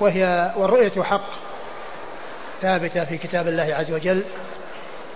وهي 0.00 0.52
والرؤية 0.56 1.02
حق 1.02 1.26
ثابتة 2.62 3.04
في 3.04 3.18
كتاب 3.18 3.48
الله 3.48 3.74
عز 3.74 3.90
وجل 3.90 4.22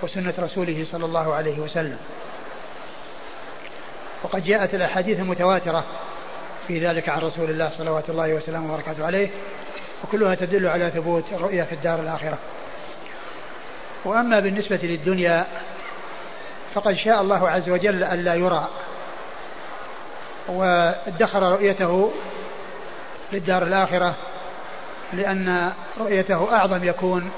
وسنة 0.03 0.35
رسوله 0.39 0.87
صلى 0.93 1.05
الله 1.05 1.35
عليه 1.35 1.59
وسلم. 1.59 1.99
وقد 4.23 4.45
جاءت 4.45 4.75
الأحاديث 4.75 5.21
المتواترة 5.21 5.85
في 6.69 6.79
ذلك 6.79 7.09
عن 7.09 7.19
رسول 7.19 7.51
الله 7.51 7.73
صلوات 7.79 8.11
الله 8.11 8.35
وسلامه 8.35 8.75
وبركاته 8.75 9.07
عليه 9.07 9.31
وكلها 10.05 10.35
تدل 10.35 10.67
على 10.67 10.91
ثبوت 10.91 11.25
الرؤية 11.33 11.63
في 11.63 11.73
الدار 11.73 12.01
الآخرة. 12.01 12.39
وأما 14.05 14.41
بالنسبة 14.41 14.81
للدنيا 14.83 15.47
فقد 16.75 16.95
شاء 16.95 17.21
الله 17.21 17.51
عز 17.51 17.71
وجل 17.71 18.05
ألا 18.05 18.35
يرى 18.35 18.69
وادخر 20.49 21.43
رؤيته 21.53 22.13
للدار 23.33 23.63
الآخرة 23.63 24.15
لأن 25.13 25.73
رؤيته 26.01 26.55
أعظم 26.57 26.85
يكون 26.85 27.31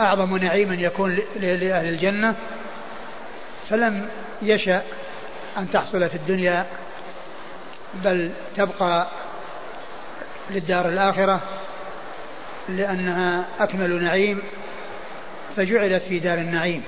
أعظم 0.00 0.36
نعيم 0.36 0.80
يكون 0.80 1.18
لأهل 1.36 1.88
الجنة 1.88 2.34
فلم 3.70 4.08
يشأ 4.42 4.82
أن 5.58 5.70
تحصل 5.70 6.08
في 6.08 6.14
الدنيا 6.14 6.66
بل 7.94 8.30
تبقى 8.56 9.06
للدار 10.50 10.88
الآخرة 10.88 11.40
لأنها 12.68 13.44
أكمل 13.60 14.02
نعيم 14.02 14.42
فجعلت 15.56 16.02
في 16.02 16.18
دار 16.18 16.38
النعيم 16.38 16.84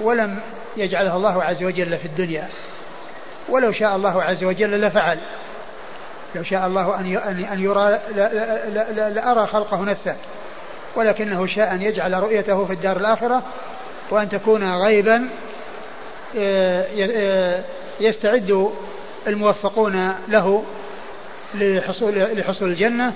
ولم 0.00 0.40
يجعلها 0.76 1.16
الله 1.16 1.44
عز 1.44 1.62
وجل 1.62 1.98
في 1.98 2.04
الدنيا. 2.04 2.48
ولو 3.48 3.72
شاء 3.72 3.96
الله 3.96 4.22
عز 4.22 4.44
وجل 4.44 4.80
لفعل. 4.80 5.18
لو 6.34 6.42
شاء 6.42 6.66
الله 6.66 7.00
أن 7.00 7.16
أن 7.44 7.62
يرى 7.62 7.98
لأرى 9.10 9.46
خلقه 9.46 9.84
نفسه. 9.84 10.16
ولكنه 10.96 11.46
شاء 11.46 11.72
أن 11.72 11.82
يجعل 11.82 12.12
رؤيته 12.22 12.66
في 12.66 12.72
الدار 12.72 12.96
الآخرة 12.96 13.42
وأن 14.10 14.28
تكون 14.28 14.72
غيبا 14.72 15.28
آه، 16.38 16.86
آه، 16.98 17.64
يستعد 18.00 18.72
الموفقون 19.26 20.14
له 20.28 20.64
لحصول 21.54 22.18
لحصول 22.18 22.70
الجنة 22.70 23.12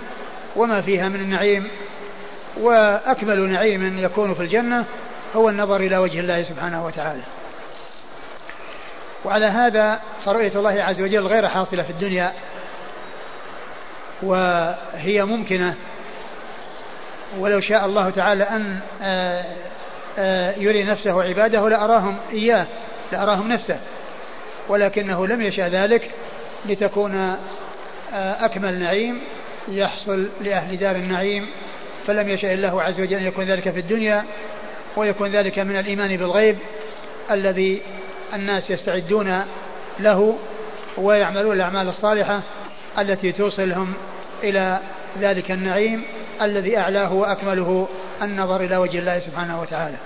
وما 0.57 0.81
فيها 0.81 1.09
من 1.09 1.20
النعيم 1.20 1.69
وأكمل 2.57 3.49
نعيم 3.49 3.99
يكون 3.99 4.35
في 4.35 4.43
الجنة 4.43 4.85
هو 5.37 5.49
النظر 5.49 5.77
إلى 5.77 5.99
وجه 5.99 6.20
الله 6.20 6.43
سبحانه 6.43 6.87
وتعالى. 6.87 7.23
وعلى 9.24 9.47
هذا 9.47 10.01
فرؤية 10.24 10.53
الله 10.55 10.83
عز 10.83 11.01
وجل 11.01 11.27
غير 11.27 11.49
حاصلة 11.49 11.83
في 11.83 11.91
الدنيا 11.91 12.33
وهي 14.23 15.24
ممكنة. 15.24 15.74
ولو 17.39 17.61
شاء 17.61 17.85
الله 17.85 18.11
تعالى 18.11 18.45
أن 18.45 18.78
آه، 19.03 19.45
آه، 20.19 20.55
يري 20.59 20.85
نفسه 20.85 21.23
عباده 21.23 21.69
لأراهم 21.69 22.19
إياه 22.33 22.66
لأراهم 23.12 23.53
نفسه. 23.53 23.78
ولكنه 24.69 25.27
لم 25.27 25.43
يشاء 25.43 25.69
ذلك 25.69 26.11
لتكون 26.67 27.15
آه، 28.15 28.45
أكمل 28.45 28.79
نعيم 28.79 29.21
يحصل 29.69 30.29
لأهل 30.41 30.77
دار 30.77 30.97
النعيم 30.97 31.47
فلم 32.07 32.29
يشاء 32.29 32.53
الله 32.53 32.83
عز 32.83 33.01
وجل 33.01 33.15
أن 33.15 33.27
يكون 33.27 33.45
ذلك 33.45 33.71
في 33.71 33.81
الدنيا 33.81 34.25
ويكون 34.97 35.29
ذلك 35.29 35.59
من 35.59 35.77
الإيمان 35.77 36.17
بالغيب 36.17 36.59
الذي 37.31 37.83
الناس 38.35 38.71
يستعدون 38.71 39.45
له 40.01 40.39
ويعملون 40.97 41.57
الأعمال 41.57 41.89
الصالحة 41.89 42.43
التي 42.99 43.33
توصلهم 43.33 43.95
إلى 44.43 44.81
ذلك 45.21 45.51
النعيم 45.51 46.03
الذي 46.43 46.79
أعلاه 46.79 47.13
وأكمله 47.13 47.89
النظر 48.23 48.61
إلى 48.61 48.77
وجه 48.77 48.99
الله 48.99 49.19
سبحانه 49.19 49.61
وتعالى. 49.61 49.97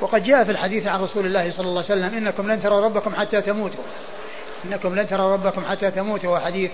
وقد 0.00 0.24
جاء 0.24 0.44
في 0.44 0.50
الحديث 0.50 0.86
عن 0.86 1.00
رسول 1.00 1.26
الله 1.26 1.52
صلى 1.52 1.66
الله 1.66 1.84
عليه 1.90 1.94
وسلم 1.94 2.16
إنكم 2.16 2.50
لن 2.50 2.62
تروا 2.62 2.80
ربكم 2.80 3.14
حتى 3.14 3.40
تموتوا. 3.40 3.84
إنكم 4.64 4.94
لن 4.94 5.08
تروا 5.08 5.32
ربكم 5.32 5.64
حتى 5.64 5.90
تموتوا. 5.90 6.36
وحديث 6.36 6.70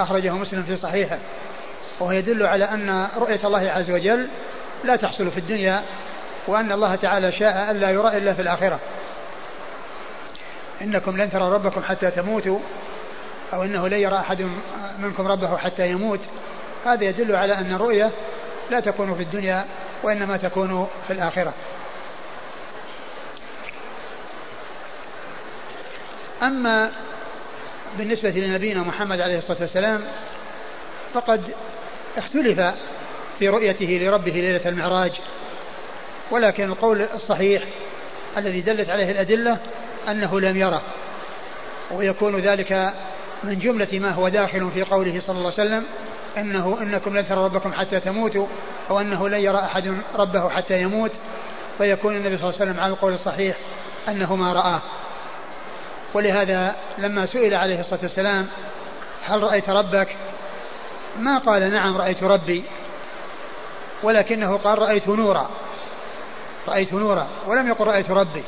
أخرجه 0.00 0.32
مسلم 0.32 0.62
في 0.62 0.76
صحيحه. 0.76 1.18
وهو 2.00 2.12
يدل 2.12 2.46
على 2.46 2.64
أن 2.64 3.08
رؤية 3.16 3.40
الله 3.44 3.70
عز 3.70 3.90
وجل 3.90 4.28
لا 4.84 4.96
تحصل 4.96 5.30
في 5.30 5.38
الدنيا 5.38 5.82
وأن 6.46 6.72
الله 6.72 6.94
تعالى 6.94 7.32
شاء 7.32 7.70
ألا 7.70 7.90
يرى 7.90 8.16
إلا 8.16 8.34
في 8.34 8.42
الآخرة. 8.42 8.78
إنكم 10.82 11.16
لن 11.16 11.30
تروا 11.30 11.54
ربكم 11.54 11.82
حتى 11.82 12.10
تموتوا 12.10 12.58
أو 13.54 13.64
إنه 13.64 13.88
لن 13.88 14.00
يرى 14.00 14.16
أحد 14.16 14.48
منكم 14.98 15.26
ربه 15.28 15.56
حتى 15.56 15.90
يموت. 15.90 16.20
هذا 16.86 17.04
يدل 17.04 17.36
على 17.36 17.54
أن 17.54 17.74
الرؤية 17.74 18.10
لا 18.70 18.80
تكون 18.80 19.14
في 19.14 19.22
الدنيا 19.22 19.64
وإنما 20.02 20.36
تكون 20.36 20.88
في 21.06 21.12
الآخرة. 21.12 21.52
أما 26.42 26.90
بالنسبة 27.98 28.30
لنبينا 28.30 28.80
محمد 28.80 29.20
عليه 29.20 29.38
الصلاة 29.38 29.60
والسلام 29.60 30.04
فقد 31.14 31.54
اختلف 32.16 32.60
في 33.38 33.48
رؤيته 33.48 33.86
لربه 33.86 34.32
ليلة 34.32 34.68
المعراج 34.68 35.12
ولكن 36.30 36.64
القول 36.64 37.06
الصحيح 37.14 37.62
الذي 38.36 38.60
دلت 38.60 38.90
عليه 38.90 39.10
الأدلة 39.10 39.58
أنه 40.08 40.40
لم 40.40 40.56
يره 40.56 40.82
ويكون 41.90 42.36
ذلك 42.36 42.92
من 43.44 43.58
جملة 43.58 43.98
ما 43.98 44.10
هو 44.10 44.28
داخل 44.28 44.70
في 44.74 44.82
قوله 44.82 45.22
صلى 45.26 45.38
الله 45.38 45.52
عليه 45.58 45.68
وسلم 45.68 45.84
أنه 46.36 46.78
إنكم 46.80 47.16
لن 47.16 47.28
تروا 47.28 47.44
ربكم 47.44 47.72
حتى 47.72 48.00
تموتوا 48.00 48.46
أو 48.90 49.00
أنه 49.00 49.28
لن 49.28 49.40
يرى 49.40 49.58
أحد 49.58 49.94
ربه 50.14 50.48
حتى 50.48 50.82
يموت 50.82 51.10
فيكون 51.78 52.16
النبي 52.16 52.36
صلى 52.36 52.48
الله 52.48 52.60
عليه 52.60 52.70
وسلم 52.70 52.82
على 52.82 52.92
القول 52.92 53.12
الصحيح 53.12 53.56
أنه 54.08 54.36
ما 54.36 54.52
رآه. 54.52 54.80
ولهذا 56.14 56.74
لما 56.98 57.26
سئل 57.26 57.54
عليه 57.54 57.80
الصلاة 57.80 58.00
والسلام 58.02 58.48
هل 59.26 59.42
رأيت 59.42 59.70
ربك؟ 59.70 60.16
ما 61.18 61.38
قال 61.38 61.72
نعم 61.72 61.96
رأيت 61.96 62.22
ربي. 62.22 62.64
ولكنه 64.02 64.56
قال 64.56 64.78
رأيت 64.78 65.08
نورا. 65.08 65.50
رأيت 66.68 66.92
نورا. 66.92 67.28
ولم 67.46 67.68
يقل 67.68 67.86
رأيت 67.86 68.10
ربي. 68.10 68.42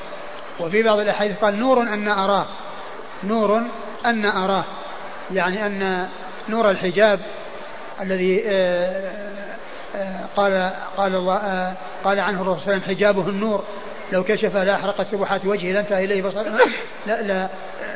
وفي 0.61 0.83
بعض 0.83 0.99
الأحاديث 0.99 1.39
قال 1.41 1.61
نور 1.61 1.83
أن 1.83 2.09
أراه. 2.09 2.47
نور 3.25 3.63
أن 4.07 4.25
أراه. 4.25 4.65
يعني 5.33 5.67
أن 5.67 6.09
نور 6.49 6.71
الحجاب 6.71 7.21
الذي 8.01 8.43
آه، 8.47 9.11
آه، 9.97 10.21
قال 10.37 10.73
قال 10.97 11.15
الله 11.15 11.37
آه، 11.37 11.73
قال 12.05 12.21
عنه 12.21 12.43
الرسول 12.43 12.61
صلى 12.63 12.75
الله 12.75 12.75
عليه 12.75 12.85
وسلم 12.85 12.97
حجابه 12.97 13.29
النور. 13.29 13.65
لو 14.13 14.25
كشف 14.25 14.57
لاحرق 14.57 15.03
سبحات 15.03 15.47
وجهه 15.47 15.73
لانتهى 15.73 16.05
إليه 16.05 16.23
بصره 16.23 16.59
لا 17.07 17.23
لا 17.23 17.49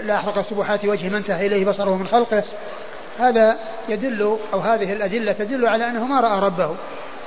لاحرق 0.02 0.50
سبحات 0.50 0.84
وجهه 0.84 1.08
ما 1.08 1.18
انتهى 1.18 1.46
إليه 1.46 1.64
بصره 1.64 1.96
من 1.96 2.08
خلقه. 2.08 2.44
هذا 3.18 3.58
يدل 3.88 4.38
أو 4.52 4.58
هذه 4.58 4.92
الأدلة 4.92 5.32
تدل 5.32 5.66
على 5.66 5.86
أنه 5.86 6.06
ما 6.06 6.20
رأى 6.20 6.40
ربه. 6.40 6.76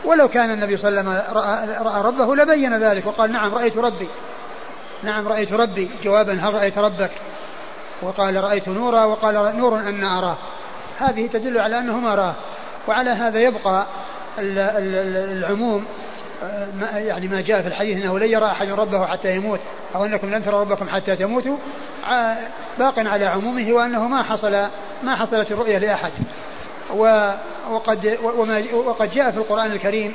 ولو 0.05 0.27
كان 0.27 0.51
النبي 0.51 0.77
صلى 0.77 0.89
الله 0.89 1.11
عليه 1.11 1.21
وسلم 1.21 1.37
رأى, 1.37 1.83
رأى 1.83 2.01
ربه 2.01 2.35
لبين 2.35 2.77
ذلك 2.77 3.05
وقال 3.05 3.31
نعم 3.31 3.55
رأيت 3.55 3.77
ربي. 3.77 4.07
نعم 5.03 5.27
رأيت 5.27 5.53
ربي. 5.53 5.89
جوابا 6.03 6.33
هل 6.33 6.53
رأيت 6.53 6.77
ربك؟ 6.77 7.11
وقال 8.01 8.43
رأيت 8.43 8.67
نورا 8.69 9.03
وقال 9.03 9.57
نور 9.57 9.79
أن 9.79 10.03
أراه. 10.03 10.37
هذه 10.99 11.27
تدل 11.27 11.59
على 11.59 11.79
أنه 11.79 11.99
ما 11.99 12.15
راه. 12.15 12.33
وعلى 12.87 13.09
هذا 13.09 13.39
يبقى 13.39 13.85
العموم 14.39 15.85
يعني 16.95 17.27
ما 17.27 17.41
جاء 17.41 17.61
في 17.61 17.67
الحديث 17.67 17.97
إنه 17.97 18.19
لن 18.19 18.31
يرى 18.31 18.45
أحد 18.45 18.69
ربه 18.69 19.05
حتى 19.05 19.35
يموت 19.35 19.59
أو 19.95 20.05
أنكم 20.05 20.35
لن 20.35 20.45
تروا 20.45 20.59
ربكم 20.59 20.89
حتى 20.89 21.15
تموتوا 21.15 21.57
باق 22.79 22.99
على 22.99 23.25
عمومه 23.25 23.73
وأنه 23.73 24.07
ما 24.07 24.23
حصل 24.23 24.67
ما 25.03 25.15
حصلت 25.15 25.51
الرؤية 25.51 25.77
لأحد. 25.77 26.11
وقد 27.69 28.17
وما 28.23 28.63
وقد 28.73 29.11
جاء 29.11 29.31
في 29.31 29.37
القرآن 29.37 29.71
الكريم 29.71 30.13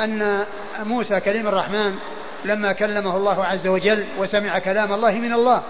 أن 0.00 0.44
موسى 0.84 1.20
كليم 1.20 1.48
الرحمن 1.48 1.94
لما 2.44 2.72
كلمه 2.72 3.16
الله 3.16 3.44
عز 3.44 3.66
وجل 3.66 4.04
وسمع 4.18 4.58
كلام 4.58 4.92
الله 4.92 5.10
من 5.10 5.32
الله 5.32 5.62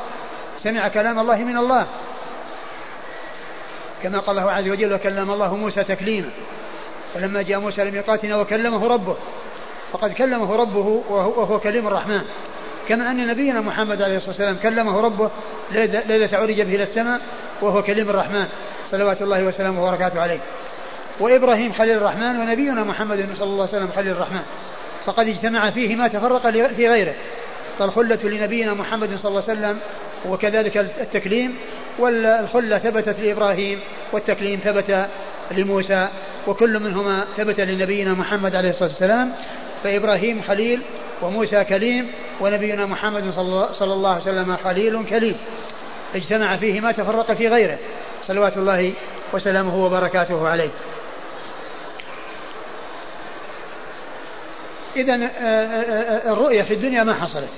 سمع 0.62 0.88
كلام 0.88 1.18
الله 1.18 1.36
من 1.36 1.56
الله. 1.56 1.86
كما 4.02 4.18
قال 4.18 4.38
الله 4.38 4.50
عز 4.50 4.68
وجل 4.68 4.94
وكلم 4.94 5.30
الله 5.30 5.56
موسى 5.56 5.84
تكليما 5.84 6.28
ولما 7.16 7.42
جاء 7.42 7.60
موسى 7.60 7.84
لميقاتنا 7.84 8.36
وكلمه 8.36 8.88
ربه. 8.88 9.16
فقد 9.92 10.12
كلمه 10.12 10.56
ربه 10.56 11.02
وهو 11.10 11.60
كليم 11.60 11.86
الرحمن. 11.86 12.20
كما 12.88 13.10
أن 13.10 13.26
نبينا 13.26 13.60
محمد 13.60 14.02
عليه 14.02 14.16
الصلاة 14.16 14.30
والسلام 14.30 14.56
كلمه 14.62 15.00
ربه 15.00 15.30
ليلة 15.72 16.28
عرج 16.32 16.56
به 16.56 16.74
إلى 16.74 16.82
السماء 16.82 17.20
وهو 17.62 17.82
كليم 17.82 18.10
الرحمن. 18.10 18.46
صلوات 18.90 19.22
الله 19.22 19.44
وسلامه 19.44 19.84
وبركاته 19.84 20.20
عليه. 20.20 20.38
وإبراهيم 21.20 21.72
خليل 21.72 21.96
الرحمن 21.96 22.40
ونبينا 22.40 22.84
محمد 22.84 23.28
صلى 23.34 23.46
الله 23.46 23.68
عليه 23.68 23.76
وسلم 23.76 23.88
خليل 23.96 24.12
الرحمن. 24.12 24.42
فقد 25.06 25.28
اجتمع 25.28 25.70
فيه 25.70 25.96
ما 25.96 26.08
تفرق 26.08 26.50
في 26.50 26.88
غيره. 26.88 27.14
فالخلة 27.78 28.18
لنبينا 28.24 28.74
محمد 28.74 29.08
صلى 29.08 29.28
الله 29.28 29.42
عليه 29.48 29.52
وسلم 29.60 29.78
وكذلك 30.28 30.76
التكليم 30.76 31.54
والخلة 31.98 32.78
ثبتت 32.78 33.20
لإبراهيم 33.20 33.78
والتكليم 34.12 34.60
ثبت 34.64 35.06
لموسى 35.50 36.08
وكل 36.46 36.80
منهما 36.80 37.24
ثبت 37.36 37.60
لنبينا 37.60 38.12
محمد 38.12 38.54
عليه 38.54 38.70
الصلاة 38.70 38.88
والسلام. 38.88 39.32
فإبراهيم 39.84 40.42
خليل 40.42 40.80
وموسى 41.22 41.64
كليم 41.64 42.12
ونبينا 42.40 42.86
محمد 42.86 43.32
صلى 43.72 43.92
الله 43.92 44.10
عليه 44.12 44.22
وسلم 44.22 44.56
خليل 44.56 45.04
كليم 45.04 45.36
اجتمع 46.14 46.56
فيه 46.56 46.80
ما 46.80 46.92
تفرق 46.92 47.32
في 47.32 47.48
غيره. 47.48 47.78
صلوات 48.26 48.56
الله 48.56 48.92
وسلامه 49.32 49.84
وبركاته 49.84 50.48
عليه. 50.48 50.70
إذا 54.96 55.14
آه، 55.14 55.26
آه، 55.26 56.28
آه، 56.28 56.32
الرؤية 56.32 56.62
في 56.62 56.74
الدنيا 56.74 57.04
ما 57.04 57.14
حصلت. 57.14 57.48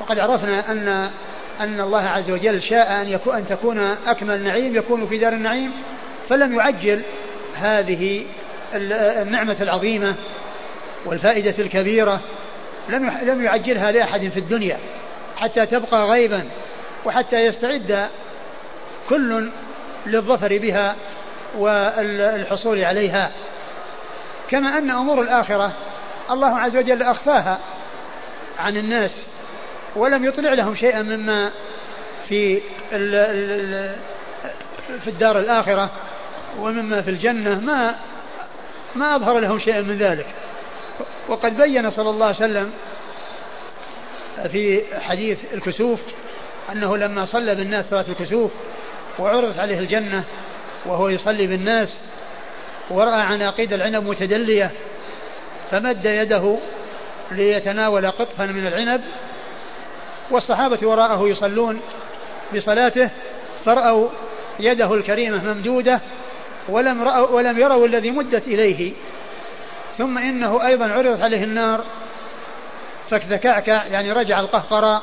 وقد 0.00 0.18
عرفنا 0.18 0.72
أن 0.72 1.10
أن 1.60 1.80
الله 1.80 2.02
عز 2.02 2.30
وجل 2.30 2.62
شاء 2.62 3.02
أن 3.02 3.08
يكون 3.08 3.36
أن 3.36 3.48
تكون 3.48 3.78
أكمل 4.06 4.42
نعيم 4.42 4.76
يكون 4.76 5.06
في 5.06 5.18
دار 5.18 5.32
النعيم 5.32 5.72
فلم 6.28 6.54
يعجل 6.54 7.02
هذه 7.54 8.24
النعمة 8.74 9.56
العظيمة 9.60 10.14
والفائدة 11.06 11.54
الكبيرة 11.58 12.20
لم 12.88 13.10
لم 13.22 13.44
يعجلها 13.44 13.92
لأحد 13.92 14.28
في 14.28 14.40
الدنيا 14.40 14.78
حتى 15.36 15.66
تبقى 15.66 16.06
غيبا 16.06 16.44
وحتى 17.04 17.36
يستعد 17.36 18.08
كل 19.08 19.50
للظفر 20.06 20.58
بها 20.58 20.96
والحصول 21.58 22.84
عليها. 22.84 23.30
كما 24.50 24.78
أن 24.78 24.90
أمور 24.90 25.22
الآخرة 25.22 25.72
الله 26.30 26.58
عز 26.58 26.76
وجل 26.76 27.02
أخفاها 27.02 27.58
عن 28.58 28.76
الناس 28.76 29.10
ولم 29.96 30.24
يطلع 30.24 30.52
لهم 30.52 30.76
شيئا 30.76 31.02
مما 31.02 31.50
في 32.28 32.60
في 35.04 35.06
الدار 35.06 35.38
الآخرة 35.38 35.90
ومما 36.58 37.02
في 37.02 37.10
الجنة 37.10 37.60
ما 37.60 37.96
ما 38.94 39.16
أظهر 39.16 39.38
لهم 39.38 39.58
شيئا 39.58 39.80
من 39.80 39.98
ذلك. 39.98 40.26
وقد 41.28 41.56
بين 41.56 41.90
صلى 41.90 42.10
الله 42.10 42.26
عليه 42.26 42.36
وسلم 42.36 42.72
في 44.48 44.82
حديث 45.00 45.38
الكسوف 45.54 46.00
أنه 46.72 46.96
لما 46.96 47.26
صلى 47.26 47.54
بالناس 47.54 47.84
صلاة 47.90 48.04
الكسوف 48.08 48.50
وعرضت 49.18 49.58
عليه 49.58 49.78
الجنة 49.78 50.24
وهو 50.86 51.08
يصلي 51.08 51.46
بالناس 51.46 51.96
ورأى 52.90 53.22
عناقيد 53.22 53.72
العنب 53.72 54.08
متدلية 54.08 54.70
فمد 55.70 56.04
يده 56.04 56.56
ليتناول 57.30 58.10
قطفا 58.10 58.46
من 58.46 58.66
العنب 58.66 59.00
والصحابة 60.30 60.86
وراءه 60.88 61.28
يصلون 61.28 61.80
بصلاته 62.56 63.10
فرأوا 63.64 64.08
يده 64.60 64.94
الكريمة 64.94 65.54
ممدودة 65.54 66.00
ولم, 66.68 67.02
رأوا 67.02 67.28
ولم 67.28 67.58
يروا 67.58 67.86
الذي 67.86 68.10
مدت 68.10 68.46
إليه 68.46 68.92
ثم 69.98 70.18
إنه 70.18 70.66
أيضا 70.66 70.92
عرضت 70.92 71.22
عليه 71.22 71.44
النار. 71.44 71.84
فكعكع 73.10 73.86
يعني 73.86 74.12
رجع 74.12 74.40
القهقراء 74.40 75.02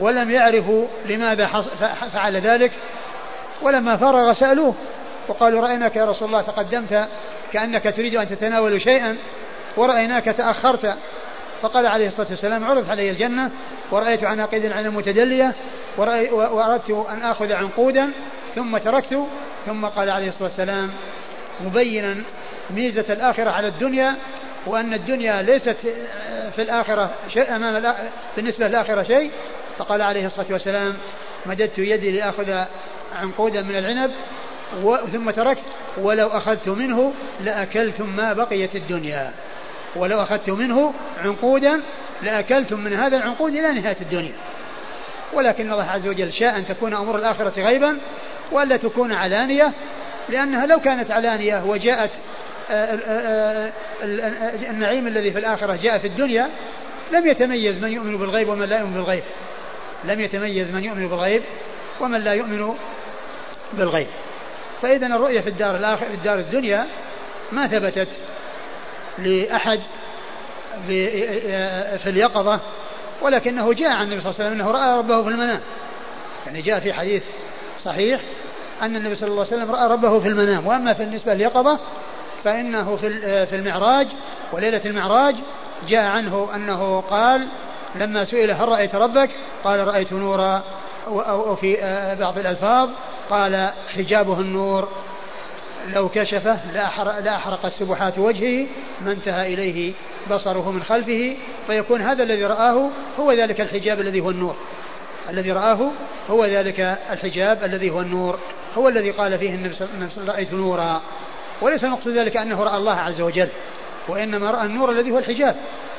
ولم 0.00 0.30
يعرفوا 0.30 0.86
لماذا 1.06 1.46
فعل 2.12 2.36
ذلك. 2.36 2.72
ولما 3.62 3.96
فرغ 3.96 4.32
سألوه 4.32 4.74
وقالوا 5.28 5.60
رأيناك 5.60 5.96
يا 5.96 6.04
رسول 6.04 6.28
الله 6.28 6.42
تقدمت 6.42 7.08
كأنك 7.52 7.94
تريد 7.96 8.14
أن 8.14 8.28
تتناول 8.28 8.82
شيئا 8.82 9.16
ورأيناك 9.76 10.24
تأخرت. 10.24 10.96
فقال 11.62 11.86
عليه 11.86 12.08
الصلاة 12.08 12.26
والسلام 12.30 12.64
عرض 12.64 12.90
علي 12.90 13.10
الجنة 13.10 13.50
ورأيت 13.90 14.24
عناقيد 14.24 14.72
عن 14.72 14.86
المتدلية 14.86 15.52
وأردت 15.98 17.06
أن 17.10 17.22
آخذ 17.22 17.52
عنقودا 17.52 18.10
ثم 18.54 18.78
تركت. 18.78 19.26
ثم 19.66 19.86
قال 19.86 20.10
عليه 20.10 20.28
الصلاة 20.28 20.48
والسلام 20.48 20.90
مبينا 21.64 22.16
ميزة 22.70 23.04
الآخرة 23.12 23.50
على 23.50 23.68
الدنيا 23.68 24.16
وأن 24.66 24.94
الدنيا 24.94 25.42
ليست 25.42 25.76
في 26.56 26.62
الآخرة 26.62 27.10
شيء 27.32 27.56
أمام 27.56 27.94
بالنسبة 28.36 28.68
للآخرة 28.68 29.02
شيء. 29.02 29.30
فقال 29.78 30.02
عليه 30.02 30.26
الصلاة 30.26 30.46
والسلام 30.50 30.94
مددت 31.46 31.78
يدي 31.78 32.10
لآخذ 32.10 32.64
عنقودا 33.16 33.62
من 33.62 33.76
العنب 33.76 34.10
ثم 35.12 35.30
تركت 35.30 35.62
ولو 35.98 36.26
أخذت 36.26 36.68
منه 36.68 37.12
لأكلتم 37.40 38.16
ما 38.16 38.32
بقيت 38.32 38.76
الدنيا. 38.76 39.32
ولو 39.96 40.22
أخذت 40.22 40.50
منه 40.50 40.94
عنقودا 41.18 41.80
لأكلتم 42.22 42.80
من 42.80 42.92
هذا 42.92 43.16
العنقود 43.16 43.52
إلى 43.52 43.72
نهاية 43.72 43.96
الدنيا. 44.00 44.34
ولكن 45.32 45.72
الله 45.72 45.90
عز 45.90 46.08
وجل 46.08 46.32
شاء 46.32 46.56
أن 46.56 46.66
تكون 46.66 46.94
أمور 46.94 47.16
الآخرة 47.16 47.62
غيبا 47.62 47.98
وألا 48.52 48.76
تكون 48.76 49.12
علانية 49.12 49.72
لأنها 50.28 50.66
لو 50.66 50.80
كانت 50.80 51.10
علانية 51.10 51.64
وجاءت 51.64 52.10
النعيم 54.70 55.06
الذي 55.06 55.30
في 55.30 55.38
الآخرة 55.38 55.78
جاء 55.82 55.98
في 55.98 56.06
الدنيا 56.06 56.50
لم 57.12 57.26
يتميز 57.26 57.82
من 57.82 57.92
يؤمن 57.92 58.16
بالغيب 58.16 58.48
ومن 58.48 58.66
لا 58.66 58.78
يؤمن 58.78 58.94
بالغيب. 58.94 59.22
لم 60.04 60.20
يتميز 60.20 60.70
من 60.70 60.84
يؤمن 60.84 61.08
بالغيب 61.08 61.42
ومن 62.00 62.20
لا 62.20 62.32
يؤمن 62.32 62.74
بالغيب. 63.72 64.06
فإذا 64.82 65.06
الرؤية 65.06 65.40
في 65.40 65.48
الدار 65.48 65.76
الآخر 65.76 66.06
في 66.06 66.14
الدار 66.14 66.38
الدنيا 66.38 66.86
ما 67.52 67.66
ثبتت 67.66 68.08
لأحد 69.18 69.80
في 71.98 72.06
اليقظة 72.06 72.60
ولكنه 73.22 73.72
جاء 73.72 73.90
عن 73.90 74.04
النبي 74.04 74.20
صلى 74.20 74.30
الله 74.30 74.44
عليه 74.44 74.50
وسلم 74.50 74.60
أنه 74.60 74.70
رأى 74.70 74.98
ربه 74.98 75.22
في 75.22 75.28
المنام. 75.28 75.60
يعني 76.46 76.62
جاء 76.62 76.80
في 76.80 76.92
حديث 76.92 77.22
صحيح 77.84 78.20
أن 78.82 78.96
النبي 78.96 79.14
صلى 79.14 79.28
الله 79.28 79.46
عليه 79.46 79.56
وسلم 79.56 79.70
رأى 79.70 79.92
ربه 79.92 80.20
في 80.20 80.28
المنام. 80.28 80.66
وأما 80.66 80.92
بالنسبة 80.92 81.34
لليقظة 81.34 81.78
فإنه 82.44 82.96
في 82.96 83.46
في 83.46 83.56
المعراج 83.56 84.06
وليلة 84.52 84.80
المعراج 84.84 85.34
جاء 85.88 86.04
عنه 86.04 86.48
أنه 86.54 87.00
قال 87.00 87.48
لما 87.94 88.24
سئل 88.24 88.50
هل 88.50 88.68
رأيت 88.68 88.94
ربك؟ 88.94 89.30
قال 89.64 89.86
رأيت 89.86 90.12
نورا 90.12 90.62
أو 91.06 91.56
في 91.56 91.82
آه، 91.82 92.14
بعض 92.14 92.38
الألفاظ 92.38 92.90
قال 93.30 93.70
حجابه 93.94 94.40
النور. 94.40 94.88
لو 95.94 96.08
كشفه 96.08 96.58
لأحرقت 97.20 97.72
سبحات 97.78 98.18
وجهه 98.18 98.66
ما 99.00 99.12
انتهى 99.12 99.54
إليه 99.54 99.92
بصره 100.30 100.70
من 100.70 100.82
خلفه. 100.82 101.36
فيكون 101.66 102.00
هذا 102.00 102.22
الذي 102.22 102.44
رآه 102.44 102.88
هو 103.20 103.32
ذلك 103.32 103.60
الحجاب 103.60 104.00
الذي 104.00 104.20
هو 104.20 104.30
النور. 104.30 104.56
الذي 105.30 105.52
رآه 105.52 105.90
هو 106.30 106.44
ذلك 106.44 106.80
الحجاب 107.10 107.64
الذي 107.64 107.90
هو 107.90 108.00
النور. 108.00 108.38
هو 108.78 108.88
الذي 108.88 109.10
قال 109.10 109.38
فيه 109.38 109.54
النبي 109.54 109.74
رأيت 110.26 110.52
نورا. 110.52 111.02
وليس 111.60 111.84
المقصود 111.84 112.12
ذلك 112.12 112.36
أنه 112.36 112.62
رأى 112.62 112.76
الله 112.76 112.94
عز 112.94 113.20
وجل 113.20 113.48
وإنما 114.08 114.50
رأى 114.50 114.66
النور 114.66 114.90
الذي 114.90 115.10
هو 115.10 115.18
الحجاب 115.18 115.56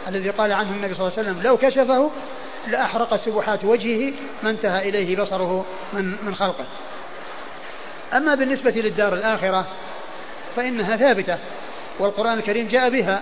الذي 0.07 0.29
قال 0.29 0.51
عنه 0.51 0.69
النبي 0.69 0.93
صلى 0.93 1.07
الله 1.07 1.17
عليه 1.17 1.29
وسلم 1.29 1.43
لو 1.43 1.57
كشفه 1.57 2.11
لأحرق 2.67 3.15
سبحات 3.25 3.65
وجهه 3.65 4.13
ما 4.43 4.49
انتهى 4.49 4.89
إليه 4.89 5.17
بصره 5.17 5.65
من 5.93 6.15
من 6.25 6.35
خلقه. 6.35 6.65
أما 8.13 8.35
بالنسبة 8.35 8.71
للدار 8.71 9.13
الآخرة 9.13 9.67
فإنها 10.55 10.97
ثابتة 10.97 11.37
والقرآن 11.99 12.37
الكريم 12.37 12.67
جاء 12.67 12.89
بها 12.89 13.21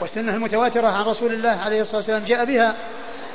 والسنة 0.00 0.34
المتواترة 0.34 0.88
عن 0.88 1.04
رسول 1.04 1.32
الله 1.32 1.50
عليه 1.50 1.82
الصلاة 1.82 1.96
والسلام 1.96 2.24
جاء 2.24 2.44
بها 2.44 2.76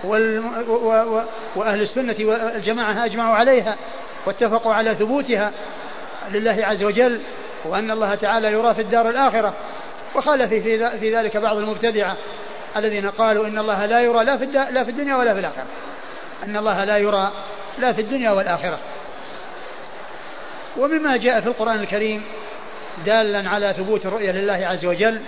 وال... 0.04 0.44
و... 0.70 0.74
و... 0.74 1.24
وأهل 1.56 1.82
السنة 1.82 2.16
والجماعة 2.20 3.06
أجمعوا 3.06 3.36
عليها 3.36 3.78
واتفقوا 4.26 4.74
على 4.74 4.96
ثبوتها 4.96 5.52
لله 6.32 6.66
عز 6.66 6.84
وجل 6.84 7.20
وأن 7.66 7.92
الله 7.92 8.16
تعالى 8.16 8.48
يرى 8.48 8.74
في 8.74 8.82
الدار 8.82 9.10
الآخرة 9.10 9.54
وخالف 10.16 10.50
في, 10.50 11.00
في 11.00 11.16
ذلك 11.16 11.38
بعض 11.38 11.58
المبتدعة 11.58 12.18
الذين 12.78 13.10
قالوا 13.10 13.48
إن 13.48 13.58
الله 13.58 13.86
لا 13.86 14.00
يرى 14.00 14.24
لا 14.24 14.38
في, 14.38 14.46
لا 14.46 14.84
في 14.84 14.92
الدنيا 14.92 15.16
ولا 15.16 15.34
في 15.34 15.40
الآخرة. 15.40 15.66
أن 16.44 16.58
الله 16.58 16.84
لا 16.84 16.98
يرى 16.98 17.32
لا 17.78 17.94
في 17.94 18.02
الدنيا 18.02 18.32
والآخرة. 18.32 18.80
ومما 20.78 21.18
جاء 21.18 21.40
في 21.40 21.48
القرآن 21.48 21.80
الكريم 21.80 22.24
دالا 23.06 23.50
على 23.50 23.74
ثبوت 23.74 24.06
الرؤية 24.06 24.32
لله 24.32 24.68
عز 24.68 24.86
وجل 24.86 25.22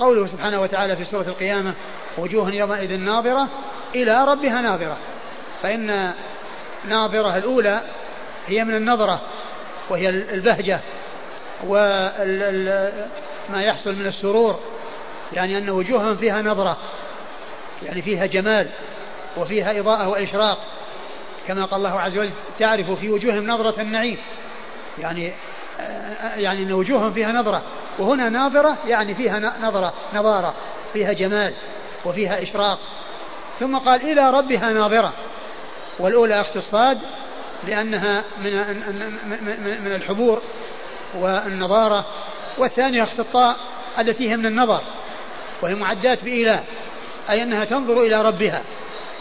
قوله 0.00 0.26
سبحانه 0.26 0.62
وتعالى 0.62 0.96
في 0.96 1.04
سورة 1.04 1.22
القيامة 1.22 1.74
وجوه 2.18 2.54
يومئذ 2.54 3.00
ناظرة 3.00 3.48
إلى 3.94 4.24
ربها 4.24 4.60
ناظرة. 4.60 4.96
فإن 5.62 6.12
ناظرة 6.88 7.36
الأولى 7.36 7.80
هي 8.46 8.64
من 8.64 8.76
النظرة 8.76 9.20
وهي 9.90 10.08
البهجة. 10.08 10.80
وما 11.68 13.62
يحصل 13.62 13.94
من 13.94 14.06
السرور 14.06 14.60
يعني 15.32 15.58
أن 15.58 15.70
وجوههم 15.70 16.16
فيها 16.16 16.42
نظرة 16.42 16.76
يعني 17.82 18.02
فيها 18.02 18.26
جمال 18.26 18.68
وفيها 19.36 19.80
إضاءة 19.80 20.08
وإشراق. 20.08 20.58
كما 21.48 21.64
قال 21.64 21.78
الله 21.78 22.00
عز 22.00 22.18
وجل 22.18 22.30
تعرف 22.58 22.90
في 22.90 23.10
وجوههم 23.10 23.46
نظرة 23.46 23.80
النعيم. 23.80 24.18
يعني 24.98 25.32
يعني 26.36 26.62
أن 26.62 26.72
وجوههم 26.72 27.12
فيها 27.12 27.32
نظرة. 27.32 27.62
وهنا 27.98 28.28
ناظرة 28.28 28.78
يعني 28.86 29.14
فيها 29.14 29.38
نظرة 29.62 29.92
نظارة 30.14 30.54
فيها 30.92 31.12
جمال 31.12 31.54
وفيها 32.04 32.42
إشراق. 32.42 32.78
ثم 33.60 33.78
قال 33.78 34.02
إلى 34.02 34.30
ربها 34.30 34.72
ناظرة. 34.72 35.12
والأولى 35.98 36.40
أخت 36.40 36.56
الصاد 36.56 36.98
لأنها 37.66 38.24
من 38.38 38.52
من 39.84 39.94
الحبور. 39.94 40.42
والنظارة 41.18 42.04
والثانية 42.58 43.02
أخت 43.02 43.20
الطاء 43.20 43.56
التي 43.98 44.30
هي 44.30 44.36
من 44.36 44.46
النظر 44.46 44.80
وهي 45.62 45.74
معدات 45.74 46.24
بإله 46.24 46.64
أي 47.30 47.42
أنها 47.42 47.64
تنظر 47.64 48.02
إلى 48.02 48.22
ربها. 48.22 48.62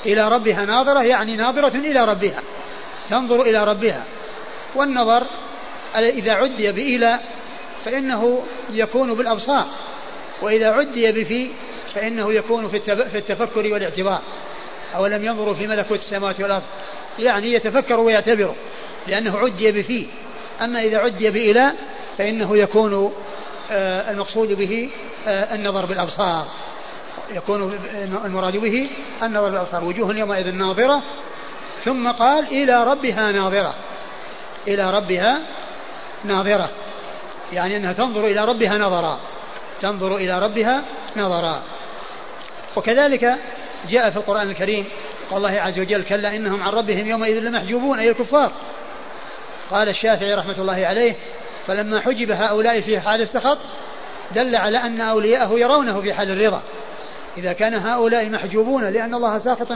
إلى 0.06 0.28
ربها 0.28 0.66
ناظرة 0.66 1.04
يعني 1.04 1.36
ناظرة 1.36 1.76
إلى 1.76 2.06
ربها 2.06 2.42
تنظر 3.10 3.42
إلى 3.42 3.64
ربها. 3.64 4.04
والنظر 4.76 5.24
إذا 5.96 6.32
عدي 6.32 6.72
بإلى 6.72 7.20
فإنه 7.86 8.44
يكون 8.70 9.14
بالأبصار 9.14 9.68
وإذا 10.42 10.72
عدي 10.72 11.12
بفي 11.12 11.50
فإنه 11.96 12.34
يكون 12.34 12.68
في 12.68 13.18
التفكر 13.18 13.74
والاعتبار. 13.74 14.22
أولم 14.96 15.26
ينظروا 15.26 15.54
في 15.54 15.68
ملكوت 15.68 16.00
السماوات 16.00 16.42
والأرض؟ 16.42 16.64
يعني 17.20 17.54
يتفكر 17.54 18.00
ويعتبر 18.00 18.56
لأنه 19.08 19.38
عدي 19.38 19.72
بفي 19.72 20.08
أما 20.62 20.84
إذا 20.84 20.98
عدي 20.98 21.30
بإلى 21.30 21.74
فإنه 22.18 22.58
يكون 22.58 23.14
آه، 23.72 24.12
المقصود 24.12 24.48
به 24.48 24.90
آه، 25.28 25.56
النظر 25.56 25.86
بالأبصار. 25.86 26.48
يكون 27.32 27.80
المراد 28.26 28.58
به 28.58 28.90
النظر 29.24 29.50
بالأبصار. 29.50 29.84
وجوه 29.84 30.18
يومئذ 30.18 30.52
ناظرة. 30.52 31.02
ثم 31.86 32.12
قال 32.12 32.48
إلى 32.48 32.84
ربها 32.84 33.32
ناظرة. 33.32 33.74
إلى 34.68 34.98
ربها 34.98 35.42
ناظرة. 36.24 36.70
يعني 37.54 37.78
أنها 37.78 37.94
تنظر 37.94 38.26
إلى 38.26 38.46
ربها 38.46 38.78
نظرا. 38.78 39.20
تنظر 39.82 40.16
إلى 40.16 40.40
ربها 40.40 40.84
نظرا. 41.16 41.62
وكذلك 42.76 43.38
جاء 43.90 44.10
في 44.10 44.18
القرآن 44.18 44.50
الكريم 44.50 44.86
قال 45.32 45.46
الله 45.46 45.62
عز 45.62 45.80
وجل 45.80 46.04
كلا 46.04 46.36
إنهم 46.36 46.64
عن 46.64 46.70
ربهم 46.70 47.08
يومئذ 47.08 47.40
لمحجوبون 47.40 48.00
أي 48.00 48.10
الكفار. 48.10 48.52
قال 49.74 49.90
الشافعي 49.90 50.34
رحمة 50.34 50.62
الله 50.62 50.88
عليه 50.88 51.14
فلما 51.68 52.02
حجب 52.02 52.32
هؤلاء 52.32 52.82
في 52.82 53.00
حال 53.00 53.22
السخط 53.22 53.58
دل 54.36 54.56
على 54.56 54.78
أن 54.78 55.02
أولياءه 55.02 55.60
يرونه 55.60 56.02
في 56.02 56.14
حال 56.14 56.32
الرضا. 56.32 56.62
إذا 57.38 57.54
كان 57.54 57.74
هؤلاء 57.74 58.30
محجوبون 58.30 58.84
لأن 58.84 59.14
الله 59.14 59.40
ساخط 59.40 59.72